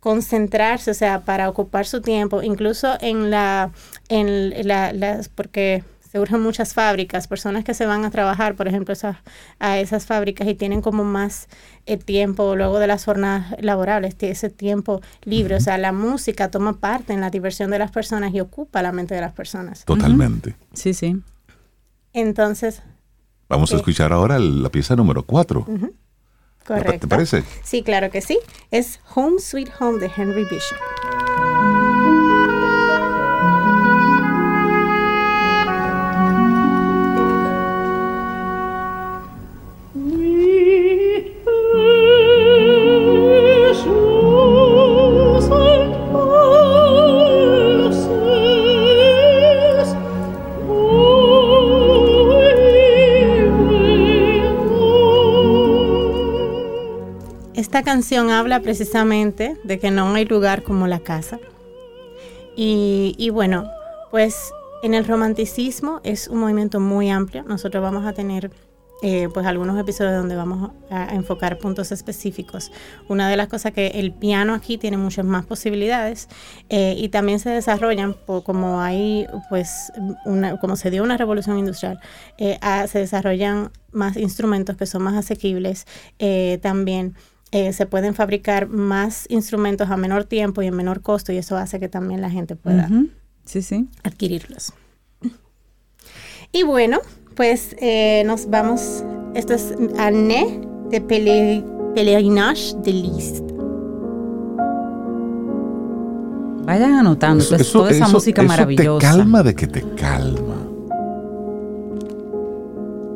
concentrarse, 0.00 0.90
o 0.90 0.94
sea, 0.94 1.20
para 1.22 1.48
ocupar 1.48 1.86
su 1.86 2.00
tiempo, 2.00 2.42
incluso 2.42 2.96
en 3.00 3.30
la, 3.30 3.72
en 4.08 4.66
la, 4.66 4.92
las, 4.92 5.28
porque 5.28 5.82
se 6.10 6.18
urgen 6.18 6.40
muchas 6.40 6.72
fábricas, 6.72 7.28
personas 7.28 7.64
que 7.64 7.74
se 7.74 7.84
van 7.84 8.04
a 8.04 8.10
trabajar, 8.10 8.54
por 8.54 8.68
ejemplo, 8.68 8.92
esas, 8.92 9.16
a 9.58 9.78
esas 9.78 10.06
fábricas 10.06 10.48
y 10.48 10.54
tienen 10.54 10.80
como 10.80 11.04
más 11.04 11.48
eh, 11.84 11.98
tiempo 11.98 12.56
luego 12.56 12.78
de 12.78 12.86
las 12.86 13.04
jornadas 13.04 13.54
laborables, 13.60 14.16
ese 14.20 14.48
tiempo 14.48 15.02
libre, 15.24 15.56
o 15.56 15.60
sea, 15.60 15.76
la 15.76 15.92
música 15.92 16.50
toma 16.50 16.80
parte 16.80 17.12
en 17.12 17.20
la 17.20 17.30
diversión 17.30 17.70
de 17.70 17.78
las 17.78 17.90
personas 17.90 18.32
y 18.32 18.40
ocupa 18.40 18.80
la 18.82 18.92
mente 18.92 19.14
de 19.14 19.20
las 19.20 19.32
personas. 19.32 19.84
Totalmente. 19.84 20.56
Sí, 20.72 20.94
sí. 20.94 21.20
Entonces, 22.14 22.82
Vamos 23.48 23.72
a 23.72 23.76
escuchar 23.76 24.12
ahora 24.12 24.38
la 24.38 24.68
pieza 24.68 24.94
número 24.94 25.22
4. 25.22 25.60
ujú, 25.66 25.86
¿Te 25.86 26.64
correcto. 26.66 27.08
parece? 27.08 27.44
Sí, 27.64 27.82
claro 27.82 28.10
que 28.10 28.20
sí. 28.20 28.38
Es 28.70 29.00
Home 29.14 29.38
Sweet 29.40 29.70
Home 29.80 29.98
de 29.98 30.10
Henry 30.14 30.44
Bishop. 30.44 30.78
Esta 57.68 57.82
canción 57.82 58.30
habla 58.30 58.60
precisamente 58.60 59.58
de 59.62 59.78
que 59.78 59.90
no 59.90 60.14
hay 60.14 60.24
lugar 60.24 60.62
como 60.62 60.86
la 60.86 61.00
casa. 61.00 61.38
Y, 62.56 63.28
bueno, 63.28 63.70
pues 64.10 64.54
en 64.82 64.94
el 64.94 65.04
romanticismo 65.04 66.00
es 66.02 66.28
un 66.28 66.38
movimiento 66.38 66.80
muy 66.80 67.10
amplio. 67.10 67.42
Nosotros 67.42 67.82
vamos 67.82 68.06
a 68.06 68.14
tener 68.14 68.50
eh, 69.02 69.28
pues 69.34 69.44
algunos 69.44 69.78
episodios 69.78 70.14
donde 70.14 70.34
vamos 70.34 70.70
a 70.88 71.14
enfocar 71.14 71.58
puntos 71.58 71.92
específicos. 71.92 72.72
Una 73.06 73.28
de 73.28 73.36
las 73.36 73.48
cosas 73.48 73.72
que 73.72 73.88
el 73.88 74.12
piano 74.14 74.54
aquí 74.54 74.78
tiene 74.78 74.96
muchas 74.96 75.26
más 75.26 75.44
posibilidades 75.44 76.30
eh, 76.70 76.94
y 76.96 77.10
también 77.10 77.38
se 77.38 77.50
desarrollan 77.50 78.16
como 78.44 78.80
hay 78.80 79.26
pues 79.50 79.92
una, 80.24 80.58
como 80.58 80.74
se 80.74 80.90
dio 80.90 81.02
una 81.02 81.18
revolución 81.18 81.58
industrial 81.58 82.00
eh, 82.38 82.58
se 82.90 82.98
desarrollan 82.98 83.70
más 83.92 84.16
instrumentos 84.16 84.76
que 84.76 84.86
son 84.86 85.02
más 85.02 85.14
asequibles 85.14 85.86
eh, 86.18 86.58
también. 86.62 87.14
Eh, 87.52 87.72
se 87.72 87.86
pueden 87.86 88.14
fabricar 88.14 88.68
más 88.68 89.24
instrumentos 89.28 89.88
a 89.90 89.96
menor 89.96 90.24
tiempo 90.24 90.62
y 90.62 90.66
en 90.66 90.74
menor 90.76 91.00
costo 91.02 91.32
y 91.32 91.38
eso 91.38 91.56
hace 91.56 91.80
que 91.80 91.88
también 91.88 92.20
la 92.20 92.30
gente 92.30 92.56
pueda. 92.56 92.88
Sí, 93.44 93.62
sí. 93.62 93.88
adquirirlos. 94.04 94.72
Y 96.52 96.62
bueno, 96.62 96.98
pues 97.34 97.74
eh, 97.80 98.22
nos 98.26 98.48
vamos. 98.50 99.04
Esto 99.34 99.54
es 99.54 99.74
Année 99.98 100.60
de 100.90 101.00
Pele- 101.00 101.64
Pèlerinage 101.94 102.74
de 102.82 102.92
Liszt. 102.92 103.44
Vayan 106.64 106.92
anotando 106.94 107.42
Eso- 107.42 107.50
pues, 107.56 107.60
eso- 107.68 107.78
toda 107.78 107.90
esa 107.90 108.04
eso- 108.04 108.12
música 108.14 108.42
eso 108.42 108.48
maravillosa. 108.48 108.98
te 108.98 109.06
calma 109.18 109.42
de 109.42 109.54
que 109.54 109.66
te 109.66 109.82
calma. 109.94 110.56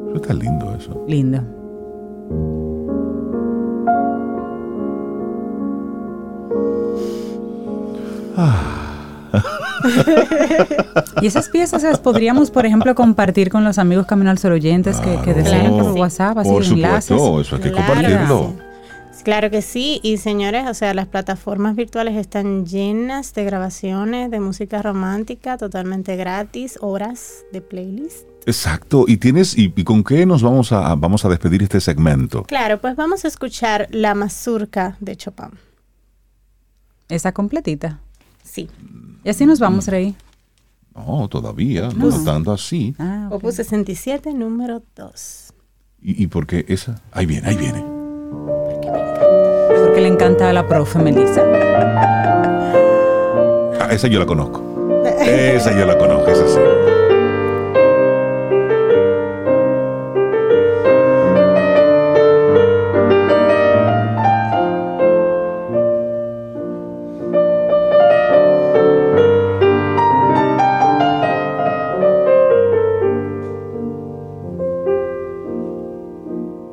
Eso 0.08 0.16
está 0.16 0.34
lindo 0.34 0.74
eso. 0.74 1.04
Lindo. 1.08 1.42
y 11.22 11.26
esas 11.26 11.48
piezas 11.48 11.82
las 11.82 11.98
podríamos, 12.00 12.50
por 12.50 12.66
ejemplo, 12.66 12.94
compartir 12.94 13.50
con 13.50 13.64
los 13.64 13.78
amigos 13.78 14.06
Camino 14.06 14.30
al 14.30 14.38
Sol 14.38 14.52
oyentes 14.52 14.98
que, 15.00 15.18
que 15.24 15.34
deseen 15.34 15.68
Claro 15.68 15.84
por 15.84 15.94
sí. 15.94 16.00
WhatsApp, 16.00 16.38
así 16.38 16.50
Por 16.50 16.64
enlaces. 16.64 17.04
supuesto, 17.16 17.40
eso 17.40 17.56
hay 17.56 17.62
que 17.62 17.72
Claro. 17.72 17.86
compartirlo. 17.94 18.72
Claro 19.24 19.50
que 19.50 19.62
sí, 19.62 20.00
y 20.02 20.16
señores, 20.16 20.66
o 20.68 20.74
sea, 20.74 20.94
las 20.94 21.06
plataformas 21.06 21.76
virtuales 21.76 22.16
están 22.16 22.66
llenas 22.66 23.32
de 23.34 23.44
grabaciones 23.44 24.32
de 24.32 24.40
música 24.40 24.82
romántica 24.82 25.56
totalmente 25.58 26.16
gratis, 26.16 26.76
horas 26.80 27.44
de 27.52 27.60
playlist. 27.60 28.26
Exacto. 28.46 29.04
¿Y 29.06 29.18
tienes 29.18 29.56
y, 29.56 29.72
y 29.76 29.84
con 29.84 30.02
qué 30.02 30.26
nos 30.26 30.42
vamos 30.42 30.72
a 30.72 30.96
vamos 30.96 31.24
a 31.24 31.28
despedir 31.28 31.62
este 31.62 31.80
segmento? 31.80 32.42
Claro, 32.42 32.80
pues 32.80 32.96
vamos 32.96 33.24
a 33.24 33.28
escuchar 33.28 33.86
La 33.92 34.16
Mazurca 34.16 34.96
de 34.98 35.14
Chopin. 35.14 35.50
Esa 37.08 37.30
completita. 37.30 38.00
Sí. 38.42 38.68
Y 39.24 39.30
así 39.30 39.46
nos 39.46 39.58
vamos, 39.60 39.86
Rey. 39.88 40.14
No, 40.94 41.28
todavía, 41.28 41.88
no, 41.96 42.06
No. 42.10 42.24
tanto 42.24 42.52
así. 42.52 42.94
Ah, 42.98 43.26
ok. 43.30 43.36
Opus 43.36 43.54
67, 43.56 44.34
número 44.34 44.82
2. 44.96 45.52
¿Y, 46.02 46.22
y 46.24 46.26
por 46.26 46.46
qué 46.46 46.64
esa? 46.68 47.00
Ahí 47.12 47.26
viene, 47.26 47.48
ahí 47.48 47.56
viene. 47.56 47.82
Porque 49.84 50.00
le 50.00 50.08
encanta 50.08 50.50
a 50.50 50.52
la 50.52 50.66
profe 50.66 50.98
Melissa. 50.98 51.42
Ah, 53.80 53.88
esa 53.92 54.08
yo 54.08 54.18
la 54.18 54.26
conozco. 54.26 54.62
Esa 55.24 55.76
yo 55.78 55.86
la 55.86 55.96
conozco, 55.98 56.28
esa 56.30 56.46
sí. 56.48 56.58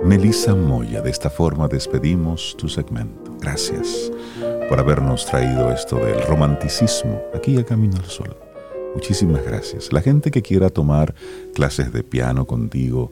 Melissa 0.10 0.56
Moya, 0.56 1.04
de 1.04 1.12
esta 1.12 1.30
forma 1.30 1.68
despedimos 1.68 2.58
tu 2.58 2.68
segmento. 2.68 3.32
Gracias 3.40 4.12
por 4.68 4.80
habernos 4.80 5.28
traído 5.28 5.72
esto 5.72 5.98
del 5.98 6.24
romanticismo 6.24 7.22
aquí 7.36 7.60
a 7.60 7.64
Camino 7.64 7.96
al 7.98 8.06
Sol. 8.06 8.36
Muchísimas 8.96 9.46
gracias. 9.46 9.94
La 9.94 10.02
gente 10.02 10.32
que 10.32 10.42
quiera 10.42 10.72
tomar 10.72 11.14
clases 11.54 11.94
de 11.94 12.02
piano 12.02 12.46
contigo, 12.48 13.12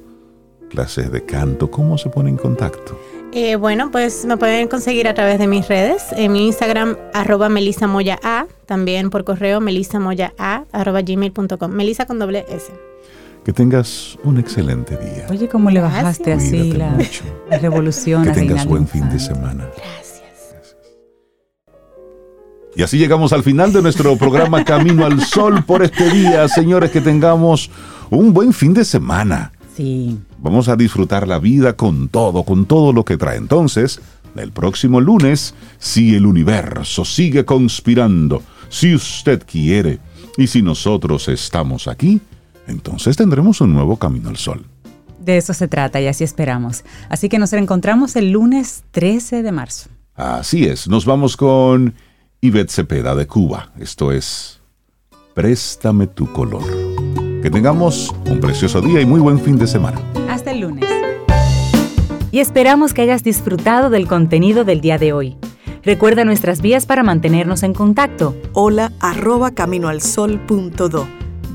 clases 0.71 1.11
de 1.11 1.23
canto, 1.23 1.69
¿cómo 1.69 1.99
se 1.99 2.09
pone 2.09 2.31
en 2.31 2.37
contacto? 2.37 2.99
Eh, 3.31 3.57
bueno, 3.57 3.91
pues 3.91 4.25
me 4.25 4.37
pueden 4.37 4.67
conseguir 4.67 5.07
a 5.07 5.13
través 5.13 5.37
de 5.37 5.45
mis 5.45 5.67
redes, 5.67 6.07
en 6.13 6.31
mi 6.31 6.47
Instagram, 6.47 6.97
arroba 7.13 7.47
melisamoya 7.47 8.17
a, 8.23 8.47
también 8.65 9.11
por 9.11 9.23
correo 9.23 9.61
melisamoya 9.61 10.33
a, 10.39 10.63
arroba 10.71 11.03
gmail.com, 11.03 11.71
melisa 11.71 12.07
con 12.07 12.17
doble 12.17 12.43
S. 12.49 12.73
Que 13.47 13.53
tengas 13.53 14.19
un 14.25 14.39
excelente 14.39 14.97
día. 14.97 15.25
Oye, 15.29 15.47
¿cómo 15.47 15.69
le 15.69 15.79
Gracias. 15.79 16.03
bajaste 16.03 16.33
así 16.33 16.73
la, 16.73 16.97
la 17.49 17.57
revolución 17.57 18.25
Que 18.25 18.31
tengas 18.31 18.65
buen 18.65 18.85
fin 18.85 19.07
de 19.09 19.21
semana. 19.21 19.69
Gracias. 19.77 20.75
Y 22.75 22.83
así 22.83 22.97
llegamos 22.97 23.31
al 23.31 23.43
final 23.43 23.71
de 23.71 23.81
nuestro 23.81 24.17
programa 24.17 24.65
Camino 24.65 25.05
al 25.05 25.21
Sol 25.21 25.63
por 25.63 25.81
este 25.81 26.09
día. 26.09 26.45
Señores, 26.49 26.91
que 26.91 26.99
tengamos 26.99 27.71
un 28.09 28.33
buen 28.33 28.51
fin 28.51 28.73
de 28.73 28.83
semana. 28.83 29.53
Sí. 29.77 30.19
Vamos 30.39 30.67
a 30.67 30.75
disfrutar 30.75 31.25
la 31.25 31.39
vida 31.39 31.71
con 31.77 32.09
todo, 32.09 32.43
con 32.43 32.65
todo 32.65 32.91
lo 32.91 33.05
que 33.05 33.15
trae. 33.15 33.37
Entonces, 33.37 34.01
el 34.35 34.51
próximo 34.51 34.99
lunes, 34.99 35.55
si 35.79 36.15
el 36.15 36.25
universo 36.25 37.05
sigue 37.05 37.45
conspirando, 37.45 38.43
si 38.67 38.93
usted 38.93 39.41
quiere 39.49 39.99
y 40.35 40.47
si 40.47 40.61
nosotros 40.61 41.29
estamos 41.29 41.87
aquí, 41.87 42.19
entonces 42.67 43.17
tendremos 43.17 43.61
un 43.61 43.73
nuevo 43.73 43.97
Camino 43.97 44.29
al 44.29 44.37
Sol. 44.37 44.65
De 45.19 45.37
eso 45.37 45.53
se 45.53 45.67
trata 45.67 45.99
y 45.99 46.07
así 46.07 46.23
esperamos. 46.23 46.83
Así 47.09 47.27
que 47.29 47.39
nos 47.39 47.51
reencontramos 47.51 48.15
el 48.15 48.31
lunes 48.31 48.83
13 48.91 49.43
de 49.43 49.51
marzo. 49.51 49.89
Así 50.15 50.65
es, 50.65 50.87
nos 50.87 51.05
vamos 51.05 51.35
con 51.37 51.95
Ivette 52.41 52.71
Cepeda 52.71 53.15
de 53.15 53.27
Cuba. 53.27 53.71
Esto 53.79 54.11
es 54.11 54.61
Préstame 55.33 56.07
tu 56.07 56.31
color. 56.31 56.63
Que 57.41 57.51
tengamos 57.51 58.13
un 58.27 58.39
precioso 58.39 58.81
día 58.81 59.01
y 59.01 59.05
muy 59.05 59.19
buen 59.19 59.39
fin 59.39 59.57
de 59.57 59.67
semana. 59.67 60.01
Hasta 60.29 60.51
el 60.51 60.61
lunes. 60.61 60.89
Y 62.31 62.39
esperamos 62.39 62.93
que 62.93 63.03
hayas 63.03 63.23
disfrutado 63.23 63.89
del 63.89 64.07
contenido 64.07 64.63
del 64.63 64.81
día 64.81 64.97
de 64.97 65.13
hoy. 65.13 65.37
Recuerda 65.83 66.25
nuestras 66.25 66.61
vías 66.61 66.85
para 66.85 67.03
mantenernos 67.03 67.63
en 67.63 67.73
contacto. 67.73 68.35
Hola 68.53 68.91
arroba 68.99 69.51
caminoalsol.do. 69.51 71.26